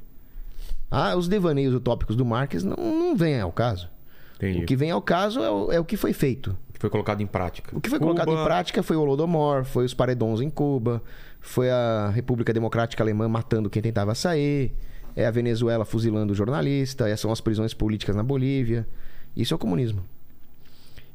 Ah, 0.89 1.15
os 1.15 1.27
devaneios 1.27 1.73
utópicos 1.73 2.15
do 2.15 2.25
Marx 2.25 2.63
não, 2.63 2.75
não 2.75 3.15
vêm 3.15 3.39
ao 3.39 3.51
caso. 3.51 3.89
Entendi. 4.35 4.63
O 4.63 4.65
que 4.65 4.75
vem 4.75 4.91
ao 4.91 5.01
caso 5.01 5.41
é 5.41 5.49
o, 5.49 5.71
é 5.71 5.79
o 5.79 5.85
que 5.85 5.95
foi 5.95 6.11
feito. 6.11 6.57
Foi 6.81 6.89
colocado 6.89 7.21
em 7.21 7.27
prática. 7.27 7.77
O 7.77 7.79
que 7.79 7.89
foi 7.89 7.99
Cuba, 7.99 8.11
colocado 8.11 8.31
em 8.33 8.43
prática 8.43 8.81
foi 8.81 8.97
o 8.97 9.01
Holodomor, 9.01 9.63
foi 9.63 9.85
os 9.85 9.93
paredões 9.93 10.41
em 10.41 10.49
Cuba, 10.49 11.01
foi 11.39 11.69
a 11.69 12.09
República 12.09 12.51
Democrática 12.51 13.03
Alemã 13.03 13.29
matando 13.29 13.69
quem 13.69 13.83
tentava 13.83 14.15
sair, 14.15 14.73
é 15.15 15.25
a 15.25 15.31
Venezuela 15.31 15.85
fuzilando 15.85 16.33
o 16.33 16.35
jornalista, 16.35 17.07
essas 17.07 17.21
são 17.21 17.31
as 17.31 17.41
prisões 17.41 17.73
políticas 17.73 18.15
na 18.15 18.23
Bolívia. 18.23 18.87
Isso 19.35 19.53
é 19.53 19.55
o 19.55 19.59
comunismo. 19.59 20.03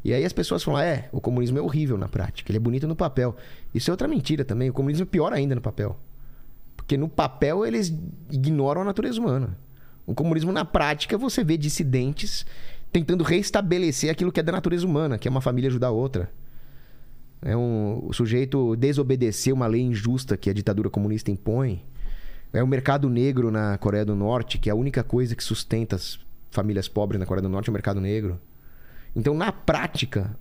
E 0.04 0.12
aí 0.12 0.24
as 0.24 0.32
pessoas 0.32 0.62
falam, 0.62 0.80
é, 0.80 1.08
o 1.10 1.20
comunismo 1.20 1.58
é 1.58 1.60
horrível 1.60 1.98
na 1.98 2.08
prática, 2.08 2.50
ele 2.50 2.58
é 2.58 2.60
bonito 2.60 2.86
no 2.86 2.94
papel. 2.94 3.34
Isso 3.74 3.90
é 3.90 3.92
outra 3.92 4.06
mentira 4.06 4.44
também, 4.44 4.70
o 4.70 4.72
comunismo 4.72 5.02
é 5.02 5.06
pior 5.06 5.32
ainda 5.32 5.54
no 5.54 5.60
papel. 5.60 5.98
Porque 6.76 6.96
no 6.96 7.08
papel 7.08 7.66
eles 7.66 7.92
ignoram 8.30 8.82
a 8.82 8.84
natureza 8.84 9.20
humana. 9.20 9.58
O 10.06 10.14
comunismo 10.14 10.52
na 10.52 10.64
prática 10.64 11.18
você 11.18 11.42
vê 11.42 11.56
dissidentes 11.56 12.46
tentando 12.92 13.24
reestabelecer 13.24 14.08
aquilo 14.08 14.30
que 14.30 14.38
é 14.38 14.42
da 14.42 14.52
natureza 14.52 14.86
humana, 14.86 15.18
que 15.18 15.26
é 15.26 15.30
uma 15.30 15.40
família 15.40 15.68
ajudar 15.68 15.88
a 15.88 15.90
outra. 15.90 16.30
É 17.42 17.56
um, 17.56 18.00
o 18.06 18.12
sujeito 18.12 18.76
desobedecer 18.76 19.52
uma 19.52 19.66
lei 19.66 19.82
injusta 19.82 20.36
que 20.36 20.48
a 20.48 20.52
ditadura 20.52 20.88
comunista 20.88 21.30
impõe. 21.30 21.82
É 22.56 22.62
o 22.62 22.66
mercado 22.66 23.08
negro 23.08 23.50
na 23.50 23.76
Coreia 23.78 24.04
do 24.04 24.14
Norte, 24.14 24.58
que 24.58 24.68
é 24.68 24.72
a 24.72 24.76
única 24.76 25.02
coisa 25.02 25.34
que 25.36 25.44
sustenta 25.44 25.96
as 25.96 26.18
famílias 26.50 26.88
pobres 26.88 27.18
na 27.20 27.26
Coreia 27.26 27.42
do 27.42 27.48
Norte, 27.48 27.68
é 27.68 27.70
o 27.70 27.72
mercado 27.72 28.00
negro. 28.00 28.40
Então, 29.14 29.34
na 29.34 29.52
prática, 29.52 30.34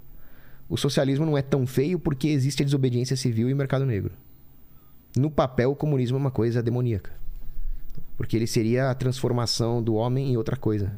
o 0.69 0.77
socialismo 0.77 1.25
não 1.25 1.37
é 1.37 1.41
tão 1.41 1.65
feio 1.67 1.99
porque 1.99 2.27
existe 2.29 2.61
a 2.63 2.65
desobediência 2.65 3.15
civil 3.17 3.49
e 3.49 3.53
o 3.53 3.55
mercado 3.55 3.85
negro. 3.85 4.11
No 5.17 5.29
papel, 5.29 5.71
o 5.71 5.75
comunismo 5.75 6.17
é 6.17 6.19
uma 6.19 6.31
coisa 6.31 6.61
demoníaca. 6.63 7.11
Porque 8.17 8.35
ele 8.37 8.47
seria 8.47 8.89
a 8.89 8.95
transformação 8.95 9.81
do 9.83 9.95
homem 9.95 10.31
em 10.31 10.37
outra 10.37 10.55
coisa. 10.55 10.93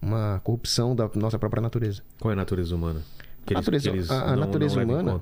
Uma 0.00 0.40
corrupção 0.44 0.94
da 0.94 1.10
nossa 1.14 1.38
própria 1.38 1.60
natureza. 1.62 2.02
Qual 2.20 2.30
é 2.30 2.34
a 2.34 2.36
natureza 2.36 2.74
humana? 2.74 3.00
Que 3.46 3.54
A 3.54 3.58
natureza- 3.58 4.12
a- 4.14 4.22
a 4.22 4.30
não- 4.36 4.40
natureza 4.46 4.76
não 4.84 4.94
humana-. 4.94 5.20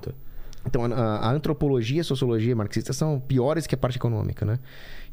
Então, 0.65 0.83
a, 0.83 0.89
a 1.19 1.31
antropologia 1.31 1.97
e 1.97 1.99
a 2.01 2.03
sociologia 2.03 2.53
marxista 2.53 2.91
são 2.91 3.19
piores 3.19 3.65
que 3.65 3.73
a 3.73 3.77
parte 3.77 3.97
econômica, 3.97 4.45
né? 4.45 4.59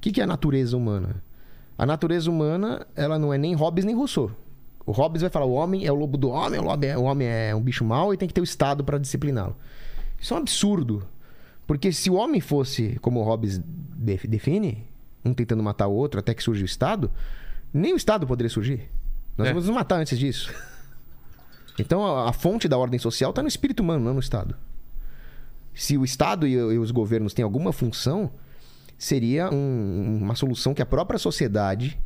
O 0.04 0.06
que, 0.06 0.12
que 0.12 0.20
é 0.20 0.24
a 0.24 0.26
natureza 0.26 0.76
humana? 0.76 1.22
A 1.78 1.86
natureza 1.86 2.30
humana, 2.30 2.86
ela 2.94 3.18
não 3.18 3.32
é 3.32 3.38
nem 3.38 3.54
Hobbes 3.54 3.86
nem 3.86 3.94
Rousseau. 3.96 4.30
O 4.84 4.92
Hobbes 4.92 5.22
vai 5.22 5.30
falar, 5.30 5.46
o 5.46 5.52
homem 5.52 5.86
é 5.86 5.90
o 5.90 5.94
lobo 5.94 6.18
do 6.18 6.28
homem, 6.28 6.60
o 6.60 6.66
homem 6.66 6.88
é, 6.90 6.98
o 6.98 7.02
homem 7.04 7.26
é 7.26 7.54
um 7.54 7.60
bicho 7.62 7.82
mau 7.86 8.12
e 8.12 8.16
tem 8.18 8.28
que 8.28 8.34
ter 8.34 8.42
o 8.42 8.44
Estado 8.44 8.84
para 8.84 8.98
discipliná-lo. 8.98 9.56
Isso 10.20 10.34
é 10.34 10.36
um 10.36 10.40
absurdo. 10.40 11.06
Porque 11.66 11.90
se 11.90 12.10
o 12.10 12.14
homem 12.16 12.38
fosse, 12.38 12.98
como 13.00 13.18
o 13.18 13.22
Hobbes 13.24 13.58
def- 13.96 14.26
define, 14.26 14.86
um 15.24 15.32
tentando 15.32 15.62
matar 15.62 15.86
o 15.86 15.94
outro 15.94 16.20
até 16.20 16.34
que 16.34 16.42
surge 16.42 16.62
o 16.62 16.66
Estado, 16.66 17.10
nem 17.72 17.94
o 17.94 17.96
Estado 17.96 18.26
poderia 18.26 18.50
surgir. 18.50 18.90
Nós 19.38 19.46
É. 19.48 19.50
vamos 19.52 19.66
nos 19.66 19.74
matar 19.74 19.96
antes 20.00 20.18
disso. 20.18 20.52
Então, 21.78 22.04
a, 22.04 22.28
a 22.28 22.32
fonte 22.34 22.68
da 22.68 22.76
ordem 22.76 22.98
social 23.00 23.30
está 23.30 23.40
no 23.40 23.48
espírito 23.48 23.80
humano, 23.82 24.04
não 24.04 24.12
no 24.12 24.20
Estado. 24.20 24.54
Se 25.72 25.96
o 25.96 26.04
Estado 26.04 26.46
e, 26.46 26.52
e 26.52 26.78
os 26.78 26.90
governos 26.90 27.32
têm 27.32 27.42
alguma 27.42 27.72
função, 27.72 28.30
seria 29.04 29.50
um- 29.52 30.18
uma 30.22 30.34
solução 30.34 30.72
que 30.72 30.80
a 30.80 30.86
própria 30.86 31.18
sociedade, 31.18 31.98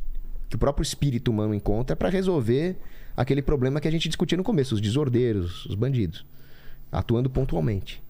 que 0.49 0.55
o 0.55 0.59
próprio 0.59 0.83
espírito 0.83 1.31
humano 1.31 1.53
encontra 1.53 1.95
para 1.95 2.09
resolver 2.09 2.75
aquele 3.15 3.41
problema 3.41 3.79
que 3.79 3.87
a 3.87 3.91
gente 3.91 4.09
discutia 4.09 4.37
no 4.37 4.43
começo, 4.43 4.75
os 4.75 4.81
desordeiros, 4.81 5.65
os 5.65 5.75
bandidos, 5.75 6.25
atuando 6.91 7.29
pontualmente. 7.29 8.03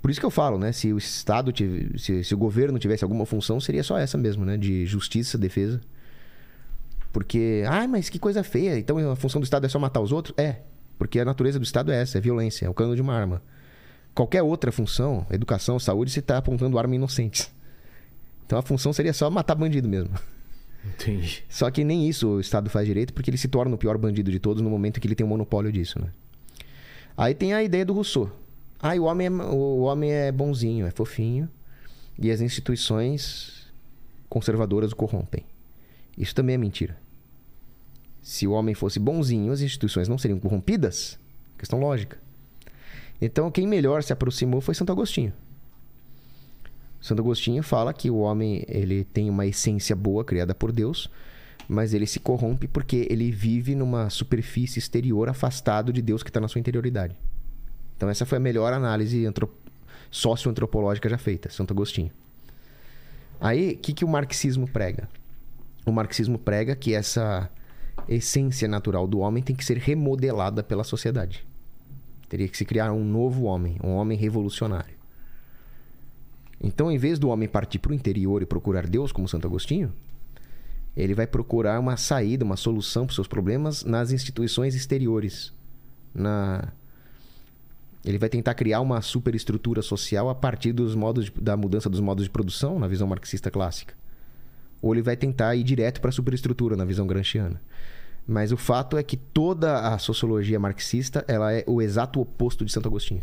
Por 0.00 0.10
isso 0.10 0.18
que 0.18 0.24
eu 0.24 0.30
falo, 0.30 0.58
né? 0.58 0.72
Se 0.72 0.90
o 0.92 0.96
Estado, 0.96 1.52
tive- 1.52 1.98
se, 1.98 2.24
se 2.24 2.34
o 2.34 2.38
governo 2.38 2.78
tivesse 2.78 3.04
alguma 3.04 3.26
função, 3.26 3.60
seria 3.60 3.82
só 3.82 3.98
essa 3.98 4.16
mesmo, 4.16 4.44
né? 4.44 4.56
De 4.56 4.86
justiça, 4.86 5.36
defesa. 5.36 5.80
Porque, 7.12 7.62
ah, 7.68 7.86
mas 7.86 8.08
que 8.08 8.18
coisa 8.18 8.42
feia. 8.42 8.78
Então 8.78 8.98
a 9.10 9.16
função 9.16 9.40
do 9.40 9.44
Estado 9.44 9.66
é 9.66 9.68
só 9.68 9.78
matar 9.78 10.00
os 10.00 10.12
outros? 10.12 10.34
É. 10.38 10.60
Porque 10.98 11.20
a 11.20 11.24
natureza 11.24 11.58
do 11.58 11.62
Estado 11.64 11.92
é 11.92 12.00
essa, 12.00 12.16
é 12.16 12.20
violência, 12.20 12.64
é 12.64 12.70
o 12.70 12.74
cano 12.74 12.96
de 12.96 13.02
uma 13.02 13.14
arma. 13.14 13.42
Qualquer 14.14 14.42
outra 14.42 14.72
função, 14.72 15.26
educação, 15.30 15.78
saúde, 15.78 16.10
você 16.10 16.20
está 16.20 16.38
apontando 16.38 16.78
arma 16.78 16.94
inocentes. 16.94 17.52
Então 18.46 18.58
a 18.58 18.62
função 18.62 18.92
seria 18.92 19.12
só 19.12 19.30
matar 19.30 19.54
bandido 19.54 19.88
mesmo. 19.88 20.14
Entendi. 20.84 21.44
Só 21.48 21.70
que 21.70 21.84
nem 21.84 22.08
isso 22.08 22.28
o 22.28 22.40
Estado 22.40 22.68
faz 22.68 22.86
direito, 22.86 23.12
porque 23.12 23.30
ele 23.30 23.38
se 23.38 23.48
torna 23.48 23.74
o 23.74 23.78
pior 23.78 23.96
bandido 23.96 24.30
de 24.30 24.38
todos 24.38 24.62
no 24.62 24.68
momento 24.68 25.00
que 25.00 25.06
ele 25.06 25.14
tem 25.14 25.24
o 25.24 25.28
monopólio 25.28 25.70
disso, 25.70 26.00
né? 26.00 26.08
Aí 27.16 27.34
tem 27.34 27.54
a 27.54 27.62
ideia 27.62 27.84
do 27.84 27.92
Rousseau. 27.92 28.30
Ah, 28.80 28.94
o 28.96 29.04
homem, 29.04 29.28
é, 29.28 29.30
o 29.30 29.82
homem 29.82 30.10
é 30.10 30.32
bonzinho, 30.32 30.86
é 30.86 30.90
fofinho, 30.90 31.48
e 32.18 32.30
as 32.30 32.40
instituições 32.40 33.72
conservadoras 34.28 34.92
o 34.92 34.96
corrompem. 34.96 35.44
Isso 36.18 36.34
também 36.34 36.54
é 36.54 36.58
mentira. 36.58 36.96
Se 38.20 38.46
o 38.46 38.52
homem 38.52 38.74
fosse 38.74 38.98
bonzinho, 38.98 39.52
as 39.52 39.60
instituições 39.60 40.08
não 40.08 40.18
seriam 40.18 40.40
corrompidas? 40.40 41.18
Questão 41.56 41.78
lógica. 41.78 42.18
Então, 43.20 43.50
quem 43.50 43.66
melhor 43.68 44.02
se 44.02 44.12
aproximou 44.12 44.60
foi 44.60 44.74
Santo 44.74 44.90
Agostinho. 44.90 45.32
Santo 47.02 47.20
Agostinho 47.20 47.64
fala 47.64 47.92
que 47.92 48.08
o 48.08 48.18
homem 48.18 48.64
ele 48.68 49.02
tem 49.02 49.28
uma 49.28 49.44
essência 49.44 49.96
boa 49.96 50.24
criada 50.24 50.54
por 50.54 50.70
Deus, 50.70 51.10
mas 51.68 51.92
ele 51.92 52.06
se 52.06 52.20
corrompe 52.20 52.68
porque 52.68 53.08
ele 53.10 53.32
vive 53.32 53.74
numa 53.74 54.08
superfície 54.08 54.78
exterior 54.78 55.28
afastado 55.28 55.92
de 55.92 56.00
Deus 56.00 56.22
que 56.22 56.30
está 56.30 56.40
na 56.40 56.46
sua 56.46 56.60
interioridade. 56.60 57.16
Então 57.96 58.08
essa 58.08 58.24
foi 58.24 58.38
a 58.38 58.40
melhor 58.40 58.72
análise 58.72 59.26
antro... 59.26 59.52
socioantropológica 60.12 61.08
já 61.08 61.18
feita, 61.18 61.50
Santo 61.50 61.72
Agostinho. 61.72 62.12
Aí, 63.40 63.72
o 63.72 63.78
que, 63.78 63.92
que 63.92 64.04
o 64.04 64.08
marxismo 64.08 64.68
prega? 64.68 65.08
O 65.84 65.90
marxismo 65.90 66.38
prega 66.38 66.76
que 66.76 66.94
essa 66.94 67.50
essência 68.08 68.68
natural 68.68 69.08
do 69.08 69.18
homem 69.18 69.42
tem 69.42 69.56
que 69.56 69.64
ser 69.64 69.76
remodelada 69.76 70.62
pela 70.62 70.84
sociedade. 70.84 71.44
Teria 72.28 72.46
que 72.46 72.56
se 72.56 72.64
criar 72.64 72.92
um 72.92 73.04
novo 73.04 73.42
homem, 73.42 73.76
um 73.82 73.90
homem 73.94 74.16
revolucionário. 74.16 75.01
Então, 76.62 76.92
em 76.92 76.96
vez 76.96 77.18
do 77.18 77.28
homem 77.28 77.48
partir 77.48 77.78
para 77.78 77.90
o 77.90 77.94
interior 77.94 78.40
e 78.40 78.46
procurar 78.46 78.86
Deus, 78.86 79.10
como 79.10 79.28
Santo 79.28 79.46
Agostinho, 79.46 79.92
ele 80.96 81.14
vai 81.14 81.26
procurar 81.26 81.80
uma 81.80 81.96
saída, 81.96 82.44
uma 82.44 82.56
solução 82.56 83.04
para 83.04 83.10
os 83.10 83.14
seus 83.16 83.26
problemas 83.26 83.82
nas 83.82 84.12
instituições 84.12 84.74
exteriores. 84.74 85.52
Na... 86.14 86.68
Ele 88.04 88.18
vai 88.18 88.28
tentar 88.28 88.54
criar 88.54 88.80
uma 88.80 89.00
superestrutura 89.00 89.80
social 89.80 90.28
a 90.28 90.34
partir 90.34 90.72
dos 90.72 90.94
modos 90.94 91.26
de- 91.26 91.32
da 91.32 91.56
mudança 91.56 91.88
dos 91.88 92.00
modos 92.00 92.24
de 92.24 92.30
produção, 92.30 92.78
na 92.78 92.86
visão 92.86 93.08
marxista 93.08 93.50
clássica. 93.50 93.94
Ou 94.80 94.94
ele 94.94 95.02
vai 95.02 95.16
tentar 95.16 95.54
ir 95.56 95.62
direto 95.62 96.00
para 96.00 96.10
a 96.10 96.12
superestrutura, 96.12 96.76
na 96.76 96.84
visão 96.84 97.06
gramsciana. 97.06 97.60
Mas 98.26 98.52
o 98.52 98.56
fato 98.56 98.96
é 98.96 99.02
que 99.02 99.16
toda 99.16 99.94
a 99.94 99.98
sociologia 99.98 100.58
marxista 100.60 101.24
ela 101.26 101.52
é 101.52 101.64
o 101.66 101.80
exato 101.80 102.20
oposto 102.20 102.64
de 102.64 102.72
Santo 102.72 102.88
Agostinho. 102.88 103.22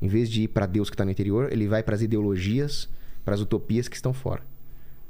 Em 0.00 0.08
vez 0.08 0.30
de 0.30 0.42
ir 0.42 0.48
para 0.48 0.66
Deus 0.66 0.88
que 0.88 0.94
está 0.94 1.04
no 1.04 1.10
interior, 1.10 1.52
ele 1.52 1.66
vai 1.66 1.82
para 1.82 1.94
as 1.94 2.02
ideologias, 2.02 2.88
para 3.24 3.34
as 3.34 3.40
utopias 3.40 3.88
que 3.88 3.96
estão 3.96 4.12
fora. 4.12 4.42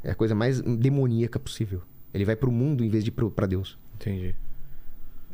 É 0.03 0.11
a 0.11 0.15
coisa 0.15 0.35
mais 0.35 0.61
demoníaca 0.61 1.39
possível. 1.39 1.83
Ele 2.15 2.25
vai 2.25 2.37
para 2.37 2.49
o 2.49 2.53
mundo 2.53 2.85
em 2.85 2.89
vez 2.89 3.05
de 3.05 3.11
para 3.11 3.47
Deus. 3.47 3.79
Entendi. 3.97 4.35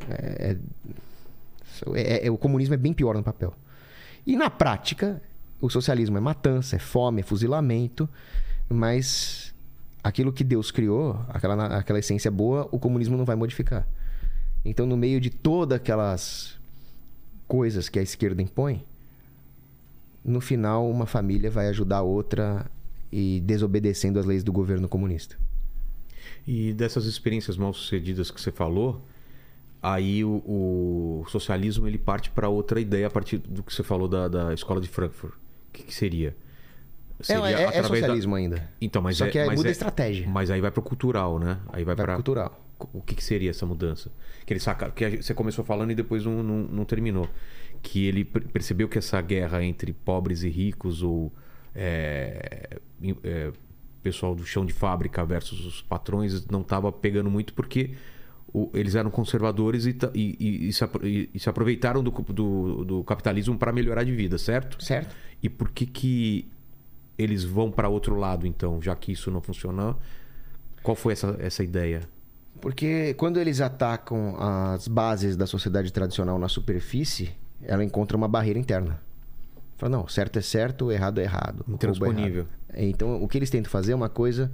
É, 0.09 0.57
é- 1.93 2.27
é- 2.27 2.31
o 2.31 2.37
comunismo 2.37 2.73
é 2.73 2.77
bem 2.77 2.93
pior 2.93 3.15
no 3.15 3.23
papel. 3.23 3.53
E 4.25 4.35
na 4.35 4.49
prática, 4.49 5.21
o 5.61 5.69
socialismo 5.69 6.17
é 6.17 6.21
matança, 6.21 6.75
é 6.75 6.79
fome, 6.79 7.21
é 7.21 7.23
fuzilamento, 7.23 8.09
mas 8.67 9.53
aquilo 10.03 10.33
que 10.33 10.43
Deus 10.43 10.71
criou, 10.71 11.19
aquela, 11.29 11.77
aquela 11.77 11.99
essência 11.99 12.29
boa, 12.29 12.67
o 12.71 12.79
comunismo 12.79 13.15
não 13.17 13.25
vai 13.25 13.35
modificar. 13.35 13.87
Então, 14.63 14.85
no 14.85 14.97
meio 14.97 15.21
de 15.21 15.29
todas 15.29 15.75
aquelas 15.77 16.57
coisas 17.47 17.87
que 17.87 17.99
a 17.99 18.01
esquerda 18.01 18.41
impõe, 18.41 18.83
no 20.25 20.41
final, 20.41 20.89
uma 20.89 21.05
família 21.05 21.49
vai 21.51 21.67
ajudar 21.69 21.97
a 21.97 22.01
outra 22.01 22.65
e 23.11 23.39
desobedecendo 23.45 24.19
as 24.19 24.25
leis 24.25 24.43
do 24.43 24.51
governo 24.51 24.87
comunista. 24.89 25.37
E 26.47 26.73
dessas 26.73 27.05
experiências 27.05 27.57
mal 27.57 27.73
sucedidas 27.73 28.29
que 28.31 28.41
você 28.41 28.51
falou, 28.51 29.01
aí 29.81 30.23
o, 30.23 30.41
o 31.23 31.25
socialismo 31.29 31.87
ele 31.87 31.97
parte 31.97 32.29
para 32.29 32.49
outra 32.49 32.79
ideia 32.81 33.07
a 33.07 33.09
partir 33.09 33.37
do 33.37 33.63
que 33.63 33.73
você 33.73 33.83
falou 33.83 34.07
da, 34.07 34.27
da 34.27 34.53
escola 34.53 34.81
de 34.81 34.87
Frankfurt. 34.87 35.33
O 35.33 35.37
que, 35.73 35.83
que 35.83 35.93
seria? 35.93 36.35
É, 37.29 37.33
é- 37.33 37.35
é 37.35 37.65
através 37.67 37.81
da- 37.83 37.87
socialismo 37.87 38.35
ainda. 38.35 38.69
Então, 38.81 39.01
mas 39.01 39.17
Só 39.17 39.25
é, 39.25 39.29
que 39.29 39.39
aí 39.39 39.49
muda 39.55 39.67
é- 39.67 39.69
a 39.69 39.71
estratégia. 39.71 40.27
Mas 40.27 40.49
aí 40.51 40.59
vai 40.59 40.69
para 40.71 40.79
o 40.81 40.83
cultural, 40.83 41.39
né? 41.39 41.59
Aí 41.71 41.83
vai, 41.83 41.95
Vai 41.95 42.05
para 42.05 42.15
cultural. 42.15 42.61
O 42.91 43.01
que, 43.01 43.15
que 43.15 43.23
seria 43.23 43.51
essa 43.51 43.65
mudança? 43.65 44.11
Que 44.45 44.51
ele 44.51 44.59
saca, 44.59 44.91
que 44.91 45.23
você 45.23 45.33
começou 45.33 45.63
falando 45.63 45.91
e 45.91 45.95
depois 45.95 46.25
não, 46.25 46.43
não, 46.43 46.57
não 46.63 46.85
terminou. 46.85 47.27
Que 47.87 48.05
ele 48.07 48.25
per- 48.25 48.47
percebeu 48.47 48.89
que 48.89 48.97
essa 48.97 49.21
guerra 49.21 49.63
entre 49.63 49.93
pobres 49.93 50.41
e 50.43 50.49
ricos 50.49 51.03
ou 51.03 51.31
é, 51.75 52.79
é, 53.23 53.51
pessoal 54.01 54.33
do 54.33 54.43
chão 54.45 54.65
de 54.65 54.73
fábrica 54.73 55.23
versus 55.23 55.63
os 55.65 55.81
patrões 55.81 56.45
não 56.47 56.61
estava 56.61 56.91
pegando 56.91 57.29
muito 57.29 57.53
porque 57.53 57.91
o- 58.51 58.69
eles 58.73 58.95
eram 58.95 59.11
conservadores 59.11 59.85
e, 59.85 59.95
e- 60.15 60.67
e- 60.69 60.73
se, 60.73 60.83
e- 61.03 61.39
se 61.39 61.47
aproveitaram 61.49 62.03
do, 62.03 62.09
do, 62.11 62.83
do 62.85 63.03
capitalismo 63.03 63.57
para 63.57 63.71
melhorar 63.71 64.03
de 64.03 64.15
vida, 64.15 64.37
certo? 64.37 64.83
Certo? 64.83 65.15
E 65.43 65.47
por 65.49 65.69
que 65.69 65.85
que 65.85 66.47
eles 67.17 67.43
vão 67.43 67.69
para 67.71 67.87
outro 67.87 68.15
lado 68.15 68.47
então, 68.47 68.81
já 68.81 68.95
que 68.95 69.11
isso 69.11 69.29
não 69.29 69.41
funcionou? 69.41 69.99
Qual 70.81 70.95
foi 70.95 71.13
essa, 71.13 71.35
essa 71.39 71.63
ideia? 71.63 72.01
Porque 72.61 73.13
quando 73.15 73.39
eles 73.39 73.61
atacam 73.61 74.35
as 74.39 74.87
bases 74.87 75.35
da 75.37 75.45
sociedade 75.45 75.91
tradicional 75.93 76.39
na 76.39 76.47
superfície, 76.47 77.31
ela 77.61 77.83
encontra 77.83 78.15
uma 78.15 78.27
barreira 78.27 78.59
interna. 78.59 78.99
Fala, 79.77 79.89
não, 79.97 80.07
certo 80.07 80.39
é 80.39 80.41
certo, 80.41 80.91
errado 80.91 81.19
é 81.19 81.23
errado. 81.23 81.65
é 81.67 81.71
Intransponível. 81.71 82.47
errado. 82.69 82.85
Então, 82.87 83.21
o 83.21 83.27
que 83.27 83.37
eles 83.37 83.49
tentam 83.49 83.71
fazer 83.71 83.91
é 83.91 83.95
uma 83.95 84.09
coisa 84.09 84.51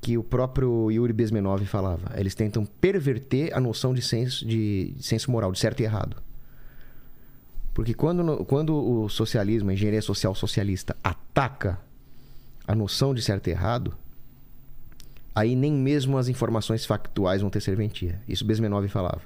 que 0.00 0.16
o 0.16 0.22
próprio 0.22 0.90
Yuri 0.90 1.12
Bezmenov 1.12 1.64
falava. 1.64 2.12
Eles 2.16 2.34
tentam 2.34 2.64
perverter 2.64 3.54
a 3.54 3.60
noção 3.60 3.92
de 3.92 4.02
senso, 4.02 4.46
de 4.46 4.94
senso 5.00 5.30
moral, 5.30 5.50
de 5.50 5.58
certo 5.58 5.80
e 5.80 5.84
errado. 5.84 6.16
Porque 7.74 7.92
quando, 7.92 8.44
quando 8.44 8.74
o 8.74 9.08
socialismo, 9.08 9.70
a 9.70 9.72
engenharia 9.72 10.00
social 10.00 10.34
socialista, 10.34 10.96
ataca 11.02 11.78
a 12.66 12.74
noção 12.74 13.14
de 13.14 13.20
certo 13.20 13.48
e 13.48 13.50
errado, 13.50 13.94
aí 15.34 15.54
nem 15.54 15.72
mesmo 15.72 16.16
as 16.16 16.28
informações 16.28 16.86
factuais 16.86 17.40
vão 17.42 17.50
ter 17.50 17.60
serventia. 17.60 18.20
Isso 18.28 18.44
Bezmenov 18.44 18.86
falava. 18.88 19.22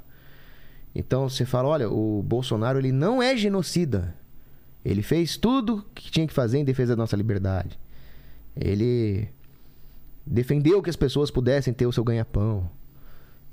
Então 0.94 1.28
você 1.28 1.44
fala, 1.44 1.68
olha, 1.68 1.90
o 1.90 2.22
Bolsonaro 2.22 2.78
ele 2.78 2.92
não 2.92 3.22
é 3.22 3.36
genocida. 3.36 4.14
Ele 4.84 5.02
fez 5.02 5.36
tudo 5.36 5.84
que 5.94 6.10
tinha 6.10 6.26
que 6.26 6.32
fazer 6.32 6.58
em 6.58 6.64
defesa 6.64 6.96
da 6.96 7.02
nossa 7.02 7.16
liberdade. 7.16 7.78
Ele 8.56 9.28
defendeu 10.26 10.82
que 10.82 10.90
as 10.90 10.96
pessoas 10.96 11.30
pudessem 11.30 11.72
ter 11.72 11.86
o 11.86 11.92
seu 11.92 12.04
ganha-pão. 12.04 12.68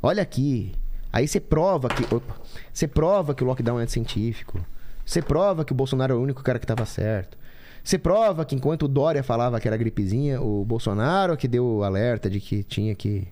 Olha 0.01 0.23
aqui. 0.23 0.73
Aí 1.11 1.27
você 1.27 1.39
prova 1.39 1.87
que 1.89 2.03
opa, 2.13 2.35
você 2.71 2.87
prova 2.87 3.33
que 3.33 3.43
o 3.43 3.47
lockdown 3.47 3.79
é 3.79 3.87
científico. 3.87 4.63
Você 5.05 5.21
prova 5.21 5.63
que 5.63 5.71
o 5.71 5.75
Bolsonaro 5.75 6.13
é 6.13 6.17
o 6.17 6.21
único 6.21 6.43
cara 6.43 6.59
que 6.59 6.65
estava 6.65 6.85
certo. 6.85 7.37
Você 7.83 7.97
prova 7.97 8.43
que 8.43 8.53
enquanto 8.53 8.83
o 8.83 8.87
Dória 8.87 9.23
falava 9.23 9.59
que 9.59 9.67
era 9.67 9.77
gripezinha, 9.77 10.41
o 10.41 10.65
Bolsonaro 10.65 11.37
que 11.37 11.47
deu 11.47 11.65
o 11.65 11.83
alerta 11.83 12.29
de 12.29 12.41
que 12.41 12.61
tinha 12.61 12.93
que 12.93 13.27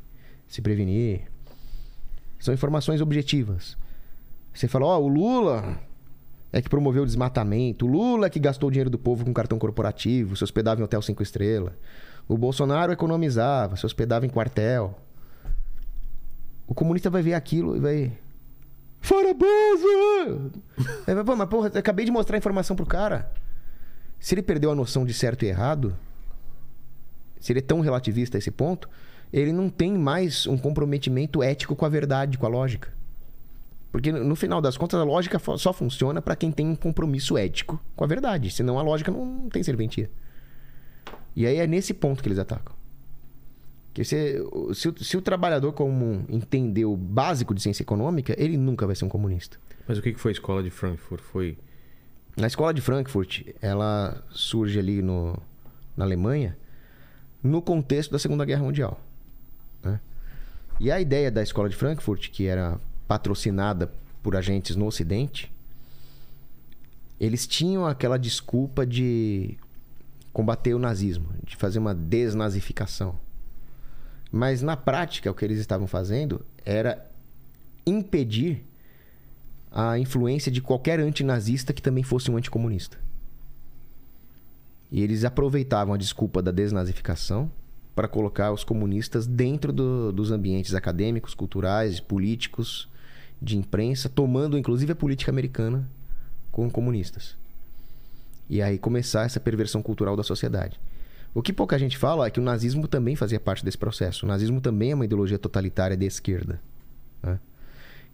se 0.48 0.61
prevenir. 0.61 1.23
São 2.40 2.53
informações 2.53 3.02
objetivas. 3.02 3.77
Você 4.56 4.69
fala, 4.69 4.86
ó, 4.86 4.99
o 4.99 5.07
Lula 5.10 5.77
é 6.53 6.61
que 6.61 6.69
promoveu 6.69 7.03
o 7.03 7.06
desmatamento, 7.06 7.86
o 7.86 7.90
Lula 7.90 8.27
é 8.27 8.30
que 8.30 8.40
gastou 8.40 8.69
o 8.69 8.72
dinheiro 8.72 8.90
do 8.90 8.98
povo 8.98 9.26
com 9.26 9.34
cartão 9.34 9.60
corporativo, 9.60 10.38
se 10.38 10.44
hospedava 10.45 10.80
em 10.80 10.84
hotel 10.86 11.02
cinco 11.02 11.22
estrelas. 11.22 11.73
O 12.26 12.38
Bolsonaro 12.38 12.94
economizava, 12.94 13.76
se 13.76 13.86
hospedava 13.86 14.26
em 14.26 14.30
quartel. 14.30 14.98
O 16.65 16.73
comunista 16.73 17.10
vai 17.10 17.22
ver 17.22 17.34
aquilo 17.34 17.76
e 17.76 17.80
vai. 17.80 18.11
Fora 19.02 19.34
Bozo! 19.34 20.52
Pô, 21.26 21.36
mas 21.36 21.49
porra, 21.49 21.72
acabei 21.76 22.06
de 22.06 22.11
mostrar 22.11 22.38
a 22.38 22.40
informação 22.40 22.77
pro 22.77 22.86
cara. 22.86 23.30
Se 24.18 24.34
ele 24.34 24.41
perdeu 24.41 24.72
a 24.72 24.76
noção 24.76 25.06
de 25.06 25.14
certo 25.14 25.44
e 25.44 25.49
errado, 25.49 25.95
se 27.41 27.52
ele 27.52 27.60
é 27.60 27.61
tão 27.61 27.82
relativista 27.82 28.38
a 28.38 28.40
esse 28.40 28.49
ponto, 28.49 28.90
ele 29.32 29.52
não 29.52 29.69
tem 29.69 29.91
mais 29.91 30.48
um 30.48 30.57
comprometimento 30.57 31.44
ético 31.44 31.76
com 31.76 31.86
a 31.86 31.90
verdade, 31.90 32.38
com 32.38 32.45
a 32.45 32.49
lógica. 32.49 32.94
Porque 33.95 34.11
no 34.11 34.35
final 34.35 34.59
das 34.59 34.76
contas 34.76 34.99
a 34.99 35.05
lógica 35.05 35.39
só 35.57 35.72
funciona 35.72 36.22
para 36.22 36.35
quem 36.35 36.51
tem 36.51 36.67
um 36.67 36.76
compromisso 36.76 37.38
ético 37.38 37.81
com 37.95 38.03
a 38.03 38.07
verdade, 38.07 38.51
senão 38.51 38.77
a 38.77 38.81
lógica 38.81 39.09
não 39.09 39.47
tem 39.47 39.63
serventia. 39.63 40.11
E 41.34 41.47
aí 41.47 41.55
é 41.59 41.65
nesse 41.65 41.93
ponto 41.93 42.22
que 42.22 42.27
eles 42.27 42.38
atacam. 42.38 42.76
Que 43.93 44.03
se, 44.03 44.38
se, 44.73 44.89
o, 44.89 45.01
se 45.01 45.15
o 45.15 45.22
trabalhador 45.22 45.72
comum 45.72 46.26
entender 46.27 46.84
o 46.84 46.97
básico 46.97 47.55
de 47.55 47.61
ciência 47.61 47.84
econômica, 47.84 48.35
ele 48.38 48.57
nunca 48.57 48.85
vai 48.85 48.97
ser 48.97 49.05
um 49.05 49.09
comunista. 49.09 49.57
Mas 49.88 49.97
o 49.97 50.01
que 50.01 50.11
que 50.11 50.19
foi 50.19 50.31
a 50.31 50.34
escola 50.34 50.61
de 50.61 50.69
Frankfurt? 50.69 51.22
Foi. 51.22 51.57
Na 52.35 52.47
escola 52.47 52.73
de 52.73 52.81
Frankfurt, 52.81 53.43
ela 53.61 54.22
surge 54.30 54.77
ali 54.77 55.01
no, 55.01 55.41
na 55.95 56.03
Alemanha 56.03 56.57
no 57.41 57.61
contexto 57.61 58.11
da 58.11 58.19
Segunda 58.19 58.43
Guerra 58.43 58.63
Mundial. 58.63 58.99
né? 59.81 60.01
E 60.81 60.91
a 60.91 60.99
ideia 60.99 61.31
da 61.31 61.41
escola 61.41 61.69
de 61.69 61.77
Frankfurt, 61.77 62.30
que 62.30 62.45
era 62.45 62.77
patrocinada 63.07 63.91
por 64.22 64.36
agentes 64.36 64.76
no 64.76 64.86
Ocidente, 64.86 65.52
eles 67.19 67.48
tinham 67.48 67.86
aquela 67.86 68.18
desculpa 68.18 68.86
de 68.86 69.57
combater 70.34 70.73
o 70.73 70.80
nazismo, 70.80 71.30
de 71.44 71.56
fazer 71.56 71.80
uma 71.80 71.95
desnazificação. 71.95 73.18
Mas 74.32 74.61
na 74.61 74.76
prática, 74.76 75.32
o 75.32 75.34
que 75.34 75.45
eles 75.45 75.60
estavam 75.60 75.88
fazendo 75.88 76.45
era 76.65 77.10
impedir 77.86 78.65
a 79.72 79.98
influência 79.98 80.52
de 80.52 80.61
qualquer 80.61 80.99
antinazista 80.99 81.72
que 81.72 81.82
também 81.82 82.03
fosse 82.03 82.30
um 82.30 82.38
anticomunista. 82.38 82.98
E 84.91 85.02
eles 85.02 85.23
aproveitavam 85.23 85.94
a 85.94 85.98
desculpa 85.98 86.41
da 86.41 86.52
desnazificação 86.52 87.49
para 87.95 88.07
colocar 88.07 88.52
os 88.52 88.64
comunistas 88.64 89.26
dentro 89.26 89.72
do- 89.72 90.11
dos 90.11 90.32
ambientes 90.32 90.73
acadêmicos, 90.73 91.34
culturais, 91.34 91.99
políticos, 91.99 92.90
de 93.41 93.57
imprensa, 93.57 94.09
tomando 94.09 94.57
inclusive 94.57 94.91
a 94.91 94.95
política 94.95 95.31
americana 95.31 95.87
com 96.51 96.69
comunistas. 96.69 97.35
E 98.49 98.61
aí 98.61 98.77
começar 98.77 99.25
essa 99.25 99.39
perversão 99.39 99.81
cultural 99.81 100.15
da 100.15 100.23
sociedade. 100.23 100.79
O 101.33 101.41
que 101.41 101.51
pouca 101.51 101.77
gente 101.77 101.97
fala 101.97 102.27
é 102.27 102.29
que 102.29 102.39
o 102.39 102.43
nazismo 102.43 102.87
também 102.87 103.15
fazia 103.15 103.39
parte 103.39 103.65
desse 103.65 103.77
processo. 103.77 104.25
O 104.25 104.29
nazismo 104.29 104.61
também 104.61 104.91
é 104.91 104.95
uma 104.95 105.03
ideologia 105.03 105.37
totalitária 105.37 105.97
de 105.97 106.05
esquerda. 106.05 106.61
né? 107.21 107.39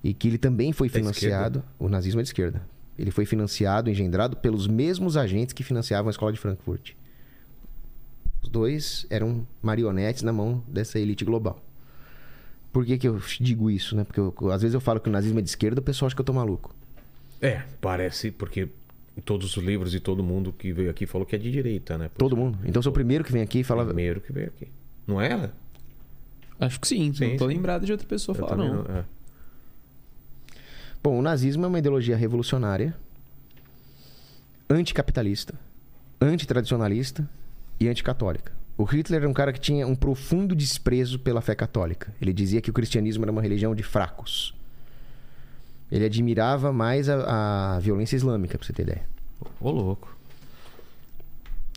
E 0.03 0.13
que 0.13 0.27
ele 0.27 0.39
também 0.39 0.73
foi 0.73 0.89
financiado. 0.89 1.63
O 1.77 1.87
nazismo 1.87 2.19
é 2.19 2.23
de 2.23 2.29
esquerda. 2.29 2.63
Ele 2.97 3.11
foi 3.11 3.25
financiado, 3.25 3.89
engendrado 3.89 4.35
pelos 4.37 4.67
mesmos 4.67 5.17
agentes 5.17 5.53
que 5.53 5.63
financiavam 5.63 6.09
a 6.09 6.11
escola 6.11 6.31
de 6.33 6.39
Frankfurt. 6.39 6.93
Os 8.41 8.49
dois 8.49 9.05
eram 9.09 9.45
marionetes 9.61 10.23
na 10.23 10.33
mão 10.33 10.63
dessa 10.67 10.97
elite 10.97 11.23
global. 11.23 11.63
Por 12.71 12.85
que, 12.85 12.97
que 12.97 13.07
eu 13.07 13.19
digo 13.39 13.69
isso, 13.69 13.95
né? 13.95 14.03
Porque 14.03 14.19
eu- 14.19 14.33
às 14.51 14.61
vezes 14.61 14.73
eu 14.73 14.79
falo 14.81 14.99
que 14.99 15.09
o 15.09 15.11
nazismo 15.11 15.39
é 15.39 15.41
de 15.41 15.49
esquerda, 15.49 15.81
o 15.81 15.83
pessoal 15.83 16.07
acha 16.07 16.15
que 16.15 16.21
eu 16.21 16.25
tô 16.25 16.33
maluco. 16.33 16.73
É, 17.41 17.63
parece, 17.81 18.31
porque 18.31 18.69
todos 19.25 19.57
os 19.57 19.63
livros 19.63 19.93
e 19.93 19.99
todo 19.99 20.23
mundo 20.23 20.53
que 20.53 20.71
veio 20.71 20.89
aqui 20.89 21.05
falou 21.05 21.25
que 21.25 21.35
é 21.35 21.39
de 21.39 21.51
direita, 21.51 21.97
né? 21.97 22.09
Todo 22.17 22.37
mundo. 22.37 22.57
Então 22.63 22.79
eu 22.79 22.83
sou 22.83 22.91
o 22.91 22.93
primeiro 22.93 23.23
que 23.23 23.31
vem 23.31 23.41
aqui 23.41 23.59
e 23.59 23.63
fala. 23.63 23.83
Primeiro 23.85 24.21
que 24.21 24.31
veio 24.31 24.47
aqui. 24.47 24.67
Não 25.05 25.19
é 25.19 25.29
ela? 25.31 25.53
Acho 26.59 26.79
que 26.79 26.87
sim. 26.87 27.11
Sim, 27.13 27.31
não 27.31 27.37
tô 27.37 27.47
sim. 27.49 27.55
lembrado 27.55 27.85
de 27.85 27.91
outra 27.91 28.07
pessoa 28.07 28.35
Eu 28.37 28.39
falar, 28.39 28.55
também 28.55 28.71
não. 28.73 28.97
é. 28.97 29.03
Bom, 31.03 31.17
o 31.17 31.21
nazismo 31.21 31.65
é 31.65 31.67
uma 31.67 31.79
ideologia 31.79 32.15
revolucionária, 32.15 32.95
anticapitalista, 34.69 35.53
antitradicionalista 36.21 37.27
e 37.79 37.87
anticatólica. 37.89 38.53
O 38.81 38.83
Hitler 38.83 39.19
era 39.21 39.29
um 39.29 39.33
cara 39.33 39.53
que 39.53 39.59
tinha 39.59 39.85
um 39.85 39.93
profundo 39.93 40.55
desprezo 40.55 41.19
pela 41.19 41.39
fé 41.39 41.53
católica. 41.53 42.11
Ele 42.19 42.33
dizia 42.33 42.59
que 42.61 42.71
o 42.71 42.73
cristianismo 42.73 43.23
era 43.23 43.31
uma 43.31 43.39
religião 43.41 43.75
de 43.75 43.83
fracos. 43.83 44.55
Ele 45.91 46.03
admirava 46.03 46.73
mais 46.73 47.07
a, 47.07 47.75
a 47.75 47.79
violência 47.79 48.15
islâmica, 48.15 48.57
pra 48.57 48.65
você 48.65 48.73
ter 48.73 48.81
ideia. 48.81 49.03
Ô, 49.59 49.69
louco. 49.69 50.17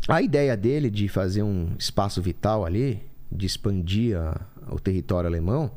A 0.08 0.22
ideia 0.22 0.56
dele 0.56 0.88
de 0.90 1.06
fazer 1.06 1.42
um 1.42 1.72
espaço 1.78 2.22
vital 2.22 2.64
ali, 2.64 3.02
de 3.30 3.44
expandir 3.44 4.16
a- 4.16 4.40
o 4.70 4.80
território 4.80 5.28
alemão, 5.28 5.72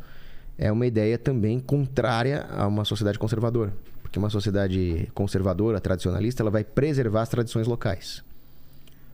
é 0.58 0.72
uma 0.72 0.88
ideia 0.88 1.18
também 1.18 1.60
contrária 1.60 2.45
a 2.52 2.66
uma 2.68 2.86
sociedade 2.86 3.20
conservadora. 3.20 3.74
Porque 4.02 4.18
uma 4.18 4.30
sociedade 4.30 5.10
conservadora, 5.14 5.82
tradicionalista, 5.82 6.41
ela 6.41 6.52
vai 6.52 6.64
preservar 6.64 7.24
as 7.24 7.30
tradições 7.30 7.68
locais. 7.68 8.24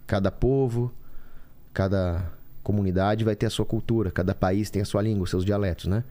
Cada 0.06 0.30
povo, 0.30 0.92
cada 1.74 2.32
comunidade 2.62 3.24
vai 3.24 3.36
ter 3.36 3.46
a 3.46 3.50
sua 3.50 3.66
cultura, 3.66 4.12
cada 4.12 4.34
país 4.34 4.70
tem 4.70 4.82
a 4.82 4.86
sua 4.86 5.02
língua, 5.02 5.28
seus 5.28 5.44
dialetos, 5.44 5.86
né? 5.86 6.04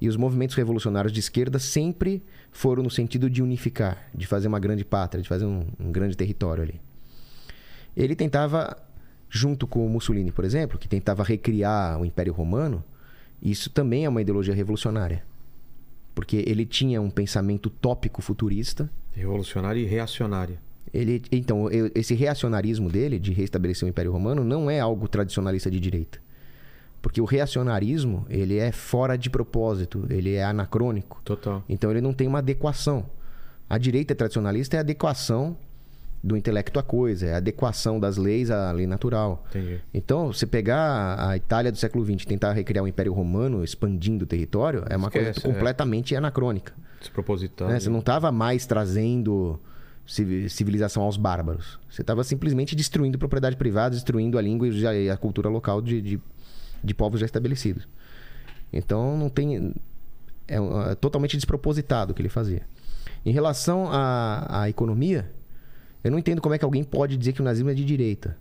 E 0.00 0.08
os 0.08 0.16
movimentos 0.16 0.56
revolucionários 0.56 1.12
de 1.12 1.20
esquerda 1.20 1.58
sempre 1.58 2.22
foram 2.50 2.82
no 2.82 2.90
sentido 2.90 3.30
de 3.30 3.42
unificar, 3.42 4.08
de 4.14 4.26
fazer 4.26 4.48
uma 4.48 4.58
grande 4.58 4.84
pátria, 4.84 5.22
de 5.22 5.28
fazer 5.28 5.44
um- 5.46 5.66
um 5.78 5.92
grande 5.92 6.16
território 6.16 6.62
ali. 6.62 6.80
Ele 7.96 8.14
tentava, 8.16 8.76
junto 9.30 9.66
com 9.66 9.86
o 9.86 9.88
Mussolini, 9.88 10.32
por 10.32 10.44
exemplo, 10.44 10.78
que 10.78 10.88
tentava 10.88 11.22
recriar 11.22 12.00
o 12.00 12.04
Império 12.04 12.32
Romano, 12.32 12.84
isso 13.40 13.70
também 13.70 14.04
é 14.04 14.08
uma 14.08 14.20
ideologia 14.20 14.54
revolucionária. 14.54 15.22
Porque 16.14 16.44
ele 16.46 16.66
tinha 16.66 17.00
um 17.00 17.10
pensamento 17.10 17.70
tópico 17.70 18.20
futurista. 18.20 18.90
Revolucionária 19.12 19.80
e 19.80 19.84
reacionária. 19.84 20.58
Ele, 20.94 21.20
então, 21.32 21.68
eu- 21.70 21.90
esse 21.94 22.14
reacionarismo 22.14 22.88
dele, 22.88 23.18
de 23.18 23.32
restabelecer 23.32 23.84
o 23.84 23.90
Império 23.90 24.12
Romano, 24.12 24.44
não 24.44 24.70
é 24.70 24.78
algo 24.78 25.08
tradicionalista 25.08 25.68
de 25.68 25.80
direita. 25.80 26.20
Porque 27.02 27.20
o 27.20 27.24
reacionarismo, 27.24 28.24
ele 28.30 28.56
é 28.58 28.70
fora 28.72 29.18
de 29.18 29.28
propósito, 29.28 30.06
ele 30.08 30.34
é 30.34 30.44
anacrônico. 30.44 31.20
Total. 31.24 31.62
Então 31.68 31.90
ele 31.90 32.00
não 32.00 32.12
tem 32.14 32.26
uma 32.28 32.38
adequação. 32.38 33.04
A 33.68 33.76
direita 33.76 34.14
tradicionalista 34.14 34.76
é 34.76 34.78
a 34.78 34.80
adequação 34.80 35.56
do 36.22 36.36
intelecto 36.36 36.78
à 36.78 36.82
coisa, 36.82 37.26
é 37.26 37.34
a 37.34 37.36
adequação 37.38 38.00
das 38.00 38.16
leis 38.16 38.50
à 38.50 38.70
lei 38.72 38.86
natural. 38.86 39.44
Entendi. 39.50 39.80
Então, 39.92 40.32
você 40.32 40.46
pegar 40.46 41.16
a 41.28 41.36
Itália 41.36 41.70
do 41.70 41.76
século 41.76 42.02
XX 42.04 42.22
e 42.22 42.26
tentar 42.26 42.52
recriar 42.52 42.82
o 42.84 42.88
Império 42.88 43.12
Romano 43.12 43.62
expandindo 43.62 44.24
o 44.24 44.26
território, 44.26 44.84
é 44.88 44.96
uma 44.96 45.08
Esquece, 45.08 45.40
coisa 45.42 45.54
completamente 45.54 46.16
anacrônica. 46.16 46.72
Despropositado. 47.00 47.70
né? 47.70 47.78
Você 47.78 47.90
não 47.90 47.98
estava 47.98 48.32
mais 48.32 48.64
trazendo 48.64 49.60
civilização 50.06 51.02
aos 51.02 51.16
bárbaros. 51.16 51.78
Você 51.88 52.02
estava 52.02 52.22
simplesmente 52.24 52.76
destruindo 52.76 53.18
propriedade 53.18 53.56
privada, 53.56 53.94
destruindo 53.94 54.38
a 54.38 54.42
língua 54.42 54.68
e 54.68 55.10
a 55.10 55.16
cultura 55.16 55.48
local 55.48 55.80
de, 55.80 56.00
de, 56.00 56.20
de 56.82 56.94
povos 56.94 57.20
já 57.20 57.26
estabelecidos. 57.26 57.88
Então, 58.72 59.16
não 59.16 59.28
tem... 59.28 59.74
É, 60.46 60.56
é 60.56 60.94
totalmente 60.94 61.36
despropositado 61.36 62.12
o 62.12 62.14
que 62.14 62.20
ele 62.20 62.28
fazia. 62.28 62.62
Em 63.24 63.32
relação 63.32 63.88
à, 63.90 64.62
à 64.62 64.68
economia, 64.68 65.30
eu 66.02 66.10
não 66.10 66.18
entendo 66.18 66.42
como 66.42 66.54
é 66.54 66.58
que 66.58 66.64
alguém 66.64 66.84
pode 66.84 67.16
dizer 67.16 67.32
que 67.32 67.40
o 67.40 67.44
nazismo 67.44 67.70
é 67.70 67.74
de 67.74 67.84
direita. 67.84 68.36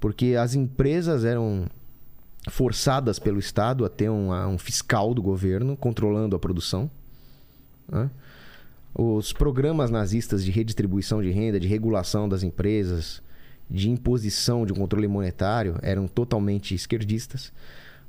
Porque 0.00 0.34
as 0.34 0.54
empresas 0.54 1.24
eram 1.24 1.66
forçadas 2.48 3.18
pelo 3.18 3.38
Estado 3.38 3.84
a 3.84 3.88
ter 3.88 4.08
um, 4.08 4.32
um 4.32 4.56
fiscal 4.56 5.12
do 5.12 5.20
governo 5.20 5.76
controlando 5.76 6.34
a 6.34 6.38
produção. 6.38 6.90
né? 7.88 8.10
Os 8.98 9.30
programas 9.30 9.90
nazistas 9.90 10.42
de 10.42 10.50
redistribuição 10.50 11.20
de 11.20 11.30
renda, 11.30 11.60
de 11.60 11.68
regulação 11.68 12.26
das 12.26 12.42
empresas, 12.42 13.22
de 13.70 13.90
imposição 13.90 14.64
de 14.64 14.72
um 14.72 14.76
controle 14.76 15.06
monetário 15.06 15.78
eram 15.82 16.08
totalmente 16.08 16.74
esquerdistas. 16.74 17.52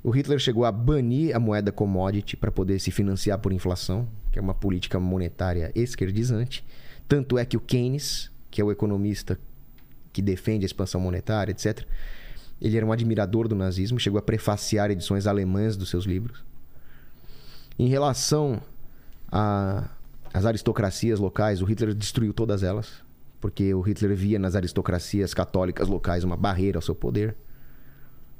O 0.02 0.12
Hitler 0.12 0.40
chegou 0.40 0.64
a 0.64 0.72
banir 0.72 1.36
a 1.36 1.40
moeda 1.40 1.74
commodity 1.74 2.38
para 2.38 2.52
poder 2.52 2.80
se 2.80 2.90
financiar 2.90 3.38
por 3.40 3.52
inflação, 3.52 4.08
que 4.32 4.40
é 4.40 4.42
uma 4.42 4.54
política 4.54 4.98
monetária 4.98 5.72
esquerdizante. 5.76 6.64
Tanto 7.06 7.38
é 7.38 7.44
que 7.44 7.58
o 7.58 7.60
Keynes, 7.60 8.32
que 8.50 8.62
é 8.62 8.64
o 8.64 8.72
economista 8.72 9.38
que 10.14 10.22
defende 10.22 10.64
a 10.64 10.68
expansão 10.68 11.02
monetária, 11.02 11.52
etc., 11.52 11.86
ele 12.62 12.78
era 12.78 12.86
um 12.86 12.94
admirador 12.94 13.48
do 13.50 13.56
nazismo, 13.56 14.00
chegou 14.00 14.18
a 14.18 14.22
prefaciar 14.22 14.90
edições 14.90 15.28
alemãs 15.28 15.76
dos 15.76 15.90
seus 15.90 16.06
livros. 16.06 16.46
Em 17.78 17.88
relação 17.88 18.62
a- 19.30 19.90
às 20.34 20.46
aristocracias 20.46 21.20
locais, 21.20 21.62
o 21.62 21.66
Hitler 21.66 21.94
destruiu 21.94 22.34
todas 22.34 22.64
elas, 22.64 23.04
porque 23.40 23.74
o 23.74 23.82
Hitler 23.82 24.16
via 24.16 24.38
nas 24.40 24.56
aristocracias 24.56 25.34
católicas 25.34 25.88
locais 25.88 26.24
uma 26.24 26.36
barreira 26.38 26.78
ao 26.78 26.82
seu 26.82 26.96
poder. 26.96 27.36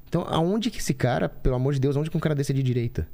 Então, 0.08 0.24
aonde 0.28 0.72
que 0.72 0.80
esse 0.80 0.94
cara, 0.94 1.28
pelo 1.28 1.56
amor 1.56 1.74
de 1.74 1.80
Deus, 1.80 1.96
aonde 1.98 2.10
que 2.10 2.18
um 2.18 2.20
cara 2.20 2.34
desse 2.36 2.52
é 2.52 2.56
de 2.56 2.64
direita? 2.64 3.08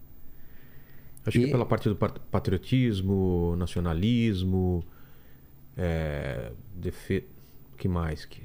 Acho 1.26 1.40
que 1.40 1.46
E- 1.46 1.50
é 1.50 1.52
pela 1.52 1.66
parte 1.66 1.90
do 1.90 1.96
pat- 1.96 2.20
patriotismo, 2.30 3.56
nacionalismo, 3.58 4.84
é, 5.78 6.52
defe... 6.76 7.26
que 7.78 7.88
mais? 7.88 8.26
Que... 8.26 8.42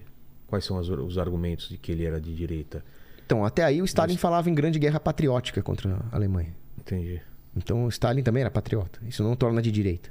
Quais 0.47 0.65
são 0.65 0.79
as- 0.79 0.89
os 0.89 1.19
argumentos 1.19 1.69
de 1.69 1.77
que 1.77 1.93
ele 1.93 2.05
era 2.05 2.21
de 2.21 2.35
direita? 2.35 2.83
Então, 3.27 3.45
até 3.45 3.63
aí 3.63 3.83
o 3.83 3.85
Stalin 3.85 4.17
falava 4.17 4.49
em 4.49 4.55
grande 4.55 4.79
guerra 4.79 4.99
patriótica 4.99 5.61
contra 5.63 6.03
a 6.11 6.17
Alemanha. 6.17 6.55
Entendi. 6.79 7.21
Então, 7.55 7.85
o 7.85 7.89
Stalin 7.89 8.23
também 8.23 8.41
era 8.41 8.51
patriota. 8.51 8.99
Isso 9.07 9.23
não 9.23 9.37
torna 9.37 9.61
de 9.61 9.71
direita. 9.71 10.11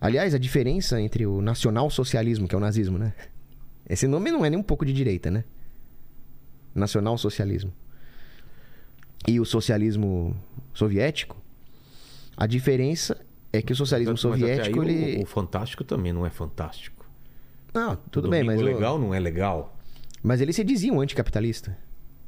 Aliás, 0.00 0.34
a 0.34 0.38
diferença 0.38 1.00
entre 1.00 1.26
o 1.26 1.40
nacional-socialismo, 1.40 2.46
que 2.46 2.54
é 2.54 2.58
o 2.58 2.60
nazismo, 2.60 2.98
né? 2.98 3.12
Esse 3.88 4.06
nome 4.06 4.30
não 4.30 4.44
é 4.44 4.50
nem 4.50 4.58
um 4.58 4.62
pouco 4.62 4.84
de 4.84 4.92
direita, 4.92 5.30
né? 5.30 5.44
Nacional-socialismo. 6.74 7.72
E 9.26 9.40
o 9.40 9.44
socialismo 9.44 10.36
soviético, 10.72 11.36
a 12.36 12.46
diferença 12.46 13.20
é 13.52 13.60
que 13.60 13.72
o 13.72 13.76
socialismo 13.76 14.12
Mas 14.12 14.20
soviético, 14.20 14.78
o- 14.80 14.84
ele... 14.84 15.22
o, 15.22 15.26
fantástico 15.26 15.82
também 15.82 16.12
não 16.12 16.24
é 16.24 16.30
fantástico. 16.30 17.04
Não, 17.74 17.96
tudo 17.96 18.28
O 18.28 18.30
bem, 18.30 18.44
mas... 18.44 18.56
domingo 18.56 18.70
o- 18.70 18.74
legal 18.74 18.98
não 18.98 19.12
é 19.14 19.18
legal. 19.18 19.76
Mas 20.22 20.40
ele 20.40 20.52
se 20.52 20.62
dizia 20.64 20.92
um 20.92 21.00
anticapitalista, 21.00 21.76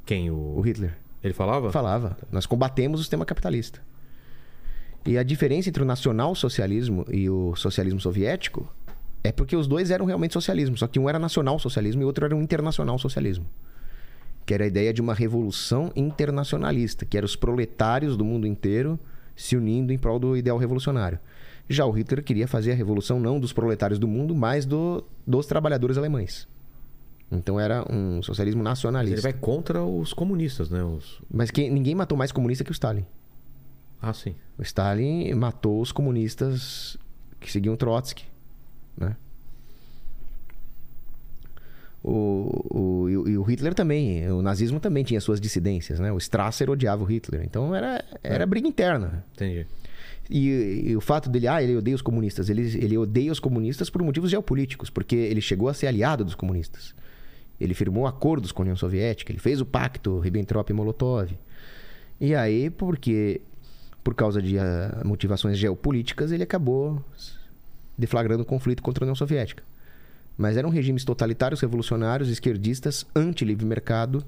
Quem? 0.05 0.29
o 0.29 0.35
O... 0.57 0.61
Hitler. 0.61 0.97
Ele 1.23 1.33
falava? 1.33 1.71
Falava. 1.71 2.17
Nós 2.31 2.45
combatemos 2.45 2.99
o 2.99 3.03
sistema 3.03 3.25
capitalista. 3.25 3.81
E 5.05 5.17
a 5.17 5.23
diferença 5.23 5.69
entre 5.69 5.81
o 5.81 5.85
nacional-socialismo 5.85 7.05
e 7.11 7.29
o 7.29 7.55
socialismo 7.55 7.99
soviético 7.99 8.71
é 9.23 9.31
porque 9.31 9.55
os 9.55 9.67
dois 9.67 9.89
eram 9.91 10.05
realmente 10.05 10.33
socialismo, 10.33 10.77
só 10.77 10.87
que 10.87 10.99
um 10.99 11.09
era 11.09 11.17
nacional-socialismo 11.19 12.01
e 12.01 12.05
o 12.05 12.07
outro 12.07 12.25
era 12.25 12.35
um 12.35 12.41
internacional-socialismo. 12.41 13.45
Que 14.45 14.53
era 14.53 14.63
a 14.63 14.67
ideia 14.67 14.93
de 14.93 15.01
uma 15.01 15.13
revolução 15.13 15.91
internacionalista, 15.95 17.05
que 17.05 17.17
eram 17.17 17.25
os 17.25 17.35
proletários 17.35 18.15
do 18.17 18.25
mundo 18.25 18.45
inteiro 18.47 18.99
se 19.35 19.55
unindo 19.55 19.91
em 19.93 19.97
prol 19.97 20.19
do 20.19 20.35
ideal 20.37 20.57
revolucionário. 20.57 21.19
Já 21.69 21.85
o 21.85 21.91
Hitler 21.91 22.23
queria 22.23 22.47
fazer 22.47 22.71
a 22.71 22.75
revolução 22.75 23.19
não 23.19 23.39
dos 23.39 23.53
proletários 23.53 23.97
do 23.99 24.07
mundo, 24.07 24.35
mas 24.35 24.65
do- 24.65 25.03
dos 25.25 25.45
trabalhadores 25.45 25.97
alemães. 25.97 26.47
Então 27.31 27.59
era 27.59 27.85
um 27.89 28.21
socialismo 28.21 28.61
Mas 28.61 28.71
nacionalista. 28.71 29.15
Ele 29.15 29.21
vai 29.21 29.33
contra 29.33 29.81
os 29.83 30.13
comunistas, 30.13 30.69
né? 30.69 30.83
Os... 30.83 31.21
Mas 31.31 31.49
quem- 31.49 31.71
ninguém 31.71 31.95
matou 31.95 32.17
mais 32.17 32.31
comunista 32.31 32.63
que 32.63 32.71
o 32.71 32.73
Stalin. 32.73 33.05
Ah, 34.01 34.13
sim. 34.13 34.33
O 34.57 34.61
Stalin 34.63 35.33
matou 35.35 35.81
os 35.81 35.91
comunistas 35.91 36.97
que 37.39 37.51
seguiam 37.51 37.75
Trotsky, 37.75 38.25
né? 38.97 39.15
O, 42.03 42.65
o, 43.05 43.09
e 43.09 43.37
o- 43.37 43.43
Hitler 43.43 43.75
também, 43.75 44.27
o 44.31 44.41
nazismo 44.41 44.79
também 44.79 45.03
tinha 45.03 45.21
suas 45.21 45.39
dissidências, 45.39 45.99
né? 45.99 46.11
O 46.11 46.17
Strasser 46.17 46.67
odiava 46.69 47.03
o 47.03 47.05
Hitler, 47.05 47.43
então 47.45 47.75
era, 47.75 48.03
era 48.23 48.45
briga 48.47 48.67
interna. 48.67 49.23
Entendi. 49.35 49.67
E, 50.27 50.83
e 50.89 50.95
o 50.95 51.01
fato 51.01 51.29
dele, 51.29 51.47
ah, 51.47 51.61
ele 51.61 51.75
odeia 51.75 51.93
os 51.95 52.01
comunistas, 52.01 52.49
ele, 52.49 52.61
ele 52.83 52.97
odeia 52.97 53.31
os 53.31 53.39
comunistas 53.39 53.87
por 53.89 54.01
motivos 54.01 54.31
geopolíticos, 54.31 54.89
porque 54.89 55.15
ele 55.15 55.41
chegou 55.41 55.69
a 55.69 55.73
ser 55.75 55.85
aliado 55.87 56.25
dos 56.25 56.33
comunistas. 56.33 56.95
Ele 57.59 57.75
firmou 57.75 58.07
acordos 58.07 58.51
com 58.51 58.61
a 58.61 58.63
União 58.63 58.75
Soviética, 58.75 59.31
ele 59.31 59.39
fez 59.39 59.61
o 59.61 59.65
pacto 59.65 60.17
Ribbentrop-Molotov. 60.19 61.29
E 62.19 62.33
aí, 62.33 62.71
porque 62.71 63.41
por 64.03 64.15
causa 64.15 64.41
de 64.41 64.57
ah, 64.57 65.01
motivações 65.05 65.57
geopolíticas, 65.57 66.31
ele 66.31 66.43
acabou 66.43 67.03
deflagrando 67.97 68.43
um 68.43 68.45
conflito 68.45 68.81
contra 68.81 69.03
a 69.03 69.05
União 69.05 69.15
Soviética. 69.15 69.63
Mas 70.37 70.57
eram 70.57 70.69
regimes 70.69 71.03
totalitários, 71.03 71.61
revolucionários, 71.61 72.29
esquerdistas, 72.29 73.05
anti-livre 73.15 73.65
mercado, 73.65 74.25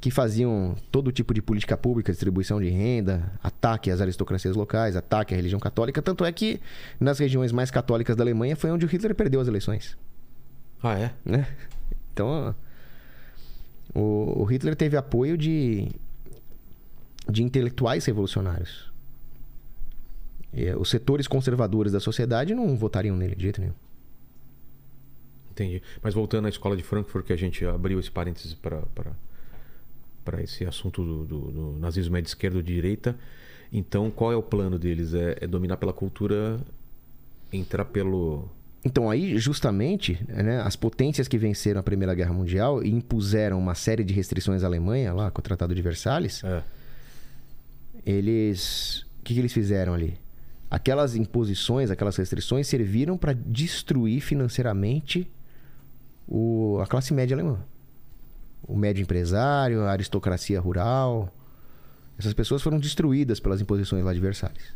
que 0.00 0.10
faziam 0.10 0.74
todo 0.90 1.12
tipo 1.12 1.32
de 1.32 1.40
política 1.40 1.76
pública, 1.76 2.12
distribuição 2.12 2.60
de 2.60 2.68
renda, 2.68 3.32
ataque 3.42 3.90
às 3.90 4.00
aristocracias 4.00 4.56
locais, 4.56 4.96
ataque 4.96 5.34
à 5.34 5.36
religião 5.36 5.60
católica. 5.60 6.02
Tanto 6.02 6.24
é 6.24 6.32
que 6.32 6.60
nas 6.98 7.18
regiões 7.18 7.52
mais 7.52 7.70
católicas 7.70 8.16
da 8.16 8.24
Alemanha 8.24 8.56
foi 8.56 8.70
onde 8.70 8.84
o 8.84 8.88
Hitler 8.88 9.14
perdeu 9.14 9.40
as 9.40 9.48
eleições. 9.48 9.96
Ah, 10.82 10.98
é? 10.98 11.12
Né? 11.24 11.46
Então, 12.12 12.54
o, 13.94 14.42
o 14.42 14.44
Hitler 14.44 14.76
teve 14.76 14.96
apoio 14.96 15.36
de, 15.36 15.88
de 17.30 17.42
intelectuais 17.42 18.04
revolucionários. 18.04 18.90
E, 20.52 20.64
eh, 20.66 20.76
os 20.76 20.88
setores 20.88 21.26
conservadores 21.26 21.92
da 21.92 22.00
sociedade 22.00 22.54
não 22.54 22.76
votariam 22.76 23.16
nele 23.16 23.34
de 23.34 23.42
jeito 23.42 23.60
nenhum. 23.60 23.74
Entendi. 25.50 25.82
Mas 26.02 26.14
voltando 26.14 26.46
à 26.46 26.48
escola 26.48 26.76
de 26.76 26.82
Frankfurt, 26.82 27.26
que 27.26 27.32
a 27.32 27.36
gente 27.36 27.64
abriu 27.64 27.98
esse 27.98 28.10
parênteses 28.10 28.54
para 28.54 28.82
para 30.24 30.42
esse 30.42 30.64
assunto 30.66 31.04
do, 31.04 31.24
do- 31.24 31.52
do 31.52 31.78
nazismo 31.78 32.16
é 32.16 32.20
de 32.20 32.26
esquerda 32.26 32.56
ou 32.56 32.62
de 32.62 32.74
direita. 32.74 33.16
Então, 33.72 34.10
qual 34.10 34.32
é 34.32 34.36
o 34.36 34.42
plano 34.42 34.76
deles? 34.76 35.14
É, 35.14 35.38
é 35.40 35.46
dominar 35.46 35.76
pela 35.76 35.92
cultura, 35.92 36.58
entrar 37.52 37.84
pelo. 37.84 38.48
Então 38.84 39.08
aí, 39.08 39.38
justamente, 39.38 40.18
né, 40.28 40.60
as 40.62 40.74
potências 40.74 41.28
que 41.28 41.38
venceram 41.38 41.78
a 41.78 41.82
Primeira 41.82 42.12
Guerra 42.12 42.32
Mundial 42.32 42.82
e 42.82 42.90
impuseram 42.90 43.56
uma 43.58 43.74
série 43.76 44.02
de 44.02 44.12
restrições 44.12 44.64
à 44.64 44.66
Alemanha, 44.66 45.12
lá 45.12 45.30
com 45.30 45.38
o 45.38 45.42
Tratado 45.42 45.72
de 45.74 45.80
Versalhes, 45.82 46.42
É, 46.42 46.62
eles... 48.06 49.04
O 49.18 49.22
que, 49.24 49.34
que 49.34 49.40
eles 49.40 49.52
fizeram 49.52 49.92
ali? 49.92 50.16
Aquelas 50.70 51.16
imposições, 51.16 51.90
aquelas 51.90 52.16
restrições 52.16 52.68
serviram 52.68 53.18
para 53.18 53.32
destruir 53.32 54.20
financeiramente 54.20 55.28
o... 56.26 56.78
a 56.80 56.86
classe 56.86 57.12
média 57.12 57.34
alemã. 57.34 57.58
O 58.62 58.76
médio 58.76 59.02
empresário, 59.02 59.82
a 59.82 59.90
aristocracia 59.90 60.60
rural. 60.60 61.32
Essas 62.16 62.32
pessoas 62.32 62.62
foram 62.62 62.78
destruídas 62.78 63.40
pelas 63.40 63.60
imposições 63.60 64.04
lá 64.04 64.12
Versalhes. 64.12 64.74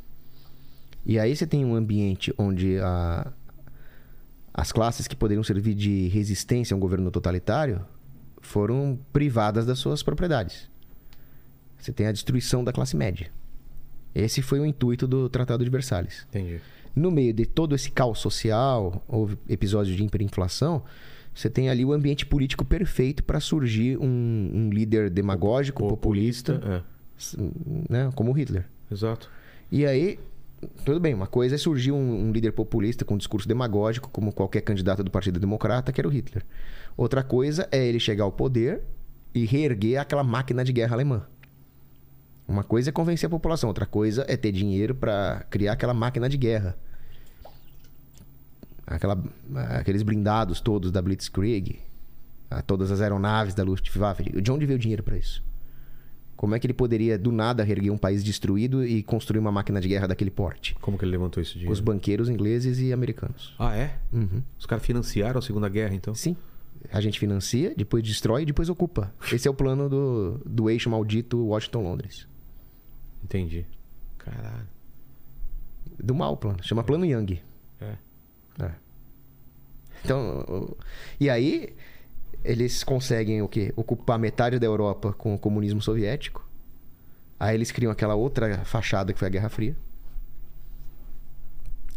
E 1.07 1.19
aí 1.19 1.35
você 1.35 1.47
tem 1.47 1.65
um 1.65 1.75
ambiente 1.75 2.35
onde 2.37 2.79
a... 2.81 3.33
as 4.53 4.73
classes 4.73 5.07
que 5.07 5.15
poderiam 5.15 5.45
servir 5.45 5.75
de 5.75 6.09
resistência 6.09 6.75
a 6.75 6.77
um 6.77 6.81
governo 6.81 7.11
totalitário 7.11 7.85
foram 8.41 8.99
privadas 9.13 9.67
das 9.67 9.79
suas 9.79 10.03
propriedades. 10.03 10.70
Você 11.81 11.93
tem 11.93 12.07
a 12.07 12.13
destruição 12.13 12.63
da 12.63 12.73
classe 12.73 12.97
média. 12.97 13.31
Esse 14.15 14.43
foi 14.43 14.61
o 14.61 14.67
intuito 14.67 15.07
do 15.07 15.29
Tratado 15.29 15.65
de 15.65 15.71
Versalhes. 15.71 16.27
entendi. 16.29 16.61
No 16.95 17.11
meio 17.11 17.33
de 17.33 17.47
todo 17.47 17.75
esse 17.75 17.91
caos 17.91 18.19
social, 18.19 19.05
houve 19.07 19.39
episódios 19.49 19.97
de 19.97 20.03
hiperinflação, 20.05 20.83
você 21.33 21.49
tem 21.49 21.71
ali 21.71 21.85
o 21.85 21.93
ambiente 21.93 22.27
político 22.27 22.65
perfeito 22.65 23.23
para 23.23 23.39
surgir 23.39 23.97
um, 23.97 24.05
um 24.53 24.71
líder 24.71 25.09
demagógico, 25.09 25.87
populista, 25.89 26.61
É, 26.65 26.83
s- 27.17 27.37
né, 27.89 28.11
como 28.17 28.33
o 28.33 28.35
Hitler. 28.35 28.67
exato. 28.91 29.31
E 29.71 29.87
aí, 29.87 30.19
tudo 30.85 30.99
bem, 30.99 31.15
uma 31.15 31.29
coisa 31.29 31.55
é 31.55 31.59
surgir 31.59 31.93
um, 31.93 32.25
um 32.27 32.33
líder 32.33 32.51
populista 32.51 33.05
com 33.05 33.15
um 33.15 33.19
discurso 33.19 33.47
demagógico, 33.47 34.11
como 34.11 34.33
qualquer 34.33 34.63
candidato 34.63 35.05
do 35.05 35.11
Partido 35.13 35.39
Democrata, 35.39 35.93
que 35.93 36.01
era 36.01 36.09
o 36.09 36.11
Hitler. 36.11 36.45
Outra 36.97 37.23
coisa 37.23 37.69
é 37.71 37.87
ele 37.87 38.01
chegar 38.01 38.25
ao 38.25 38.33
poder 38.33 38.83
e 39.33 39.45
reerguer 39.47 40.01
aquela 40.01 40.25
máquina 40.25 40.65
de 40.65 40.73
guerra 40.73 40.97
alemã. 40.97 41.23
Uma 42.51 42.65
coisa 42.65 42.91
é 42.91 42.93
convencer 42.93 43.29
a 43.29 43.31
população, 43.31 43.69
outra 43.69 43.87
coisa 43.87 44.25
é 44.27 44.37
ter 44.37 44.51
dinheiro 44.51 44.93
para 44.93 45.47
criar 45.49 45.75
aquela 45.75 45.95
máquina 45.95 46.29
de 46.29 46.37
guerra. 46.37 46.77
Aquela, 48.85 49.23
aqueles 49.79 50.03
blindados 50.03 50.61
todos 50.61 50.91
da 50.91 51.01
Blitzkrieg, 51.01 51.79
todas 52.67 52.91
as 52.91 53.01
aeronaves 53.01 53.55
da 53.55 53.63
Luftwaffe. 53.63 54.25
De 54.43 54.51
onde 54.51 54.67
veio 54.67 54.77
o 54.77 54.81
dinheiro 54.81 55.01
para 55.01 55.17
isso? 55.17 55.45
Como 56.35 56.53
é 56.53 56.59
que 56.59 56.67
ele 56.67 56.75
poderia, 56.75 57.17
do 57.17 57.31
nada, 57.31 57.63
reerguer 57.63 57.93
um 57.93 57.99
país 57.99 58.25
destruído 58.25 58.85
e 58.85 59.01
construir 59.05 59.39
uma 59.39 59.53
máquina 59.53 59.81
de 59.81 59.87
guerra 59.87 60.09
daquele 60.09 60.33
porte? 60.33 60.75
Como 60.81 60.99
que 60.99 61.05
ele 61.05 61.13
levantou 61.13 61.41
esse 61.41 61.53
dinheiro? 61.53 61.73
Os 61.73 61.79
banqueiros 61.79 62.29
ingleses 62.29 62.81
e 62.81 62.93
americanos. 62.93 63.55
Ah, 63.61 63.77
é? 63.77 63.97
Uhum. 64.13 64.43
Os 64.59 64.67
caras 64.67 64.85
financiaram 64.85 65.39
a 65.39 65.43
Segunda 65.43 65.69
Guerra, 65.69 65.95
então? 65.95 66.17
Sim. 66.17 66.37
A 66.93 67.01
gente 67.01 67.17
financia, 67.17 67.73
depois 67.77 68.03
destrói 68.03 68.43
e 68.43 68.47
depois 68.47 68.69
ocupa. 68.69 69.15
Esse 69.33 69.47
é 69.47 69.51
o 69.51 69.55
plano 69.55 69.89
do, 69.89 70.41
do 70.45 70.69
eixo 70.69 70.91
maldito 70.91 71.39
Washington-Londres. 71.47 72.29
Entendi. 73.23 73.67
Caralho. 74.19 74.69
Do 75.99 76.15
mal 76.15 76.37
plano. 76.37 76.63
Chama 76.63 76.83
Plano 76.83 77.05
Young. 77.05 77.41
É. 77.81 77.97
É. 78.63 78.71
Então, 80.03 80.75
e 81.19 81.29
aí 81.29 81.75
eles 82.45 82.83
conseguem 82.83 83.43
o 83.43 83.49
quê? 83.49 83.73
Ocupar 83.77 84.19
metade 84.19 84.59
da 84.59 84.67
Europa 84.67 85.13
com 85.13 85.35
o 85.35 85.39
comunismo 85.39 85.81
soviético. 85.81 86.49
Aí 87.39 87.55
eles 87.55 87.71
criam 87.71 87.93
aquela 87.93 88.15
outra 88.15 88.65
fachada 88.65 89.13
que 89.13 89.19
foi 89.19 89.29
a 89.29 89.31
Guerra 89.31 89.49
Fria. 89.49 89.77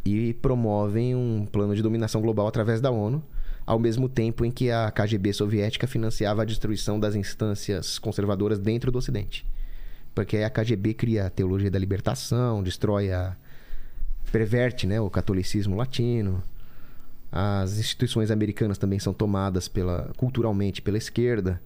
E 0.06 0.34
promovem 0.36 1.16
um 1.16 1.46
plano 1.46 1.76
de 1.76 1.82
dominação 1.82 2.22
global 2.22 2.46
através 2.48 2.82
da 2.82 2.92
ONU, 2.92 3.24
ao 3.66 3.80
mesmo 3.80 4.10
tempo 4.10 4.44
em 4.44 4.52
que 4.52 4.70
a 4.70 4.92
KGB 4.92 5.32
soviética 5.32 5.88
financiava 5.88 6.42
a 6.42 6.46
destruição 6.46 7.00
das 7.00 7.16
instâncias 7.16 7.98
conservadoras 7.98 8.60
dentro 8.60 8.92
do 8.92 8.98
Ocidente. 8.98 9.46
Porque 10.16 10.38
aí 10.38 10.44
a 10.44 10.50
KGB 10.50 10.94
cria 10.94 11.26
a 11.28 11.30
teologia 11.30 11.72
da 11.72 11.80
libertação, 11.80 12.62
destrói 12.62 13.12
a 13.12 13.36
perverte, 14.32 14.86
né, 14.88 15.00
o 15.02 15.10
catolicismo 15.10 15.76
latino. 15.76 16.42
As 17.32 17.80
instituições 17.80 18.30
americanas 18.30 18.78
também 18.78 19.00
são 19.00 19.14
tomadas 19.14 19.68
pela, 19.68 20.12
culturalmente 20.18 20.82
pela 20.82 20.98
esquerda. 20.98 21.60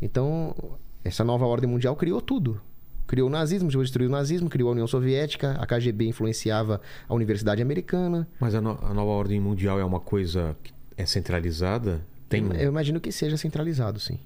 Então, 0.00 0.54
essa 1.02 1.24
nova 1.24 1.46
ordem 1.46 1.68
mundial 1.68 1.96
criou 1.96 2.20
tudo. 2.20 2.60
Criou 3.06 3.28
o 3.28 3.30
nazismo, 3.30 3.70
destruiu 3.70 4.08
o 4.08 4.12
nazismo, 4.12 4.50
criou 4.50 4.68
a 4.68 4.72
União 4.72 4.86
Soviética, 4.86 5.52
a 5.52 5.66
KGB 5.66 6.06
influenciava 6.08 6.80
a 7.08 7.14
Universidade 7.14 7.62
Americana. 7.62 8.28
Mas 8.40 8.54
a, 8.54 8.60
no- 8.60 8.78
a 8.82 8.92
nova 8.92 9.10
ordem 9.12 9.40
mundial 9.40 9.78
é 9.80 9.84
uma 9.84 10.00
coisa 10.00 10.56
que 10.62 10.72
é 10.96 11.06
centralizada? 11.06 12.04
Tem 12.28 12.44
Eu 12.60 12.68
imagino 12.70 13.00
que 13.00 13.12
seja 13.12 13.36
centralizado, 13.36 14.00
sim. 14.00 14.18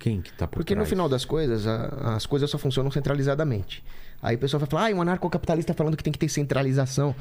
Quem 0.00 0.20
que 0.20 0.32
tá 0.32 0.48
por 0.48 0.56
Porque 0.58 0.74
no 0.74 0.78
trás? 0.80 0.88
final 0.88 1.08
das 1.08 1.24
coisas, 1.24 1.64
a- 1.66 2.16
as 2.16 2.26
coisas 2.26 2.50
só 2.50 2.58
funcionam 2.58 2.90
centralizadamente. 2.90 3.84
Aí 4.20 4.34
o 4.34 4.38
pessoal 4.38 4.58
vai 4.58 4.68
falar, 4.68 4.90
ah, 4.90 4.94
um 4.96 5.00
anarcocapitalista 5.02 5.72
falando 5.74 5.96
que 5.96 6.02
tem 6.02 6.12
que 6.12 6.18
ter 6.18 6.28
centralização. 6.28 7.14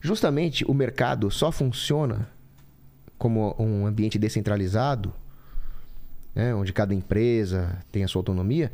Justamente 0.00 0.64
o 0.64 0.74
mercado 0.74 1.30
só 1.30 1.50
funciona 1.50 2.28
como 3.16 3.54
um 3.58 3.86
ambiente 3.86 4.18
descentralizado, 4.18 5.12
né, 6.34 6.54
onde 6.54 6.72
cada 6.72 6.94
empresa 6.94 7.78
tem 7.90 8.04
a 8.04 8.08
sua 8.08 8.20
autonomia, 8.20 8.70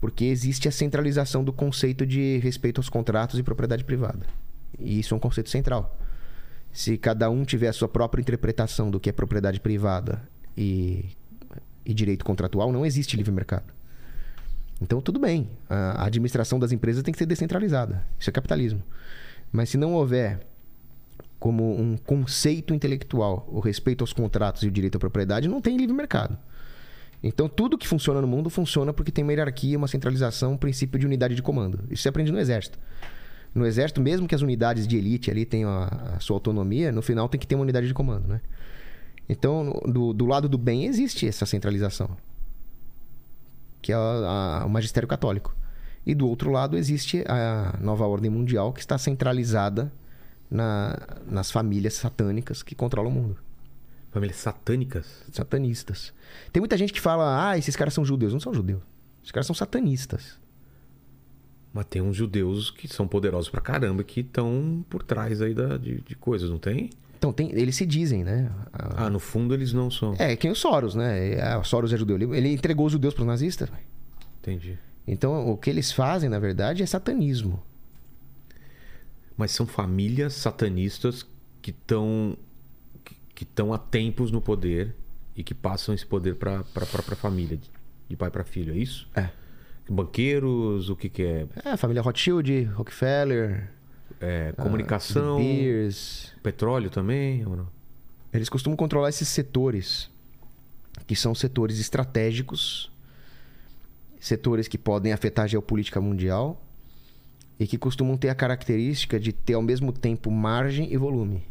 porque 0.00 0.24
existe 0.24 0.66
a 0.68 0.72
centralização 0.72 1.44
do 1.44 1.52
conceito 1.52 2.04
de 2.06 2.38
respeito 2.38 2.78
aos 2.78 2.88
contratos 2.88 3.38
e 3.38 3.42
propriedade 3.42 3.84
privada. 3.84 4.26
E 4.78 4.98
isso 4.98 5.14
é 5.14 5.16
um 5.16 5.20
conceito 5.20 5.48
central. 5.50 5.96
Se 6.72 6.98
cada 6.98 7.30
um 7.30 7.44
tiver 7.44 7.68
a 7.68 7.72
sua 7.72 7.88
própria 7.88 8.20
interpretação 8.20 8.90
do 8.90 8.98
que 9.00 9.08
é 9.08 9.12
propriedade 9.12 9.60
privada 9.60 10.22
e, 10.56 11.06
e 11.86 11.94
direito 11.94 12.24
contratual, 12.24 12.72
não 12.72 12.84
existe 12.84 13.16
livre 13.16 13.32
mercado. 13.32 13.72
Então, 14.80 15.00
tudo 15.00 15.18
bem. 15.18 15.48
A 15.68 16.04
administração 16.04 16.58
das 16.58 16.72
empresas 16.72 17.02
tem 17.02 17.12
que 17.12 17.18
ser 17.18 17.26
descentralizada. 17.26 18.04
Isso 18.18 18.28
é 18.28 18.32
capitalismo. 18.32 18.82
Mas 19.50 19.70
se 19.70 19.78
não 19.78 19.94
houver 19.94 20.40
como 21.38 21.78
um 21.78 21.96
conceito 21.96 22.74
intelectual 22.74 23.48
o 23.50 23.60
respeito 23.60 24.02
aos 24.02 24.12
contratos 24.12 24.62
e 24.62 24.68
o 24.68 24.70
direito 24.70 24.96
à 24.96 24.98
propriedade, 24.98 25.48
não 25.48 25.60
tem 25.60 25.76
livre 25.76 25.94
mercado. 25.94 26.36
Então, 27.22 27.48
tudo 27.48 27.78
que 27.78 27.88
funciona 27.88 28.20
no 28.20 28.26
mundo 28.26 28.50
funciona 28.50 28.92
porque 28.92 29.10
tem 29.10 29.24
uma 29.24 29.32
hierarquia, 29.32 29.78
uma 29.78 29.88
centralização, 29.88 30.52
um 30.52 30.56
princípio 30.56 30.98
de 30.98 31.06
unidade 31.06 31.34
de 31.34 31.42
comando. 31.42 31.84
Isso 31.90 32.02
se 32.02 32.08
aprende 32.08 32.30
no 32.30 32.38
exército. 32.38 32.78
No 33.54 33.64
exército, 33.64 34.00
mesmo 34.02 34.28
que 34.28 34.34
as 34.34 34.42
unidades 34.42 34.86
de 34.86 34.98
elite 34.98 35.30
ali 35.30 35.46
tenham 35.46 35.70
a, 35.70 35.86
a 36.16 36.20
sua 36.20 36.36
autonomia, 36.36 36.92
no 36.92 37.00
final 37.00 37.28
tem 37.28 37.40
que 37.40 37.46
ter 37.46 37.54
uma 37.54 37.62
unidade 37.62 37.86
de 37.86 37.94
comando, 37.94 38.28
né? 38.28 38.40
Então, 39.28 39.72
do, 39.86 40.12
do 40.12 40.24
lado 40.26 40.48
do 40.48 40.56
bem 40.58 40.84
existe 40.86 41.26
essa 41.26 41.44
centralização, 41.46 42.16
que 43.82 43.92
é 43.92 43.94
a- 43.94 44.60
a- 44.62 44.66
o 44.66 44.70
magistério 44.70 45.08
católico. 45.08 45.54
E 46.04 46.14
do 46.14 46.28
outro 46.28 46.50
lado 46.50 46.76
existe 46.76 47.24
a 47.26 47.76
nova 47.80 48.06
ordem 48.06 48.30
mundial 48.30 48.72
que 48.72 48.78
está 48.80 48.96
centralizada 48.96 49.92
na- 50.48 50.96
nas 51.26 51.50
famílias 51.50 51.94
satânicas 51.94 52.62
que 52.62 52.74
controlam 52.76 53.10
o 53.10 53.14
mundo. 53.14 53.36
Famílias 54.12 54.38
satânicas. 54.38 55.24
Satanistas. 55.32 56.14
Tem 56.52 56.60
muita 56.60 56.76
gente 56.76 56.92
que 56.92 57.00
fala, 57.00 57.50
ah, 57.50 57.58
esses 57.58 57.74
caras 57.74 57.92
são 57.92 58.04
judeus. 58.04 58.32
Não 58.32 58.40
são 58.40 58.54
judeus. 58.54 58.80
Esses 59.20 59.32
caras 59.32 59.46
são 59.46 59.54
satanistas. 59.54 60.38
Mas 61.72 61.84
tem 61.86 62.00
uns 62.00 62.16
judeus 62.16 62.70
que 62.70 62.86
são 62.88 63.06
poderosos 63.06 63.50
pra 63.50 63.60
caramba 63.60 64.02
que 64.04 64.20
estão 64.20 64.82
por 64.88 65.02
trás 65.02 65.42
aí 65.42 65.52
da, 65.52 65.76
de, 65.76 66.00
de 66.00 66.14
coisas, 66.14 66.48
não 66.48 66.58
tem? 66.58 66.88
Então, 67.16 67.32
tem, 67.32 67.50
eles 67.52 67.76
se 67.76 67.86
dizem, 67.86 68.22
né? 68.22 68.50
Ah, 68.72 69.06
Ah, 69.06 69.10
no 69.10 69.18
fundo 69.18 69.54
eles 69.54 69.72
não 69.72 69.90
são. 69.90 70.14
É, 70.18 70.36
que 70.36 70.46
nem 70.46 70.52
o 70.52 70.56
Soros, 70.56 70.94
né? 70.94 71.40
Ah, 71.40 71.58
o 71.58 71.64
Soros 71.64 71.92
é 71.92 71.96
judeu. 71.96 72.16
Ele, 72.16 72.36
ele 72.36 72.52
entregou 72.52 72.86
os 72.86 72.92
judeus 72.92 73.14
para 73.14 73.22
os 73.22 73.26
nazistas. 73.26 73.70
Entendi. 74.40 74.78
Então, 75.06 75.48
o 75.48 75.56
que 75.56 75.70
eles 75.70 75.92
fazem, 75.92 76.28
na 76.28 76.38
verdade, 76.38 76.82
é 76.82 76.86
satanismo. 76.86 77.62
Mas 79.36 79.50
são 79.52 79.66
famílias 79.66 80.34
satanistas 80.34 81.26
que 81.62 81.70
estão 81.70 82.36
que 83.34 83.44
estão 83.44 83.74
há 83.74 83.78
tempos 83.78 84.30
no 84.30 84.40
poder 84.40 84.94
e 85.36 85.44
que 85.44 85.52
passam 85.52 85.94
esse 85.94 86.06
poder 86.06 86.36
para 86.36 86.60
a 86.60 86.64
própria 86.64 87.14
família, 87.14 87.58
de, 88.08 88.16
pai 88.16 88.30
para 88.30 88.42
filho, 88.44 88.72
é 88.72 88.78
isso? 88.78 89.06
É. 89.14 89.28
Banqueiros, 89.88 90.88
o 90.88 90.96
que 90.96 91.10
que 91.10 91.22
é? 91.22 91.46
É, 91.62 91.70
a 91.72 91.76
família 91.76 92.00
Rothschild, 92.00 92.64
Rockefeller, 92.74 93.70
É, 94.20 94.54
ah, 94.56 94.62
comunicação, 94.62 95.38
Beers. 95.38 96.32
petróleo 96.42 96.90
também? 96.90 97.44
Eles 98.32 98.48
costumam 98.48 98.76
controlar 98.76 99.08
esses 99.08 99.28
setores, 99.28 100.10
que 101.06 101.14
são 101.14 101.34
setores 101.34 101.78
estratégicos, 101.78 102.90
setores 104.18 104.68
que 104.68 104.78
podem 104.78 105.12
afetar 105.12 105.44
a 105.44 105.48
geopolítica 105.48 106.00
mundial 106.00 106.62
e 107.58 107.66
que 107.66 107.78
costumam 107.78 108.16
ter 108.16 108.28
a 108.28 108.34
característica 108.34 109.18
de 109.18 109.32
ter 109.32 109.54
ao 109.54 109.62
mesmo 109.62 109.92
tempo 109.92 110.30
margem 110.30 110.92
e 110.92 110.96
volume. 110.96 111.44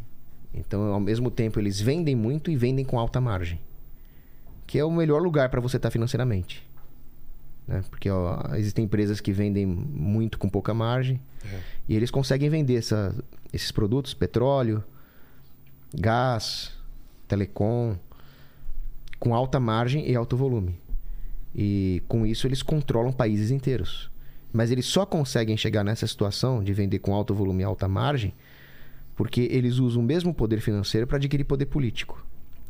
Então, 0.54 0.94
ao 0.94 1.00
mesmo 1.00 1.30
tempo, 1.30 1.60
eles 1.60 1.80
vendem 1.82 2.16
muito 2.16 2.50
e 2.50 2.56
vendem 2.56 2.86
com 2.86 3.00
alta 3.00 3.20
margem, 3.20 3.60
que 4.66 4.80
é 4.80 4.86
o 4.86 4.92
melhor 4.92 5.22
lugar 5.22 5.50
para 5.50 5.60
você 5.60 5.78
estar 5.78 5.92
financeiramente. 5.92 6.66
Né? 7.68 7.84
Porque 7.90 8.10
ó, 8.10 8.40
existem 8.56 8.86
empresas 8.86 9.20
que 9.20 9.32
vendem 9.32 9.66
muito 9.66 10.38
com 10.38 10.48
pouca 10.50 10.74
margem 10.74 11.20
e 11.88 11.96
eles 11.96 12.12
conseguem 12.12 12.50
vender 12.50 12.76
essa- 12.76 13.16
esses 13.54 13.72
produtos, 13.72 14.14
petróleo, 14.14 14.84
gás, 15.94 16.72
telecom, 17.28 17.96
com 19.20 19.34
alta 19.34 19.60
margem 19.60 20.10
e 20.10 20.16
alto 20.16 20.36
volume. 20.38 20.78
E 21.56 22.04
com 22.08 22.26
isso 22.26 22.48
eles 22.48 22.62
controlam 22.62 23.12
países 23.14 23.50
inteiros. 23.52 24.12
Mas 24.52 24.72
eles 24.72 24.86
só 24.86 25.06
conseguem 25.06 25.58
chegar 25.58 25.84
nessa 25.84 26.06
situação 26.08 26.64
de 26.64 26.74
vender 26.74 27.00
com 27.00 27.14
alto 27.14 27.34
volume 27.34 27.62
e 27.62 27.66
alta 27.66 27.88
margem 27.88 28.34
porque 29.16 29.48
eles 29.50 29.78
usam 29.80 30.02
o 30.02 30.06
mesmo 30.06 30.34
poder 30.34 30.60
financeiro 30.60 31.08
para 31.08 31.16
adquirir 31.18 31.46
poder 31.46 31.68
político, 31.68 32.22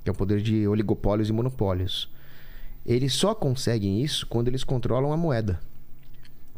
que 0.04 0.10
é 0.10 0.14
o 0.14 0.16
poder 0.16 0.40
de 0.42 0.68
oligopólios 0.68 1.28
e 1.30 1.34
monopólios. 1.34 2.08
Eles 2.86 3.14
só 3.14 3.34
conseguem 3.34 4.02
isso 4.02 4.28
quando 4.28 4.48
eles 4.48 4.64
controlam 4.64 5.12
a 5.12 5.18
moeda. 5.18 5.60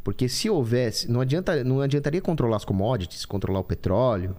Porque 0.04 0.28
se 0.28 0.49
houvesse, 0.49 1.10
não 1.10 1.22
adianta, 1.22 1.64
não 1.64 1.82
adiantaria 1.82 2.22
controlar 2.22 2.58
as 2.58 2.66
commodities, 2.66 3.26
controlar 3.26 3.60
o 3.60 3.64
petróleo, 3.64 4.36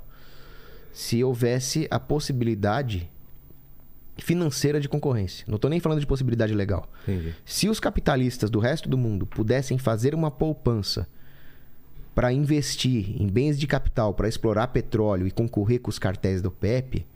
se 0.92 1.22
houvesse 1.22 1.86
a 1.90 2.00
possibilidade 2.00 3.08
financeira 4.18 4.80
de 4.80 4.88
concorrência. 4.88 5.44
Não 5.46 5.56
estou 5.56 5.70
nem 5.70 5.80
falando 5.80 6.00
de 6.00 6.06
possibilidade 6.06 6.54
legal. 6.54 6.90
Entendi. 7.02 7.34
Se 7.44 7.68
os 7.68 7.78
capitalistas 7.78 8.50
do 8.50 8.58
resto 8.58 8.88
do 8.88 8.98
mundo 8.98 9.26
pudessem 9.26 9.78
fazer 9.78 10.14
uma 10.14 10.30
poupança 10.30 11.06
para 12.14 12.32
investir 12.32 13.20
em 13.20 13.28
bens 13.28 13.58
de 13.58 13.66
capital 13.66 14.12
para 14.12 14.28
explorar 14.28 14.68
petróleo 14.68 15.26
e 15.26 15.30
concorrer 15.30 15.80
com 15.80 15.88
os 15.88 15.98
cartéis 15.98 16.42
do 16.42 16.50
PEP, 16.50 17.06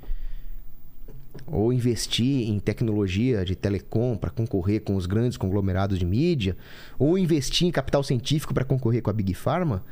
ou 1.46 1.72
investir 1.72 2.48
em 2.48 2.58
tecnologia 2.58 3.44
de 3.44 3.56
telecom 3.56 4.16
para 4.16 4.30
concorrer 4.30 4.82
com 4.82 4.96
os 4.96 5.06
grandes 5.06 5.36
conglomerados 5.36 5.98
de 5.98 6.04
mídia, 6.04 6.56
ou 6.98 7.18
investir 7.18 7.66
em 7.66 7.70
capital 7.70 8.02
científico 8.02 8.54
para 8.54 8.64
concorrer 8.64 9.02
com 9.02 9.10
a 9.10 9.12
Big 9.12 9.34
Pharma, 9.34 9.84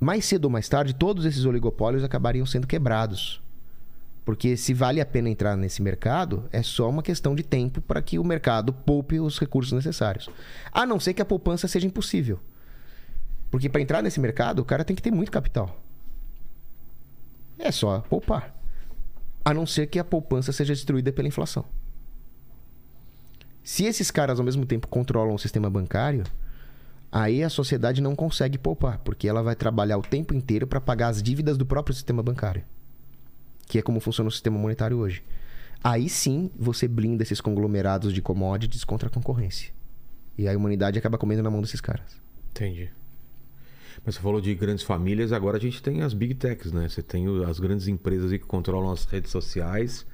mais 0.00 0.24
cedo 0.24 0.46
ou 0.46 0.50
mais 0.50 0.68
tarde 0.68 0.94
todos 0.94 1.24
esses 1.24 1.44
oligopólios 1.44 2.02
acabariam 2.02 2.44
sendo 2.44 2.66
quebrados. 2.66 3.40
Porque 4.24 4.56
se 4.56 4.72
vale 4.72 5.00
a 5.00 5.06
pena 5.06 5.28
entrar 5.28 5.56
nesse 5.56 5.82
mercado, 5.82 6.48
é 6.52 6.62
só 6.62 6.88
uma 6.88 7.02
questão 7.02 7.34
de 7.34 7.42
tempo 7.42 7.80
para 7.80 8.00
que 8.00 8.18
o 8.18 8.24
mercado 8.24 8.72
poupe 8.72 9.18
os 9.18 9.38
recursos 9.38 9.72
necessários. 9.72 10.28
A 10.70 10.86
não 10.86 11.00
ser 11.00 11.12
que 11.12 11.22
a 11.22 11.24
poupança 11.24 11.66
seja 11.66 11.86
impossível. 11.86 12.38
Porque 13.50 13.68
para 13.68 13.80
entrar 13.80 14.00
nesse 14.00 14.20
mercado, 14.20 14.60
o 14.60 14.64
cara 14.64 14.84
tem 14.84 14.94
que 14.94 15.02
ter 15.02 15.10
muito 15.10 15.32
capital. 15.32 15.76
É 17.58 17.70
só 17.70 18.00
poupar. 18.00 18.61
A 19.44 19.52
não 19.52 19.66
ser 19.66 19.86
que 19.86 19.98
a 19.98 20.04
poupança 20.04 20.52
seja 20.52 20.74
destruída 20.74 21.12
pela 21.12 21.28
inflação. 21.28 21.64
Se 23.64 23.84
esses 23.84 24.10
caras 24.10 24.38
ao 24.38 24.44
mesmo 24.44 24.66
tempo 24.66 24.88
controlam 24.88 25.34
o 25.34 25.38
sistema 25.38 25.70
bancário, 25.70 26.24
aí 27.10 27.42
a 27.42 27.48
sociedade 27.48 28.00
não 28.00 28.16
consegue 28.16 28.58
poupar, 28.58 28.98
porque 28.98 29.28
ela 29.28 29.42
vai 29.42 29.54
trabalhar 29.54 29.98
o 29.98 30.02
tempo 30.02 30.34
inteiro 30.34 30.66
para 30.66 30.80
pagar 30.80 31.08
as 31.08 31.22
dívidas 31.22 31.56
do 31.56 31.66
próprio 31.66 31.94
sistema 31.94 32.22
bancário 32.22 32.64
que 33.72 33.78
é 33.78 33.82
como 33.82 34.00
funciona 34.00 34.28
o 34.28 34.30
sistema 34.30 34.58
monetário 34.58 34.98
hoje. 34.98 35.24
Aí 35.82 36.06
sim 36.06 36.50
você 36.54 36.86
blinda 36.86 37.22
esses 37.22 37.40
conglomerados 37.40 38.12
de 38.12 38.20
commodities 38.20 38.84
contra 38.84 39.08
a 39.08 39.10
concorrência. 39.10 39.72
E 40.36 40.46
a 40.46 40.54
humanidade 40.54 40.98
acaba 40.98 41.16
comendo 41.16 41.42
na 41.42 41.50
mão 41.50 41.62
desses 41.62 41.80
caras. 41.80 42.20
Entendi. 42.50 42.90
Mas 44.04 44.16
você 44.16 44.20
falou 44.20 44.40
de 44.40 44.54
grandes 44.54 44.84
famílias, 44.84 45.32
agora 45.32 45.56
a 45.56 45.60
gente 45.60 45.82
tem 45.82 46.02
as 46.02 46.12
big 46.12 46.34
techs, 46.34 46.72
né? 46.72 46.88
Você 46.88 47.02
tem 47.02 47.26
as 47.44 47.60
grandes 47.60 47.86
empresas 47.86 48.30
que 48.32 48.38
controlam 48.40 48.90
as 48.90 49.04
redes 49.04 49.30
sociais 49.30 50.04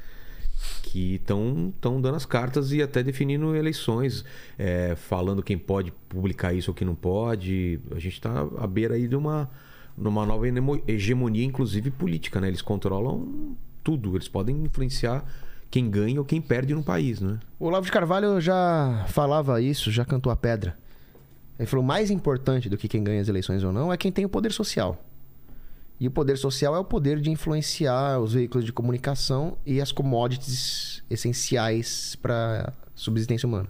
que 0.82 1.16
estão 1.16 1.72
dando 1.80 2.14
as 2.14 2.26
cartas 2.26 2.72
e 2.72 2.82
até 2.82 3.02
definindo 3.02 3.54
eleições, 3.54 4.24
é, 4.58 4.94
falando 4.96 5.42
quem 5.42 5.56
pode 5.56 5.92
publicar 6.08 6.52
isso 6.52 6.70
ou 6.70 6.74
quem 6.74 6.86
não 6.86 6.94
pode. 6.94 7.80
A 7.92 7.98
gente 7.98 8.14
está 8.14 8.46
à 8.58 8.66
beira 8.66 8.94
aí 8.94 9.06
de 9.06 9.16
uma, 9.16 9.48
numa 9.96 10.26
nova 10.26 10.44
hegemonia, 10.86 11.44
inclusive 11.44 11.90
política, 11.90 12.40
né? 12.40 12.48
Eles 12.48 12.62
controlam 12.62 13.56
tudo, 13.84 14.16
eles 14.16 14.28
podem 14.28 14.64
influenciar 14.64 15.24
quem 15.70 15.90
ganha 15.90 16.18
ou 16.18 16.24
quem 16.24 16.40
perde 16.40 16.74
no 16.74 16.82
país, 16.82 17.20
né? 17.20 17.38
O 17.58 17.66
Olavo 17.66 17.84
de 17.84 17.92
Carvalho 17.92 18.40
já 18.40 19.04
falava 19.08 19.60
isso, 19.60 19.90
já 19.90 20.04
cantou 20.04 20.32
a 20.32 20.36
pedra. 20.36 20.76
Ele 21.58 21.66
falou: 21.66 21.84
mais 21.84 22.10
importante 22.10 22.68
do 22.68 22.76
que 22.76 22.88
quem 22.88 23.02
ganha 23.02 23.20
as 23.20 23.28
eleições 23.28 23.64
ou 23.64 23.72
não 23.72 23.92
é 23.92 23.96
quem 23.96 24.12
tem 24.12 24.24
o 24.24 24.28
poder 24.28 24.52
social. 24.52 25.02
E 26.00 26.06
o 26.06 26.10
poder 26.10 26.38
social 26.38 26.76
é 26.76 26.78
o 26.78 26.84
poder 26.84 27.20
de 27.20 27.28
influenciar 27.28 28.20
os 28.20 28.32
veículos 28.32 28.64
de 28.64 28.72
comunicação 28.72 29.58
e 29.66 29.80
as 29.80 29.90
commodities 29.90 31.02
essenciais 31.10 32.14
para 32.14 32.68
a 32.68 32.72
subsistência 32.94 33.48
humana. 33.48 33.68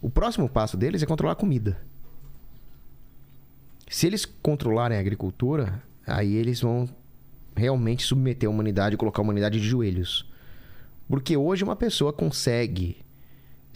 O 0.00 0.08
próximo 0.08 0.48
passo 0.48 0.76
deles 0.76 1.02
é 1.02 1.06
controlar 1.06 1.32
a 1.32 1.36
comida. 1.36 1.78
Se 3.90 4.06
eles 4.06 4.24
controlarem 4.24 4.96
a 4.96 5.00
agricultura, 5.00 5.82
aí 6.06 6.34
eles 6.34 6.62
vão 6.62 6.88
realmente 7.54 8.04
submeter 8.04 8.48
a 8.48 8.52
humanidade 8.52 8.94
e 8.94 8.98
colocar 8.98 9.20
a 9.20 9.24
humanidade 9.24 9.60
de 9.60 9.66
joelhos. 9.66 10.30
Porque 11.08 11.36
hoje 11.36 11.64
uma 11.64 11.76
pessoa 11.76 12.12
consegue 12.12 12.98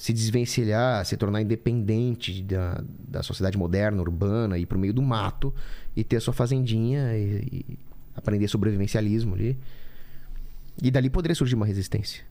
se 0.02 0.12
desvencilhar, 0.12 1.06
se 1.06 1.16
tornar 1.16 1.42
independente 1.42 2.42
da, 2.42 2.82
da 3.06 3.22
sociedade 3.22 3.56
moderna, 3.56 4.02
urbana, 4.02 4.58
ir 4.58 4.66
pro 4.66 4.76
meio 4.76 4.92
do 4.92 5.00
mato 5.00 5.54
e 5.94 6.02
ter 6.02 6.16
a 6.16 6.20
sua 6.20 6.34
fazendinha 6.34 7.16
e, 7.16 7.46
e 7.70 7.78
aprender 8.12 8.48
sobrevivencialismo 8.48 9.36
ali. 9.36 9.56
E 10.82 10.90
dali 10.90 11.08
poderia 11.08 11.36
surgir 11.36 11.54
uma 11.54 11.64
resistência. 11.64 12.24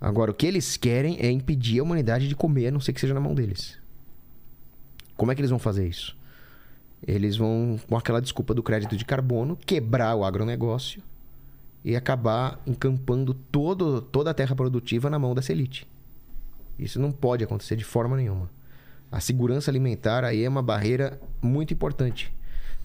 Agora, 0.00 0.30
o 0.30 0.34
que 0.34 0.46
eles 0.46 0.76
querem 0.76 1.18
é 1.18 1.28
impedir 1.28 1.80
a 1.80 1.82
humanidade 1.82 2.28
de 2.28 2.36
comer, 2.36 2.68
a 2.68 2.70
não 2.70 2.78
ser 2.78 2.92
que 2.92 3.00
seja 3.00 3.12
na 3.12 3.18
mão 3.18 3.34
deles. 3.34 3.76
Como 5.16 5.32
é 5.32 5.34
que 5.34 5.40
eles 5.40 5.50
vão 5.50 5.58
fazer 5.58 5.88
isso? 5.88 6.16
Eles 7.04 7.36
vão, 7.36 7.76
com 7.88 7.96
aquela 7.96 8.22
desculpa 8.22 8.54
do 8.54 8.62
crédito 8.62 8.96
de 8.96 9.04
carbono, 9.04 9.56
quebrar 9.66 10.14
o 10.14 10.24
agronegócio 10.24 11.02
e 11.84 11.96
acabar 11.96 12.62
encampando 12.64 13.34
todo, 13.34 14.00
toda 14.00 14.30
a 14.30 14.34
terra 14.34 14.54
produtiva 14.54 15.10
na 15.10 15.18
mão 15.18 15.34
dessa 15.34 15.50
elite. 15.50 15.88
Isso 16.78 17.00
não 17.00 17.10
pode 17.10 17.42
acontecer 17.42 17.76
de 17.76 17.84
forma 17.84 18.16
nenhuma. 18.16 18.50
A 19.10 19.20
segurança 19.20 19.70
alimentar 19.70 20.24
aí 20.24 20.44
é 20.44 20.48
uma 20.48 20.62
barreira 20.62 21.20
muito 21.40 21.72
importante. 21.72 22.32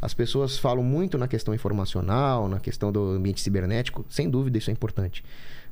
As 0.01 0.13
pessoas 0.13 0.57
falam 0.57 0.83
muito 0.83 1.17
na 1.17 1.27
questão 1.27 1.53
informacional, 1.53 2.47
na 2.47 2.59
questão 2.59 2.91
do 2.91 3.11
ambiente 3.11 3.41
cibernético, 3.41 4.05
sem 4.09 4.29
dúvida 4.29 4.57
isso 4.57 4.69
é 4.69 4.73
importante. 4.73 5.23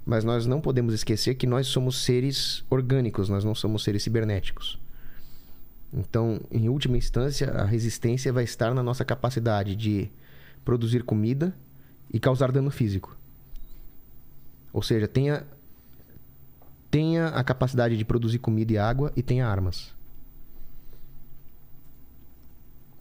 Mas 0.05 0.23
nós 0.23 0.45
não 0.45 0.61
podemos 0.61 0.93
esquecer 0.93 1.35
que 1.35 1.47
nós 1.47 1.67
somos 1.67 2.03
seres 2.03 2.63
orgânicos, 2.69 3.29
nós 3.29 3.43
não 3.43 3.55
somos 3.55 3.83
seres 3.83 4.03
cibernéticos. 4.03 4.79
Então, 5.91 6.39
em 6.51 6.69
última 6.69 6.97
instância, 6.97 7.49
a 7.51 7.65
resistência 7.65 8.31
vai 8.31 8.43
estar 8.43 8.73
na 8.73 8.83
nossa 8.83 9.03
capacidade 9.03 9.75
de 9.75 10.09
produzir 10.63 11.03
comida 11.03 11.55
e 12.13 12.19
causar 12.19 12.51
dano 12.51 12.69
físico. 12.69 13.17
Ou 14.71 14.83
seja, 14.83 15.07
tenha 15.07 15.45
tenha 16.89 17.27
a 17.27 17.43
capacidade 17.43 17.97
de 17.97 18.05
produzir 18.05 18.39
comida 18.39 18.73
e 18.73 18.77
água 18.77 19.11
e 19.15 19.21
tenha 19.21 19.47
armas. 19.47 19.93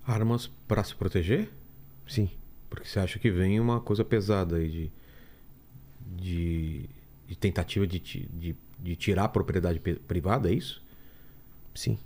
Armas 0.07 0.51
pra 0.67 0.83
se 0.83 0.95
proteger? 0.95 1.51
Sim. 2.07 2.31
Porque 2.71 2.89
você 2.89 2.99
acha 2.99 3.19
que 3.19 3.31
vem 3.31 3.61
uma 3.61 3.81
coisa 3.81 4.05
pesada 4.05 4.57
aí 4.57 4.69
de. 4.69 4.91
de, 6.17 6.91
de 7.27 7.37
tentativa 7.37 7.87
de, 7.87 7.99
de, 7.99 8.57
de 8.79 8.97
tirar 8.97 9.25
a 9.25 9.29
propriedade 9.29 9.79
privada, 9.81 10.51
é 10.51 10.55
isso? 10.55 10.83
Sim. 11.75 11.99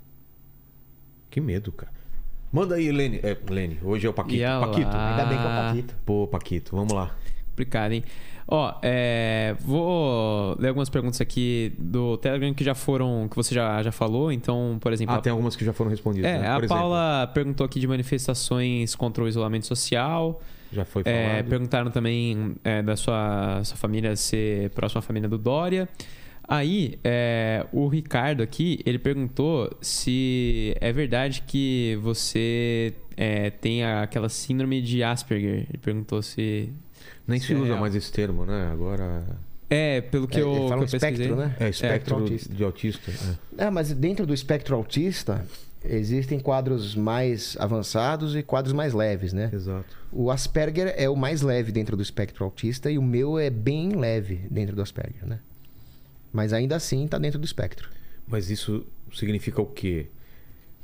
Que 1.30 1.40
medo, 1.40 1.72
cara. 1.72 1.92
Manda 2.52 2.74
aí, 2.74 2.92
Lene. 2.92 3.20
É, 3.22 3.36
Lene, 3.48 3.78
hoje 3.82 4.06
é 4.06 4.10
o 4.10 4.12
Paquito. 4.12 4.42
E 4.42 4.60
Paquito. 4.60 4.96
Ainda 4.96 5.24
bem 5.24 5.38
que 5.38 5.44
é 5.44 5.46
o 5.46 5.66
Paquito. 5.66 5.96
Pô, 6.04 6.26
Paquito, 6.26 6.76
vamos 6.76 6.92
lá. 6.92 7.16
Complicado, 7.52 7.92
hein? 7.92 8.02
Ó, 8.48 8.74
é, 8.82 9.54
vou 9.60 10.56
ler 10.58 10.68
algumas 10.68 10.88
perguntas 10.88 11.20
aqui 11.20 11.72
do 11.78 12.16
Telegram 12.16 12.52
que 12.52 12.64
já 12.64 12.74
foram, 12.74 13.28
que 13.30 13.36
você 13.36 13.54
já, 13.54 13.82
já 13.82 13.92
falou. 13.92 14.32
Então, 14.32 14.78
por 14.80 14.92
exemplo, 14.92 15.14
Ah, 15.14 15.18
a- 15.18 15.20
tem 15.20 15.30
algumas 15.30 15.54
que 15.54 15.64
já 15.64 15.72
foram 15.72 15.90
respondidas. 15.90 16.30
é, 16.30 16.38
né? 16.38 16.48
a 16.48 16.54
Por 16.54 16.64
exemplo, 16.64 16.76
Paula 16.82 17.30
perguntou 17.32 17.64
aqui 17.64 17.78
de 17.78 17.86
manifestações 17.86 18.94
contra 18.94 19.22
o 19.22 19.28
isolamento 19.28 19.66
social. 19.66 20.40
Já 20.72 20.84
foi 20.84 21.02
falado. 21.04 21.18
É, 21.18 21.42
perguntaram 21.42 21.90
também 21.90 22.54
é, 22.64 22.82
da 22.82 22.96
sua, 22.96 23.62
sua 23.64 23.76
família 23.76 24.16
ser 24.16 24.70
próxima 24.70 24.98
à 24.98 25.02
família 25.02 25.28
do 25.28 25.38
Dória. 25.38 25.88
Aí, 26.48 26.98
é, 27.04 27.64
o 27.72 27.86
Ricardo 27.86 28.42
aqui, 28.42 28.80
ele 28.84 28.98
perguntou 28.98 29.70
se 29.80 30.74
é 30.80 30.92
verdade 30.92 31.42
que 31.46 31.96
você 32.02 32.92
é, 33.16 33.50
tem 33.50 33.84
aquela 33.84 34.28
síndrome 34.28 34.82
de 34.82 35.02
Asperger. 35.02 35.66
Ele 35.68 35.78
perguntou 35.80 36.20
se... 36.22 36.70
Nem 37.26 37.38
se 37.40 37.52
é 37.52 37.56
usa 37.56 37.66
real. 37.66 37.78
mais 37.80 37.94
esse 37.94 38.10
termo, 38.12 38.44
né? 38.44 38.70
Agora. 38.72 39.24
É, 39.70 40.00
pelo 40.02 40.28
que 40.28 40.38
É, 40.38 40.42
eu, 40.42 40.50
ele 40.50 40.60
que 40.62 40.68
fala 40.68 40.74
eu 40.80 40.82
um 40.82 40.84
espectro, 40.84 41.08
pesquisei. 41.18 41.34
né? 41.36 41.56
É 41.60 41.68
espectro 41.70 42.14
autista. 42.16 42.54
de 42.54 42.64
autista. 42.64 43.10
é. 43.58 43.64
É, 43.64 43.70
mas 43.70 43.92
dentro 43.92 44.26
do 44.26 44.34
espectro 44.34 44.76
autista, 44.76 45.46
existem 45.84 46.38
quadros 46.38 46.94
mais 46.94 47.56
avançados 47.58 48.36
e 48.36 48.42
quadros 48.42 48.72
mais 48.74 48.92
leves, 48.92 49.32
né? 49.32 49.48
Exato. 49.52 49.96
O 50.12 50.30
Asperger 50.30 50.92
é 50.96 51.08
o 51.08 51.16
mais 51.16 51.40
leve 51.42 51.72
dentro 51.72 51.96
do 51.96 52.02
espectro 52.02 52.44
autista 52.44 52.90
e 52.90 52.98
o 52.98 53.02
meu 53.02 53.38
é 53.38 53.48
bem 53.48 53.90
leve 53.96 54.42
dentro 54.50 54.76
do 54.76 54.82
Asperger, 54.82 55.24
né? 55.26 55.38
Mas 56.32 56.52
ainda 56.52 56.76
assim 56.76 57.04
está 57.06 57.16
dentro 57.18 57.38
do 57.38 57.44
espectro. 57.44 57.88
Mas 58.26 58.50
isso 58.50 58.84
significa 59.14 59.60
o 59.62 59.66
quê? 59.66 60.06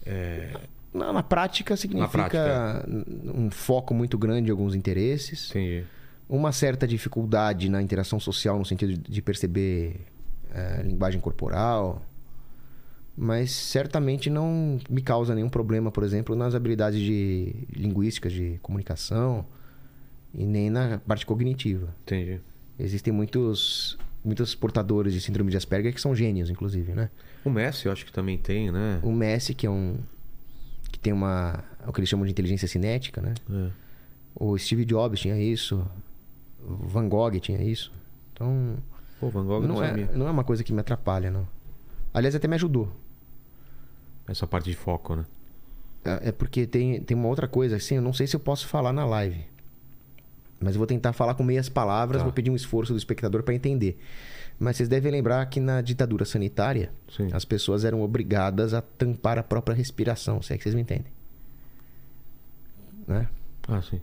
É, 0.07 0.51
Na, 0.95 1.13
na 1.13 1.23
prática 1.23 1.77
significa 1.77 2.11
prática. 2.29 2.87
um 3.35 3.51
foco 3.51 3.93
muito 3.93 4.17
grande 4.17 4.49
em 4.49 4.51
alguns 4.51 4.75
interesses, 4.75 5.51
entendi. 5.51 5.85
Uma 6.29 6.53
certa 6.53 6.87
dificuldade 6.87 7.69
na 7.69 7.81
interação 7.81 8.21
social 8.21 8.59
no 8.59 8.65
sentido 8.65 8.97
de- 8.99 9.23
perceber 9.23 10.01
eh, 10.51 10.83
linguagem 10.85 11.21
corporal, 11.21 12.03
mas 13.17 13.51
certamente 13.51 14.31
não 14.31 14.79
me 14.89 15.03
causa 15.03 15.35
nenhum 15.35 15.49
problema, 15.49 15.91
por 15.91 16.05
exemplo, 16.05 16.37
nas 16.37 16.55
habilidades 16.55 17.01
de 17.01 17.53
linguísticas 17.75 18.33
de 18.33 18.59
comunicação 18.63 19.45
e 20.35 20.45
nem 20.45 20.71
na 20.71 20.99
parte 20.99 21.27
cognitiva. 21.27 21.95
Entendi. 22.03 22.41
Existem 22.79 23.13
muitos 23.13 23.99
muitos 24.25 24.55
portadores 24.55 25.13
de 25.15 25.21
síndrome 25.21 25.51
de 25.51 25.57
Asperger 25.57 25.95
que 25.95 26.01
são 26.01 26.15
gênios, 26.15 26.51
inclusive, 26.51 26.93
né? 26.93 27.09
O 27.45 27.51
Messi, 27.51 27.87
eu 27.87 27.93
acho 27.93 28.05
que 28.05 28.13
também 28.13 28.37
tem, 28.37 28.71
né? 28.71 29.01
O 29.03 29.11
Messi, 29.13 29.55
que 29.55 29.67
é 29.67 29.71
um 29.71 29.97
que 30.93 30.99
tem 30.99 31.13
uma 31.13 31.65
o 31.87 31.93
que 31.93 32.01
eles 32.01 32.09
chamam 32.09 32.27
de 32.27 32.31
inteligência 32.33 32.69
cinética, 32.69 33.21
né? 33.21 33.35
É. 33.51 33.71
O 34.35 34.57
Steve 34.59 34.85
Jobs 34.85 35.19
tinha 35.21 35.37
isso, 35.41 35.85
Van 36.61 37.09
Gogh 37.09 37.39
tinha 37.41 37.63
isso. 37.63 37.93
Então, 38.33 38.77
Pô, 39.21 39.29
Van 39.31 39.45
Gogh 39.45 39.61
não, 39.63 39.77
não 39.77 39.83
é, 39.85 39.89
sabia. 39.89 40.11
não 40.15 40.29
é 40.29 40.31
uma 40.31 40.45
coisa 40.45 40.63
que 40.65 40.73
me 40.73 40.81
atrapalha, 40.81 41.31
não. 41.31 41.47
Aliás, 42.13 42.35
até 42.35 42.47
me 42.49 42.55
ajudou. 42.55 42.89
Essa 44.27 44.47
parte 44.47 44.71
de 44.71 44.77
foco, 44.77 45.17
né? 45.17 45.25
É 46.05 46.29
é 46.29 46.33
porque 46.33 46.67
tem, 46.67 47.01
tem 47.03 47.17
uma 47.17 47.29
outra 47.29 47.49
coisa, 47.49 47.77
assim, 47.77 47.97
eu 47.97 48.03
não 48.03 48.13
sei 48.13 48.27
se 48.27 48.37
eu 48.37 48.41
posso 48.41 48.67
falar 48.69 48.93
na 48.93 49.05
live. 49.05 49.45
Mas 50.61 50.75
eu 50.75 50.79
vou 50.79 50.87
tentar 50.87 51.13
falar 51.13 51.35
com 51.35 51.43
meias 51.45 51.69
palavras, 51.69 52.21
Tá. 52.21 52.25
vou 52.25 52.33
pedir 52.33 52.51
um 52.51 52.57
esforço 52.57 52.93
do 52.93 52.99
espectador 52.99 53.43
para 53.43 53.55
entender. 53.55 53.99
Mas 54.59 54.77
vocês 54.77 54.89
devem 54.89 55.13
lembrar 55.13 55.47
que 55.47 55.61
na 55.61 55.81
ditadura 55.81 56.25
sanitária, 56.25 56.91
Sim. 57.17 57.29
as 57.33 57.45
pessoas 57.45 57.85
eram 57.85 58.03
obrigadas 58.03 58.75
a 58.75 58.83
tampar 58.83 59.39
a 59.39 59.43
própria 59.43 59.75
respiração, 59.75 60.43
se 60.43 60.53
é 60.53 60.57
que 60.59 60.65
vocês 60.65 60.75
me 60.75 60.81
entendem. 60.83 61.13
Né? 63.07 63.29
Ah, 63.69 63.81
sim. 63.83 64.01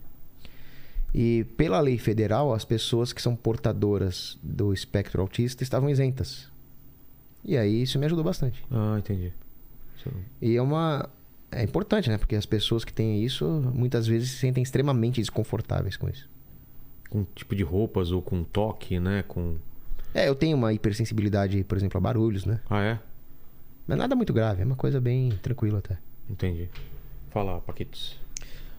E 1.17 1.45
pela 1.55 1.79
lei 1.79 1.97
federal, 1.97 2.53
as 2.53 2.65
pessoas 2.65 3.13
que 3.13 3.21
são 3.21 3.37
portadoras 3.37 4.37
do 4.43 4.73
espectro 4.73 5.21
autista 5.21 5.63
estavam 5.63 5.89
isentas. 5.89 6.51
E 7.41 7.55
aí 7.55 7.83
isso 7.83 7.97
me 7.97 8.05
ajudou 8.05 8.21
bastante. 8.21 8.61
Ah, 8.69 8.97
entendi. 8.99 9.31
E 10.41 10.57
é 10.57 10.61
uma. 10.61 11.09
É 11.49 11.63
importante, 11.63 12.09
né? 12.09 12.17
Porque 12.17 12.35
as 12.35 12.45
pessoas 12.45 12.83
que 12.83 12.91
têm 12.91 13.23
isso 13.23 13.47
muitas 13.73 14.05
vezes 14.05 14.31
se 14.31 14.37
sentem 14.39 14.61
extremamente 14.61 15.21
desconfortáveis 15.21 15.95
com 15.95 16.09
isso. 16.09 16.29
Com 17.09 17.23
tipo 17.33 17.55
de 17.55 17.63
roupas 17.63 18.11
ou 18.11 18.21
com 18.21 18.43
toque, 18.43 18.99
né? 18.99 19.23
Com. 19.25 19.55
É, 20.13 20.27
eu 20.27 20.35
tenho 20.35 20.57
uma 20.57 20.73
hipersensibilidade, 20.73 21.63
por 21.63 21.77
exemplo, 21.77 21.97
a 21.97 22.01
barulhos, 22.01 22.45
né? 22.45 22.59
Ah, 22.69 22.83
é? 22.83 22.99
Mas 23.87 23.97
nada 23.97 24.17
muito 24.17 24.33
grave, 24.33 24.63
é 24.63 24.65
uma 24.65 24.75
coisa 24.75 24.99
bem 24.99 25.29
tranquila 25.41 25.79
até. 25.79 25.97
Entendi. 26.29 26.69
Fala, 27.29 27.61
Paquitos. 27.61 28.19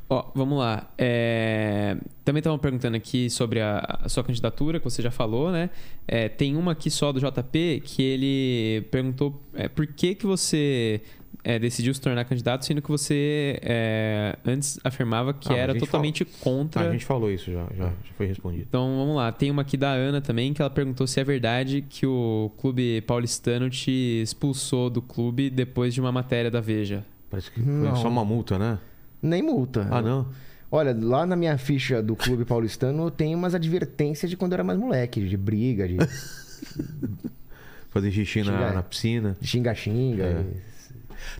Ó, 0.08 0.30
vamos 0.34 0.58
lá. 0.58 0.88
É, 0.96 1.96
Também 2.24 2.38
estavam 2.38 2.58
perguntando 2.58 2.96
aqui 2.96 3.28
sobre 3.28 3.60
a, 3.60 3.98
a 4.02 4.08
sua 4.08 4.22
candidatura, 4.22 4.78
que 4.78 4.84
você 4.84 5.02
já 5.02 5.10
falou, 5.10 5.50
né? 5.50 5.68
É, 6.06 6.28
tem 6.28 6.56
uma 6.56 6.72
aqui 6.72 6.90
só 6.90 7.10
do 7.12 7.18
JP 7.20 7.82
que 7.84 8.02
ele 8.02 8.82
perguntou 8.90 9.42
é, 9.52 9.66
por 9.68 9.84
que, 9.86 10.14
que 10.14 10.24
você 10.24 11.00
é, 11.42 11.58
decidiu 11.58 11.92
se 11.92 12.00
tornar 12.00 12.24
candidato, 12.24 12.64
sendo 12.64 12.80
que 12.80 12.88
você 12.88 13.58
é, 13.62 14.36
antes 14.44 14.78
afirmava 14.84 15.34
que 15.34 15.52
Ah, 15.52 15.56
era 15.56 15.74
totalmente 15.76 16.22
Ah, 16.22 16.26
contra. 16.40 16.88
a 16.88 16.92
gente 16.92 17.04
falou 17.04 17.28
isso 17.28 17.50
já, 17.50 17.66
já, 17.76 17.86
já 17.86 18.12
foi 18.16 18.26
respondido. 18.26 18.64
Então 18.68 18.98
vamos 18.98 19.16
lá. 19.16 19.32
Tem 19.32 19.50
uma 19.50 19.62
aqui 19.62 19.76
da 19.76 19.90
Ana 19.90 20.20
também 20.20 20.54
que 20.54 20.62
ela 20.62 20.70
perguntou 20.70 21.04
se 21.08 21.18
é 21.18 21.24
verdade 21.24 21.84
que 21.88 22.06
o 22.06 22.52
clube 22.58 23.00
paulistano 23.02 23.68
te 23.68 24.20
expulsou 24.22 24.88
do 24.88 25.02
clube 25.02 25.50
depois 25.50 25.92
de 25.92 26.00
uma 26.00 26.12
matéria 26.12 26.48
da 26.50 26.60
Veja. 26.60 27.04
Parece 27.28 27.50
que 27.50 27.60
foi 27.60 27.72
Não. 27.72 27.96
só 27.96 28.06
uma 28.06 28.24
multa, 28.24 28.56
né? 28.56 28.78
Nem 29.26 29.42
multa. 29.42 29.86
Ah, 29.90 30.00
não? 30.00 30.26
Olha, 30.70 30.96
lá 30.98 31.24
na 31.26 31.36
minha 31.36 31.56
ficha 31.58 32.02
do 32.02 32.16
clube 32.16 32.44
paulistano 32.44 33.10
tem 33.10 33.34
umas 33.34 33.54
advertências 33.54 34.28
de 34.30 34.36
quando 34.36 34.52
eu 34.52 34.56
era 34.56 34.64
mais 34.64 34.78
moleque, 34.78 35.26
de 35.26 35.36
briga, 35.36 35.86
de 35.88 35.96
Fazer 37.90 38.10
xixi 38.10 38.40
na, 38.42 38.44
Xingar. 38.52 38.74
na 38.74 38.82
piscina. 38.82 39.36
xinga-xinga. 39.40 40.22
É. 40.24 40.44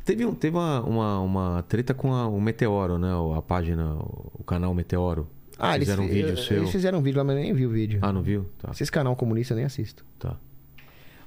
Teve, 0.05 0.25
um- 0.25 0.35
teve 0.35 0.57
uma, 0.57 0.81
uma, 0.83 1.21
uma 1.21 1.63
treta 1.69 1.93
com 1.93 2.13
a- 2.15 2.27
o 2.29 2.41
Meteoro, 2.41 2.99
né? 2.99 3.09
A 3.37 3.43
página, 3.43 3.95
o 3.99 4.43
canal 4.47 4.73
Meteoro. 4.75 5.29
Ah, 5.59 5.75
eles, 5.75 5.89
fizeram 5.89 6.05
um 6.05 6.09
vídeo 6.09 6.33
eh, 6.33 6.37
seu. 6.37 6.57
eles 6.59 6.71
fizeram 6.71 6.99
um 6.99 7.03
vídeo 7.03 7.19
lá, 7.19 7.25
mas 7.25 7.37
eu 7.37 7.43
nem 7.43 7.53
vi 7.55 7.67
o 7.67 7.71
vídeo. 7.71 7.99
Ah, 8.03 8.13
não 8.13 8.23
viu? 8.23 8.47
Tá. 8.59 8.71
Esses 8.73 8.91
canal 8.91 9.15
comunista 9.17 9.53
eu 9.55 9.57
nem 9.57 9.65
assisto. 9.67 10.05
tá. 10.19 10.37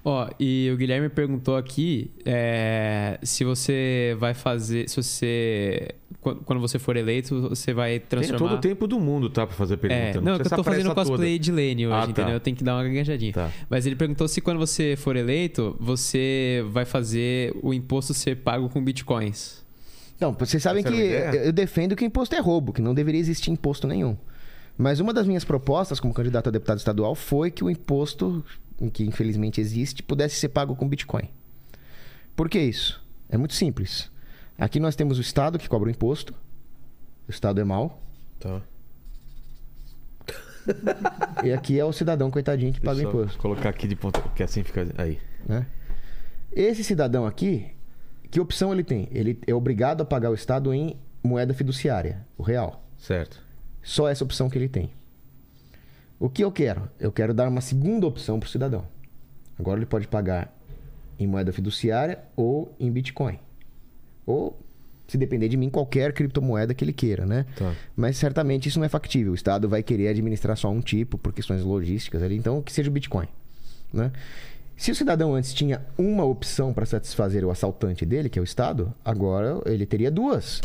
Ó, 0.04 0.30
e 0.40 0.70
o 0.74 0.78
Guilherme 0.78 1.10
perguntou 1.10 1.58
aqui 1.58 2.10
é, 2.26 3.20
se 3.22 3.44
você 3.44 4.16
vai 4.20 4.34
fazer. 4.34 4.90
Se 4.90 4.96
você. 5.02 5.90
Quando 6.22 6.60
você 6.60 6.78
for 6.80 6.98
eleito, 6.98 7.50
você 7.50 7.74
vai 7.74 8.00
Tem 8.00 8.08
transformar. 8.10 8.40
todo 8.50 8.58
o 8.58 8.62
tempo 8.62 8.88
do 8.88 9.00
mundo, 9.00 9.30
tá? 9.30 9.46
Pra 9.48 9.56
fazer 9.56 9.78
pergunta. 9.78 10.02
É, 10.02 10.14
não, 10.16 10.22
não, 10.22 10.34
é 10.36 10.40
que 10.40 10.48
eu 10.48 10.58
tô 10.58 10.64
fazendo 10.64 10.94
cosplay 10.94 11.38
de 11.40 11.52
Lane 11.52 11.88
hoje, 11.88 11.96
Ah, 11.96 12.02
tá. 12.04 12.10
entendeu? 12.12 12.34
Eu 12.34 12.40
tenho 12.40 12.56
que 12.58 12.64
dar 12.64 12.76
uma 12.76 12.84
gaguejadinha. 12.84 13.34
Tá. 13.34 13.50
Mas 13.70 13.86
ele 13.86 13.96
perguntou 13.96 14.28
se 14.28 14.42
quando 14.42 14.58
você 14.58 14.96
for 14.98 15.16
eleito, 15.16 15.76
você 15.80 16.64
vai 16.72 16.84
fazer 16.86 17.54
o 17.62 17.74
imposto 17.74 18.14
ser 18.14 18.36
pago 18.38 18.68
com 18.70 18.84
bitcoins. 18.84 19.64
Não, 20.20 20.34
vocês 20.34 20.62
sabem 20.62 20.82
Essa 20.84 20.92
que 20.94 20.98
ideia? 21.02 21.36
eu 21.36 21.44
eu 21.46 21.54
defendo 21.54 21.96
que 21.96 22.04
imposto 22.04 22.36
é 22.36 22.40
roubo, 22.40 22.74
que 22.74 22.82
não 22.82 22.94
deveria 22.94 23.20
existir 23.22 23.52
imposto 23.52 23.88
nenhum. 23.88 24.18
Mas 24.78 25.00
uma 25.00 25.14
das 25.14 25.26
minhas 25.28 25.46
propostas 25.46 26.00
como 26.00 26.14
candidato 26.14 26.48
a 26.48 26.52
deputado 26.52 26.78
estadual 26.78 27.16
foi 27.16 27.50
que 27.52 27.64
o 27.64 27.70
imposto, 27.70 28.44
que 28.88 29.04
infelizmente 29.04 29.60
existe, 29.60 30.04
pudesse 30.04 30.36
ser 30.36 30.50
pago 30.50 30.76
com 30.76 30.88
Bitcoin. 30.88 31.28
Por 32.36 32.48
que 32.48 32.60
isso? 32.60 33.04
É 33.28 33.38
muito 33.38 33.54
simples. 33.54 34.12
Aqui 34.58 34.80
nós 34.80 34.96
temos 34.96 35.18
o 35.18 35.22
Estado 35.22 35.58
que 35.58 35.68
cobra 35.68 35.88
o 35.88 35.92
imposto. 35.92 36.34
O 37.28 37.32
Estado 37.32 37.60
é 37.60 37.64
mau. 37.64 38.02
Tá. 38.40 38.62
e 41.44 41.52
aqui 41.52 41.80
é 41.80 41.84
o 41.86 41.92
cidadão 41.92 42.30
coitadinho 42.30 42.72
que 42.72 42.80
paga 42.80 43.02
Deixa 43.02 43.10
eu 43.10 43.22
imposto. 43.22 43.40
colocar 43.40 43.70
aqui 43.70 43.88
de 43.88 43.96
ponta, 43.96 44.22
que 44.36 44.44
assim 44.44 44.64
fica 44.64 44.88
aí. 44.98 45.20
né? 45.48 45.66
Esse 46.52 46.84
cidadão 46.84 47.26
aqui, 47.26 47.68
que 48.30 48.40
opção 48.40 48.72
ele 48.72 48.84
tem? 48.84 49.08
Ele 49.12 49.40
é 49.46 49.54
obrigado 49.54 50.02
a 50.02 50.06
pagar 50.06 50.30
o 50.30 50.34
Estado 50.34 50.74
em 50.74 50.98
moeda 51.24 51.54
fiduciária, 51.54 52.26
o 52.38 52.44
real. 52.44 52.84
Certo. 52.98 53.42
Só 53.82 54.08
essa 54.08 54.24
opção 54.24 54.50
que 54.50 54.58
ele 54.58 54.70
tem. 54.70 54.92
O 56.20 56.30
que 56.30 56.44
eu 56.44 56.52
quero? 56.52 56.90
Eu 57.00 57.12
quero 57.12 57.34
dar 57.34 57.48
uma 57.48 57.62
segunda 57.62 58.06
opção 58.06 58.40
para 58.40 58.48
o 58.48 58.50
cidadão. 58.50 58.86
Agora 59.58 59.80
ele 59.80 59.86
pode 59.86 60.08
pagar 60.08 60.54
em 61.18 61.26
moeda 61.26 61.54
fiduciária 61.54 62.20
ou 62.36 62.76
em 62.80 62.92
Bitcoin. 62.92 63.40
Ou, 64.26 64.60
se 65.08 65.18
depender 65.18 65.48
de 65.48 65.56
mim, 65.56 65.70
qualquer 65.70 66.14
criptomoeda 66.14 66.74
que 66.74 66.84
ele 66.84 66.94
queira, 66.94 67.26
né? 67.26 67.46
Tá. 67.56 67.74
Mas 67.96 68.18
certamente 68.18 68.68
isso 68.68 68.80
não 68.80 68.86
é 68.86 68.90
factível. 68.90 69.32
O 69.32 69.36
Estado 69.36 69.68
vai 69.70 69.82
querer 69.82 70.10
administrar 70.10 70.58
só 70.58 70.70
um 70.70 70.82
tipo 70.82 71.18
por 71.18 71.34
questões 71.34 71.64
logísticas 71.64 72.22
ali. 72.22 72.36
Então, 72.36 72.62
que 72.62 72.72
seja 72.72 72.90
o 72.90 72.94
Bitcoin. 72.94 73.28
Né? 73.94 74.12
Se 74.78 74.92
o 74.92 74.96
cidadão 74.96 75.36
antes 75.36 75.54
tinha 75.54 75.86
uma 75.98 76.24
opção 76.24 76.74
para 76.74 76.86
satisfazer 76.86 77.44
o 77.44 77.52
assaltante 77.52 78.06
dele, 78.06 78.30
que 78.30 78.40
é 78.40 78.42
o 78.42 78.46
Estado, 78.46 78.94
agora 79.04 79.62
ele 79.66 79.86
teria 79.86 80.12
duas. 80.12 80.62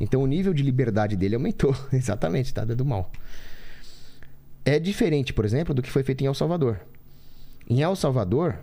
Então 0.00 0.22
o 0.22 0.26
nível 0.26 0.54
de 0.54 0.62
liberdade 0.62 1.16
dele 1.16 1.34
aumentou. 1.34 1.74
Exatamente, 1.92 2.46
Estado 2.46 2.72
é 2.72 2.76
do 2.76 2.84
mal. 2.84 3.10
É 4.68 4.78
diferente, 4.78 5.32
por 5.32 5.46
exemplo, 5.46 5.72
do 5.72 5.80
que 5.80 5.90
foi 5.90 6.02
feito 6.02 6.20
em 6.20 6.26
El 6.26 6.34
Salvador. 6.34 6.78
Em 7.70 7.80
El 7.80 7.96
Salvador, 7.96 8.58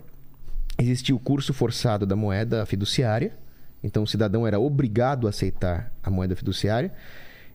existia 0.78 1.12
o 1.12 1.18
curso 1.18 1.52
forçado 1.52 2.06
da 2.06 2.14
moeda 2.14 2.64
fiduciária. 2.64 3.32
Então 3.82 4.04
o 4.04 4.06
cidadão 4.06 4.46
era 4.46 4.60
obrigado 4.60 5.26
a 5.26 5.30
aceitar 5.30 5.92
a 6.00 6.08
moeda 6.08 6.36
fiduciária. 6.36 6.92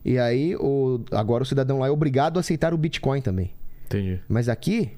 E 0.03 0.19
aí, 0.19 0.53
o, 0.57 0.99
agora 1.11 1.43
o 1.43 1.45
cidadão 1.45 1.79
lá 1.79 1.87
é 1.87 1.91
obrigado 1.91 2.35
a 2.35 2.39
aceitar 2.41 2.73
o 2.73 2.77
Bitcoin 2.77 3.21
também. 3.21 3.53
Entendi. 3.85 4.19
Mas 4.27 4.49
aqui, 4.49 4.97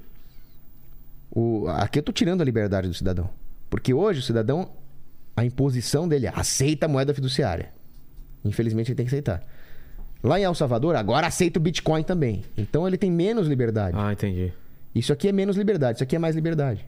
o, 1.30 1.68
aqui 1.68 2.00
eu 2.00 2.02
tô 2.02 2.10
tirando 2.10 2.40
a 2.40 2.44
liberdade 2.44 2.88
do 2.88 2.94
cidadão. 2.94 3.30
Porque 3.70 3.94
hoje 3.94 4.18
o 4.18 4.22
cidadão, 4.22 4.72
a 5.36 5.44
imposição 5.44 6.08
dele 6.08 6.26
é 6.26 6.32
aceita 6.34 6.86
a 6.86 6.88
moeda 6.88 7.14
fiduciária. 7.14 7.72
Infelizmente 8.44 8.90
ele 8.90 8.96
tem 8.96 9.06
que 9.06 9.10
aceitar. 9.10 9.44
Lá 10.24 10.40
em 10.40 10.44
El 10.44 10.54
Salvador, 10.54 10.96
agora 10.96 11.26
aceita 11.26 11.58
o 11.58 11.62
Bitcoin 11.62 12.02
também. 12.02 12.42
Então 12.56 12.88
ele 12.88 12.96
tem 12.96 13.10
menos 13.10 13.46
liberdade. 13.46 13.94
Ah, 13.94 14.10
entendi. 14.10 14.54
Isso 14.94 15.12
aqui 15.12 15.28
é 15.28 15.32
menos 15.32 15.54
liberdade, 15.54 15.98
isso 15.98 16.02
aqui 16.02 16.16
é 16.16 16.18
mais 16.18 16.34
liberdade. 16.34 16.86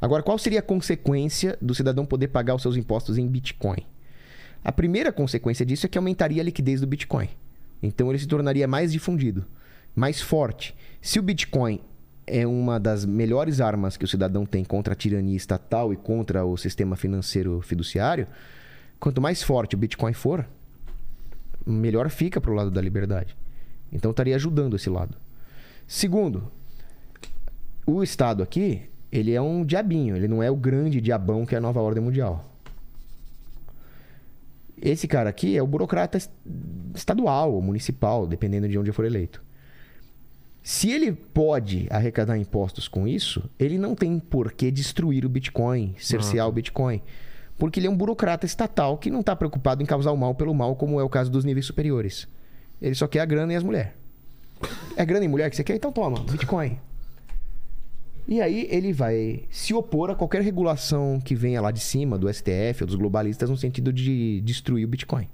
Agora, 0.00 0.22
qual 0.22 0.38
seria 0.38 0.60
a 0.60 0.62
consequência 0.62 1.58
do 1.60 1.74
cidadão 1.74 2.06
poder 2.06 2.28
pagar 2.28 2.54
os 2.54 2.62
seus 2.62 2.76
impostos 2.76 3.18
em 3.18 3.26
Bitcoin? 3.26 3.84
A 4.62 4.70
primeira 4.70 5.10
consequência 5.10 5.66
disso 5.66 5.86
é 5.86 5.88
que 5.88 5.98
aumentaria 5.98 6.40
a 6.40 6.44
liquidez 6.44 6.80
do 6.80 6.86
Bitcoin. 6.86 7.28
Então 7.82 8.08
ele 8.10 8.18
se 8.20 8.28
tornaria 8.28 8.68
mais 8.68 8.92
difundido, 8.92 9.44
mais 9.92 10.20
forte. 10.20 10.76
Se 11.02 11.18
o 11.18 11.22
Bitcoin 11.22 11.80
é 12.28 12.46
uma 12.46 12.78
das 12.78 13.04
melhores 13.04 13.60
armas 13.60 13.96
que 13.96 14.04
o 14.04 14.08
cidadão 14.08 14.46
tem 14.46 14.64
contra 14.64 14.92
a 14.92 14.96
tirania 14.96 15.36
estatal 15.36 15.92
e 15.92 15.96
contra 15.96 16.44
o 16.44 16.56
sistema 16.56 16.94
financeiro 16.94 17.60
fiduciário, 17.60 18.28
quanto 19.00 19.20
mais 19.20 19.42
forte 19.42 19.74
o 19.74 19.78
Bitcoin 19.78 20.12
for, 20.12 20.46
melhor 21.66 22.08
fica 22.10 22.40
para 22.40 22.50
o 22.50 22.54
lado 22.54 22.70
da 22.70 22.80
liberdade. 22.80 23.36
Então 23.92 24.10
estaria 24.10 24.36
ajudando 24.36 24.76
esse 24.76 24.88
lado. 24.90 25.16
Segundo, 25.86 26.50
o 27.86 28.02
Estado 28.02 28.42
aqui, 28.42 28.82
ele 29.10 29.32
é 29.32 29.40
um 29.40 29.64
diabinho, 29.64 30.14
ele 30.16 30.28
não 30.28 30.42
é 30.42 30.50
o 30.50 30.56
grande 30.56 31.00
diabão 31.00 31.46
que 31.46 31.54
é 31.54 31.58
a 31.58 31.60
nova 31.60 31.80
ordem 31.80 32.02
mundial. 32.02 32.44
Esse 34.80 35.08
cara 35.08 35.28
aqui 35.30 35.56
é 35.56 35.62
o 35.62 35.66
burocrata 35.66 36.16
es- 36.18 36.30
estadual 36.94 37.52
ou 37.52 37.60
municipal, 37.62 38.26
dependendo 38.26 38.68
de 38.68 38.78
onde 38.78 38.92
for 38.92 39.04
eleito. 39.04 39.42
Se 40.62 40.90
ele 40.90 41.12
pode 41.12 41.86
arrecadar 41.90 42.36
impostos 42.38 42.86
com 42.86 43.08
isso, 43.08 43.48
ele 43.58 43.78
não 43.78 43.94
tem 43.94 44.18
por 44.18 44.52
que 44.52 44.70
destruir 44.70 45.24
o 45.24 45.28
Bitcoin, 45.28 45.94
cercear 45.98 46.46
o 46.46 46.52
Bitcoin. 46.52 47.00
Porque 47.58 47.80
ele 47.80 47.88
é 47.88 47.90
um 47.90 47.96
burocrata 47.96 48.46
estatal 48.46 48.96
que 48.96 49.10
não 49.10 49.20
está 49.20 49.34
preocupado 49.34 49.82
em 49.82 49.86
causar 49.86 50.12
o 50.12 50.16
mal 50.16 50.34
pelo 50.34 50.54
mal, 50.54 50.76
como 50.76 51.00
é 51.00 51.02
o 51.02 51.08
caso 51.08 51.30
dos 51.30 51.44
níveis 51.44 51.66
superiores. 51.66 52.28
Ele 52.80 52.94
só 52.94 53.08
quer 53.08 53.20
a 53.20 53.26
grana 53.26 53.52
e 53.52 53.56
as 53.56 53.64
mulheres. 53.64 53.92
É 54.96 55.04
grana 55.04 55.24
e 55.24 55.28
mulher 55.28 55.50
que 55.50 55.56
você 55.56 55.64
quer? 55.64 55.74
Então 55.74 55.92
toma, 55.92 56.20
Bitcoin. 56.20 56.78
E 58.26 58.40
aí 58.42 58.68
ele 58.70 58.92
vai 58.92 59.44
se 59.50 59.72
opor 59.72 60.10
a 60.10 60.14
qualquer 60.14 60.42
regulação 60.42 61.18
que 61.18 61.34
venha 61.34 61.60
lá 61.60 61.70
de 61.70 61.80
cima, 61.80 62.18
do 62.18 62.32
STF 62.32 62.82
ou 62.82 62.86
dos 62.86 62.96
globalistas, 62.96 63.48
no 63.48 63.56
sentido 63.56 63.92
de 63.92 64.40
destruir 64.42 64.84
o 64.84 64.88
Bitcoin. 64.88 65.28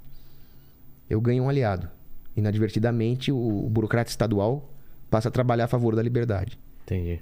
Eu 1.11 1.21
ganho 1.21 1.43
um 1.43 1.49
aliado. 1.49 1.89
Inadvertidamente, 2.37 3.33
o, 3.33 3.69
burocrata 3.69 4.11
estadual 4.11 4.73
passa 5.11 5.29
a 5.29 5.33
trabalhar 5.33 5.65
a 5.65 5.69
favor 5.69 5.95
da 5.95 6.03
liberdade. 6.03 6.59
Entendi. 6.85 7.21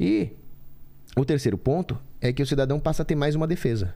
E 0.00 0.30
o 1.14 1.24
terceiro 1.24 1.58
ponto 1.58 1.98
é 2.20 2.32
que 2.32 2.42
o 2.42 2.46
cidadão 2.46 2.80
passa 2.80 3.02
a 3.02 3.04
ter 3.04 3.14
mais 3.14 3.34
uma 3.34 3.46
defesa. 3.46 3.94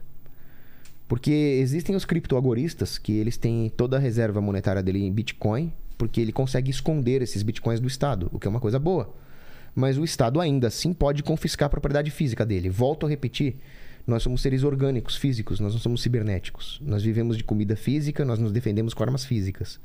Porque 1.11 1.29
existem 1.29 1.93
os 1.93 2.05
criptoagoristas 2.05 2.97
que 2.97 3.11
eles 3.11 3.35
têm 3.35 3.69
toda 3.75 3.97
a 3.97 3.99
reserva 3.99 4.39
monetária 4.39 4.81
dele 4.81 5.03
em 5.03 5.11
Bitcoin, 5.11 5.69
porque 5.97 6.21
ele 6.21 6.31
consegue 6.31 6.71
esconder 6.71 7.21
esses 7.21 7.43
Bitcoins 7.43 7.81
do 7.81 7.87
Estado, 7.89 8.29
o 8.31 8.39
que 8.39 8.47
é 8.47 8.49
uma 8.49 8.61
coisa 8.61 8.79
boa. 8.79 9.13
Mas 9.75 9.97
o 9.97 10.05
Estado 10.05 10.39
ainda 10.39 10.67
assim 10.69 10.93
pode 10.93 11.21
confiscar 11.21 11.65
a 11.65 11.69
propriedade 11.69 12.09
física 12.11 12.45
dele. 12.45 12.69
Volto 12.69 13.05
a 13.05 13.09
repetir, 13.09 13.57
nós 14.07 14.23
somos 14.23 14.41
seres 14.41 14.63
orgânicos, 14.63 15.17
físicos, 15.17 15.59
nós 15.59 15.73
não 15.73 15.81
somos 15.81 16.01
cibernéticos. 16.01 16.79
Nós 16.81 17.03
vivemos 17.03 17.35
de 17.35 17.43
comida 17.43 17.75
física, 17.75 18.23
nós 18.23 18.39
nos 18.39 18.53
defendemos 18.53 18.93
com 18.93 19.03
armas 19.03 19.25
físicas. 19.25 19.81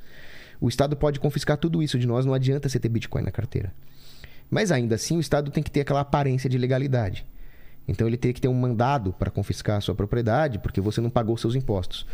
O 0.61 0.69
Estado 0.69 0.95
pode 0.95 1.19
confiscar 1.19 1.57
tudo 1.57 1.83
isso 1.83 1.99
de 1.99 2.07
nós, 2.07 2.25
não 2.25 2.35
adianta 2.35 2.69
você 2.69 2.79
ter 2.79 2.89
Bitcoin 2.89 3.23
na 3.23 3.33
carteira. 3.33 3.75
Mas 4.49 4.71
ainda 4.71 4.95
assim, 4.95 5.17
o 5.17 5.21
Estado 5.21 5.51
tem 5.51 5.61
que 5.61 5.73
ter 5.73 5.81
aquela 5.81 6.03
aparência 6.03 6.49
de 6.49 6.57
legalidade. 6.57 7.27
Então 7.89 8.07
ele 8.07 8.17
teria 8.17 8.35
que 8.35 8.41
ter 8.41 8.49
um 8.49 8.55
mandado 8.55 9.13
para 9.13 9.31
confiscar 9.31 9.77
a 9.77 9.81
sua 9.81 9.95
propriedade, 9.95 10.59
porque 10.59 10.81
você 10.81 11.01
não 11.01 11.09
pagou 11.11 11.37
seus 11.37 11.55
impostos. 11.55 12.05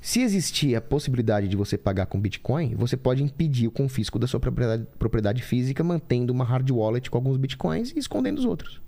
Se 0.00 0.20
existir 0.20 0.74
a 0.76 0.80
possibilidade 0.80 1.48
de 1.48 1.56
você 1.56 1.78
pagar 1.78 2.06
com 2.06 2.20
Bitcoin, 2.20 2.74
você 2.74 2.96
pode 2.96 3.22
impedir 3.22 3.66
o 3.66 3.70
confisco 3.70 4.18
da 4.18 4.26
sua 4.26 4.38
propriedade, 4.40 4.86
propriedade 4.98 5.42
física, 5.42 5.82
mantendo 5.82 6.32
uma 6.32 6.44
hard 6.44 6.70
wallet 6.70 7.10
com 7.10 7.16
alguns 7.16 7.36
Bitcoins 7.38 7.92
e 7.96 7.98
escondendo 7.98 8.38
os 8.38 8.44
outros. 8.44 8.80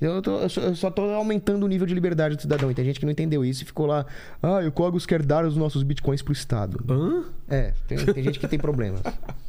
Eu, 0.00 0.22
tô- 0.22 0.38
eu 0.38 0.48
só- 0.48 0.60
eu 0.60 0.76
só 0.76 0.88
estou 0.88 1.12
aumentando 1.14 1.64
o 1.64 1.68
nível 1.68 1.84
de 1.86 1.92
liberdade 1.94 2.36
do 2.36 2.42
cidadão. 2.42 2.70
E 2.70 2.74
tem 2.74 2.84
gente 2.84 3.00
que 3.00 3.04
não 3.06 3.10
entendeu 3.10 3.44
isso 3.44 3.62
e 3.62 3.66
ficou 3.66 3.84
lá. 3.86 4.06
Ah, 4.42 4.58
o 4.66 4.70
Cogos 4.70 5.04
quer 5.06 5.22
dar 5.24 5.44
os 5.44 5.56
nossos 5.56 5.82
bitcoins 5.82 6.22
pro 6.22 6.32
Estado. 6.32 6.84
Hã? 6.88 7.24
É, 7.48 7.72
tem, 7.88 7.98
tem 7.98 8.22
gente 8.22 8.38
que 8.38 8.46
tem 8.46 8.58
problemas. 8.60 9.00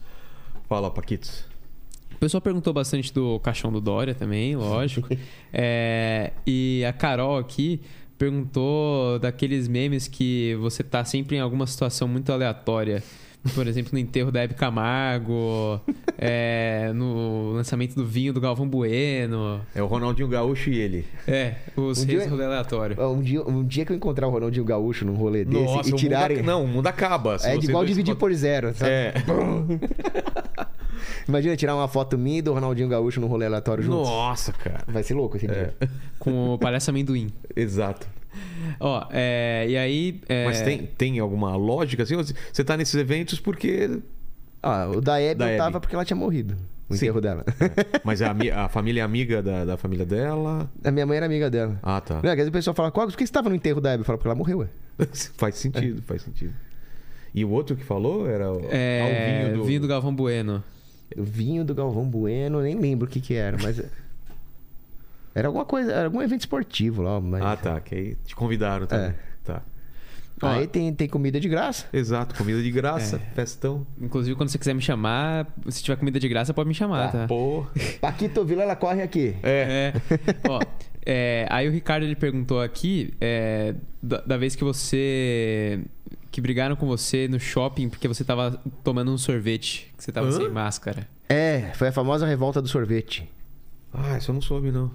Fala, 0.67 0.89
Paquitos. 0.89 1.45
O 2.19 2.27
pessoal 2.27 2.41
perguntou 2.41 2.73
bastante 2.73 3.13
do 3.13 3.39
caixão 3.39 3.71
do 3.71 3.79
Dória 3.79 4.13
também, 4.13 4.53
lógico. 4.53 5.07
É, 5.51 6.31
e 6.45 6.83
a 6.87 6.93
Carol 6.93 7.37
aqui 7.39 7.81
perguntou 8.17 9.17
daqueles 9.17 9.67
memes 9.67 10.07
que 10.07 10.53
você 10.59 10.83
tá 10.83 11.03
sempre 11.03 11.37
em 11.37 11.39
alguma 11.39 11.65
situação 11.65 12.07
muito 12.07 12.31
aleatória. 12.31 13.01
Por 13.55 13.65
exemplo, 13.65 13.91
no 13.93 13.99
enterro 13.99 14.31
da 14.31 14.41
Hebe 14.41 14.53
Camargo, 14.53 15.79
é, 16.19 16.91
no 16.93 17.53
lançamento 17.53 17.95
do 17.95 18.05
vinho 18.05 18.33
do 18.33 18.41
Galvão 18.41 18.67
Bueno. 18.67 19.61
É 19.73 19.81
o 19.81 19.87
Ronaldinho 19.87 20.27
Gaúcho 20.27 20.69
e 20.69 20.77
ele. 20.77 21.05
É, 21.25 21.55
os 21.75 22.03
Um 22.03 22.05
reis 22.05 22.25
do 22.25 22.29
rolê 22.31 22.45
aleatório. 22.45 23.01
Um 23.01 23.21
dia, 23.21 23.41
um 23.41 23.63
dia 23.65 23.85
que 23.85 23.93
eu 23.93 23.95
encontrar 23.95 24.27
o 24.27 24.29
Ronaldinho 24.29 24.65
Gaúcho 24.65 25.05
num 25.05 25.15
rolê 25.15 25.45
desse 25.45 25.63
Nossa, 25.63 25.89
e 25.89 25.93
tirarem. 25.93 26.37
mundo, 26.37 26.45
não, 26.45 26.63
o 26.65 26.67
mundo 26.67 26.87
acaba. 26.87 27.37
é 27.43 27.55
igual 27.55 27.85
dividir 27.85 28.15
por 28.15 28.31
zero, 28.33 28.73
sabe? 28.75 28.91
É. 28.91 29.13
Imagina 31.27 31.55
tirar 31.55 31.75
uma 31.75 31.87
foto 31.87 32.17
minha 32.17 32.39
e 32.39 32.41
do 32.41 32.53
Ronaldinho 32.53 32.87
Gaúcho 32.89 33.19
num 33.21 33.27
rolê 33.27 33.45
aleatório 33.45 33.83
juntos. 33.83 34.07
Nossa, 34.09 34.51
cara. 34.53 34.83
Vai 34.87 35.03
ser 35.03 35.13
louco 35.13 35.37
esse 35.37 35.47
dia. 35.47 35.73
Com 36.19 36.53
o 36.53 36.57
palhaço 36.57 36.89
amendoim. 36.89 37.31
Exato. 37.55 38.07
Ó, 38.79 39.05
é, 39.11 39.65
e 39.67 39.77
aí. 39.77 40.21
é, 40.29 40.45
Mas 40.45 40.61
tem, 40.61 40.85
tem 40.85 41.19
alguma 41.19 41.55
lógica 41.55 42.03
assim? 42.03 42.15
Você 42.15 42.63
tá 42.63 42.77
nesses 42.77 42.95
eventos 42.95 43.39
porque. 43.39 43.99
Ah, 44.61 44.87
o 44.93 45.01
da 45.01 45.19
Hebe 45.21 45.35
Da 45.39 45.45
eu 45.45 45.49
Hebe. 45.49 45.57
tava 45.57 45.79
porque 45.79 45.95
ela 45.95 46.05
tinha 46.05 46.17
morrido. 46.17 46.55
O 46.89 46.93
Sim. 46.95 47.05
enterro 47.05 47.21
dela. 47.21 47.45
Mas 48.03 48.19
a, 48.21 48.31
ami- 48.31 48.49
a 48.49 48.67
família 48.67 49.01
é 49.01 49.03
amiga 49.03 49.43
da, 49.43 49.63
da 49.63 49.77
família 49.77 50.05
dela. 50.05 50.69
A 50.83 50.89
minha 50.91 51.05
mãe 51.05 51.17
era 51.17 51.25
amiga 51.27 51.47
dela. 51.49 51.77
Ah, 51.83 52.01
tá. 52.01 52.15
Não, 52.21 52.29
às 52.29 52.35
vezes 52.35 52.49
o 52.49 52.51
pessoal 52.51 52.73
fala, 52.75 52.89
Cogos, 52.91 53.13
por 53.13 53.19
que 53.19 53.27
você 53.27 53.31
tava 53.33 53.47
no 53.49 53.55
enterro 53.55 53.79
da 53.79 53.91
Hebe? 53.91 54.01
Eu 54.01 54.05
falo, 54.05 54.17
porque 54.17 54.27
ela 54.27 54.35
morreu, 54.35 54.59
ué. 54.59 54.67
faz 55.37 55.55
sentido, 55.55 56.01
faz 56.01 56.23
sentido. 56.23 56.53
E 57.33 57.45
o 57.45 57.49
outro 57.51 57.75
que 57.75 57.83
falou 57.83 58.27
era 58.27 58.51
o, 58.51 58.61
é, 58.71 59.01
ah, 59.01 59.05
o 59.05 59.45
vinho 59.47 59.57
do. 59.59 59.63
vinho 59.65 59.81
do 59.81 59.87
Galvão 59.87 60.13
Bueno. 60.13 60.63
Vinho 61.15 61.65
do 61.65 61.73
Galvão 61.73 62.05
Bueno, 62.05 62.61
nem 62.61 62.75
lembro 62.75 63.07
o 63.07 63.09
que 63.09 63.19
que 63.19 63.33
era, 63.33 63.57
mas... 63.61 63.81
Era 65.33 65.47
alguma 65.47 65.65
coisa, 65.65 65.91
era 65.91 66.05
algum 66.05 66.21
evento 66.21 66.41
esportivo 66.41 67.01
lá. 67.01 67.19
Mas... 67.19 67.41
Ah, 67.41 67.55
tá. 67.55 67.79
Que 67.79 67.95
aí 67.95 68.15
te 68.25 68.35
convidaram 68.35 68.87
também. 68.87 69.09
É. 69.09 69.15
Tá. 69.43 69.61
Aí 70.41 70.67
tem, 70.67 70.93
tem 70.93 71.07
comida 71.07 71.39
de 71.39 71.49
graça. 71.49 71.85
Exato, 71.91 72.35
comida 72.35 72.61
de 72.61 72.71
graça, 72.71 73.17
É. 73.17 73.35
festão. 73.35 73.85
Inclusive, 73.99 74.35
quando 74.35 74.49
você 74.49 74.57
quiser 74.57 74.73
me 74.73 74.81
chamar, 74.81 75.47
se 75.67 75.83
tiver 75.83 75.97
comida 75.97 76.19
de 76.19 76.27
graça, 76.29 76.53
pode 76.53 76.67
me 76.69 76.73
chamar, 76.75 77.11
tá? 77.11 77.27
Pô. 77.27 77.65
Paquito 77.99 78.43
Vila, 78.45 78.63
ela 78.63 78.75
corre 78.75 79.01
aqui. 79.01 79.35
É. 79.43 79.93
É. 79.93 80.49
Ó, 80.49 80.59
é, 81.05 81.47
aí 81.49 81.67
o 81.67 81.71
Ricardo 81.71 82.03
ele 82.03 82.15
perguntou 82.15 82.61
aqui 82.61 83.13
é, 83.19 83.75
da, 84.01 84.21
da 84.21 84.37
vez 84.37 84.55
que 84.55 84.63
você 84.63 85.81
que 86.31 86.39
brigaram 86.39 86.75
com 86.75 86.85
você 86.85 87.27
no 87.27 87.39
shopping 87.39 87.89
porque 87.89 88.07
você 88.07 88.23
tava 88.23 88.61
tomando 88.83 89.11
um 89.11 89.17
sorvete, 89.17 89.91
que 89.97 90.03
você 90.03 90.11
tava 90.11 90.27
Hã? 90.27 90.31
sem 90.33 90.49
máscara. 90.49 91.07
É, 91.27 91.71
foi 91.73 91.87
a 91.87 91.91
famosa 91.91 92.25
revolta 92.27 92.61
do 92.61 92.67
sorvete. 92.67 93.27
Ah, 93.93 94.17
isso 94.17 94.29
eu 94.29 94.33
não 94.35 94.41
soube, 94.41 94.71
não. 94.71 94.91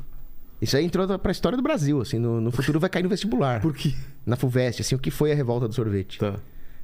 Isso 0.65 0.77
aí 0.79 0.85
entrou 0.87 1.19
pra 1.19 1.31
história 1.31 1.57
do 1.57 1.63
Brasil, 1.63 2.01
assim, 2.01 2.19
no, 2.19 2.41
no 2.41 2.51
futuro 2.51 2.81
vai 2.81 2.89
cair 2.89 3.03
no 3.03 3.09
vestibular. 3.11 3.61
Por 3.61 3.75
quê? 3.75 3.93
Na 4.25 4.35
FUVEST, 4.35 4.81
assim, 4.81 4.95
o 4.95 4.99
que 4.99 5.11
foi 5.11 5.31
a 5.31 5.35
revolta 5.35 5.69
do 5.69 5.75
sorvete? 5.75 6.19
Tá. 6.19 6.37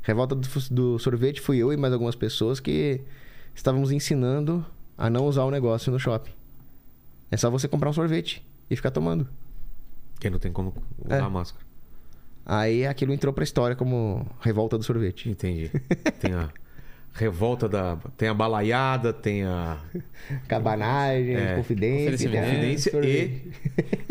Revolta 0.03 0.35
do, 0.35 0.47
do 0.71 0.99
sorvete 0.99 1.41
fui 1.41 1.57
eu 1.57 1.73
e 1.73 1.79
mais 1.79 1.91
algumas 1.95 2.15
pessoas 2.15 2.61
que 2.61 3.01
estávamos 3.55 3.91
ensinando 3.91 4.65
a 4.99 5.09
não 5.09 5.25
usar 5.25 5.45
o 5.45 5.51
negócio 5.51 5.91
no 5.91 5.99
shopping. 5.99 6.31
É 7.31 7.39
só 7.39 7.49
você 7.51 7.67
comprar 7.67 7.89
um 7.89 7.93
sorvete 7.95 8.47
e 8.69 8.77
ficar 8.77 8.91
tomando. 8.91 9.27
Quem 10.21 10.31
não 10.31 10.39
tem 10.39 10.53
como 10.53 10.75
usar 11.03 11.17
É. 11.17 11.21
a 11.21 11.31
máscara. 11.31 11.65
Aí 12.45 12.87
aquilo 12.87 13.15
entrou 13.15 13.33
pra 13.33 13.45
história 13.45 13.75
como 13.75 14.27
revolta 14.41 14.77
do 14.77 14.85
sorvete. 14.85 15.31
Entendi. 15.31 15.71
Tem 16.21 16.35
a 16.35 16.51
revolta 17.13 17.69
da. 17.69 17.97
Tem 18.17 18.29
a 18.29 18.35
balaiada, 18.35 19.13
tem 19.13 19.45
a 19.45 19.79
Cabanagem, 20.49 21.35
É, 21.35 21.57
confidência, 21.57 22.29
confidência 22.29 22.93
sorvete. 22.93 23.43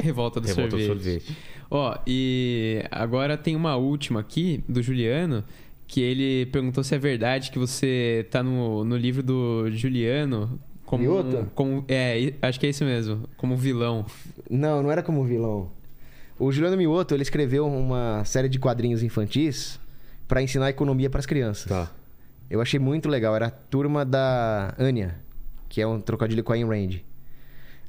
Revolta 0.01 0.39
do 0.41 0.47
revolta 0.47 0.77
do 0.77 0.84
sorvete. 0.85 1.23
sorvete. 1.23 1.38
Ó, 1.71 1.97
e 2.07 2.84
agora 2.89 3.38
tem 3.38 3.55
uma 3.55 3.76
última 3.76 4.19
aqui 4.19 4.63
do 4.67 4.81
Juliano, 4.81 5.43
que 5.88 6.01
ele 6.01 6.47
perguntou 6.47 6.84
se 6.84 6.95
é 6.95 6.97
verdade 6.97 7.51
que 7.51 7.59
você 7.59 8.26
tá 8.31 8.41
no, 8.41 8.84
no 8.84 8.97
livro 8.97 9.21
do 9.21 9.69
Juliano 9.71 10.59
como. 10.85 11.03
Mioto? 11.03 11.47
como 11.53 11.85
é, 11.88 12.34
acho 12.41 12.59
que 12.59 12.65
é 12.65 12.69
isso 12.69 12.84
mesmo, 12.84 13.30
como 13.38 13.55
vilão. 13.55 14.05
Não, 14.49 14.81
não 14.81 14.91
era 14.91 15.03
como 15.03 15.23
vilão. 15.23 15.69
O 16.39 16.51
Juliano 16.51 16.77
Mioto, 16.77 17.13
ele 17.13 17.21
escreveu 17.21 17.67
uma 17.67 18.23
série 18.26 18.47
de 18.49 18.57
quadrinhos 18.57 19.03
infantis 19.03 19.80
pra 20.27 20.41
ensinar 20.41 20.69
economia 20.69 21.09
pras 21.09 21.26
crianças. 21.26 21.65
Tá. 21.65 21.91
Eu 22.49 22.61
achei 22.61 22.80
muito 22.80 23.07
legal. 23.07 23.35
Era 23.35 23.47
a 23.47 23.51
turma 23.51 24.03
da 24.03 24.73
Anya, 24.77 25.19
que 25.67 25.81
é 25.81 25.88
um 25.88 26.01
trocadilho 26.01 26.43
com 26.43 26.51
a 26.51 26.55
Ayn 26.55 26.65
Rand. 26.65 26.99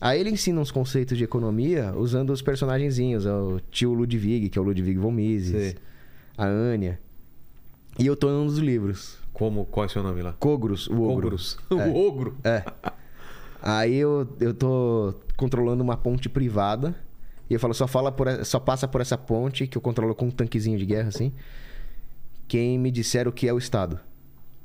Aí 0.01 0.19
ele 0.19 0.31
ensina 0.31 0.61
uns 0.61 0.71
conceitos 0.71 1.17
de 1.17 1.25
economia 1.25 1.93
usando 1.95 2.31
os 2.31 2.41
personagenzinhos. 2.41 3.27
O 3.27 3.61
tio 3.71 3.93
Ludwig, 3.93 4.49
que 4.49 4.59
é 4.59 4.63
o 4.63 4.65
Ludwig 4.65 4.97
von 4.97 5.11
Mises. 5.11 5.51
Sei. 5.51 5.77
A 6.37 6.47
Anya. 6.47 6.99
E 7.99 8.07
eu 8.07 8.17
tô 8.17 8.29
em 8.29 8.35
um 8.35 8.47
dos 8.47 8.59
livros. 8.59 9.19
Como, 9.33 9.67
qual 9.67 9.85
é 9.85 9.87
o 9.87 9.91
seu 9.91 10.03
nome 10.03 10.23
lá? 10.23 10.35
Cogros, 10.39 10.87
o 10.87 11.03
ogro. 11.03 11.29
Ogros. 11.29 11.59
O 11.71 12.07
ogro. 12.07 12.37
É. 12.45 12.65
Aí 13.63 13.97
eu, 13.97 14.27
eu 14.41 14.55
tô 14.55 15.15
controlando 15.37 15.83
uma 15.83 15.97
ponte 15.97 16.29
privada. 16.29 16.95
E 17.49 17.55
eu 17.55 17.61
falo, 17.61 17.75
só, 17.75 17.87
fala 17.87 18.13
por, 18.13 18.27
só 18.45 18.61
passa 18.61 18.87
por 18.87 19.01
essa 19.01 19.19
ponte, 19.19 19.67
que 19.67 19.77
eu 19.77 19.83
controlo 19.83 20.15
com 20.15 20.27
um 20.27 20.31
tanquezinho 20.31 20.79
de 20.79 20.87
guerra, 20.87 21.09
assim. 21.09 21.33
Quem 22.47 22.79
me 22.79 22.91
disser 22.91 23.27
o 23.27 23.33
que 23.33 23.49
é 23.49 23.53
o 23.53 23.59
Estado. 23.59 23.99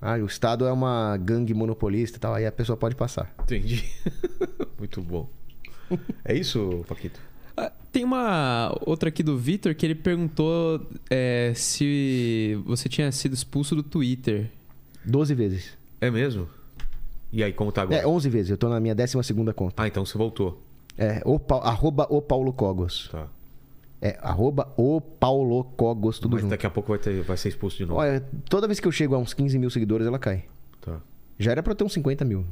Ah, 0.02 0.16
o 0.18 0.26
Estado 0.26 0.66
é 0.66 0.72
uma 0.72 1.18
gangue 1.18 1.54
monopolista 1.54 2.18
e 2.18 2.20
tal. 2.20 2.34
Aí 2.34 2.46
a 2.46 2.52
pessoa 2.52 2.78
pode 2.78 2.96
passar. 2.96 3.34
Entendi. 3.42 3.84
Muito 4.78 5.02
bom. 5.02 5.30
É 6.24 6.36
isso, 6.36 6.84
Paquito? 6.88 7.20
Ah, 7.56 7.72
Tem 7.92 8.04
uma 8.04 8.76
outra 8.86 9.10
aqui 9.10 9.24
do 9.24 9.38
Vitor 9.38 9.74
que 9.74 9.86
ele 9.86 9.96
perguntou 9.96 10.86
é, 11.10 11.54
se 11.56 12.60
você 12.66 12.90
tinha 12.90 13.12
sido 13.12 13.34
expulso 13.34 13.76
do 13.76 13.84
Twitter. 13.84 14.50
12 15.06 15.34
vezes. 15.34 15.78
É 16.02 16.12
mesmo? 16.12 16.48
E 17.32 17.44
aí, 17.44 17.54
como 17.54 17.72
tá 17.72 17.84
agora? 17.84 18.02
É, 18.02 18.08
11 18.08 18.30
vezes. 18.30 18.52
Eu 18.52 18.58
tô 18.58 18.70
na 18.70 18.80
minha 18.80 18.96
12 18.96 19.24
segunda 19.24 19.54
conta. 19.54 19.84
Ah, 19.84 19.88
então 19.88 20.06
você 20.06 20.18
voltou. 20.18 20.62
É, 20.98 21.22
o, 21.26 21.40
arroba 21.62 22.08
o 22.10 22.22
Paulo 22.22 22.54
Cogos. 22.54 23.10
Tá. 23.12 23.28
É, 24.02 24.18
arroba 24.22 24.72
o 24.78 25.00
Paulo 25.00 25.64
Cogos, 25.64 26.20
tudo 26.20 26.34
Mas 26.34 26.42
junto. 26.42 26.52
daqui 26.52 26.66
a 26.66 26.70
pouco 26.70 26.90
vai, 26.90 27.00
ter, 27.00 27.22
vai 27.24 27.38
ser 27.38 27.50
expulso 27.50 27.78
de 27.78 27.86
novo. 27.86 28.00
Olha, 28.00 28.22
toda 28.50 28.68
vez 28.68 28.80
que 28.80 28.88
eu 28.88 28.92
chego 28.92 29.16
a 29.16 29.18
uns 29.18 29.34
15 29.34 29.58
mil 29.58 29.70
seguidores, 29.70 30.06
ela 30.06 30.20
cai. 30.20 30.46
Tá. 30.82 31.00
Já 31.40 31.52
era 31.52 31.64
pra 31.64 31.72
eu 31.72 31.76
ter 31.76 31.84
uns 31.84 31.94
50 31.94 32.24
mil. 32.26 32.46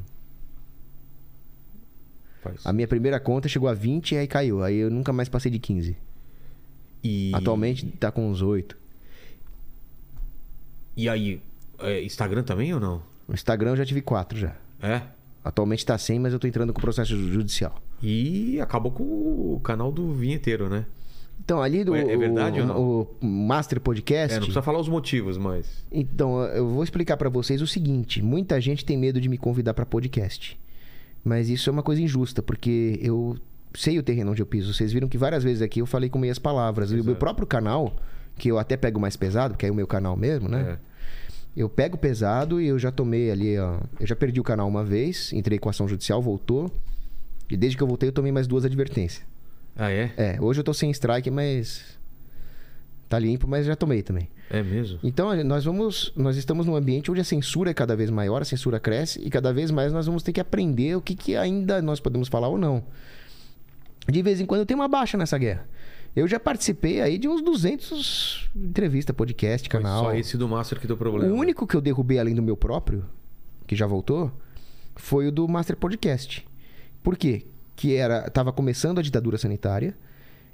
Faz. 2.41 2.65
A 2.65 2.74
minha 2.74 2.88
primeira 2.88 3.20
conta 3.20 3.48
chegou 3.48 3.70
a 3.70 3.74
20 3.74 4.14
e 4.14 4.18
aí 4.18 4.28
caiu. 4.28 4.64
Aí 4.64 4.78
eu 4.78 4.90
nunca 4.90 5.14
mais 5.14 5.30
passei 5.30 5.52
de 5.52 5.60
15. 5.60 5.95
E... 7.03 7.32
Atualmente 7.34 7.86
tá 7.86 8.11
com 8.11 8.30
uns 8.30 8.41
8. 8.41 8.78
E 10.95 11.10
aí, 11.10 11.41
é, 11.80 12.03
Instagram 12.03 12.44
também 12.44 12.74
ou 12.74 12.80
não? 12.80 13.03
No 13.28 13.34
Instagram 13.34 13.72
eu 13.72 13.78
já 13.78 13.86
tive 13.86 14.02
4 14.02 14.38
já. 14.38 14.56
É? 14.82 15.02
Atualmente 15.44 15.86
tá 15.86 15.98
100, 15.98 16.20
mas 16.20 16.34
eu 16.34 16.40
tô 16.40 16.48
entrando 16.48 16.74
com 16.74 16.82
processo 16.82 17.15
judicial. 17.15 17.82
E 18.02 18.60
acabou 18.61 18.91
com 18.91 19.03
o 19.03 19.60
canal 19.64 19.91
do 19.91 20.14
vinheteiro, 20.14 20.70
né? 20.70 20.86
Então, 21.44 21.61
ali 21.61 21.84
do. 21.84 21.94
É- 21.95 22.14
é 22.14 22.18
verdade 22.18 22.60
o, 22.60 22.64
ou 22.64 22.68
não? 22.68 23.18
O 23.22 23.26
Master 23.26 23.80
Podcast. 23.82 24.34
É, 24.34 24.36
não 24.36 24.45
precisa 24.45 24.61
falar 24.61 24.80
os 24.80 24.88
motivos, 24.88 25.38
mas. 25.38 25.86
Então, 25.91 26.41
eu 26.45 26.68
vou 26.68 26.84
explicar 26.84 27.18
pra 27.18 27.30
vocês 27.30 27.61
o 27.61 27.68
seguinte: 27.68 28.22
muita 28.22 28.60
gente 28.61 28.86
tem 28.86 28.98
medo 28.98 29.20
de 29.20 29.28
me 29.28 29.38
convidar 29.38 29.74
pra 29.74 29.86
podcast. 29.86 30.57
Mas 31.24 31.49
isso 31.49 31.70
é 31.70 31.74
uma 31.74 31.84
coisa 31.84 32.02
injusta, 32.02 32.41
porque 32.41 32.99
eu 33.02 33.38
sei 33.74 33.98
o 33.98 34.03
terreno 34.03 34.32
onde 34.32 34.41
eu 34.41 34.45
piso. 34.45 34.74
Vocês 34.74 34.91
viram 34.91 35.07
que 35.07 35.18
várias 35.18 35.44
vezes 35.44 35.61
aqui 35.61 35.80
eu 35.80 35.86
falei 35.86 36.10
com 36.10 36.20
meias 36.20 36.40
palavras. 36.40 36.91
E 36.91 36.94
o 36.94 36.98
meu 36.98 37.03
Exato. 37.06 37.20
próprio 37.20 37.48
canal, 37.48 37.95
que 38.38 38.49
eu 38.49 38.57
até 38.57 38.78
pego 38.78 38.99
mais 38.99 39.15
pesado, 39.18 39.53
porque 39.53 39.65
é 39.65 39.72
o 39.72 39.76
meu 39.76 39.88
canal 39.88 40.15
mesmo, 40.15 40.48
né? 40.48 40.78
É. 40.78 40.94
Eu 41.56 41.70
pego 41.70 41.98
pesado 41.98 42.60
e 42.60 42.68
eu 42.68 42.80
já 42.80 42.91
tomei 42.91 43.30
ali, 43.30 43.57
ó. 43.60 43.80
Eu 43.99 44.07
já 44.07 44.15
perdi 44.15 44.40
o 44.40 44.44
canal 44.44 44.68
uma 44.68 44.84
vez, 44.84 45.32
entrei 45.34 45.60
com 45.60 45.70
ação 45.70 45.88
judicial, 45.88 46.22
voltou. 46.22 46.72
E 47.49 47.56
desde 47.56 47.78
que 47.78 47.84
eu 47.84 47.88
voltei, 47.88 48.10
eu 48.10 48.14
tomei 48.14 48.32
mais 48.32 48.48
duas 48.48 48.65
advertências. 48.65 49.24
Ah, 49.76 49.91
é? 49.91 50.12
É, 50.18 50.38
hoje 50.41 50.60
eu 50.60 50.64
tô 50.64 50.74
sem 50.74 50.90
strike, 50.91 51.30
mas. 51.32 51.98
Tá 53.10 53.20
limpo, 53.20 53.48
mas 53.48 53.66
já 53.66 53.76
tomei 53.76 54.02
também. 54.02 54.30
É 54.50 54.62
mesmo? 54.64 55.00
Então, 55.04 55.36
nós 55.44 55.66
vamos. 55.66 56.12
Nós 56.16 56.36
estamos 56.36 56.66
num 56.66 56.76
ambiente 56.76 57.12
onde 57.12 57.22
a 57.22 57.24
censura 57.24 57.72
é 57.72 57.74
cada 57.74 57.95
vez 57.95 58.10
maior, 58.10 58.41
a 58.41 58.45
censura 58.45 58.80
cresce, 58.80 59.20
e 59.22 59.30
cada 59.30 59.54
vez 59.54 59.72
mais 59.72 59.94
nós 59.94 60.06
vamos 60.06 60.24
ter 60.24 60.34
que 60.34 60.40
aprender 60.40 60.95
o 60.95 61.02
que, 61.02 61.16
que 61.16 61.36
ainda 61.36 61.82
nós 61.82 62.00
podemos 62.00 62.28
falar 62.28 62.48
ou 62.48 62.58
não. 62.58 62.84
De 64.08 64.22
vez 64.22 64.41
em 64.41 64.45
quando 64.45 64.66
tem 64.66 64.76
uma 64.76 64.88
baixa 64.88 65.18
nessa 65.18 65.38
guerra. 65.38 65.68
Eu 66.16 66.28
já 66.28 66.40
participei 66.40 67.02
aí 67.02 67.18
de 67.18 67.28
uns 67.28 67.41
200 67.41 68.52
entrevistas, 68.56 69.16
podcast, 69.16 69.68
Foi 69.68 69.82
canal. 69.82 70.04
Só 70.04 70.14
esse 70.14 70.38
do 70.38 70.48
Master 70.48 70.80
que 70.80 70.86
deu 70.86 70.95
problema. 70.95 71.34
O 71.34 71.36
único 71.36 71.66
que 71.66 71.76
eu 71.76 71.82
derrubei 71.82 72.20
além 72.20 72.36
do 72.36 72.44
meu 72.44 72.56
próprio, 72.56 73.04
que 73.66 73.76
já 73.76 73.88
voltou, 73.88 74.32
foi 74.95 75.28
o 75.28 75.32
do 75.32 75.48
Master 75.48 75.76
Podcast. 75.76 76.48
Por 77.02 77.18
quê? 77.18 77.48
Que 77.76 77.95
era 77.95 78.30
tava 78.30 78.52
começando 78.52 79.00
a 79.00 79.02
ditadura 79.02 79.38
sanitária 79.38 79.95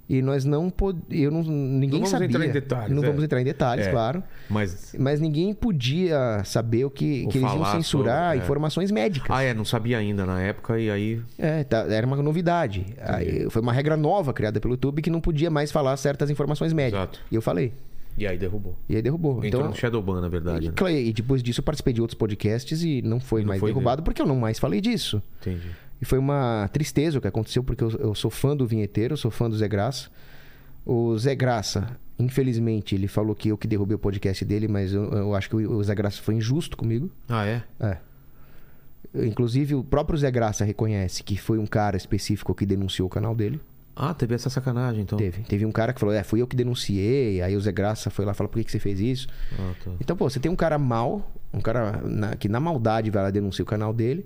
e 0.08 0.24
nós 0.24 0.44
não 0.44 0.72
pod... 0.72 0.98
eu 1.12 1.30
não 1.30 1.44
ninguém 1.44 2.00
Não 2.00 2.08
vamos 2.08 2.10
sabia. 2.10 2.26
entrar 2.28 2.46
em 2.46 2.52
detalhes, 2.52 2.96
não 2.96 3.04
é. 3.04 3.06
vamos 3.06 3.24
entrar 3.24 3.40
em 3.40 3.44
detalhes, 3.44 3.86
É. 3.86 3.92
claro. 3.92 4.24
Mas. 4.50 4.96
Mas 4.98 5.20
ninguém 5.20 5.54
podia 5.54 6.42
saber 6.46 6.84
o 6.86 6.90
que, 6.90 7.28
que 7.28 7.38
eles 7.38 7.54
iam 7.54 7.66
censurar 7.66 8.30
sobre, 8.30 8.40
é. 8.40 8.44
informações 8.44 8.90
médicas. 8.90 9.30
Ah, 9.30 9.44
é, 9.44 9.54
não 9.54 9.64
sabia 9.64 10.00
ainda 10.00 10.26
na 10.26 10.42
época 10.42 10.80
e 10.80 10.90
aí. 10.90 11.22
É, 11.38 11.64
tá- 11.64 11.86
era 11.90 12.08
uma 12.08 12.16
novidade. 12.18 12.88
Aí, 13.02 13.48
foi 13.52 13.62
uma 13.62 13.72
regra 13.72 13.96
nova 13.96 14.34
criada 14.34 14.60
pelo 14.60 14.74
YouTube 14.74 15.02
que 15.04 15.12
não 15.12 15.22
podia 15.22 15.52
mais 15.52 15.72
falar 15.72 15.96
certas 15.98 16.30
informações 16.32 16.74
médicas. 16.74 17.02
Exato. 17.04 17.20
E 17.30 17.36
eu 17.36 17.42
falei. 17.42 17.72
E 18.18 18.26
aí 18.26 18.38
derrubou. 18.38 18.76
E 18.90 18.96
aí 18.96 19.02
derrubou. 19.04 19.46
Entrou 19.46 19.62
então, 19.62 19.70
no 19.70 19.76
Shadowban, 19.76 20.20
na 20.22 20.28
verdade. 20.28 20.66
e, 20.76 20.84
Né? 20.84 21.02
e 21.04 21.14
depois 21.14 21.44
disso 21.44 21.60
eu 21.60 21.64
participei 21.64 21.94
de 21.94 22.02
outros 22.02 22.18
podcasts 22.18 22.82
e 22.84 23.02
não 23.04 23.20
foi 23.20 23.42
não 23.42 23.50
mais 23.50 23.60
foi 23.60 23.70
derrubado 23.70 24.02
porque 24.02 24.22
eu 24.22 24.26
não 24.26 24.36
mais 24.36 24.58
falei 24.60 24.82
disso. 24.82 25.22
Entendi. 25.40 25.70
E 26.02 26.06
foi 26.06 26.18
uma 26.18 26.70
tristeza 26.72 27.18
o 27.18 27.22
que 27.22 27.28
aconteceu, 27.28 27.64
porque 27.64 27.84
eu, 27.84 27.90
eu 27.92 28.16
sou 28.16 28.32
fã 28.32 28.56
do 28.56 28.66
vinheteiro, 28.66 29.18
sou 29.18 29.30
fã 29.32 29.50
do 29.50 29.58
Zé 29.58 29.68
Graça. 29.68 30.10
O 30.86 31.18
Zé 31.18 31.36
Graça, 31.36 31.98
infelizmente, 32.18 32.96
ele 32.96 33.08
falou 33.08 33.36
que 33.36 33.50
eu 33.50 33.58
que 33.58 33.68
derrubei 33.68 33.96
o 33.96 34.00
podcast 34.00 34.44
dele, 34.46 34.68
mas 34.68 34.94
eu, 34.94 35.04
eu 35.12 35.36
acho 35.36 35.50
que 35.50 35.56
o 35.56 35.72
o 35.78 35.84
Zé 35.84 35.94
Graça 35.94 36.22
foi 36.22 36.36
injusto 36.36 36.78
comigo. 36.78 37.12
Ah, 37.28 37.46
é? 37.46 37.64
É. 37.80 37.98
Inclusive, 39.14 39.76
o 39.76 39.84
próprio 39.84 40.18
Zé 40.18 40.30
Graça 40.30 40.64
reconhece 40.64 41.24
que 41.24 41.38
foi 41.38 41.58
um 41.58 41.66
cara 41.66 41.98
específico 41.98 42.54
que 42.54 42.66
denunciou 42.66 43.08
o 43.08 43.10
canal 43.10 43.34
dele. 43.36 43.60
Ah, 43.96 44.14
teve 44.14 44.34
essa 44.36 44.50
sacanagem, 44.50 45.02
então. 45.02 45.18
Teve. 45.18 45.42
Teve 45.44 45.66
um 45.66 45.72
cara 45.72 45.92
que 45.92 46.00
falou, 46.00 46.14
é, 46.16 46.24
fui 46.24 46.42
eu 46.42 46.48
que 46.48 46.56
denunciei. 46.56 47.42
Aí 47.42 47.56
o 47.56 47.60
Zé 47.62 47.72
Graça 47.72 48.10
foi 48.10 48.24
lá 48.24 48.32
e 48.32 48.36
falou, 48.36 48.50
por 48.50 48.60
que, 48.60 48.64
que 48.66 48.72
você 48.72 48.80
fez 48.80 49.00
isso? 49.00 49.28
Ah, 49.60 49.74
tá. 49.84 49.92
Então, 50.00 50.16
pô, 50.16 50.30
você 50.30 50.40
tem 50.40 50.50
um 50.52 50.56
cara 50.56 50.78
mal, 50.78 51.30
um 51.54 51.60
cara 51.60 52.02
na- 52.06 52.36
que 52.36 52.48
na 52.48 52.60
maldade 52.60 53.10
vai 53.12 53.24
lá 53.24 53.30
denunciar 53.32 53.64
o 53.64 53.66
canal 53.70 53.92
dele, 53.92 54.26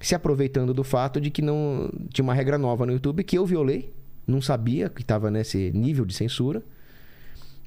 se 0.00 0.14
aproveitando 0.14 0.72
do 0.74 0.82
fato 0.82 1.20
de 1.20 1.30
que 1.30 1.42
não 1.42 1.90
tinha 2.12 2.22
uma 2.22 2.34
regra 2.34 2.56
nova 2.58 2.86
no 2.86 2.92
YouTube 2.92 3.22
que 3.22 3.36
eu 3.38 3.44
violei, 3.46 3.92
não 4.26 4.40
sabia 4.40 4.88
que 4.88 5.02
estava 5.02 5.30
nesse 5.30 5.70
nível 5.74 6.04
de 6.04 6.14
censura. 6.14 6.62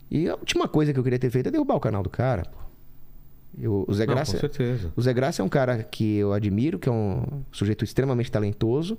E 0.09 0.27
a 0.29 0.35
última 0.35 0.67
coisa 0.67 0.91
que 0.93 0.99
eu 0.99 1.03
queria 1.03 1.19
ter 1.19 1.29
feito 1.29 1.47
é 1.47 1.51
derrubar 1.51 1.75
o 1.75 1.79
canal 1.79 2.03
do 2.03 2.09
cara, 2.09 2.43
pô. 2.45 2.57
Eu- 3.57 3.85
o 3.87 3.93
Zé 3.93 4.05
Não, 4.07 4.15
Graça, 4.15 4.33
com 4.33 4.39
certeza. 4.39 4.91
o 4.95 5.01
Zé 5.01 5.13
Graça 5.13 5.41
é 5.41 5.45
um 5.45 5.49
cara 5.49 5.83
que 5.83 6.15
eu 6.15 6.33
admiro, 6.33 6.79
que 6.79 6.89
é 6.89 6.91
um 6.91 7.43
sujeito 7.51 7.83
extremamente 7.83 8.31
talentoso. 8.31 8.97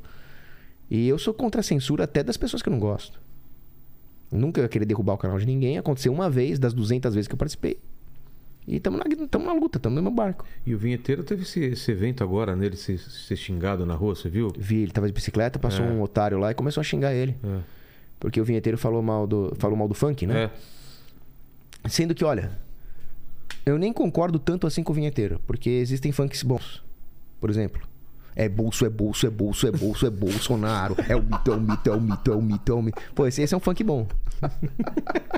E 0.88 1.08
eu 1.08 1.18
sou 1.18 1.34
contra 1.34 1.60
a 1.60 1.64
censura 1.64 2.04
até 2.04 2.22
das 2.22 2.36
pessoas 2.36 2.62
que 2.62 2.68
eu 2.68 2.72
não 2.72 2.78
gosto. 2.78 3.20
Nunca 4.30 4.60
ia 4.60 4.68
querer 4.68 4.84
derrubar 4.84 5.14
o 5.14 5.18
canal 5.18 5.38
de 5.38 5.46
ninguém. 5.46 5.76
Aconteceu 5.78 6.12
uma 6.12 6.30
vez 6.30 6.58
das 6.58 6.72
200 6.72 7.14
vezes 7.14 7.26
que 7.26 7.34
eu 7.34 7.38
participei. 7.38 7.78
E 8.66 8.76
estamos 8.76 8.98
na, 8.98 9.26
tamo 9.28 9.44
na 9.46 9.52
luta, 9.52 9.78
estamos 9.78 9.96
no 9.96 10.02
mesmo 10.02 10.16
barco. 10.16 10.44
E 10.64 10.74
o 10.74 10.78
vinheteiro 10.78 11.22
teve 11.22 11.42
esse, 11.42 11.60
esse 11.60 11.90
evento 11.92 12.24
agora, 12.24 12.56
nele 12.56 12.76
ser, 12.76 12.98
ser 12.98 13.36
xingado 13.36 13.84
na 13.84 13.94
rua, 13.94 14.14
você 14.14 14.28
viu? 14.28 14.50
Vi, 14.56 14.76
ele 14.82 14.90
tava 14.92 15.06
de 15.06 15.12
bicicleta, 15.12 15.58
passou 15.58 15.84
É. 15.84 15.88
um 15.88 16.00
otário 16.00 16.38
lá 16.38 16.50
e 16.50 16.54
começou 16.54 16.80
a 16.80 16.84
xingar 16.84 17.12
ele. 17.14 17.36
É. 17.44 17.58
Porque 18.18 18.40
o 18.40 18.44
vinheteiro 18.44 18.78
falou 18.78 19.02
mal 19.02 19.26
do, 19.26 19.52
falou 19.58 19.76
mal 19.76 19.86
do 19.86 19.94
funk, 19.94 20.26
né? 20.26 20.50
É. 21.84 21.88
Sendo 21.88 22.14
que, 22.14 22.24
olha, 22.24 22.50
Eu 23.66 23.78
nem 23.78 23.92
concordo 23.92 24.38
tanto 24.38 24.66
assim 24.66 24.82
com 24.82 24.92
o 24.92 24.94
vinheteiro, 24.94 25.40
porque 25.46 25.68
existem 25.70 26.12
funks 26.12 26.42
bons. 26.42 26.82
Por 27.40 27.48
exemplo, 27.50 27.80
é 28.36 28.46
bolso, 28.48 28.84
é 28.86 28.90
bolso, 28.90 29.26
é 29.26 29.30
bolso, 29.30 29.66
é 29.66 29.70
bolso, 29.70 30.06
é 30.06 30.10
Bolsonaro. 30.10 30.96
É 31.08 31.14
o 31.16 31.22
mito, 31.22 31.50
é 31.50 31.54
o 31.56 31.60
mito, 31.60 31.90
é 31.90 31.92
o 31.94 32.00
mito, 32.00 32.30
é 32.32 32.34
o 32.34 32.42
mito, 32.42 32.72
é 32.72 32.74
o 32.74 32.82
mito. 32.82 33.02
Pô, 33.14 33.26
esse, 33.26 33.40
esse 33.42 33.52
é 33.54 33.56
um 33.56 33.60
funk 33.60 33.82
bom. 33.84 34.06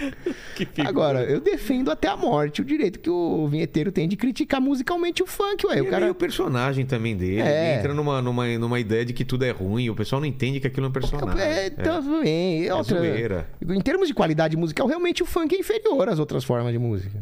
Agora, 0.86 1.22
eu 1.24 1.40
defendo 1.40 1.90
até 1.90 2.08
a 2.08 2.16
morte 2.16 2.60
o 2.60 2.64
direito 2.64 2.98
que 2.98 3.10
o 3.10 3.46
vinheteiro 3.48 3.90
tem 3.92 4.08
de 4.08 4.16
criticar 4.16 4.60
musicalmente 4.60 5.22
o 5.22 5.26
funk, 5.26 5.66
ué. 5.66 5.78
E 5.78 5.80
O 5.80 5.86
é 5.86 5.90
cara. 5.90 6.00
meio 6.02 6.12
o 6.12 6.14
personagem 6.14 6.84
também 6.86 7.16
dele. 7.16 7.40
É. 7.40 7.78
Entra 7.78 7.94
numa, 7.94 8.20
numa, 8.20 8.46
numa 8.58 8.80
ideia 8.80 9.04
de 9.04 9.12
que 9.12 9.24
tudo 9.24 9.44
é 9.44 9.50
ruim. 9.50 9.88
O 9.90 9.94
pessoal 9.94 10.20
não 10.20 10.26
entende 10.28 10.60
que 10.60 10.66
aquilo 10.66 10.86
é 10.86 10.88
um 10.88 10.92
personagem. 10.92 11.40
É, 11.42 11.66
então, 11.66 12.02
tudo 12.02 12.20
bem. 12.22 12.66
É 12.66 12.74
Outra- 12.74 12.98
zoeira. 12.98 13.48
em 13.68 13.80
termos 13.80 14.08
de 14.08 14.14
qualidade 14.14 14.56
musical, 14.56 14.86
realmente 14.86 15.22
o 15.22 15.26
funk 15.26 15.54
é 15.54 15.58
inferior 15.58 16.08
às 16.08 16.18
outras 16.18 16.44
formas 16.44 16.72
de 16.72 16.78
música. 16.78 17.18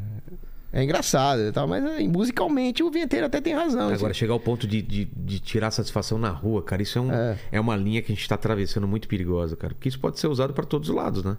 É 0.70 0.84
engraçado 0.84 1.40
e 1.40 1.50
tal, 1.52 1.66
mas 1.66 1.82
é, 1.82 2.06
musicalmente 2.06 2.82
o 2.82 2.90
vinheteiro 2.90 3.24
até 3.24 3.40
tem 3.40 3.54
razão. 3.54 3.88
Agora, 3.88 4.10
assim. 4.10 4.14
chegar 4.20 4.34
ao 4.34 4.40
ponto 4.40 4.66
de, 4.66 4.82
de, 4.82 5.06
de 5.06 5.40
tirar 5.40 5.70
satisfação 5.70 6.18
na 6.18 6.28
rua, 6.28 6.62
cara, 6.62 6.82
isso 6.82 6.98
é, 6.98 7.00
um, 7.00 7.10
é. 7.12 7.38
É. 7.52 7.60
uma 7.60 7.74
linha 7.74 8.02
que 8.02 8.12
a 8.12 8.14
gente 8.14 8.28
tá 8.28 8.34
atravessando 8.34 8.86
muito 8.86 9.08
perigosa, 9.08 9.56
cara. 9.56 9.72
Porque 9.74 9.88
isso 9.88 9.98
pode 9.98 10.18
ser 10.20 10.26
usado 10.26 10.52
para 10.52 10.64
todos 10.64 10.90
os 10.90 10.94
lados, 10.94 11.24
né? 11.24 11.38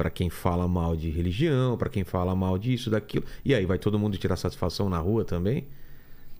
Pra 0.00 0.08
quem 0.08 0.30
fala 0.30 0.66
mal 0.66 0.96
de 0.96 1.10
religião, 1.10 1.76
pra 1.76 1.90
quem 1.90 2.04
fala 2.04 2.34
mal 2.34 2.56
disso, 2.56 2.88
daquilo. 2.88 3.22
E 3.44 3.54
aí, 3.54 3.66
vai 3.66 3.76
todo 3.78 3.98
mundo 3.98 4.16
tirar 4.16 4.34
satisfação 4.36 4.88
na 4.88 4.96
rua 4.96 5.26
também? 5.26 5.66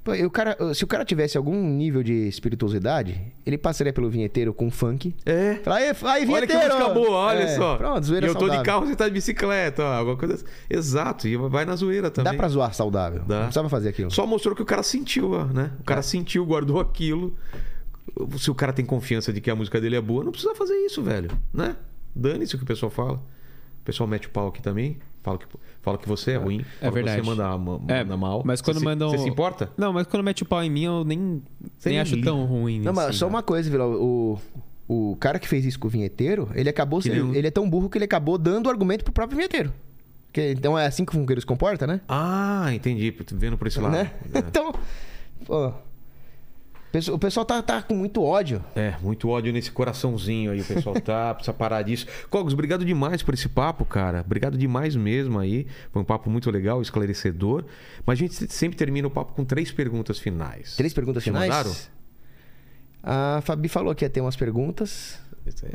Pô, 0.02 0.14
e 0.14 0.24
o 0.24 0.30
cara, 0.30 0.56
se 0.72 0.82
o 0.82 0.86
cara 0.86 1.04
tivesse 1.04 1.36
algum 1.36 1.62
nível 1.68 2.02
de 2.02 2.26
espirituosidade, 2.26 3.20
ele 3.44 3.58
passaria 3.58 3.92
pelo 3.92 4.08
vinheteiro 4.08 4.54
com 4.54 4.70
funk. 4.70 5.14
É. 5.26 5.56
Fala, 5.56 5.76
aí, 5.76 5.84
aí 5.88 5.92
Olha 5.92 6.46
que 6.46 6.54
vinheteiro! 6.54 6.74
música 6.74 6.94
boa, 6.94 7.10
olha 7.18 7.40
É, 7.42 7.48
só. 7.54 7.76
Pronto, 7.76 8.02
e 8.02 8.06
zoeira 8.06 8.26
eu 8.28 8.32
tô 8.32 8.38
de 8.48 8.54
saudável. 8.54 8.64
carro, 8.64 8.86
você 8.86 8.96
tá 8.96 9.06
de 9.08 9.12
bicicleta, 9.12 9.82
ó, 9.82 9.92
alguma 9.92 10.16
coisa 10.16 10.36
assim. 10.36 10.44
Exato, 10.70 11.28
e 11.28 11.36
vai 11.36 11.66
na 11.66 11.76
zoeira 11.76 12.10
também. 12.10 12.32
Dá 12.32 12.38
pra 12.38 12.48
zoar 12.48 12.72
saudável. 12.72 13.20
Dá. 13.28 13.34
Não 13.34 13.42
precisava 13.42 13.68
fazer 13.68 13.90
aquilo. 13.90 14.10
Só 14.10 14.26
mostrou 14.26 14.56
que 14.56 14.62
o 14.62 14.66
cara 14.66 14.82
sentiu, 14.82 15.32
ó, 15.32 15.44
né? 15.44 15.70
O 15.80 15.84
cara 15.84 16.00
É. 16.00 16.02
sentiu, 16.02 16.46
guardou 16.46 16.80
aquilo. 16.80 17.36
Se 18.38 18.50
o 18.50 18.54
cara 18.54 18.72
tem 18.72 18.86
confiança 18.86 19.30
de 19.34 19.40
que 19.42 19.50
a 19.50 19.54
música 19.54 19.78
dele 19.78 19.96
é 19.96 20.00
boa, 20.00 20.24
não 20.24 20.32
precisa 20.32 20.54
fazer 20.54 20.74
isso, 20.86 21.02
velho, 21.02 21.30
né? 21.52 21.76
Dane-se 22.16 22.54
o 22.54 22.58
que 22.58 22.64
o 22.64 22.66
pessoal 22.66 22.88
fala. 22.90 23.20
O 23.80 23.84
pessoal 23.84 24.06
mete 24.08 24.26
o 24.26 24.30
pau 24.30 24.48
aqui 24.48 24.62
também. 24.62 24.98
Fala 25.22 25.36
que, 25.38 25.44
fala 25.82 25.98
que 25.98 26.08
você 26.08 26.32
é 26.32 26.36
ruim. 26.36 26.60
É 26.60 26.64
fala 26.64 26.90
que 26.90 26.94
verdade. 26.94 27.20
Você 27.22 27.26
manda, 27.26 27.58
ma- 27.58 27.80
É, 27.88 28.02
manda 28.04 28.16
mal. 28.16 28.42
mas 28.44 28.60
quando 28.62 28.76
você, 28.76 28.80
se- 28.80 28.84
mandam- 28.86 29.10
Você 29.10 29.18
se 29.18 29.28
importa? 29.28 29.70
Não, 29.76 29.92
mas 29.92 30.06
quando 30.06 30.22
mete 30.22 30.42
o 30.42 30.46
pau 30.46 30.62
em 30.62 30.70
mim, 30.70 30.84
eu 30.84 31.04
nem, 31.04 31.18
nem 31.18 31.42
nem 31.84 32.00
acho 32.00 32.14
liga. 32.14 32.30
tão 32.30 32.44
ruim. 32.46 32.80
Não, 32.80 32.92
mas 32.92 33.06
assim, 33.08 33.18
só 33.18 33.26
né? 33.26 33.30
uma 33.30 33.42
coisa, 33.42 33.68
Vila. 33.70 33.86
O, 33.86 34.38
o 34.88 35.16
cara 35.20 35.38
que 35.38 35.46
fez 35.46 35.64
isso 35.64 35.78
com 35.78 35.88
o 35.88 35.90
vinheteiro, 35.90 36.48
ele 36.54 36.68
acabou 36.70 37.00
nem 37.04 37.22
um- 37.22 37.34
Ele 37.34 37.46
é 37.48 37.50
tão 37.50 37.68
burro 37.68 37.90
que 37.90 37.98
ele 37.98 38.04
acabou 38.06 38.38
dando 38.38 38.70
argumento 38.70 39.04
pro 39.04 39.12
próprio 39.12 39.36
vinheteiro. 39.36 39.72
Que, 40.32 40.52
então 40.52 40.78
é 40.78 40.86
assim 40.86 41.04
que 41.04 41.10
o 41.10 41.14
funkeiro 41.14 41.40
se 41.40 41.46
comporta, 41.46 41.86
né? 41.86 42.00
Ah, 42.08 42.68
entendi. 42.72 43.10
Tô 43.12 43.36
Vendo 43.36 43.58
por 43.58 43.66
esse 43.66 43.78
lado. 43.80 43.92
né? 43.92 44.12
então, 44.34 44.72
pô. 45.44 45.72
O 47.12 47.18
pessoal 47.18 47.46
tá, 47.46 47.62
tá 47.62 47.80
com 47.82 47.94
muito 47.94 48.20
ódio. 48.22 48.64
É, 48.74 48.96
muito 49.00 49.28
ódio 49.28 49.52
nesse 49.52 49.70
coraçãozinho 49.70 50.50
aí, 50.50 50.60
o 50.60 50.64
pessoal 50.64 51.00
tá, 51.00 51.32
precisa 51.34 51.54
parar 51.54 51.82
disso. 51.82 52.06
Cogos, 52.28 52.52
obrigado 52.52 52.84
demais 52.84 53.22
por 53.22 53.32
esse 53.32 53.48
papo, 53.48 53.84
cara. 53.84 54.22
Obrigado 54.26 54.58
demais 54.58 54.96
mesmo 54.96 55.38
aí. 55.38 55.68
Foi 55.92 56.02
um 56.02 56.04
papo 56.04 56.28
muito 56.28 56.50
legal, 56.50 56.82
esclarecedor. 56.82 57.64
Mas 58.04 58.18
a 58.18 58.20
gente 58.20 58.52
sempre 58.52 58.76
termina 58.76 59.06
o 59.06 59.10
papo 59.10 59.34
com 59.34 59.44
três 59.44 59.70
perguntas 59.70 60.18
finais. 60.18 60.74
Três 60.76 60.92
perguntas 60.92 61.22
Te 61.22 61.30
finais. 61.30 61.48
mandaram? 61.48 61.72
A 63.02 63.40
Fabi 63.42 63.68
falou 63.68 63.94
que 63.94 64.04
ia 64.04 64.10
ter 64.10 64.20
umas 64.20 64.36
perguntas. 64.36 65.18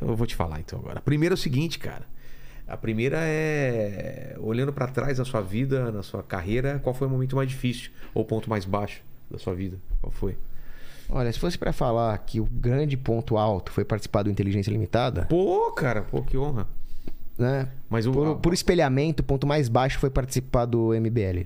Eu 0.01 0.15
vou 0.15 0.27
te 0.27 0.35
falar 0.35 0.59
então 0.59 0.79
agora. 0.79 0.99
A 0.99 1.01
primeira 1.01 1.33
é 1.33 1.37
o 1.37 1.37
seguinte, 1.37 1.79
cara. 1.79 2.05
A 2.67 2.75
primeira 2.75 3.17
é 3.21 4.35
olhando 4.39 4.73
pra 4.73 4.87
trás 4.87 5.17
na 5.17 5.25
sua 5.25 5.41
vida, 5.41 5.91
na 5.91 6.03
sua 6.03 6.23
carreira, 6.23 6.79
qual 6.79 6.93
foi 6.93 7.07
o 7.07 7.09
momento 7.09 7.35
mais 7.35 7.47
difícil 7.47 7.91
ou 8.13 8.23
o 8.23 8.25
ponto 8.25 8.49
mais 8.49 8.65
baixo 8.65 9.01
da 9.29 9.37
sua 9.37 9.53
vida? 9.53 9.77
Qual 10.01 10.11
foi? 10.11 10.35
Olha, 11.09 11.31
se 11.31 11.39
fosse 11.39 11.57
pra 11.57 11.71
falar 11.71 12.17
que 12.19 12.39
o 12.39 12.45
grande 12.45 12.97
ponto 12.97 13.37
alto 13.37 13.71
foi 13.71 13.85
participar 13.85 14.23
do 14.23 14.29
Inteligência 14.29 14.71
Limitada, 14.71 15.25
Pô, 15.29 15.71
cara, 15.71 16.01
pô, 16.03 16.21
que 16.21 16.37
honra. 16.37 16.67
né? 17.37 17.69
Mas 17.89 18.07
o 18.07 18.11
Por, 18.11 18.35
por 18.37 18.53
espelhamento, 18.53 19.21
o 19.21 19.25
ponto 19.25 19.45
mais 19.45 19.69
baixo 19.69 19.99
foi 19.99 20.09
participar 20.09 20.65
do 20.65 20.89
MBL. 20.93 21.45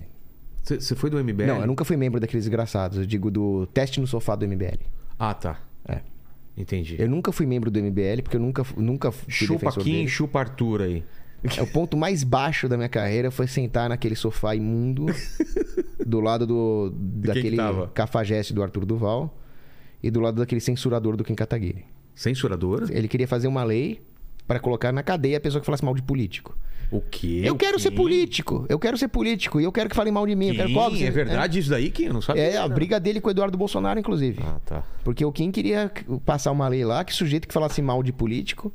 você 0.64 0.96
foi 0.96 1.10
do 1.10 1.18
MBL? 1.24 1.46
Não, 1.48 1.62
eu 1.62 1.68
nunca 1.68 1.84
fui 1.84 1.98
membro 1.98 2.20
daqueles 2.20 2.46
desgraçados. 2.46 2.98
Eu 3.00 3.06
digo 3.06 3.30
do 3.30 3.66
teste 3.68 4.00
no 4.00 4.08
sofá 4.08 4.36
do 4.36 4.48
MBL. 4.48 4.80
Ah, 5.18 5.34
tá. 5.34 5.60
É. 5.88 6.00
Entendi. 6.58 6.96
Eu 7.00 7.10
nunca 7.10 7.32
fui 7.32 7.46
membro 7.46 7.70
do 7.72 7.80
MBL, 7.82 8.22
porque 8.24 8.38
eu 8.38 8.42
nunca, 8.42 8.64
nunca 8.78 9.12
fui 9.12 9.32
Chupa 9.32 9.72
Kim, 9.72 9.92
dele. 9.94 10.08
chupa 10.08 10.40
Arthur 10.40 10.82
aí. 10.82 11.04
É, 11.58 11.62
O 11.62 11.68
ponto 11.68 11.96
mais 11.96 12.24
baixo 12.24 12.68
da 12.68 12.76
minha 12.76 12.90
carreira 12.90 13.32
foi 13.32 13.48
sentar 13.48 13.88
naquele 13.88 14.16
sofá 14.16 14.54
imundo 14.56 15.06
do 16.06 16.20
lado 16.20 16.46
do 16.46 16.92
daquele 16.94 17.56
cafajeste 17.94 18.54
do 18.54 18.62
Arthur 18.62 18.86
Duval 18.86 19.34
e 20.02 20.10
do 20.10 20.20
lado 20.20 20.38
daquele 20.38 20.62
censurador 20.62 21.16
do 21.18 21.24
Kim 21.24 21.36
Kataguiri. 21.36 21.86
Censuradora? 22.16 22.86
Ele 22.90 23.08
queria 23.08 23.28
fazer 23.28 23.48
uma 23.48 23.64
lei 23.64 24.02
para 24.48 24.60
colocar 24.60 24.92
na 24.92 25.04
cadeia 25.04 25.38
a 25.38 25.40
pessoa 25.40 25.60
que 25.60 25.66
falasse 25.66 25.86
mal 25.86 25.94
de 25.94 26.02
político. 26.02 26.58
O 26.92 27.02
quê? 27.02 27.42
Eu 27.44 27.54
O 27.54 27.58
quero 27.58 27.78
ser 27.80 27.92
político, 27.92 28.66
eu 28.68 28.80
quero 28.80 28.98
ser 28.98 29.08
político 29.10 29.62
e 29.62 29.64
eu 29.64 29.72
quero 29.72 29.88
que 29.90 29.96
falem 29.96 30.12
mal 30.12 30.26
de 30.26 30.36
mim, 30.36 30.48
eu 30.48 30.56
quero 30.56 30.74
cobres, 30.74 31.02
É 31.04 31.12
verdade 31.12 31.60
isso 31.60 31.70
daí, 31.70 31.92
Kim? 31.92 32.06
Eu 32.06 32.14
não 32.14 32.22
sabia. 32.22 32.42
É, 32.42 32.54
é 32.54 32.58
a 32.58 32.68
não. 32.68 32.74
briga 32.74 33.00
dele 33.00 33.22
com 33.22 33.28
o 33.28 33.32
Eduardo 33.32 33.56
Bolsonaro, 33.58 34.00
inclusive. 34.00 34.42
Ah, 34.44 34.60
tá. 34.66 34.84
Porque 35.04 35.24
o 35.24 35.32
Kim 35.32 35.52
queria 35.52 35.92
passar 36.26 36.52
uma 36.52 36.68
lei 36.68 36.84
lá 36.84 37.04
que 37.04 37.14
sujeito 37.14 37.48
que 37.48 37.54
falasse 37.54 37.80
mal 37.82 38.02
de 38.02 38.12
político 38.12 38.74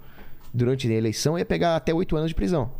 durante 0.52 0.86
a 0.88 0.92
eleição 0.94 1.36
ia 1.36 1.44
pegar 1.44 1.74
até 1.74 1.92
oito 1.92 2.16
anos 2.16 2.28
de 2.28 2.36
prisão. 2.36 2.70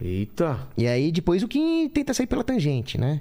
Eita. 0.00 0.66
E 0.76 0.86
aí 0.86 1.12
depois 1.12 1.42
o 1.42 1.48
Kim 1.48 1.88
tenta 1.90 2.14
sair 2.14 2.26
pela 2.26 2.42
tangente, 2.42 2.98
né? 2.98 3.20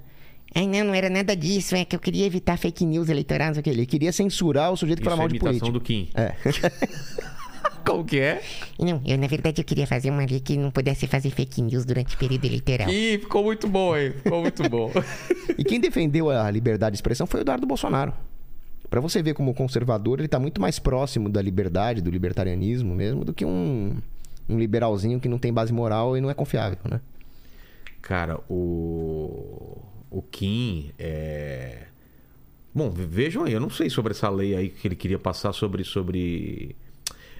Ai, 0.54 0.68
não, 0.68 0.86
não 0.86 0.94
era 0.94 1.10
nada 1.10 1.36
disso. 1.36 1.76
É 1.76 1.86
que 1.86 1.96
eu 1.96 2.00
queria 2.00 2.26
evitar 2.26 2.58
fake 2.58 2.86
news 2.86 3.10
eleitorais. 3.10 3.50
Não 3.50 3.54
sei 3.56 3.62
o 3.62 3.64
que, 3.64 3.70
Ele 3.70 3.86
queria 3.86 4.12
censurar 4.12 4.72
o 4.72 4.78
sujeito 4.78 5.00
que 5.00 5.06
fala 5.06 5.16
é 5.16 5.20
mal 5.20 5.28
de 5.28 5.36
imitação 5.36 5.72
político. 5.72 5.80
do 5.80 5.82
Kim. 5.82 6.10
É. 6.14 6.36
Como 7.86 8.06
que 8.06 8.20
é? 8.20 8.42
Não, 8.80 9.02
eu 9.06 9.18
na 9.18 9.28
verdade 9.28 9.60
eu 9.62 9.66
queria 9.66 9.88
fazer 9.88 10.12
uma 10.12 10.24
lei 10.24 10.40
que 10.40 10.56
não 10.56 10.70
pudesse 10.70 11.08
fazer 11.08 11.32
fake 11.32 11.62
news 11.62 11.84
durante 11.84 12.16
o 12.16 12.18
período 12.18 12.46
eleitoral. 12.46 12.90
Ih, 12.90 13.18
ficou 13.18 13.44
muito 13.44 13.68
bom 13.68 13.94
aí. 13.94 14.12
Ficou 14.12 14.42
muito 14.42 14.70
bom. 14.70 14.92
E 15.58 15.64
quem 15.64 15.80
defendeu 15.80 16.30
a 16.30 16.50
liberdade 16.50 16.94
de 16.94 16.98
expressão 16.98 17.28
foi 17.28 17.42
o 17.42 17.44
Eduardo 17.44 17.68
Bolsonaro. 17.68 18.14
Pra 18.90 19.00
você 19.00 19.22
ver 19.22 19.34
como 19.34 19.54
conservador, 19.54 20.20
ele 20.20 20.28
tá 20.28 20.40
muito 20.40 20.60
mais 20.60 20.80
próximo 20.80 21.30
da 21.30 21.42
liberdade, 21.42 22.02
do 22.02 22.10
libertarianismo 22.10 22.96
mesmo, 22.96 23.24
do 23.24 23.34
que 23.34 23.46
um, 23.46 23.98
um 24.50 24.58
liberalzinho 24.58 25.20
que 25.20 25.30
não 25.30 25.38
tem 25.38 25.54
base 25.54 25.72
moral 25.72 26.18
e 26.18 26.22
não 26.22 26.30
é 26.30 26.34
confiável, 26.34 26.80
né? 26.90 27.00
Cara, 28.02 28.40
o. 28.50 29.78
O 30.12 30.22
Kim 30.22 30.92
é. 31.00 31.84
Bom, 32.76 32.90
ve- 32.92 33.06
vejam 33.06 33.44
aí, 33.46 33.54
eu 33.54 33.60
não 33.60 33.70
sei 33.70 33.90
sobre 33.90 34.12
essa 34.12 34.30
lei 34.30 34.56
aí 34.56 34.70
que 34.70 34.88
ele 34.88 34.96
queria 34.96 35.18
passar 35.18 35.54
sobre. 35.54 35.84
sobre... 35.84 36.76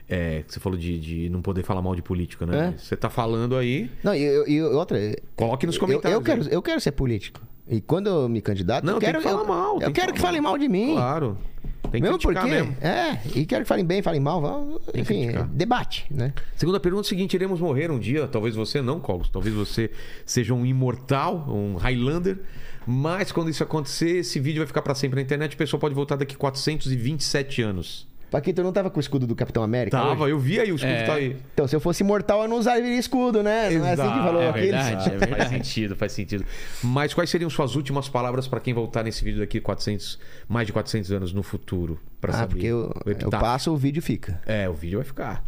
É, 0.10 0.44
que 0.46 0.54
você 0.54 0.60
falou 0.60 0.78
de, 0.78 1.00
de 1.00 1.30
não 1.30 1.42
poder 1.42 1.64
falar 1.64 1.82
mal 1.82 1.96
de 1.96 2.02
política, 2.02 2.46
né? 2.46 2.74
É. 2.76 2.78
Você 2.78 2.98
tá 2.98 3.10
falando 3.10 3.56
aí, 3.56 3.90
Não, 4.04 4.14
e, 4.14 4.22
eu- 4.24 4.72
outra. 4.78 4.98
coloque 5.38 5.66
nos 5.66 5.76
eu- 5.76 5.80
comentários. 5.82 6.18
Eu, 6.18 6.22
quero, 6.22 6.42
aí. 6.44 6.48
eu 6.52 6.62
quero 6.62 6.82
ser 6.82 6.92
político. 6.92 7.40
E 7.68 7.80
quando 7.80 8.08
eu 8.08 8.28
me 8.28 8.42
candidato, 8.42 8.84
Não, 8.86 8.96
eu 8.96 9.00
tem 9.00 9.08
quero 9.08 9.20
que 9.20 9.30
falar 9.30 9.42
eu, 9.42 9.48
mal. 9.48 9.74
Eu 9.82 9.92
quero 9.92 9.94
falar 10.08 10.14
que 10.14 10.20
falem 10.20 10.42
mal 10.42 10.58
de 10.58 10.68
mim. 10.68 10.94
Claro. 10.94 11.38
Tem 11.84 12.00
que 12.00 12.02
mesmo 12.02 12.18
porque. 12.20 12.48
mesmo. 12.50 12.76
É, 12.82 13.18
e 13.36 13.46
quero 13.46 13.64
que 13.64 13.68
falem 13.68 13.86
bem, 13.86 14.02
falem 14.02 14.20
mal. 14.20 14.42
vamos- 14.42 14.82
enfim, 14.94 15.30
debate, 15.52 16.06
né? 16.12 16.34
Segunda 16.56 16.80
pergunta 16.80 17.08
é 17.08 17.10
seguinte: 17.10 17.34
iremos 17.34 17.60
morrer 17.60 17.90
um 17.92 18.00
dia. 18.00 18.28
Talvez 18.28 18.56
você 18.56 18.82
não, 18.82 19.00
Cogos. 19.00 19.30
Talvez 19.30 19.54
você 19.56 19.90
seja 20.26 20.54
um 20.54 20.66
imortal, 20.66 21.46
um 21.50 21.76
Highlander. 21.76 22.40
Mas 22.86 23.32
quando 23.32 23.50
isso 23.50 23.64
acontecer, 23.64 24.18
esse 24.18 24.40
vídeo 24.40 24.60
vai 24.60 24.68
ficar 24.68 24.82
pra 24.82 24.96
sempre 24.96 25.18
na 25.18 25.22
internet. 25.22 25.54
O 25.54 25.58
pessoal 25.58 25.80
pode 25.80 25.94
voltar 25.94 26.16
daqui 26.16 26.36
427 26.36 27.62
anos. 27.62 28.08
Paquito, 28.32 28.62
eu 28.62 28.66
não 28.66 28.72
tava 28.72 28.90
com 28.90 28.98
o 28.98 29.02
escudo 29.02 29.28
do 29.28 29.36
Capitão 29.36 29.62
América? 29.62 29.98
Tava, 29.98 30.24
hoje? 30.24 30.32
eu 30.32 30.40
vi 30.40 30.58
aí 30.60 30.72
o 30.72 30.76
escudo 30.76 30.94
É. 30.94 31.04
tá 31.04 31.14
aí. 31.16 31.36
Então, 31.54 31.68
se 31.68 31.76
eu 31.76 31.82
fosse 31.82 32.02
imortal, 32.02 32.44
eu 32.44 32.48
não 32.48 32.56
usaria 32.58 32.98
escudo, 32.98 33.44
né? 33.44 33.70
Não 33.72 33.86
é 33.86 33.92
assim 33.92 34.02
que 34.04 34.08
Exato, 34.08 34.24
falou 34.24 34.42
é 34.42 34.50
aqueles? 34.50 34.72
verdade. 34.72 35.10
é 35.10 35.10
verdade. 35.20 35.36
Faz 35.36 35.50
sentido, 35.50 35.96
faz 35.98 36.12
sentido. 36.14 36.46
Mas 36.82 37.14
quais 37.14 37.30
seriam 37.30 37.50
suas 37.50 37.76
últimas 37.76 38.08
palavras 38.08 38.48
pra 38.48 38.62
quem 38.62 38.74
voltar 38.74 39.04
nesse 39.04 39.22
vídeo 39.22 39.42
daqui 39.42 39.60
400, 39.60 40.18
mais 40.48 40.66
de 40.66 40.72
400 40.72 41.12
anos 41.12 41.34
no 41.34 41.44
futuro? 41.44 42.00
Pra 42.22 42.32
Ah, 42.34 42.38
saber. 42.38 42.54
porque 42.54 42.68
eu, 42.68 42.94
eu 43.06 43.30
passo, 43.32 43.70
o 43.74 43.76
vídeo 43.76 44.02
fica. 44.02 44.42
É, 44.46 44.70
o 44.70 44.74
vídeo 44.74 44.98
vai 45.00 45.06
ficar. 45.06 45.44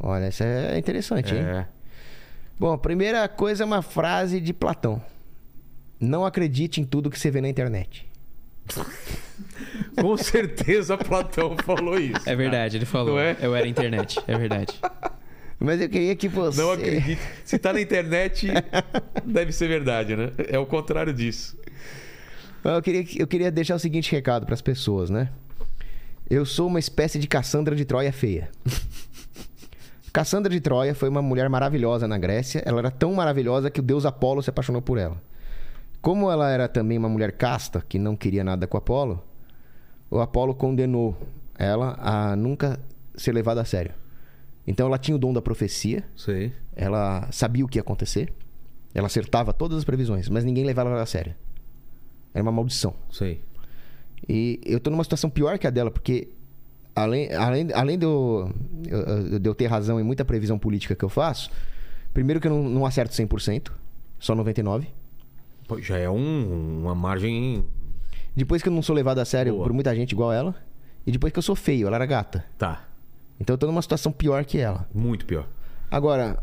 Olha, 0.00 0.24
essa 0.24 0.44
é 0.44 0.78
interessante, 0.78 1.34
hein? 1.34 1.42
É. 1.42 1.66
Bom, 2.58 2.72
a 2.72 2.78
primeira 2.78 3.28
coisa 3.28 3.64
é 3.64 3.66
uma 3.66 3.82
frase 3.82 4.40
de 4.40 4.54
Platão. 4.54 5.00
Não 6.00 6.24
acredite 6.24 6.80
em 6.80 6.84
tudo 6.84 7.10
que 7.10 7.18
você 7.20 7.30
vê 7.30 7.42
na 7.42 7.48
internet. 7.50 8.06
Com 10.00 10.16
certeza 10.16 10.96
Platão 10.96 11.56
falou 11.64 11.98
isso. 11.98 12.28
É 12.28 12.34
verdade, 12.34 12.76
ele 12.76 12.86
falou. 12.86 13.18
É? 13.18 13.36
Eu 13.40 13.54
era 13.54 13.66
internet, 13.66 14.20
é 14.26 14.36
verdade. 14.36 14.78
Mas 15.58 15.80
eu 15.80 15.88
queria 15.88 16.14
que 16.16 16.28
você... 16.28 16.60
Não 16.60 16.72
acredite. 16.72 17.20
Se 17.44 17.58
tá 17.58 17.72
na 17.72 17.80
internet, 17.80 18.48
deve 19.24 19.52
ser 19.52 19.68
verdade, 19.68 20.16
né? 20.16 20.30
É 20.48 20.58
o 20.58 20.66
contrário 20.66 21.12
disso. 21.12 21.56
Eu 22.62 22.82
queria, 22.82 23.04
eu 23.16 23.26
queria 23.26 23.50
deixar 23.50 23.76
o 23.76 23.78
seguinte 23.78 24.10
recado 24.10 24.44
para 24.44 24.54
as 24.54 24.62
pessoas, 24.62 25.10
né? 25.10 25.30
Eu 26.28 26.44
sou 26.44 26.66
uma 26.66 26.78
espécie 26.78 27.18
de 27.18 27.28
Cassandra 27.28 27.76
de 27.76 27.84
Troia 27.84 28.12
feia. 28.12 28.50
Cassandra 30.12 30.50
de 30.50 30.60
Troia 30.60 30.94
foi 30.94 31.08
uma 31.08 31.20
mulher 31.20 31.48
maravilhosa 31.48 32.08
na 32.08 32.16
Grécia. 32.16 32.62
Ela 32.64 32.78
era 32.80 32.90
tão 32.90 33.12
maravilhosa 33.14 33.70
que 33.70 33.80
o 33.80 33.82
deus 33.82 34.06
Apolo 34.06 34.42
se 34.42 34.50
apaixonou 34.50 34.80
por 34.80 34.98
ela. 34.98 35.20
Como 36.04 36.30
ela 36.30 36.50
era 36.50 36.68
também 36.68 36.98
uma 36.98 37.08
mulher 37.08 37.32
casta, 37.32 37.80
que 37.88 37.98
não 37.98 38.14
queria 38.14 38.44
nada 38.44 38.66
com 38.66 38.76
Apolo, 38.76 39.24
o 40.10 40.20
Apolo 40.20 40.54
condenou 40.54 41.16
ela 41.58 41.96
a 41.98 42.36
nunca 42.36 42.78
ser 43.14 43.32
levada 43.32 43.62
a 43.62 43.64
sério. 43.64 43.94
Então 44.66 44.86
ela 44.86 44.98
tinha 44.98 45.14
o 45.14 45.18
dom 45.18 45.32
da 45.32 45.40
profecia, 45.40 46.04
Sei. 46.14 46.52
ela 46.76 47.26
sabia 47.32 47.64
o 47.64 47.68
que 47.68 47.78
ia 47.78 47.82
acontecer, 47.82 48.32
ela 48.94 49.06
acertava 49.06 49.52
todas 49.52 49.78
as 49.78 49.84
previsões, 49.84 50.28
mas 50.28 50.44
ninguém 50.44 50.64
levava 50.64 50.90
ela 50.90 51.02
a 51.02 51.06
sério. 51.06 51.34
Era 52.34 52.42
uma 52.42 52.52
maldição. 52.52 52.94
Sei. 53.10 53.40
E 54.28 54.60
eu 54.64 54.78
tô 54.80 54.90
numa 54.90 55.04
situação 55.04 55.30
pior 55.30 55.58
que 55.58 55.66
a 55.66 55.70
dela, 55.70 55.90
porque 55.90 56.28
além, 56.94 57.32
além, 57.32 57.68
além 57.72 57.98
de, 57.98 58.04
eu, 58.04 58.52
eu- 58.88 59.38
de 59.38 59.48
eu 59.48 59.54
ter 59.54 59.66
razão 59.68 59.98
em 59.98 60.02
muita 60.04 60.24
previsão 60.24 60.58
política 60.58 60.94
que 60.94 61.04
eu 61.04 61.08
faço, 61.08 61.50
primeiro 62.12 62.40
que 62.40 62.46
eu 62.46 62.52
não, 62.52 62.62
não 62.68 62.86
acerto 62.86 63.14
100%, 63.14 63.70
só 64.18 64.34
99%. 64.34 64.86
Já 65.80 65.96
é 65.98 66.08
um- 66.10 66.82
uma 66.82 66.94
margem. 66.94 67.64
Depois 68.36 68.62
que 68.62 68.68
eu 68.68 68.72
não 68.72 68.82
sou 68.82 68.94
levado 68.94 69.18
a 69.18 69.24
sério 69.24 69.52
Boa. 69.54 69.64
por 69.64 69.72
muita 69.72 69.94
gente 69.94 70.12
igual 70.12 70.32
ela. 70.32 70.54
E 71.06 71.12
depois 71.12 71.32
que 71.32 71.38
eu 71.38 71.42
sou 71.42 71.54
feio, 71.54 71.86
ela 71.86 71.96
era 71.96 72.06
gata. 72.06 72.44
Tá. 72.58 72.88
Então 73.38 73.54
eu 73.54 73.58
tô 73.58 73.66
numa 73.66 73.82
situação 73.82 74.10
pior 74.12 74.44
que 74.44 74.58
ela. 74.58 74.88
Muito 74.94 75.24
pior. 75.26 75.46
Agora, 75.90 76.42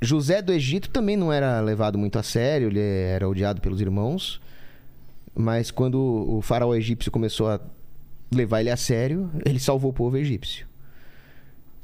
José 0.00 0.40
do 0.42 0.52
Egito 0.52 0.90
também 0.90 1.16
não 1.16 1.32
era 1.32 1.60
levado 1.60 1.98
muito 1.98 2.18
a 2.18 2.22
sério, 2.22 2.68
ele 2.68 2.80
era 2.80 3.28
odiado 3.28 3.60
pelos 3.60 3.80
irmãos. 3.80 4.40
Mas 5.34 5.70
quando 5.70 5.96
o 5.98 6.40
faraó 6.42 6.74
egípcio 6.74 7.10
começou 7.10 7.48
a 7.48 7.60
levar 8.32 8.60
ele 8.60 8.70
a 8.70 8.76
sério, 8.76 9.30
ele 9.44 9.58
salvou 9.58 9.90
o 9.90 9.94
povo 9.94 10.16
egípcio. 10.16 10.66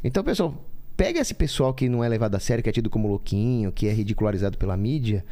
Então, 0.05 0.23
pessoal, 0.23 0.55
pega 0.97 1.20
esse 1.20 1.35
pessoal 1.35 1.74
que 1.74 1.89
não 1.89 2.02
é 2.05 2.09
levado 2.09 2.35
a 2.35 2.40
sério, 2.40 2.62
que 2.62 2.69
é 2.70 2.73
tido 2.73 2.89
como 2.89 3.09
louquinho, 3.09 3.73
que 3.73 3.86
é 3.89 3.93
ridicularizado 3.93 4.57
pela 4.57 4.77
mídia. 4.77 5.24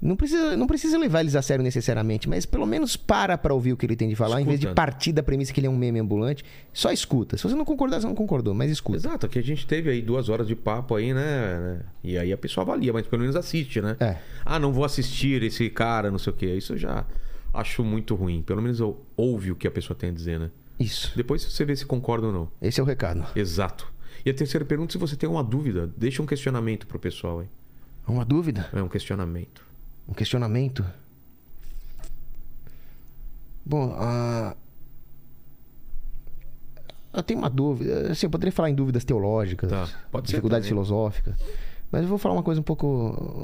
Não 0.00 0.14
precisa, 0.14 0.56
não 0.56 0.66
precisa 0.68 0.96
levar 0.96 1.20
eles 1.20 1.34
a 1.34 1.42
sério 1.42 1.62
necessariamente, 1.62 2.28
mas 2.28 2.46
pelo 2.46 2.64
menos 2.64 2.96
para 2.96 3.36
pra 3.36 3.52
ouvir 3.52 3.72
o 3.72 3.76
que 3.76 3.84
ele 3.84 3.96
tem 3.96 4.08
de 4.08 4.14
falar, 4.14 4.40
em 4.40 4.44
vez 4.44 4.60
de 4.60 4.66
Escuta. 4.66 4.80
partir 4.80 5.12
da 5.12 5.24
premissa 5.24 5.52
que 5.52 5.58
ele 5.58 5.66
é 5.66 5.70
um 5.70 5.76
meme 5.76 5.98
ambulante. 5.98 6.44
Só 6.72 6.92
escuta. 6.92 7.36
Se 7.36 7.42
você 7.42 7.56
não 7.56 7.64
concordar, 7.64 8.00
você 8.00 8.06
não 8.06 8.14
concordou, 8.14 8.54
mas 8.54 8.70
escuta. 8.70 8.96
Exato, 8.98 9.26
aqui 9.26 9.40
a 9.40 9.42
gente 9.42 9.66
teve 9.66 9.90
aí 9.90 10.00
duas 10.00 10.28
horas 10.28 10.46
de 10.46 10.54
papo 10.54 10.94
aí, 10.94 11.12
né? 11.12 11.58
né? 11.58 11.80
E 12.04 12.16
aí 12.16 12.32
a 12.32 12.38
pessoa 12.38 12.62
avalia, 12.62 12.92
mas 12.92 13.06
pelo 13.08 13.22
menos 13.22 13.34
assiste, 13.34 13.80
né? 13.80 13.96
É. 13.98 14.16
Ah, 14.44 14.58
não 14.58 14.72
vou 14.72 14.84
assistir 14.84 15.42
esse 15.42 15.68
cara, 15.68 16.12
não 16.12 16.18
sei 16.18 16.32
o 16.32 16.36
quê. 16.36 16.54
Isso 16.54 16.74
eu 16.74 16.78
já 16.78 17.04
acho 17.52 17.82
muito 17.82 18.14
ruim. 18.14 18.40
Pelo 18.42 18.62
menos 18.62 18.78
eu 18.78 19.04
ouve 19.16 19.50
o 19.50 19.56
que 19.56 19.66
a 19.66 19.70
pessoa 19.70 19.96
tem 19.98 20.10
a 20.10 20.12
dizer, 20.12 20.38
né? 20.38 20.50
Isso. 20.78 21.12
Depois 21.16 21.42
você 21.42 21.64
vê 21.64 21.74
se 21.74 21.84
concorda 21.84 22.28
ou 22.28 22.32
não. 22.32 22.48
Esse 22.62 22.78
é 22.78 22.82
o 22.82 22.86
recado. 22.86 23.26
Exato. 23.34 23.92
E 24.24 24.30
a 24.30 24.34
terceira 24.34 24.64
pergunta, 24.64 24.92
se 24.92 24.98
você 24.98 25.16
tem 25.16 25.28
uma 25.28 25.42
dúvida, 25.42 25.90
deixa 25.96 26.22
um 26.22 26.26
questionamento 26.26 26.86
pro 26.86 27.00
pessoal 27.00 27.40
aí. 27.40 27.46
Uma 28.06 28.24
dúvida? 28.24 28.68
É 28.72 28.82
um 28.82 28.88
questionamento. 28.88 29.67
Um 30.08 30.12
questionamento? 30.14 30.84
Bom, 33.64 33.94
ah, 33.98 34.56
eu 37.12 37.22
tenho 37.22 37.40
uma 37.40 37.50
dúvida. 37.50 38.12
Assim, 38.12 38.26
eu 38.26 38.30
poderia 38.30 38.52
falar 38.52 38.70
em 38.70 38.74
dúvidas 38.74 39.04
teológicas, 39.04 39.70
Tá, 39.70 40.20
dificuldades 40.20 40.68
filosóficas. 40.68 41.34
Mas 41.90 42.02
eu 42.02 42.08
vou 42.08 42.18
falar 42.18 42.34
uma 42.34 42.42
coisa 42.42 42.60
um 42.60 42.64
pouco, 42.64 42.86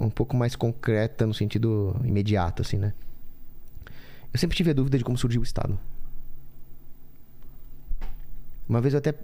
um 0.01 0.11
pouco 0.11 0.37
mais 0.37 0.55
concreta 0.55 1.27
no 1.27 1.35
sentido 1.35 1.97
imediato, 2.05 2.63
assim, 2.63 2.77
né? 2.77 2.93
Eu 4.33 4.39
sempre 4.39 4.57
tive 4.57 4.71
a 4.71 4.75
dúvida 4.75 4.99
de 4.99 5.05
como 5.05 5.17
surgiu 5.17 5.41
o 5.41 5.45
Estado. 5.45 5.79
Uma 8.69 8.81
vez 8.81 8.95
eu 8.95 8.99
até 8.99 9.15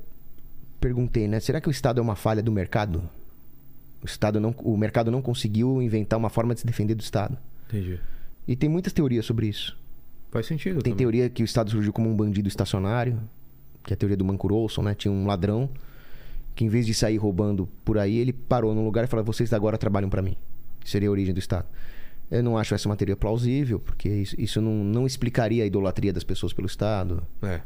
perguntei, 0.80 1.28
né? 1.28 1.40
Será 1.40 1.60
que 1.60 1.68
o 1.68 1.70
Estado 1.70 1.98
é 1.98 2.02
uma 2.02 2.16
falha 2.16 2.42
do 2.42 2.52
mercado? 2.52 3.02
O, 4.02 4.06
Estado 4.06 4.40
não, 4.40 4.54
o 4.58 4.76
mercado 4.76 5.10
não 5.10 5.20
conseguiu 5.20 5.80
inventar 5.82 6.18
uma 6.18 6.30
forma 6.30 6.54
de 6.54 6.60
se 6.60 6.66
defender 6.66 6.94
do 6.94 7.02
Estado. 7.02 7.36
Entendi. 7.68 8.00
E 8.48 8.56
tem 8.56 8.68
muitas 8.68 8.92
teorias 8.92 9.26
sobre 9.26 9.46
isso. 9.46 9.76
Faz 10.30 10.46
sentido 10.46 10.80
Tem 10.82 10.92
também. 10.92 10.96
teoria 10.96 11.28
que 11.28 11.42
o 11.42 11.44
Estado 11.44 11.70
surgiu 11.70 11.92
como 11.92 12.08
um 12.08 12.16
bandido 12.16 12.48
estacionário, 12.48 13.20
que 13.84 13.92
é 13.92 13.94
a 13.94 13.96
teoria 13.96 14.16
do 14.16 14.24
Mancur 14.24 14.52
Olson, 14.52 14.82
né? 14.82 14.94
Tinha 14.94 15.12
um 15.12 15.26
ladrão 15.26 15.68
que, 16.54 16.64
em 16.64 16.68
vez 16.68 16.86
de 16.86 16.94
sair 16.94 17.16
roubando 17.16 17.68
por 17.84 17.98
aí, 17.98 18.16
ele 18.16 18.32
parou 18.32 18.74
num 18.74 18.84
lugar 18.84 19.04
e 19.04 19.06
falou: 19.06 19.24
vocês 19.24 19.52
agora 19.52 19.76
trabalham 19.76 20.08
para 20.08 20.22
mim. 20.22 20.36
Seria 20.84 21.08
a 21.08 21.12
origem 21.12 21.34
do 21.34 21.38
Estado. 21.38 21.66
Eu 22.30 22.42
não 22.44 22.56
acho 22.56 22.74
essa 22.74 22.88
uma 22.88 22.96
teoria 22.96 23.16
plausível, 23.16 23.80
porque 23.80 24.08
isso, 24.08 24.36
isso 24.38 24.60
não, 24.60 24.72
não 24.84 25.06
explicaria 25.06 25.64
a 25.64 25.66
idolatria 25.66 26.12
das 26.12 26.22
pessoas 26.22 26.52
pelo 26.52 26.66
Estado. 26.66 27.22
É. 27.42 27.60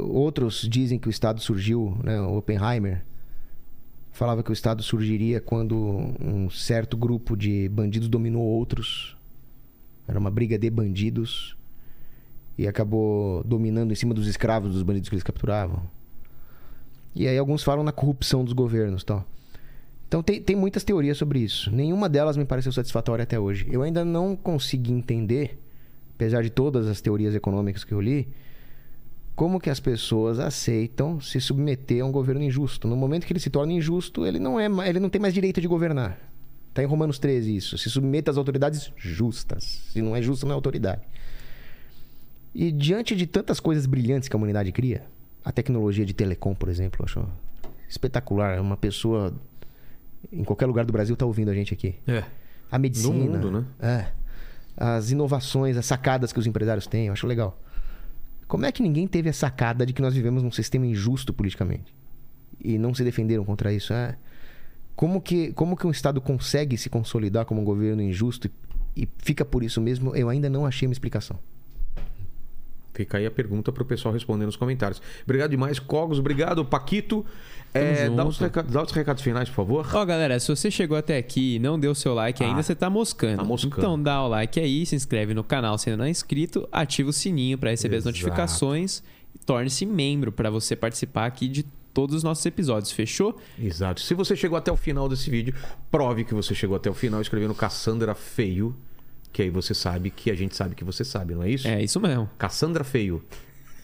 Outros 0.00 0.66
dizem 0.68 0.98
que 0.98 1.06
o 1.06 1.10
Estado 1.10 1.40
surgiu, 1.40 1.96
né? 2.02 2.20
O 2.20 2.38
Oppenheimer 2.38 3.04
falava 4.18 4.42
que 4.42 4.50
o 4.50 4.52
Estado 4.52 4.82
surgiria 4.82 5.40
quando 5.40 5.76
um 6.20 6.50
certo 6.50 6.96
grupo 6.96 7.36
de 7.36 7.68
bandidos 7.68 8.08
dominou 8.08 8.42
outros. 8.42 9.16
Era 10.08 10.18
uma 10.18 10.28
briga 10.28 10.58
de 10.58 10.68
bandidos 10.68 11.56
e 12.58 12.66
acabou 12.66 13.44
dominando 13.44 13.92
em 13.92 13.94
cima 13.94 14.12
dos 14.12 14.26
escravos 14.26 14.72
dos 14.72 14.82
bandidos 14.82 15.08
que 15.08 15.14
eles 15.14 15.22
capturavam. 15.22 15.88
E 17.14 17.28
aí 17.28 17.38
alguns 17.38 17.62
falam 17.62 17.84
na 17.84 17.92
corrupção 17.92 18.44
dos 18.44 18.52
governos, 18.52 19.04
tal. 19.04 19.24
Então 20.08 20.20
tem, 20.20 20.42
tem 20.42 20.56
muitas 20.56 20.82
teorias 20.82 21.16
sobre 21.16 21.38
isso. 21.38 21.70
Nenhuma 21.70 22.08
delas 22.08 22.36
me 22.36 22.44
pareceu 22.44 22.72
satisfatória 22.72 23.22
até 23.22 23.38
hoje. 23.38 23.68
Eu 23.70 23.82
ainda 23.82 24.04
não 24.04 24.34
consegui 24.34 24.90
entender, 24.92 25.62
apesar 26.16 26.42
de 26.42 26.50
todas 26.50 26.88
as 26.88 27.00
teorias 27.00 27.36
econômicas 27.36 27.84
que 27.84 27.92
eu 27.92 28.00
li, 28.00 28.26
como 29.38 29.60
que 29.60 29.70
as 29.70 29.78
pessoas 29.78 30.40
aceitam 30.40 31.20
se 31.20 31.40
submeter 31.40 32.02
a 32.02 32.04
um 32.04 32.10
governo 32.10 32.42
injusto. 32.42 32.88
No 32.88 32.96
momento 32.96 33.24
que 33.24 33.32
ele 33.32 33.38
se 33.38 33.48
torna 33.48 33.72
injusto, 33.72 34.26
ele 34.26 34.40
não 34.40 34.58
é, 34.58 34.66
ele 34.88 34.98
não 34.98 35.08
tem 35.08 35.20
mais 35.20 35.32
direito 35.32 35.60
de 35.60 35.68
governar. 35.68 36.18
Está 36.70 36.82
em 36.82 36.86
Romanos 36.86 37.20
13 37.20 37.54
isso. 37.54 37.78
Se 37.78 37.88
submeta 37.88 38.32
às 38.32 38.36
autoridades 38.36 38.92
justas. 38.96 39.62
Se 39.92 40.02
não 40.02 40.16
é 40.16 40.20
justo, 40.20 40.44
não 40.44 40.54
é 40.54 40.56
autoridade. 40.56 41.02
E 42.52 42.72
diante 42.72 43.14
de 43.14 43.28
tantas 43.28 43.60
coisas 43.60 43.86
brilhantes 43.86 44.28
que 44.28 44.34
a 44.34 44.36
humanidade 44.36 44.72
cria, 44.72 45.04
a 45.44 45.52
tecnologia 45.52 46.04
de 46.04 46.12
telecom, 46.12 46.52
por 46.52 46.68
exemplo, 46.68 47.02
eu 47.02 47.04
acho 47.04 47.28
espetacular. 47.88 48.60
Uma 48.60 48.76
pessoa 48.76 49.32
em 50.32 50.42
qualquer 50.42 50.66
lugar 50.66 50.84
do 50.84 50.92
Brasil 50.92 51.14
está 51.14 51.24
ouvindo 51.24 51.52
a 51.52 51.54
gente 51.54 51.72
aqui. 51.72 51.94
É. 52.08 52.24
A 52.72 52.76
medicina. 52.76 53.14
mundo, 53.14 53.52
né? 53.52 53.64
É. 53.78 54.06
As 54.76 55.12
inovações, 55.12 55.76
as 55.76 55.86
sacadas 55.86 56.32
que 56.32 56.40
os 56.40 56.46
empresários 56.48 56.88
têm, 56.88 57.06
eu 57.06 57.12
acho 57.12 57.24
legal. 57.24 57.56
Como 58.48 58.64
é 58.64 58.72
que 58.72 58.82
ninguém 58.82 59.06
teve 59.06 59.28
a 59.28 59.32
sacada 59.32 59.84
de 59.84 59.92
que 59.92 60.00
nós 60.00 60.14
vivemos 60.14 60.42
num 60.42 60.50
sistema 60.50 60.86
injusto 60.86 61.34
politicamente? 61.34 61.94
E 62.58 62.78
não 62.78 62.94
se 62.94 63.04
defenderam 63.04 63.44
contra 63.44 63.72
isso? 63.72 63.92
É. 63.92 64.16
Como 64.96 65.20
que, 65.20 65.52
como 65.52 65.76
que 65.76 65.86
um 65.86 65.90
Estado 65.90 66.18
consegue 66.20 66.76
se 66.78 66.88
consolidar 66.88 67.44
como 67.44 67.60
um 67.60 67.64
governo 67.64 68.02
injusto 68.02 68.48
e, 68.96 69.02
e 69.02 69.08
fica 69.18 69.44
por 69.44 69.62
isso 69.62 69.80
mesmo? 69.82 70.16
Eu 70.16 70.30
ainda 70.30 70.48
não 70.48 70.64
achei 70.64 70.88
uma 70.88 70.92
explicação. 70.92 71.38
Fica 72.98 73.16
aí 73.18 73.24
a 73.26 73.30
pergunta 73.30 73.70
pro 73.70 73.84
pessoal 73.84 74.12
responder 74.12 74.44
nos 74.44 74.56
comentários. 74.56 75.00
Obrigado 75.22 75.50
demais, 75.50 75.78
Cogos. 75.78 76.18
Obrigado, 76.18 76.64
Paquito. 76.64 77.24
É, 77.72 78.10
dá, 78.10 78.24
os 78.26 78.36
recados, 78.38 78.72
dá 78.72 78.82
os 78.82 78.90
recados 78.90 79.22
finais, 79.22 79.48
por 79.48 79.54
favor. 79.54 79.86
Ó, 79.94 80.04
galera, 80.04 80.40
se 80.40 80.48
você 80.48 80.68
chegou 80.68 80.96
até 80.98 81.16
aqui 81.16 81.54
e 81.54 81.58
não 81.60 81.78
deu 81.78 81.94
seu 81.94 82.12
like 82.12 82.42
ainda, 82.42 82.58
Ah, 82.58 82.62
você 82.64 82.74
tá 82.74 82.90
moscando. 82.90 83.36
tá 83.36 83.44
moscando. 83.44 83.76
Então 83.78 84.02
dá 84.02 84.20
o 84.24 84.26
like 84.26 84.58
aí, 84.58 84.84
se 84.84 84.96
inscreve 84.96 85.32
no 85.32 85.44
canal 85.44 85.78
se 85.78 85.88
ainda 85.88 85.98
não 85.98 86.04
é 86.06 86.10
inscrito, 86.10 86.68
ativa 86.72 87.10
o 87.10 87.12
sininho 87.12 87.56
pra 87.56 87.70
receber 87.70 87.94
Exato. 87.98 88.08
as 88.08 88.14
notificações 88.16 89.02
e 89.32 89.38
torne-se 89.38 89.86
membro 89.86 90.32
pra 90.32 90.50
você 90.50 90.74
participar 90.74 91.26
aqui 91.26 91.46
de 91.46 91.64
todos 91.94 92.16
os 92.16 92.24
nossos 92.24 92.44
episódios, 92.46 92.90
fechou? 92.90 93.38
Exato. 93.56 94.00
Se 94.00 94.12
você 94.12 94.34
chegou 94.34 94.58
até 94.58 94.72
o 94.72 94.76
final 94.76 95.08
desse 95.08 95.30
vídeo, 95.30 95.54
prove 95.88 96.24
que 96.24 96.34
você 96.34 96.54
chegou 96.56 96.74
até 96.76 96.90
o 96.90 96.94
final 96.94 97.20
escrevendo 97.20 97.54
Cassandra 97.54 98.12
Feio, 98.14 98.74
que 99.32 99.42
aí 99.42 99.50
você 99.50 99.74
sabe 99.74 100.10
que 100.10 100.30
a 100.30 100.34
gente 100.34 100.56
sabe 100.56 100.74
que 100.74 100.84
você 100.84 101.04
sabe, 101.04 101.34
não 101.34 101.42
é 101.42 101.50
isso? 101.50 101.68
É 101.68 101.82
isso 101.82 102.00
mesmo. 102.00 102.28
Cassandra 102.38 102.84
Feio. 102.84 103.22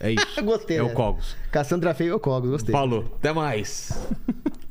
É 0.00 0.10
isso. 0.12 0.26
Gostei 0.44 0.78
É 0.78 0.82
o 0.82 0.86
dessa. 0.86 0.96
Cogos. 0.96 1.36
Cassandra 1.50 1.94
Feio 1.94 2.14
ou 2.14 2.20
Cogos, 2.20 2.50
gostei. 2.50 2.72
Falou. 2.72 3.04
Até 3.18 3.32
mais. 3.32 3.92